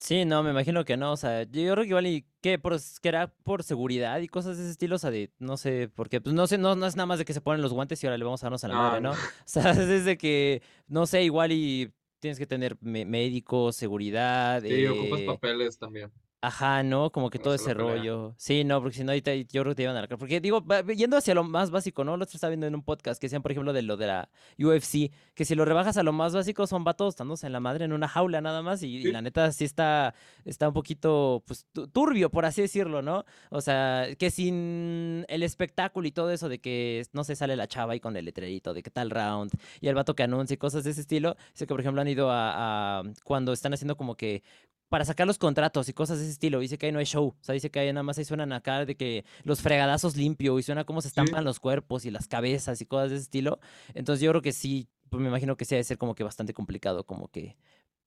Sí, 0.02 0.24
no, 0.24 0.44
me 0.44 0.52
imagino 0.52 0.86
que 0.86 0.96
no, 0.96 1.12
o 1.12 1.18
sea, 1.18 1.44
yo 1.44 1.74
creo 1.74 1.84
que 1.84 1.90
igual 1.90 2.08
y 2.08 2.26
que 2.40 2.58
por 2.58 2.78
que 3.02 3.10
era 3.10 3.28
por 3.44 3.64
seguridad 3.64 4.20
y 4.22 4.30
cosas 4.30 4.56
de 4.58 4.64
ese 4.64 4.72
estilo, 4.72 4.96
o 4.96 5.00
sea, 5.00 5.12
de, 5.12 5.34
no 5.40 5.58
sé, 5.58 5.90
porque 5.94 6.22
pues 6.22 6.34
no 6.34 6.48
sé, 6.48 6.58
no, 6.58 6.74
no 6.76 6.86
es 6.86 6.96
nada 6.96 7.06
más 7.06 7.20
de 7.20 7.26
que 7.26 7.34
se 7.34 7.42
ponen 7.42 7.62
los 7.62 7.74
guantes 7.74 8.02
y 8.02 8.08
ahora 8.08 8.18
le 8.18 8.24
vamos 8.24 8.42
a 8.42 8.46
darnos 8.46 8.64
a 8.64 8.70
la 8.70 8.76
No, 8.76 8.80
madre, 8.80 9.02
no. 9.02 9.12
O 9.12 9.16
sea, 9.46 9.72
es 9.72 9.88
desde 9.90 10.18
que, 10.18 10.62
no 10.88 11.06
sé, 11.06 11.24
igual 11.24 11.52
y 11.52 11.94
tienes 12.20 12.40
que 12.40 12.48
tener 12.48 12.78
médicos, 12.82 13.76
seguridad, 13.76 14.62
Sí, 14.62 14.88
ocupas 14.88 15.20
eh, 15.20 15.26
papeles 15.26 15.78
también 15.78 16.12
Ajá, 16.42 16.84
¿no? 16.84 17.10
Como 17.12 17.30
que 17.30 17.38
todo 17.38 17.54
ese 17.54 17.76
pelea. 17.76 17.96
rollo. 17.96 18.34
Sí, 18.38 18.64
no, 18.64 18.80
porque 18.82 18.96
si 18.98 19.04
no, 19.04 19.12
ahorita 19.12 19.36
yo 19.36 19.62
creo 19.62 19.66
que 19.72 19.76
te 19.76 19.84
iban 19.84 19.98
a 19.98 20.02
la 20.02 20.08
cárcel. 20.08 20.20
Porque 20.20 20.40
digo, 20.40 20.66
va- 20.66 20.82
yendo 20.84 21.18
hacia 21.18 21.34
lo 21.36 21.44
más 21.44 21.70
básico, 21.70 22.06
¿no? 22.06 22.16
Lo 22.16 22.24
otro 22.24 22.36
estaba 22.38 22.50
viendo 22.52 22.66
en 22.66 22.76
un 22.76 22.82
podcast 22.82 23.20
que 23.20 23.26
decían, 23.28 23.42
por 23.42 23.52
ejemplo, 23.52 23.74
de 23.74 23.82
lo 23.82 23.98
de 23.98 24.08
la 24.08 24.30
UFC, 24.58 25.12
que 25.36 25.44
si 25.44 25.54
lo 25.56 25.66
rebajas 25.66 25.98
a 25.98 26.04
lo 26.04 26.14
más 26.14 26.34
básico 26.34 26.66
son 26.66 26.86
vatos 26.86 27.18
dándose 27.18 27.46
en 27.46 27.52
la 27.52 27.60
madre 27.60 27.84
en 27.84 27.92
una 27.92 28.08
jaula 28.08 28.40
nada 28.40 28.62
más. 28.62 28.82
Y, 28.84 28.98
y 29.00 29.02
Sí, 29.04 29.12
la 29.12 29.22
neta 29.22 29.52
sí 29.52 29.66
está, 29.66 30.14
está 30.46 30.70
un 30.70 30.74
poquito, 30.74 31.44
pues, 31.46 31.66
tu- 31.74 31.88
turbio, 31.90 32.30
por 32.30 32.46
así 32.46 32.62
decirlo, 32.62 33.02
¿no? 33.02 33.26
O 33.50 33.60
sea, 33.60 34.08
que 34.18 34.32
sin 34.32 35.26
el 35.28 35.44
espectáculo 35.44 36.08
y 36.08 36.12
todo 36.12 36.32
eso 36.32 36.48
de 36.48 36.60
que, 36.60 37.06
no 37.12 37.26
se 37.26 37.36
sale 37.36 37.58
la 37.58 37.68
chava 37.68 37.92
ahí 37.94 38.00
con 38.00 38.16
el 38.16 38.24
letrerito 38.24 38.74
de 38.74 38.82
qué 38.82 38.90
tal 38.92 39.10
round 39.10 39.52
y 39.82 39.90
el 39.90 39.96
vato 39.96 40.16
que 40.16 40.24
anuncia 40.24 40.54
y 40.54 40.58
cosas 40.58 40.86
de 40.86 40.92
ese 40.92 41.02
estilo. 41.02 41.36
Sé 41.54 41.66
que, 41.68 41.74
por 41.74 41.82
ejemplo, 41.82 42.02
han 42.02 42.08
ido 42.08 42.32
a, 42.32 43.00
a 43.00 43.04
cuando 43.26 43.52
están 43.52 43.74
haciendo 43.74 43.98
como 43.98 44.16
que 44.16 44.42
para 44.90 45.06
sacar 45.06 45.28
los 45.28 45.38
contratos 45.38 45.88
y 45.88 45.94
cosas 45.94 46.18
de 46.18 46.24
ese 46.24 46.34
estilo. 46.34 46.60
Dice 46.60 46.78
que 46.78 46.88
ahí 46.88 46.92
no 46.92 47.00
hay 47.00 47.06
show. 47.06 47.28
O 47.28 47.44
sea, 47.44 47.54
dice 47.54 47.70
que 47.70 47.80
ahí 47.80 47.94
nada 47.94 48.04
más 48.04 48.18
ahí 48.18 48.26
suenan 48.26 48.52
acá 48.52 48.86
de 48.86 48.96
que 48.96 49.24
los 49.44 49.62
fregadazos 49.62 50.18
limpio 50.18 50.58
y 50.58 50.64
suena 50.64 50.84
cómo 50.84 51.02
se 51.02 51.10
sí, 51.10 51.12
estampan 51.12 51.46
los 51.46 51.60
cuerpos 51.60 52.06
y 52.06 52.12
las 52.12 52.28
cabezas 52.28 52.82
y 52.82 52.86
cosas 52.86 53.12
de 53.12 53.16
ese 53.18 53.24
estilo. 53.24 53.60
Entonces 53.94 54.24
yo 54.24 54.32
creo 54.32 54.42
que 54.42 54.52
sí, 54.52 54.90
pues 55.10 55.22
me 55.22 55.30
imagino 55.30 55.56
que 55.56 55.66
sí 55.66 55.76
ha 55.76 55.78
de 55.78 55.84
ser 55.84 55.98
como 55.98 56.16
que 56.16 56.24
bastante 56.24 56.54
complicado 56.54 57.06
como 57.06 57.30
que 57.30 57.56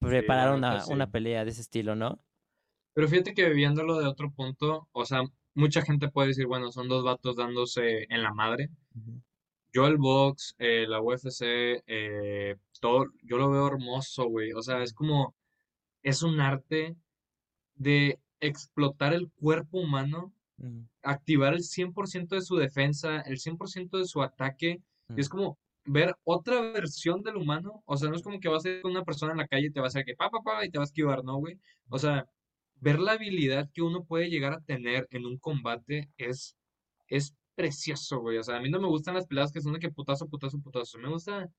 preparar 0.00 0.54
una, 0.54 1.10
pelea 1.10 1.44
de 1.44 1.52
ese 1.52 1.60
estilo, 1.60 1.94
¿no? 1.94 2.20
Pero 2.94 3.08
fíjate 3.08 3.32
que 3.32 3.48
viéndolo 3.50 3.98
de 3.98 4.06
otro 4.06 4.30
punto, 4.32 4.88
o 4.92 5.04
sea, 5.04 5.22
mucha 5.54 5.82
gente 5.82 6.08
puede 6.08 6.28
decir, 6.28 6.46
bueno, 6.46 6.72
son 6.72 6.88
dos 6.88 7.04
vatos 7.04 7.36
dándose 7.36 8.06
en 8.10 8.22
la 8.22 8.34
madre. 8.34 8.68
Yo 9.72 9.86
el 9.86 9.96
box, 9.96 10.54
eh, 10.58 10.84
la 10.86 11.00
UFC, 11.00 11.82
eh, 11.86 12.56
todo, 12.80 13.06
yo 13.22 13.38
lo 13.38 13.50
veo 13.50 13.66
hermoso, 13.68 14.26
güey. 14.26 14.52
O 14.52 14.60
sea, 14.60 14.82
es 14.82 14.92
como, 14.92 15.34
es 16.02 16.22
un 16.22 16.40
arte 16.40 16.96
de 17.74 18.20
explotar 18.40 19.14
el 19.14 19.30
cuerpo 19.32 19.80
humano, 19.80 20.32
activar 21.02 21.54
el 21.54 21.62
100% 21.62 22.36
de 22.36 22.42
su 22.42 22.56
defensa, 22.56 23.20
el 23.22 23.38
100% 23.38 23.98
de 23.98 24.06
su 24.06 24.22
ataque. 24.22 24.82
Y 25.14 25.20
ujú, 25.20 25.20
es 25.20 25.28
como 25.28 25.58
ver 25.84 26.16
otra 26.24 26.60
versión 26.60 27.22
del 27.22 27.36
humano. 27.36 27.82
O 27.86 27.96
sea, 27.96 28.08
no 28.10 28.16
es 28.16 28.22
como 28.22 28.40
que 28.40 28.48
vas 28.48 28.64
a 28.64 28.70
ir 28.70 28.82
con 28.82 28.92
una 28.92 29.04
persona 29.04 29.32
en 29.32 29.38
la 29.38 29.48
calle 29.48 29.68
y 29.68 29.72
te 29.72 29.80
vas 29.80 29.96
a 29.96 30.00
hacer 30.00 30.06
que 30.06 30.16
pa, 30.16 30.30
pa, 30.30 30.40
pa, 30.42 30.64
y 30.64 30.70
te 30.70 30.78
vas 30.78 30.88
a 30.88 30.90
esquivar, 30.90 31.24
¿no, 31.24 31.36
güey? 31.38 31.58
O 31.88 31.98
sea, 31.98 32.26
ver 32.76 32.98
la 32.98 33.12
habilidad 33.12 33.70
que 33.72 33.82
uno 33.82 34.04
puede 34.04 34.30
llegar 34.30 34.52
a 34.54 34.60
tener 34.60 35.06
en 35.10 35.26
un 35.26 35.38
combate 35.38 36.10
es, 36.18 36.56
es 37.08 37.34
precioso, 37.54 38.20
güey. 38.20 38.38
O 38.38 38.42
sea, 38.42 38.56
a 38.56 38.60
mí 38.60 38.70
no 38.70 38.80
me 38.80 38.88
gustan 38.88 39.14
las 39.14 39.26
peleas 39.26 39.52
que 39.52 39.60
son 39.60 39.74
de 39.74 39.80
que 39.80 39.90
putazo, 39.90 40.28
putazo, 40.28 40.60
putazo. 40.60 40.98
Me 40.98 41.08
gusta 41.08 41.50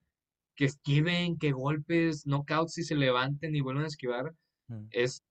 que 0.56 0.66
esquiven, 0.66 1.38
que 1.38 1.52
golpes, 1.52 2.24
knockouts 2.26 2.78
y 2.78 2.84
se 2.84 2.94
levanten 2.96 3.54
y 3.56 3.60
vuelvan 3.60 3.84
a 3.84 3.88
esquivar. 3.88 4.34
ujú. 4.68 4.90
Es 4.90 5.22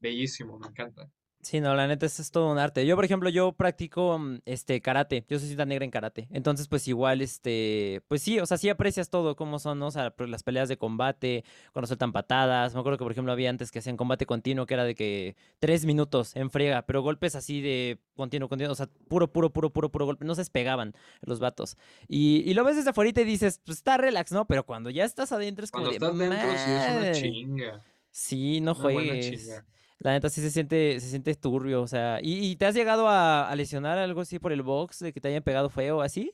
bellísimo, 0.00 0.58
me 0.58 0.68
encanta. 0.68 1.10
Sí, 1.44 1.60
no, 1.60 1.74
la 1.74 1.86
neta, 1.86 2.06
es 2.06 2.30
todo 2.30 2.50
un 2.50 2.58
arte. 2.58 2.86
Yo, 2.86 2.96
por 2.96 3.04
ejemplo, 3.04 3.28
yo 3.28 3.52
practico 3.52 4.18
mm, 4.18 4.38
este 4.46 4.80
karate. 4.80 5.26
Yo 5.28 5.38
soy 5.38 5.48
cinta 5.48 5.66
negra 5.66 5.84
en 5.84 5.90
karate. 5.90 6.26
Entonces, 6.30 6.68
pues 6.68 6.88
igual, 6.88 7.20
este, 7.20 8.00
pues 8.08 8.22
sí, 8.22 8.40
o 8.40 8.46
sea, 8.46 8.56
sí 8.56 8.70
aprecias 8.70 9.10
todo, 9.10 9.36
cómo 9.36 9.58
son, 9.58 9.78
¿no? 9.78 9.88
O 9.88 9.90
sea, 9.90 10.10
pues, 10.10 10.30
las 10.30 10.42
peleas 10.42 10.70
de 10.70 10.78
combate, 10.78 11.44
cuando 11.74 11.86
sueltan 11.86 12.12
patadas. 12.12 12.72
Me 12.72 12.80
acuerdo 12.80 12.96
que, 12.96 13.04
por 13.04 13.12
ejemplo, 13.12 13.30
había 13.30 13.50
antes 13.50 13.70
que 13.70 13.80
hacían 13.80 13.98
combate 13.98 14.24
continuo, 14.24 14.64
que 14.64 14.72
era 14.72 14.84
de 14.84 14.94
que 14.94 15.36
tres 15.58 15.84
minutos 15.84 16.34
en 16.34 16.50
friega, 16.50 16.86
pero 16.86 17.02
golpes 17.02 17.36
así 17.36 17.60
de 17.60 17.98
continuo, 18.16 18.48
continuo, 18.48 18.72
o 18.72 18.76
sea, 18.76 18.88
puro, 19.08 19.30
puro, 19.30 19.52
puro, 19.52 19.68
puro, 19.68 19.90
puro 19.90 20.06
golpe. 20.06 20.24
No 20.24 20.34
se 20.34 20.40
despegaban 20.40 20.94
los 21.20 21.40
vatos. 21.40 21.76
Y, 22.08 22.42
y 22.46 22.54
lo 22.54 22.64
ves 22.64 22.76
desde 22.76 22.90
afuera 22.90 23.10
y 23.10 23.12
te 23.12 23.26
dices, 23.26 23.60
pues 23.66 23.76
está 23.78 23.98
relax, 23.98 24.32
¿no? 24.32 24.46
Pero 24.46 24.64
cuando 24.64 24.88
ya 24.88 25.04
estás 25.04 25.30
adentro 25.30 25.66
es 25.66 25.70
como 25.70 25.90
Cuando 25.90 26.08
de, 26.10 26.24
estás 26.24 26.40
dentro, 26.40 26.58
sí 26.58 26.70
es 26.70 26.96
una 26.96 27.12
chinga, 27.12 27.84
Sí, 28.10 28.60
no 28.62 28.74
juegues. 28.74 29.62
La 29.98 30.12
neta 30.12 30.28
sí 30.28 30.40
se 30.40 30.50
siente, 30.50 31.00
se 31.00 31.08
siente 31.08 31.34
turbio, 31.34 31.82
o 31.82 31.86
sea. 31.86 32.18
¿Y, 32.22 32.50
y 32.50 32.56
te 32.56 32.66
has 32.66 32.74
llegado 32.74 33.08
a, 33.08 33.48
a 33.48 33.56
lesionar 33.56 33.98
algo 33.98 34.20
así 34.20 34.38
por 34.38 34.52
el 34.52 34.62
box, 34.62 34.98
de 35.00 35.12
que 35.12 35.20
te 35.20 35.28
hayan 35.28 35.42
pegado 35.42 35.70
feo 35.70 36.00
así? 36.02 36.32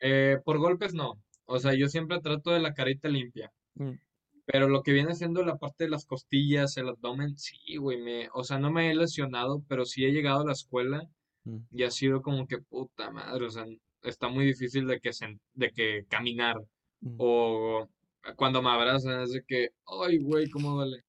Eh, 0.00 0.38
por 0.44 0.58
golpes 0.58 0.94
no. 0.94 1.22
O 1.46 1.58
sea, 1.58 1.74
yo 1.74 1.88
siempre 1.88 2.20
trato 2.20 2.50
de 2.52 2.60
la 2.60 2.74
carita 2.74 3.08
limpia. 3.08 3.52
Mm, 3.74 3.94
Pero 4.46 4.68
lo 4.68 4.82
que 4.82 4.92
viene 4.92 5.14
siendo 5.14 5.44
la 5.44 5.56
parte 5.58 5.84
de 5.84 5.90
las 5.90 6.06
costillas, 6.06 6.76
el 6.76 6.88
abdomen, 6.88 7.36
sí, 7.38 7.76
güey, 7.76 7.98
me, 8.02 8.28
o 8.34 8.44
sea, 8.44 8.58
no 8.58 8.70
me 8.72 8.90
he 8.90 8.94
lesionado, 8.94 9.62
pero 9.68 9.84
sí 9.86 10.04
he 10.04 10.12
llegado 10.12 10.42
a 10.42 10.46
la 10.46 10.52
escuela 10.52 11.04
mm, 11.44 11.58
y 11.72 11.84
ha 11.84 11.90
sido 11.90 12.22
como 12.22 12.46
que 12.46 12.58
puta 12.58 13.10
madre, 13.10 13.46
o 13.46 13.50
sea, 13.50 13.64
está 14.02 14.28
muy 14.28 14.46
difícil 14.46 14.86
de 14.86 15.00
que 15.00 15.12
se, 15.12 15.38
de 15.54 15.70
que 15.72 16.04
caminar 16.08 16.56
mm. 17.00 17.14
o 17.18 17.88
cuando 18.36 18.62
me 18.62 18.70
abrazan 18.70 19.22
es 19.22 19.32
de 19.32 19.42
que, 19.46 19.70
ay, 19.86 20.18
güey, 20.18 20.48
cómo 20.50 20.72
duele. 20.76 21.02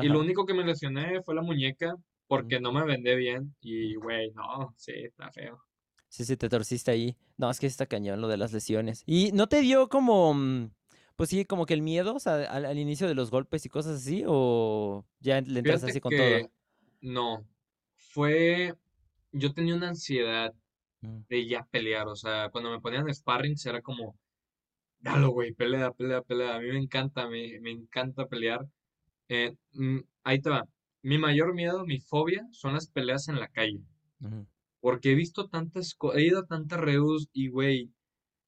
Y 0.00 0.08
lo 0.08 0.20
único 0.20 0.46
que 0.46 0.54
me 0.54 0.64
lesioné 0.64 1.22
fue 1.22 1.34
la 1.34 1.42
muñeca 1.42 1.94
porque 2.26 2.60
no 2.60 2.72
me 2.72 2.84
vendé 2.84 3.16
bien 3.16 3.56
y, 3.60 3.94
güey, 3.96 4.30
no, 4.32 4.74
sí, 4.76 4.92
está 4.94 5.30
feo. 5.32 5.62
Sí, 6.08 6.24
sí, 6.24 6.36
te 6.36 6.48
torciste 6.48 6.90
ahí. 6.90 7.16
No, 7.36 7.50
es 7.50 7.60
que 7.60 7.66
está 7.66 7.86
cañón 7.86 8.20
lo 8.20 8.28
de 8.28 8.36
las 8.38 8.52
lesiones. 8.52 9.02
¿Y 9.06 9.32
no 9.32 9.48
te 9.48 9.60
dio 9.60 9.88
como, 9.88 10.32
mm, 10.34 10.70
pues 11.16 11.30
sí, 11.30 11.44
como 11.44 11.66
que 11.66 11.74
el 11.74 11.82
miedo, 11.82 12.14
o 12.14 12.20
sea, 12.20 12.34
al, 12.50 12.64
al 12.64 12.78
inicio 12.78 13.06
de 13.08 13.14
los 13.14 13.30
golpes 13.30 13.66
y 13.66 13.68
cosas 13.68 13.96
así? 14.00 14.24
¿O 14.26 15.04
ya 15.20 15.40
le 15.40 15.58
entras 15.60 15.84
Fíjate 15.84 15.84
así 15.84 16.00
con 16.00 16.14
todo? 16.14 16.50
no, 17.00 17.46
fue, 17.96 18.74
yo 19.32 19.52
tenía 19.54 19.74
una 19.76 19.88
ansiedad 19.90 20.54
Mm, 21.04 21.24
de 21.28 21.48
ya 21.48 21.64
pelear, 21.70 22.08
o 22.08 22.16
sea, 22.16 22.50
cuando 22.50 22.70
me 22.70 22.80
ponían 22.80 23.12
sparrings 23.14 23.66
era 23.66 23.82
como, 23.82 24.18
dalo, 25.00 25.30
güey, 25.30 25.54
pelea, 25.54 25.92
pelea, 25.92 26.22
pelea, 26.22 26.56
a 26.56 26.60
mí 26.60 26.68
me 26.68 26.78
encanta, 26.80 27.28
me, 27.28 27.60
me 27.60 27.72
encanta 27.72 28.26
pelear. 28.28 28.66
Eh, 29.28 29.54
mm, 29.72 30.00
ahí 30.24 30.40
te 30.40 30.50
va, 30.50 30.64
mi 31.02 31.18
mayor 31.18 31.54
miedo, 31.54 31.84
mi 31.86 32.00
fobia 32.00 32.46
son 32.52 32.74
las 32.74 32.88
peleas 32.88 33.28
en 33.28 33.38
la 33.40 33.48
calle, 33.48 33.80
porque 34.80 35.12
he 35.12 35.14
visto 35.14 35.48
tantas, 35.48 35.96
he 36.14 36.22
ido 36.22 36.40
a 36.40 36.46
tantas 36.46 36.80
reus 36.80 37.28
y, 37.32 37.48
güey, 37.48 37.90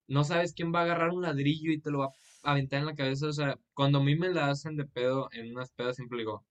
no 0.09 0.24
sabes 0.24 0.55
quién 0.55 0.74
va 0.74 0.81
a 0.81 0.85
agarrar 0.85 1.11
un 1.11 1.23
ladrillo 1.23 1.73
y 1.73 1.81
te 1.81 1.90
lo 1.90 2.01
va 2.01 2.07
a 2.43 2.52
aventar 2.52 2.81
en 2.81 2.86
la 2.86 2.94
cabeza, 2.94 3.28
o 3.28 3.32
sea, 3.32 3.57
cuando 3.74 3.98
a 3.98 4.05
mí 4.05 4.16
me 4.16 4.31
la 4.31 4.51
hacen 4.51 4.77
de 4.77 4.86
pedo 4.86 5.28
en 5.32 5.52
unas 5.52 5.73
pedas, 5.73 5.97
siempre 5.97 6.19
digo, 6.20 6.44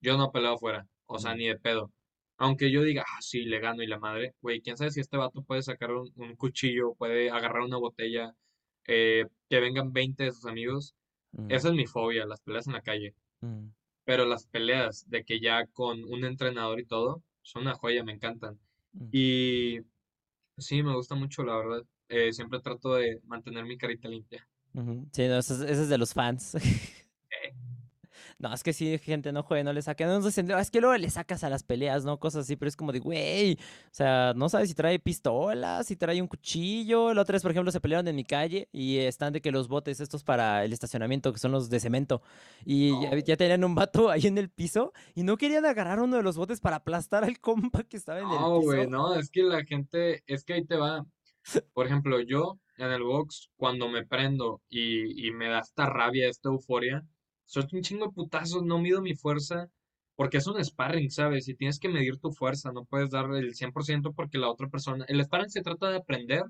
yo 0.00 0.16
no 0.18 0.32
peleo 0.32 0.54
afuera, 0.54 0.86
o 1.06 1.18
sea, 1.18 1.34
ni 1.34 1.46
de 1.48 1.58
pedo. 1.58 1.92
Aunque 2.38 2.70
yo 2.70 2.82
diga, 2.82 3.04
ah, 3.06 3.22
sí, 3.22 3.44
le 3.44 3.60
gano 3.60 3.82
y 3.82 3.86
la 3.86 3.98
madre, 3.98 4.34
güey, 4.42 4.60
quién 4.62 4.76
sabe 4.76 4.90
si 4.90 5.00
este 5.00 5.16
vato 5.16 5.42
puede 5.44 5.62
sacar 5.62 5.92
un, 5.92 6.12
un 6.16 6.36
cuchillo, 6.36 6.94
puede 6.94 7.30
agarrar 7.30 7.62
una 7.62 7.78
botella, 7.78 8.34
eh, 8.86 9.26
que 9.48 9.60
vengan 9.60 9.92
20 9.92 10.24
de 10.24 10.32
sus 10.32 10.46
amigos. 10.46 10.94
Esa 11.48 11.68
es 11.68 11.74
mi 11.74 11.86
fobia, 11.86 12.26
las 12.26 12.40
peleas 12.40 12.66
en 12.66 12.74
la 12.74 12.82
calle. 12.82 13.14
Mm, 13.46 13.70
Pero 14.04 14.24
las 14.26 14.46
peleas 14.46 15.08
de 15.10 15.24
que 15.24 15.40
ya 15.40 15.66
con 15.68 16.04
un 16.04 16.24
entrenador 16.24 16.80
y 16.80 16.86
todo, 16.86 17.22
son 17.42 17.62
una 17.62 17.74
joya, 17.76 18.04
me 18.04 18.12
encantan. 18.12 18.58
mm, 18.94 19.12
Y 19.12 19.80
sí, 20.58 20.82
me 20.82 20.94
gusta 20.94 21.14
mucho, 21.16 21.44
la 21.44 21.56
verdad. 21.56 21.84
Eh, 22.08 22.32
siempre 22.32 22.60
trato 22.60 22.94
de 22.94 23.20
mantener 23.26 23.64
mi 23.66 23.78
carita 23.78 24.08
limpia. 24.08 24.48
Sí, 25.12 25.26
no, 25.28 25.38
ese, 25.38 25.54
es 25.54 25.60
ese 25.60 25.82
es 25.82 25.88
de 25.88 25.98
los 25.98 26.12
fans. 26.14 26.52
No, 28.38 28.52
es 28.52 28.62
que 28.62 28.74
sí, 28.74 28.98
gente, 28.98 29.32
no 29.32 29.42
juegue, 29.42 29.64
no 29.64 29.72
le 29.72 29.80
saquen. 29.80 30.08
No, 30.08 30.58
es 30.58 30.70
que 30.70 30.80
luego 30.82 30.94
le 30.98 31.08
sacas 31.08 31.42
a 31.42 31.48
las 31.48 31.62
peleas, 31.62 32.04
¿no? 32.04 32.18
Cosas 32.18 32.42
así, 32.42 32.54
pero 32.56 32.68
es 32.68 32.76
como 32.76 32.92
de, 32.92 32.98
güey. 32.98 33.54
O 33.54 33.94
sea, 33.94 34.34
no 34.36 34.50
sabes 34.50 34.68
si 34.68 34.74
trae 34.74 34.98
pistola, 34.98 35.82
si 35.84 35.96
trae 35.96 36.20
un 36.20 36.28
cuchillo. 36.28 37.14
La 37.14 37.22
otra 37.22 37.32
vez, 37.34 37.42
por 37.42 37.50
ejemplo, 37.50 37.72
se 37.72 37.80
pelearon 37.80 38.06
en 38.08 38.14
mi 38.14 38.24
calle 38.24 38.68
y 38.72 38.98
están 38.98 39.32
de 39.32 39.40
que 39.40 39.50
los 39.50 39.68
botes 39.68 40.00
estos 40.00 40.22
para 40.22 40.66
el 40.66 40.74
estacionamiento, 40.74 41.32
que 41.32 41.38
son 41.38 41.50
los 41.50 41.70
de 41.70 41.80
cemento. 41.80 42.20
Y 42.66 42.92
ya, 43.24 43.38
tenían 43.38 43.64
un 43.64 43.74
vato 43.74 44.10
ahí 44.10 44.26
en 44.26 44.36
el 44.36 44.50
piso 44.50 44.92
y 45.14 45.22
no 45.22 45.38
querían 45.38 45.64
agarrar 45.64 45.98
uno 46.00 46.18
de 46.18 46.22
los 46.22 46.36
botes 46.36 46.60
para 46.60 46.76
aplastar 46.76 47.24
al 47.24 47.40
compa 47.40 47.84
que 47.84 47.96
estaba 47.96 48.18
en 48.18 48.26
el 48.26 48.32
piso. 48.32 48.40
No, 48.40 48.60
güey, 48.60 48.86
no, 48.86 49.14
es 49.14 49.30
que 49.30 49.44
la 49.44 49.64
gente, 49.64 50.22
es 50.26 50.44
que 50.44 50.52
ahí 50.52 50.64
te 50.66 50.76
va. 50.76 51.06
Por 51.72 51.86
ejemplo, 51.86 52.20
yo 52.20 52.58
en 52.76 52.90
el 52.90 53.02
box, 53.02 53.48
cuando 53.56 53.88
me 53.88 54.04
prendo 54.04 54.60
y, 54.68 55.26
y 55.26 55.30
me 55.30 55.48
da 55.48 55.60
esta 55.60 55.86
rabia, 55.86 56.28
esta 56.28 56.50
euforia, 56.50 57.02
suelto 57.46 57.76
un 57.76 57.82
chingo 57.82 58.06
de 58.06 58.12
putazos, 58.12 58.62
no 58.62 58.78
mido 58.78 59.00
mi 59.00 59.14
fuerza, 59.14 59.68
porque 60.16 60.38
es 60.38 60.46
un 60.46 60.62
sparring, 60.62 61.10
¿sabes? 61.10 61.48
Y 61.48 61.54
tienes 61.54 61.78
que 61.78 61.88
medir 61.88 62.18
tu 62.18 62.32
fuerza, 62.32 62.72
no 62.72 62.84
puedes 62.84 63.10
dar 63.10 63.26
el 63.34 63.54
100% 63.54 64.14
porque 64.14 64.38
la 64.38 64.50
otra 64.50 64.68
persona, 64.68 65.04
el 65.08 65.22
sparring 65.24 65.50
se 65.50 65.62
trata 65.62 65.90
de 65.90 65.96
aprender 65.96 66.44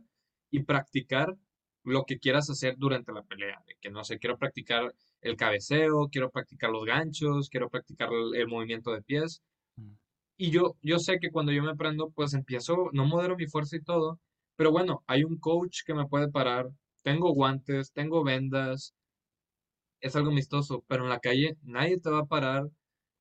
y 0.50 0.62
practicar 0.62 1.36
lo 1.84 2.04
que 2.04 2.18
quieras 2.18 2.50
hacer 2.50 2.76
durante 2.78 3.12
la 3.12 3.22
pelea, 3.22 3.62
de 3.66 3.76
que 3.80 3.90
no 3.90 4.02
sé, 4.04 4.18
quiero 4.18 4.36
practicar 4.36 4.92
el 5.20 5.36
cabeceo, 5.36 6.08
quiero 6.10 6.30
practicar 6.30 6.70
los 6.70 6.84
ganchos, 6.84 7.48
quiero 7.48 7.68
practicar 7.70 8.08
el, 8.34 8.48
movimiento 8.48 8.92
de 8.92 9.02
pies. 9.02 9.42
Mm. 9.76 9.92
Y 10.36 10.50
yo, 10.50 10.76
yo 10.82 10.98
sé 10.98 11.18
que 11.20 11.30
cuando 11.30 11.52
yo 11.52 11.62
me 11.62 11.76
prendo, 11.76 12.10
pues 12.10 12.34
empiezo, 12.34 12.90
no 12.92 13.06
modero 13.06 13.36
mi 13.36 13.46
fuerza 13.46 13.76
y 13.76 13.82
todo, 13.82 14.18
pero 14.56 14.72
bueno, 14.72 15.04
hay 15.06 15.22
un 15.22 15.38
coach 15.38 15.82
que 15.86 15.94
me 15.94 16.06
puede 16.06 16.28
parar, 16.28 16.68
tengo 17.02 17.32
guantes, 17.32 17.92
tengo 17.92 18.24
vendas, 18.24 18.94
es 20.00 20.16
algo 20.16 20.30
amistoso, 20.30 20.84
pero 20.88 21.04
en 21.04 21.10
la 21.10 21.20
calle 21.20 21.56
nadie 21.62 21.98
te 21.98 22.10
va 22.10 22.20
a 22.20 22.26
parar 22.26 22.70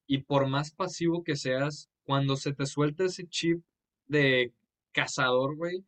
y 0.07 0.19
por 0.19 0.47
más 0.47 0.72
pasivo 0.72 1.23
que 1.23 1.35
seas, 1.35 1.89
cuando 2.03 2.35
se 2.35 2.53
te 2.53 2.65
suelta 2.65 3.06
ese 3.06 3.27
chip 3.27 3.64
de 4.07 4.53
cazador, 4.91 5.56
güey, 5.56 5.84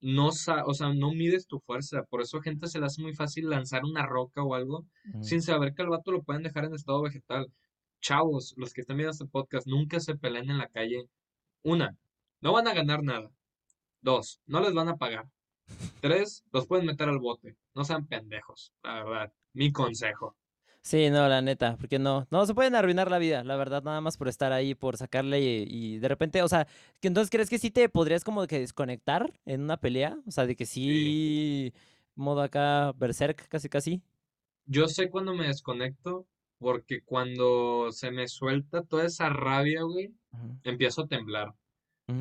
no, 0.00 0.28
o 0.28 0.32
sea, 0.74 0.94
no 0.94 1.12
mides 1.12 1.46
tu 1.46 1.60
fuerza. 1.60 2.04
Por 2.04 2.22
eso 2.22 2.38
a 2.38 2.42
gente 2.42 2.66
se 2.68 2.80
le 2.80 2.86
hace 2.86 3.02
muy 3.02 3.14
fácil 3.14 3.50
lanzar 3.50 3.84
una 3.84 4.06
roca 4.06 4.42
o 4.42 4.54
algo 4.54 4.86
sin 5.20 5.42
saber 5.42 5.74
que 5.74 5.82
al 5.82 5.90
vato 5.90 6.10
lo 6.10 6.22
pueden 6.22 6.42
dejar 6.42 6.64
en 6.64 6.74
estado 6.74 7.02
vegetal. 7.02 7.52
Chavos, 8.00 8.54
los 8.56 8.72
que 8.72 8.80
están 8.80 8.96
viendo 8.96 9.12
este 9.12 9.26
podcast, 9.26 9.66
nunca 9.66 10.00
se 10.00 10.16
peleen 10.16 10.50
en 10.50 10.58
la 10.58 10.68
calle. 10.68 11.06
Una, 11.62 11.96
no 12.40 12.52
van 12.54 12.66
a 12.68 12.74
ganar 12.74 13.02
nada. 13.02 13.30
Dos, 14.00 14.40
no 14.46 14.60
les 14.60 14.72
van 14.72 14.88
a 14.88 14.96
pagar. 14.96 15.28
Tres, 16.00 16.44
los 16.52 16.66
pueden 16.66 16.86
meter 16.86 17.08
al 17.08 17.18
bote. 17.18 17.56
No 17.74 17.84
sean 17.84 18.06
pendejos, 18.06 18.72
la 18.82 19.04
verdad. 19.04 19.32
Mi 19.52 19.72
consejo. 19.72 20.36
Sí, 20.82 21.10
no, 21.10 21.28
la 21.28 21.42
neta, 21.42 21.76
porque 21.76 21.98
no, 21.98 22.26
no 22.30 22.46
se 22.46 22.54
pueden 22.54 22.74
arruinar 22.74 23.10
la 23.10 23.18
vida, 23.18 23.44
la 23.44 23.56
verdad, 23.56 23.82
nada 23.82 24.00
más 24.00 24.16
por 24.16 24.28
estar 24.28 24.52
ahí, 24.52 24.74
por 24.74 24.96
sacarle 24.96 25.40
y, 25.40 25.98
de 25.98 26.08
repente, 26.08 26.42
o 26.42 26.48
sea, 26.48 26.66
que 27.00 27.08
entonces 27.08 27.30
crees 27.30 27.50
que 27.50 27.58
sí 27.58 27.70
te 27.70 27.90
podrías 27.90 28.24
como 28.24 28.46
que 28.46 28.60
desconectar 28.60 29.30
en 29.44 29.60
una 29.60 29.76
pelea, 29.76 30.18
o 30.26 30.30
sea, 30.30 30.46
de 30.46 30.56
que 30.56 30.64
sí, 30.64 31.74
modo 32.14 32.40
acá 32.40 32.92
berserk, 32.92 33.46
casi 33.48 33.68
casi. 33.68 34.02
Yo 34.64 34.88
sé 34.88 35.10
cuando 35.10 35.34
me 35.34 35.48
desconecto, 35.48 36.26
porque 36.58 37.02
cuando 37.02 37.92
se 37.92 38.10
me 38.10 38.26
suelta 38.26 38.82
toda 38.82 39.04
esa 39.04 39.28
rabia, 39.28 39.82
güey, 39.82 40.14
empiezo 40.62 41.02
a 41.02 41.08
temblar. 41.08 41.54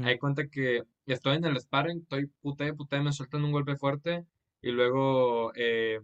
Hay 0.03 0.19
cuenta 0.19 0.47
que 0.47 0.83
estoy 1.05 1.37
en 1.37 1.45
el 1.45 1.59
sparring, 1.59 2.01
estoy 2.01 2.27
puté, 2.41 2.73
puté, 2.73 2.99
me 2.99 3.13
sueltan 3.13 3.43
un 3.45 3.51
golpe 3.51 3.75
fuerte 3.75 4.25
y 4.61 4.71
luego, 4.71 5.51
eh, 5.55 5.99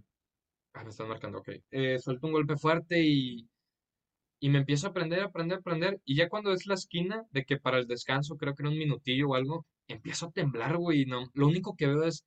ah, 0.75 0.83
me 0.83 0.89
están 0.89 1.07
marcando, 1.07 1.39
ok, 1.39 1.49
eh, 1.71 1.99
suelto 1.99 2.27
un 2.27 2.33
golpe 2.33 2.57
fuerte 2.57 3.01
y, 3.01 3.49
y 4.39 4.49
me 4.49 4.59
empiezo 4.59 4.87
a 4.87 4.89
aprender, 4.91 5.21
aprender, 5.21 5.59
aprender 5.59 6.01
y 6.05 6.15
ya 6.15 6.29
cuando 6.29 6.51
es 6.51 6.67
la 6.67 6.75
esquina 6.75 7.23
de 7.31 7.45
que 7.45 7.57
para 7.57 7.79
el 7.79 7.87
descanso, 7.87 8.37
creo 8.37 8.53
que 8.53 8.63
era 8.63 8.69
un 8.69 8.77
minutillo 8.77 9.29
o 9.29 9.35
algo, 9.35 9.65
empiezo 9.87 10.27
a 10.27 10.31
temblar, 10.31 10.77
güey, 10.77 11.05
no, 11.05 11.29
lo 11.33 11.47
único 11.47 11.75
que 11.75 11.87
veo 11.87 12.03
es, 12.03 12.25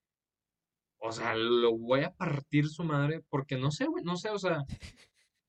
o 0.99 1.12
sea, 1.12 1.37
lo 1.37 1.77
voy 1.77 2.03
a 2.03 2.12
partir 2.12 2.69
su 2.69 2.83
madre 2.83 3.23
porque 3.29 3.57
no 3.57 3.70
sé, 3.70 3.87
güey, 3.87 4.03
no 4.03 4.16
sé, 4.16 4.31
o 4.31 4.39
sea, 4.39 4.65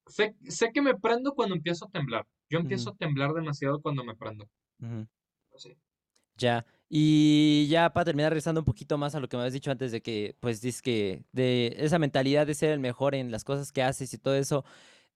sé, 0.08 0.36
sé 0.48 0.72
que 0.74 0.82
me 0.82 0.96
prendo 0.96 1.34
cuando 1.34 1.56
empiezo 1.56 1.86
a 1.86 1.90
temblar, 1.90 2.26
yo 2.50 2.60
empiezo 2.60 2.92
a 2.92 2.96
temblar 2.96 3.34
demasiado 3.34 3.82
cuando 3.82 4.04
me 4.04 4.16
prendo. 4.16 4.48
Sí. 5.56 5.76
Ya. 6.38 6.66
Y 6.90 7.68
ya 7.70 7.94
para 7.94 8.06
terminar, 8.06 8.32
regresando 8.32 8.62
un 8.62 8.66
poquito 8.66 8.98
más 8.98 9.14
a 9.14 9.20
lo 9.20 9.30
que 9.30 9.38
me 9.38 9.44
habías 9.44 9.54
dicho 9.54 9.70
antes 9.72 9.92
de 9.92 10.02
que, 10.02 10.36
pues, 10.40 10.60
dices 10.62 10.82
que 10.82 11.24
de 11.32 11.76
esa 11.78 12.00
mentalidad 12.00 12.48
de 12.48 12.56
ser 12.56 12.72
el 12.72 12.80
mejor 12.80 13.14
en 13.14 13.32
las 13.32 13.44
cosas 13.44 13.72
que 13.72 13.84
haces 13.84 14.12
y 14.14 14.18
todo 14.18 14.36
eso, 14.36 14.66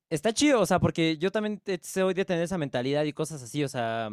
está 0.09 0.33
chido, 0.33 0.61
o 0.61 0.65
sea, 0.67 0.79
porque 0.79 1.17
yo 1.17 1.31
también 1.31 1.61
soy 1.81 2.13
de 2.13 2.25
tener 2.25 2.43
esa 2.43 2.57
mentalidad 2.59 3.03
y 3.05 3.13
cosas 3.13 3.41
así, 3.43 3.63
o 3.63 3.69
sea, 3.69 4.11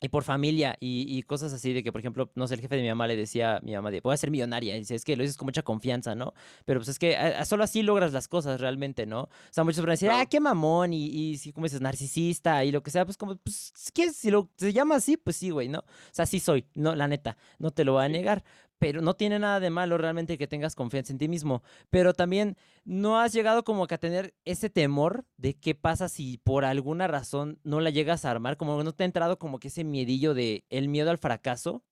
y 0.00 0.08
por 0.08 0.22
familia 0.22 0.76
y, 0.80 1.22
cosas 1.24 1.52
así 1.52 1.72
de 1.72 1.82
que, 1.82 1.92
por 1.92 2.00
ejemplo, 2.00 2.30
no 2.34 2.46
sé, 2.46 2.54
el 2.54 2.60
jefe 2.60 2.76
de 2.76 2.82
mi 2.82 2.88
mamá 2.88 3.06
le 3.06 3.16
decía 3.16 3.56
a 3.56 3.60
mi 3.60 3.74
mamá 3.74 3.90
de, 3.90 4.00
voy 4.00 4.14
a 4.14 4.16
ser 4.16 4.30
millonaria. 4.30 4.76
Y 4.76 4.80
dice, 4.80 4.94
es 4.94 5.04
que 5.04 5.16
lo 5.16 5.22
dices 5.22 5.36
con 5.36 5.46
mucha 5.46 5.62
confianza, 5.62 6.14
¿no? 6.14 6.34
Pero 6.64 6.80
pues 6.80 6.88
es 6.88 6.98
que 6.98 7.16
solo 7.44 7.64
así 7.64 7.82
logras 7.82 8.12
las 8.12 8.28
cosas 8.28 8.60
realmente, 8.60 9.06
¿no? 9.06 9.22
O 9.22 9.30
sea, 9.50 9.64
muchos 9.64 9.80
van 9.80 9.90
a 9.90 9.92
decir, 9.92 10.10
ah, 10.10 10.24
qué 10.26 10.40
mamón, 10.40 10.92
y, 10.92 11.06
y 11.06 11.38
si, 11.38 11.52
como 11.52 11.66
dices, 11.66 11.80
narcisista 11.80 12.64
y 12.64 12.70
lo 12.70 12.82
que 12.82 12.90
sea, 12.90 13.04
pues 13.04 13.16
como, 13.16 13.36
pues, 13.36 13.72
¿qué? 13.92 14.12
Si 14.12 14.30
lo, 14.30 14.48
se 14.56 14.72
llama 14.72 14.96
así, 14.96 15.16
pues 15.16 15.36
sí, 15.36 15.50
güey, 15.50 15.68
¿no? 15.68 15.80
O 15.80 16.12
sea, 16.12 16.26
sí 16.26 16.38
soy, 16.40 16.64
no, 16.74 16.94
la 16.94 17.08
neta, 17.08 17.36
no 17.58 17.72
te 17.72 17.84
lo 17.84 17.94
voy 17.94 18.04
a 18.04 18.08
negar 18.08 18.44
pero 18.78 19.00
no 19.00 19.14
tiene 19.14 19.38
nada 19.38 19.60
de 19.60 19.70
malo 19.70 19.98
realmente 19.98 20.38
que 20.38 20.46
tengas 20.46 20.74
confianza 20.74 21.12
en 21.12 21.18
ti 21.18 21.28
mismo. 21.28 21.62
Pero 21.90 22.14
también 22.14 22.56
no 22.84 23.20
has 23.20 23.32
llegado 23.32 23.64
como 23.64 23.86
que 23.86 23.94
a 23.94 23.98
tener 23.98 24.34
ese 24.44 24.70
temor 24.70 25.26
de 25.36 25.54
qué 25.54 25.74
pasa 25.74 26.08
si 26.08 26.38
por 26.38 26.64
alguna 26.64 27.06
razón 27.06 27.58
no 27.64 27.80
la 27.80 27.90
llegas 27.90 28.24
a 28.24 28.30
armar, 28.30 28.56
como 28.56 28.82
no 28.82 28.92
te 28.92 29.04
ha 29.04 29.06
entrado 29.06 29.38
como 29.38 29.58
que 29.58 29.68
ese 29.68 29.84
miedillo 29.84 30.34
de 30.34 30.64
el 30.70 30.88
miedo 30.88 31.10
al 31.10 31.18
fracaso. 31.18 31.82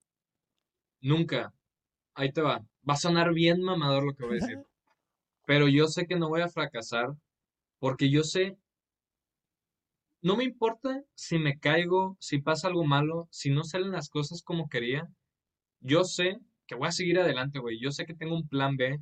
Nunca. 1.00 1.52
Ahí 2.14 2.32
te 2.32 2.40
va. 2.40 2.64
Va 2.88 2.94
a 2.94 2.96
sonar 2.96 3.32
bien 3.34 3.62
mamador 3.62 4.04
lo 4.04 4.14
que 4.14 4.24
voy 4.24 4.38
a 4.38 4.40
decir. 4.40 4.58
pero 5.46 5.68
yo 5.68 5.86
sé 5.86 6.06
que 6.06 6.16
no 6.16 6.28
voy 6.28 6.42
a 6.42 6.48
fracasar 6.48 7.14
porque 7.78 8.10
yo 8.10 8.22
sé 8.24 8.56
no 10.22 10.36
me 10.36 10.42
importa 10.42 11.04
si 11.14 11.38
me 11.38 11.58
caigo, 11.60 12.16
si 12.18 12.40
pasa 12.40 12.66
algo 12.66 12.84
malo, 12.84 13.28
si 13.30 13.50
no 13.50 13.62
salen 13.62 13.92
las 13.92 14.08
cosas 14.08 14.42
como 14.42 14.68
quería. 14.68 15.08
Yo 15.78 16.02
sé 16.02 16.40
que 16.66 16.74
voy 16.74 16.88
a 16.88 16.92
seguir 16.92 17.18
adelante, 17.18 17.58
güey. 17.58 17.78
Yo 17.80 17.90
sé 17.90 18.06
que 18.06 18.14
tengo 18.14 18.34
un 18.36 18.48
plan 18.48 18.76
B 18.76 19.00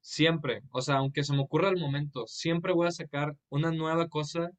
siempre. 0.00 0.62
O 0.70 0.82
sea, 0.82 0.96
aunque 0.96 1.24
se 1.24 1.32
me 1.34 1.40
ocurra 1.42 1.68
el 1.68 1.78
momento, 1.78 2.26
siempre 2.26 2.72
voy 2.72 2.88
a 2.88 2.92
sacar 2.92 3.36
una 3.48 3.70
nueva 3.72 4.08
cosa 4.08 4.50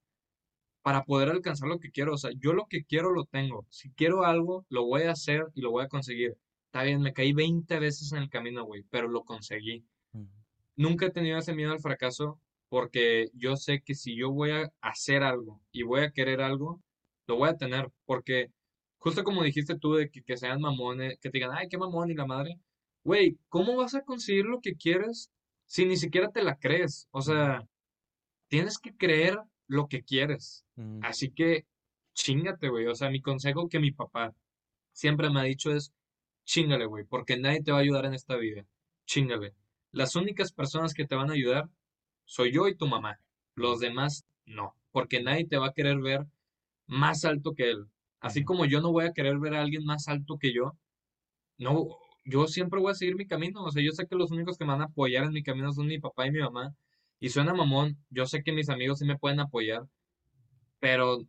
para 0.81 1.03
poder 1.03 1.29
alcanzar 1.29 1.69
lo 1.69 1.79
que 1.79 1.91
quiero. 1.91 2.13
O 2.13 2.17
sea, 2.17 2.31
yo 2.37 2.53
lo 2.53 2.65
que 2.67 2.83
quiero 2.83 3.11
lo 3.11 3.25
tengo. 3.25 3.65
Si 3.69 3.91
quiero 3.91 4.25
algo, 4.25 4.65
lo 4.69 4.85
voy 4.85 5.03
a 5.03 5.11
hacer 5.11 5.45
y 5.53 5.61
lo 5.61 5.71
voy 5.71 5.83
a 5.83 5.87
conseguir. 5.87 6.37
Está 6.65 6.83
bien, 6.83 7.01
me 7.01 7.13
caí 7.13 7.33
20 7.33 7.79
veces 7.79 8.11
en 8.13 8.19
el 8.19 8.29
camino, 8.29 8.65
güey, 8.65 8.83
pero 8.89 9.07
lo 9.07 9.23
conseguí. 9.23 9.83
Nunca 10.75 11.07
he 11.07 11.11
tenido 11.11 11.37
ese 11.37 11.53
miedo 11.53 11.73
al 11.73 11.81
fracaso 11.81 12.39
porque 12.69 13.29
yo 13.33 13.57
sé 13.57 13.81
que 13.81 13.93
si 13.93 14.15
yo 14.15 14.31
voy 14.31 14.51
a 14.51 14.71
hacer 14.79 15.23
algo 15.23 15.61
y 15.71 15.83
voy 15.83 16.01
a 16.01 16.11
querer 16.11 16.41
algo, 16.41 16.81
lo 17.27 17.35
voy 17.35 17.49
a 17.49 17.57
tener. 17.57 17.91
Porque 18.05 18.51
justo 19.01 19.23
como 19.23 19.43
dijiste 19.43 19.75
tú 19.77 19.95
de 19.95 20.11
que, 20.11 20.37
sean 20.37 20.61
mamones, 20.61 21.17
que 21.19 21.31
te 21.31 21.39
digan, 21.39 21.51
ay, 21.55 21.67
qué 21.67 21.77
mamón 21.77 22.11
y 22.11 22.13
la 22.13 22.27
madre. 22.27 22.59
Güey, 23.03 23.39
¿cómo 23.49 23.75
vas 23.75 23.95
a 23.95 24.03
conseguir 24.03 24.45
lo 24.45 24.61
que 24.61 24.75
quieres 24.75 25.31
si 25.65 25.85
ni 25.85 25.97
siquiera 25.97 26.29
te 26.29 26.43
la 26.43 26.59
crees? 26.59 27.07
O 27.09 27.21
sea, 27.21 27.67
tienes 28.47 28.77
que 28.77 28.95
creer 28.95 29.39
lo 29.67 29.87
que 29.87 30.03
quieres. 30.03 30.65
Así 31.01 31.31
que 31.31 31.65
chingate, 32.13 32.69
güey. 32.69 32.85
O 32.85 32.93
sea, 32.93 33.09
mi 33.09 33.21
consejo 33.21 33.69
que 33.69 33.79
mi 33.79 33.91
papá 33.91 34.35
siempre 34.93 35.31
me 35.31 35.39
ha 35.39 35.43
dicho 35.43 35.71
es, 35.71 35.91
chingale, 36.45 36.85
güey, 36.85 37.03
porque 37.03 37.39
nadie 37.39 37.63
te 37.63 37.71
va 37.71 37.79
a 37.79 37.81
ayudar 37.81 38.05
en 38.05 38.13
esta 38.13 38.35
vida. 38.35 38.67
Chingale. 39.05 39.55
Las 39.91 40.15
únicas 40.15 40.51
personas 40.51 40.93
que 40.93 41.07
te 41.07 41.15
van 41.15 41.31
a 41.31 41.33
ayudar 41.33 41.69
soy 42.25 42.51
yo 42.51 42.67
y 42.67 42.75
tu 42.75 42.85
mamá. 42.85 43.19
Los 43.55 43.79
demás 43.79 44.25
no, 44.45 44.75
porque 44.91 45.23
nadie 45.23 45.47
te 45.47 45.57
va 45.57 45.67
a 45.69 45.73
querer 45.73 45.99
ver 45.99 46.27
más 46.85 47.25
alto 47.25 47.55
que 47.55 47.71
él. 47.71 47.87
Así 48.21 48.43
como 48.45 48.65
yo 48.65 48.81
no 48.81 48.91
voy 48.91 49.05
a 49.05 49.13
querer 49.13 49.37
ver 49.39 49.55
a 49.55 49.61
alguien 49.61 49.83
más 49.83 50.07
alto 50.07 50.37
que 50.39 50.53
yo, 50.53 50.77
no, 51.57 51.87
yo 52.25 52.47
siempre 52.47 52.79
voy 52.79 52.91
a 52.91 52.95
seguir 52.95 53.15
mi 53.15 53.27
camino. 53.27 53.63
O 53.63 53.71
sea, 53.71 53.83
yo 53.83 53.91
sé 53.91 54.07
que 54.07 54.15
los 54.15 54.31
únicos 54.31 54.57
que 54.57 54.65
me 54.65 54.71
van 54.71 54.81
a 54.81 54.85
apoyar 54.85 55.25
en 55.25 55.33
mi 55.33 55.43
camino 55.43 55.73
son 55.73 55.87
mi 55.87 55.99
papá 55.99 56.27
y 56.27 56.31
mi 56.31 56.39
mamá. 56.39 56.73
Y 57.19 57.29
suena 57.29 57.53
mamón, 57.53 57.97
yo 58.09 58.25
sé 58.25 58.43
que 58.43 58.51
mis 58.51 58.69
amigos 58.69 58.99
sí 58.99 59.05
me 59.05 59.17
pueden 59.17 59.39
apoyar, 59.39 59.83
pero 60.79 61.19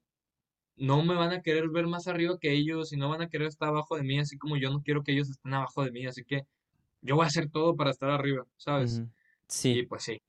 no 0.77 1.02
me 1.02 1.14
van 1.14 1.32
a 1.32 1.43
querer 1.43 1.69
ver 1.69 1.86
más 1.86 2.09
arriba 2.09 2.39
que 2.40 2.52
ellos 2.52 2.93
y 2.93 2.97
no 2.97 3.10
van 3.10 3.23
a 3.23 3.28
querer 3.28 3.48
estar 3.48 3.69
abajo 3.69 3.97
de 3.97 4.02
mí, 4.02 4.19
así 4.19 4.39
como 4.39 4.56
yo 4.56 4.70
no 4.70 4.82
quiero 4.82 5.02
que 5.02 5.12
ellos 5.12 5.28
estén 5.31 5.55
abajo 5.55 5.85
de 5.85 5.93
mí. 5.93 6.06
Así 6.06 6.24
que 6.24 6.47
yo 7.02 7.16
voy 7.16 7.24
a 7.24 7.28
hacer 7.28 7.51
todo 7.51 7.77
para 7.77 7.90
estar 7.90 8.10
arriba, 8.10 8.47
¿sabes? 8.56 9.02
Sí. 9.48 9.81
Y 9.81 9.86
pues 9.86 10.05
sí. 10.05 10.23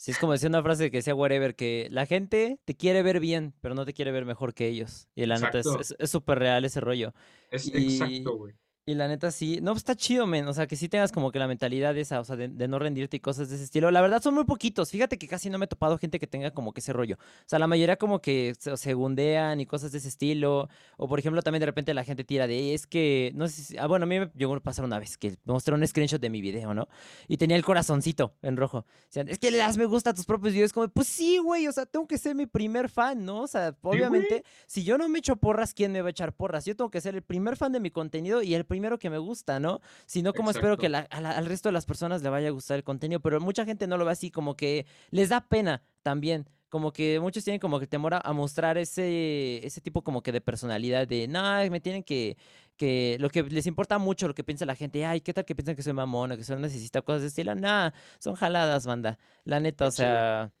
Sí, 0.00 0.12
es 0.12 0.18
como 0.18 0.32
decía 0.32 0.48
una 0.48 0.62
frase 0.62 0.90
que 0.90 0.96
decía 0.96 1.14
Whatever, 1.14 1.54
que 1.54 1.86
la 1.90 2.06
gente 2.06 2.58
te 2.64 2.74
quiere 2.74 3.02
ver 3.02 3.20
bien, 3.20 3.52
pero 3.60 3.74
no 3.74 3.84
te 3.84 3.92
quiere 3.92 4.10
ver 4.12 4.24
mejor 4.24 4.54
que 4.54 4.66
ellos. 4.66 5.08
Y 5.14 5.26
la 5.26 5.38
neta 5.38 5.58
es 5.58 6.10
súper 6.10 6.38
real 6.38 6.64
ese 6.64 6.80
rollo. 6.80 7.12
Es 7.50 7.68
exacto, 7.68 8.38
güey. 8.38 8.54
Y 8.90 8.94
la 8.94 9.06
neta 9.06 9.30
sí, 9.30 9.60
no, 9.62 9.72
está 9.72 9.94
chido, 9.94 10.26
men, 10.26 10.48
o 10.48 10.52
sea, 10.52 10.66
que 10.66 10.74
sí 10.74 10.88
tengas 10.88 11.12
como 11.12 11.30
que 11.30 11.38
la 11.38 11.46
mentalidad 11.46 11.96
esa, 11.96 12.18
o 12.18 12.24
sea, 12.24 12.34
de, 12.34 12.48
de, 12.48 12.66
no 12.66 12.80
rendirte 12.80 13.18
y 13.18 13.20
cosas 13.20 13.48
de 13.48 13.54
ese 13.54 13.62
estilo. 13.62 13.88
La 13.92 14.00
verdad 14.00 14.20
son 14.20 14.34
muy 14.34 14.42
poquitos, 14.42 14.90
fíjate 14.90 15.16
que 15.16 15.28
casi 15.28 15.48
no 15.48 15.58
me 15.58 15.66
he 15.66 15.68
topado 15.68 15.96
gente 15.96 16.18
que 16.18 16.26
tenga 16.26 16.50
como 16.50 16.72
que 16.72 16.80
ese 16.80 16.92
rollo. 16.92 17.14
O 17.14 17.48
sea, 17.48 17.60
la 17.60 17.68
mayoría 17.68 17.94
como 17.94 18.20
que 18.20 18.52
se 18.58 18.76
segundean 18.76 19.60
y 19.60 19.66
cosas 19.66 19.92
de 19.92 19.98
ese 19.98 20.08
estilo. 20.08 20.68
O 20.96 21.06
por 21.06 21.20
ejemplo, 21.20 21.40
también 21.40 21.60
de 21.60 21.66
repente 21.66 21.94
la 21.94 22.02
gente 22.02 22.24
tira 22.24 22.48
de, 22.48 22.74
es 22.74 22.88
que, 22.88 23.30
no 23.36 23.46
sé 23.46 23.62
si, 23.62 23.78
ah, 23.78 23.86
bueno, 23.86 24.06
a 24.06 24.06
mí 24.06 24.18
me 24.18 24.28
llegó 24.34 24.56
a 24.56 24.60
pasar 24.60 24.84
una 24.84 24.98
vez 24.98 25.16
que 25.16 25.36
mostré 25.44 25.72
un 25.72 25.86
screenshot 25.86 26.20
de 26.20 26.28
mi 26.28 26.40
video, 26.40 26.74
¿no? 26.74 26.88
Y 27.28 27.36
tenía 27.36 27.56
el 27.56 27.64
corazoncito 27.64 28.34
en 28.42 28.56
rojo. 28.56 28.78
O 28.78 28.86
sea, 29.08 29.22
es 29.22 29.38
que 29.38 29.52
le 29.52 29.58
das 29.58 29.76
me 29.76 29.84
gusta 29.84 30.10
a 30.10 30.14
tus 30.14 30.26
propios 30.26 30.52
videos, 30.52 30.72
como, 30.72 30.88
pues 30.88 31.06
sí, 31.06 31.38
güey, 31.38 31.68
o 31.68 31.72
sea, 31.72 31.86
tengo 31.86 32.08
que 32.08 32.18
ser 32.18 32.34
mi 32.34 32.46
primer 32.46 32.88
fan, 32.88 33.24
¿no? 33.24 33.42
O 33.42 33.46
sea, 33.46 33.76
obviamente, 33.82 34.42
si 34.66 34.82
yo 34.82 34.98
no 34.98 35.08
me 35.08 35.20
echo 35.20 35.36
porras, 35.36 35.74
¿quién 35.74 35.92
me 35.92 36.02
va 36.02 36.08
a 36.08 36.10
echar 36.10 36.32
porras? 36.32 36.64
Yo 36.64 36.74
tengo 36.74 36.90
que 36.90 37.00
ser 37.00 37.14
el 37.14 37.22
primer 37.22 37.56
fan 37.56 37.70
de 37.70 37.78
mi 37.78 37.92
contenido 37.92 38.42
y 38.42 38.54
el 38.54 38.64
primero 38.80 38.98
que 38.98 39.10
me 39.10 39.18
gusta, 39.18 39.60
¿no? 39.60 39.82
Si 40.06 40.22
no, 40.22 40.32
como 40.32 40.50
espero 40.50 40.78
que 40.78 40.86
al 40.86 41.46
resto 41.46 41.68
de 41.68 41.74
las 41.74 41.84
personas 41.84 42.22
le 42.22 42.30
vaya 42.30 42.48
a 42.48 42.50
gustar 42.50 42.78
el 42.78 42.84
contenido, 42.84 43.20
pero 43.20 43.38
mucha 43.38 43.66
gente 43.66 43.86
no 43.86 43.98
lo 43.98 44.06
ve 44.06 44.12
así, 44.12 44.30
como 44.30 44.56
que 44.56 44.86
les 45.10 45.28
da 45.28 45.42
pena 45.42 45.82
también. 46.02 46.48
Como 46.70 46.92
que 46.92 47.20
muchos 47.20 47.44
tienen 47.44 47.60
como 47.60 47.78
que 47.78 47.86
temor 47.86 48.14
a, 48.14 48.32
mostrar 48.32 48.78
ese, 48.78 49.66
ese 49.66 49.80
tipo 49.80 50.02
como 50.02 50.22
que 50.22 50.32
de 50.32 50.40
personalidad, 50.40 51.06
de, 51.06 51.26
no, 51.28 51.42
me 51.68 51.80
tienen 51.80 52.04
que, 52.04 52.38
que, 52.76 53.18
lo 53.20 53.28
que 53.28 53.42
les 53.42 53.66
importa 53.66 53.98
mucho, 53.98 54.28
lo 54.28 54.34
que 54.34 54.44
piensa 54.44 54.64
la 54.64 54.76
gente, 54.76 55.04
ay, 55.04 55.20
¿qué 55.20 55.34
tal 55.34 55.44
que 55.44 55.54
piensan 55.54 55.76
que 55.76 55.82
soy 55.82 55.92
mamón 55.92 56.32
o 56.32 56.36
que 56.36 56.44
soy 56.44 56.56
necesita 56.60 57.02
cosas 57.02 57.22
de 57.22 57.28
estilo? 57.28 57.54
Nada, 57.56 57.92
son 58.18 58.34
jaladas, 58.34 58.86
banda. 58.86 59.18
La 59.44 59.60
neta, 59.60 59.88
o 59.88 59.90
sea, 59.90 60.52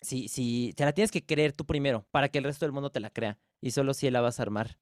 si, 0.00 0.28
si, 0.28 0.72
te 0.76 0.84
la 0.84 0.92
tienes 0.92 1.10
que 1.10 1.26
creer 1.26 1.52
tú 1.52 1.66
primero, 1.66 2.06
para 2.12 2.28
que 2.28 2.38
el 2.38 2.44
resto 2.44 2.64
del 2.64 2.72
mundo 2.72 2.90
te 2.90 3.00
la 3.00 3.10
crea, 3.10 3.36
y 3.60 3.72
solo 3.72 3.94
si 3.94 4.08
la 4.10 4.20
vas 4.20 4.38
a 4.38 4.42
armar. 4.44 4.78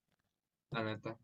La 0.70 0.84
neta. 0.84 1.18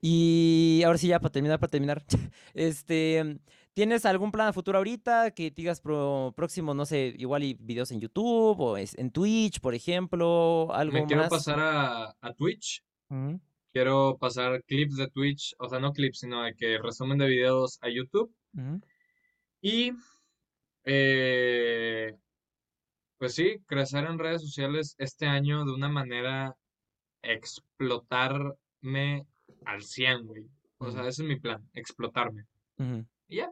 Y 0.00 0.82
ahora 0.84 0.98
sí, 0.98 1.08
ya 1.08 1.20
para 1.20 1.32
terminar, 1.32 1.58
para 1.58 1.70
terminar. 1.70 2.04
Este, 2.54 3.38
¿tienes 3.74 4.06
algún 4.06 4.32
plan 4.32 4.48
a 4.48 4.52
futuro 4.52 4.78
ahorita 4.78 5.32
que 5.32 5.50
digas 5.50 5.80
próximo, 5.80 6.74
no 6.74 6.86
sé, 6.86 7.14
igual 7.18 7.44
y 7.44 7.54
videos 7.54 7.90
en 7.90 8.00
YouTube 8.00 8.58
o 8.58 8.78
en 8.78 9.10
Twitch, 9.10 9.60
por 9.60 9.74
ejemplo, 9.74 10.72
algo 10.72 10.94
Me 10.94 11.04
quiero 11.04 11.28
pasar 11.28 12.14
a, 12.20 12.32
Twitch. 12.34 12.82
Quiero 13.72 14.16
pasar 14.18 14.62
clips 14.64 14.96
de 14.96 15.08
Twitch, 15.08 15.54
o 15.58 15.68
sea, 15.68 15.78
no 15.78 15.92
clips, 15.92 16.20
sino 16.20 16.44
de 16.44 16.54
que 16.54 16.78
resumen 16.78 17.18
de 17.18 17.26
videos 17.26 17.78
a 17.82 17.90
YouTube. 17.90 18.32
Y, 19.60 19.92
eh, 20.84 22.16
pues 23.18 23.34
sí, 23.34 23.58
crecer 23.66 24.04
en 24.04 24.18
redes 24.18 24.42
sociales 24.42 24.94
este 24.98 25.26
año 25.26 25.64
de 25.64 25.72
una 25.72 25.88
manera 25.88 26.56
explotarme 27.22 29.26
al 29.66 29.82
100, 29.82 30.24
güey. 30.24 30.44
O 30.78 30.90
sea, 30.90 31.02
ese 31.02 31.22
es 31.22 31.28
mi 31.28 31.36
plan, 31.36 31.62
explotarme. 31.74 32.46
Y 33.28 33.36
ya. 33.36 33.50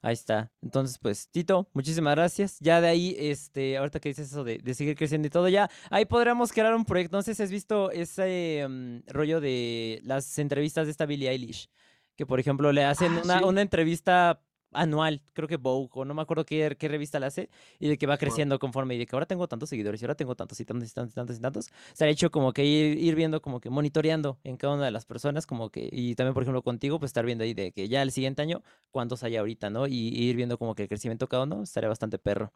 Ahí 0.00 0.12
está. 0.12 0.52
Entonces, 0.62 0.98
pues, 0.98 1.28
Tito, 1.28 1.68
muchísimas 1.72 2.14
gracias. 2.14 2.58
Ya 2.60 2.80
de 2.80 2.88
ahí, 2.88 3.16
este, 3.18 3.76
ahorita 3.76 3.98
que 3.98 4.10
dices 4.10 4.30
eso 4.30 4.44
de, 4.44 4.62
seguir 4.74 4.96
creciendo 4.96 5.26
y 5.26 5.30
todo, 5.30 5.48
ya 5.48 5.68
ahí 5.90 6.04
podríamos 6.04 6.52
crear 6.52 6.74
un 6.74 6.84
proyecto. 6.84 7.16
No 7.16 7.22
sé 7.22 7.34
si 7.34 7.42
has 7.42 7.50
visto 7.50 7.90
ese 7.90 8.64
mm, 8.68 8.98
rollo 9.08 9.40
de 9.40 10.00
las 10.04 10.38
entrevistas 10.38 10.86
de 10.86 10.92
esta 10.92 11.06
Billie 11.06 11.28
Eilish. 11.28 11.68
Que, 12.16 12.26
por 12.26 12.40
ejemplo, 12.40 12.72
le 12.72 12.84
hacen 12.84 13.12
ah, 13.18 13.20
una, 13.24 13.46
una 13.46 13.62
entrevista 13.62 14.40
anual, 14.72 15.22
creo 15.32 15.48
que 15.48 15.56
Vogue, 15.56 15.90
o 15.92 16.04
no 16.04 16.14
me 16.14 16.22
acuerdo 16.22 16.44
qué, 16.44 16.76
qué 16.78 16.88
revista 16.88 17.20
la 17.20 17.28
hace, 17.28 17.48
y 17.78 17.88
de 17.88 17.98
que 17.98 18.06
va 18.06 18.16
creciendo 18.18 18.58
conforme, 18.58 18.94
y 18.94 18.98
de 18.98 19.06
que 19.06 19.16
ahora 19.16 19.26
tengo 19.26 19.48
tantos 19.48 19.68
seguidores, 19.68 20.00
y 20.02 20.04
ahora 20.04 20.14
tengo 20.14 20.34
tantos 20.34 20.60
y 20.60 20.64
tantos 20.64 20.90
y 20.90 20.94
tantos 20.94 21.12
y 21.12 21.14
tantos 21.14 21.36
y 21.36 21.40
tantos. 21.40 21.70
Se 21.94 22.04
ha 22.04 22.08
hecho 22.08 22.30
como 22.30 22.52
que 22.52 22.64
ir, 22.64 22.98
ir, 22.98 23.14
viendo, 23.14 23.40
como 23.42 23.60
que 23.60 23.70
monitoreando 23.70 24.38
en 24.44 24.56
cada 24.56 24.74
una 24.74 24.84
de 24.84 24.90
las 24.90 25.06
personas, 25.06 25.46
como 25.46 25.70
que, 25.70 25.88
y 25.90 26.14
también, 26.14 26.34
por 26.34 26.42
ejemplo, 26.42 26.62
contigo, 26.62 26.98
pues 26.98 27.10
estar 27.10 27.24
viendo 27.24 27.44
ahí 27.44 27.54
de 27.54 27.72
que 27.72 27.88
ya 27.88 28.02
el 28.02 28.12
siguiente 28.12 28.42
año, 28.42 28.62
cuántos 28.90 29.22
hay 29.22 29.36
ahorita, 29.36 29.70
¿no? 29.70 29.86
Y, 29.86 30.08
ir 30.18 30.36
viendo 30.36 30.58
como 30.58 30.74
que 30.74 30.82
el 30.82 30.88
crecimiento 30.88 31.28
cada 31.28 31.44
uno, 31.44 31.62
estaría 31.62 31.88
bastante 31.88 32.18
perro. 32.18 32.52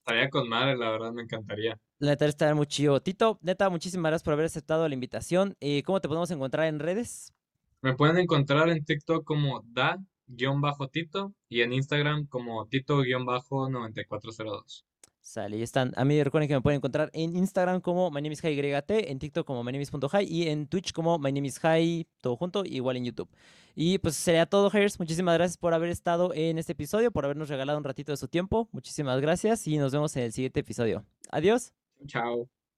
Estaría 0.00 0.30
con 0.30 0.48
madre, 0.48 0.76
la 0.76 0.90
verdad, 0.90 1.12
me 1.12 1.22
encantaría. 1.22 1.78
La 1.98 2.10
neta 2.10 2.26
estaría 2.26 2.54
muy 2.54 2.66
chido. 2.66 3.00
Tito, 3.02 3.38
neta, 3.42 3.68
muchísimas 3.68 4.10
gracias 4.10 4.24
por 4.24 4.32
haber 4.32 4.46
aceptado 4.46 4.88
la 4.88 4.94
invitación. 4.94 5.56
eh, 5.60 5.82
¿Cómo 5.82 6.00
te 6.00 6.08
podemos 6.08 6.30
encontrar 6.30 6.66
en 6.66 6.78
redes? 6.78 7.34
Me 7.82 7.94
pueden 7.94 8.18
encontrar 8.18 8.68
en 8.70 8.84
TikTok 8.84 9.24
como 9.24 9.62
da 9.66 9.98
Tito 10.90 11.34
y 11.48 11.62
en 11.62 11.72
Instagram 11.72 12.26
como 12.26 12.66
Tito-9402. 12.66 14.84
Sale, 15.20 15.58
y 15.58 15.62
están. 15.62 15.92
A 15.96 16.04
mí 16.06 16.22
recuerden 16.22 16.48
que 16.48 16.54
me 16.54 16.62
pueden 16.62 16.78
encontrar 16.78 17.10
en 17.12 17.36
Instagram 17.36 17.82
como 17.82 18.10
My 18.10 18.26
en 18.26 19.18
TikTok 19.18 19.46
como 19.46 19.62
MyNameIs.High 19.62 20.26
y 20.26 20.48
en 20.48 20.66
Twitch 20.68 20.92
como 20.92 21.18
My 21.18 22.06
todo 22.22 22.36
junto, 22.36 22.64
igual 22.64 22.96
en 22.96 23.04
YouTube. 23.04 23.28
Y 23.74 23.98
pues 23.98 24.16
sería 24.16 24.46
todo, 24.46 24.70
Hairs. 24.72 24.98
Muchísimas 24.98 25.34
gracias 25.34 25.58
por 25.58 25.74
haber 25.74 25.90
estado 25.90 26.32
en 26.32 26.56
este 26.56 26.72
episodio, 26.72 27.10
por 27.10 27.26
habernos 27.26 27.50
regalado 27.50 27.76
un 27.76 27.84
ratito 27.84 28.10
de 28.10 28.16
su 28.16 28.28
tiempo. 28.28 28.70
Muchísimas 28.72 29.20
gracias 29.20 29.66
y 29.66 29.76
nos 29.76 29.92
vemos 29.92 30.16
en 30.16 30.22
el 30.22 30.32
siguiente 30.32 30.60
episodio. 30.60 31.04
Adiós. 31.30 31.74
Chao. 32.06 32.48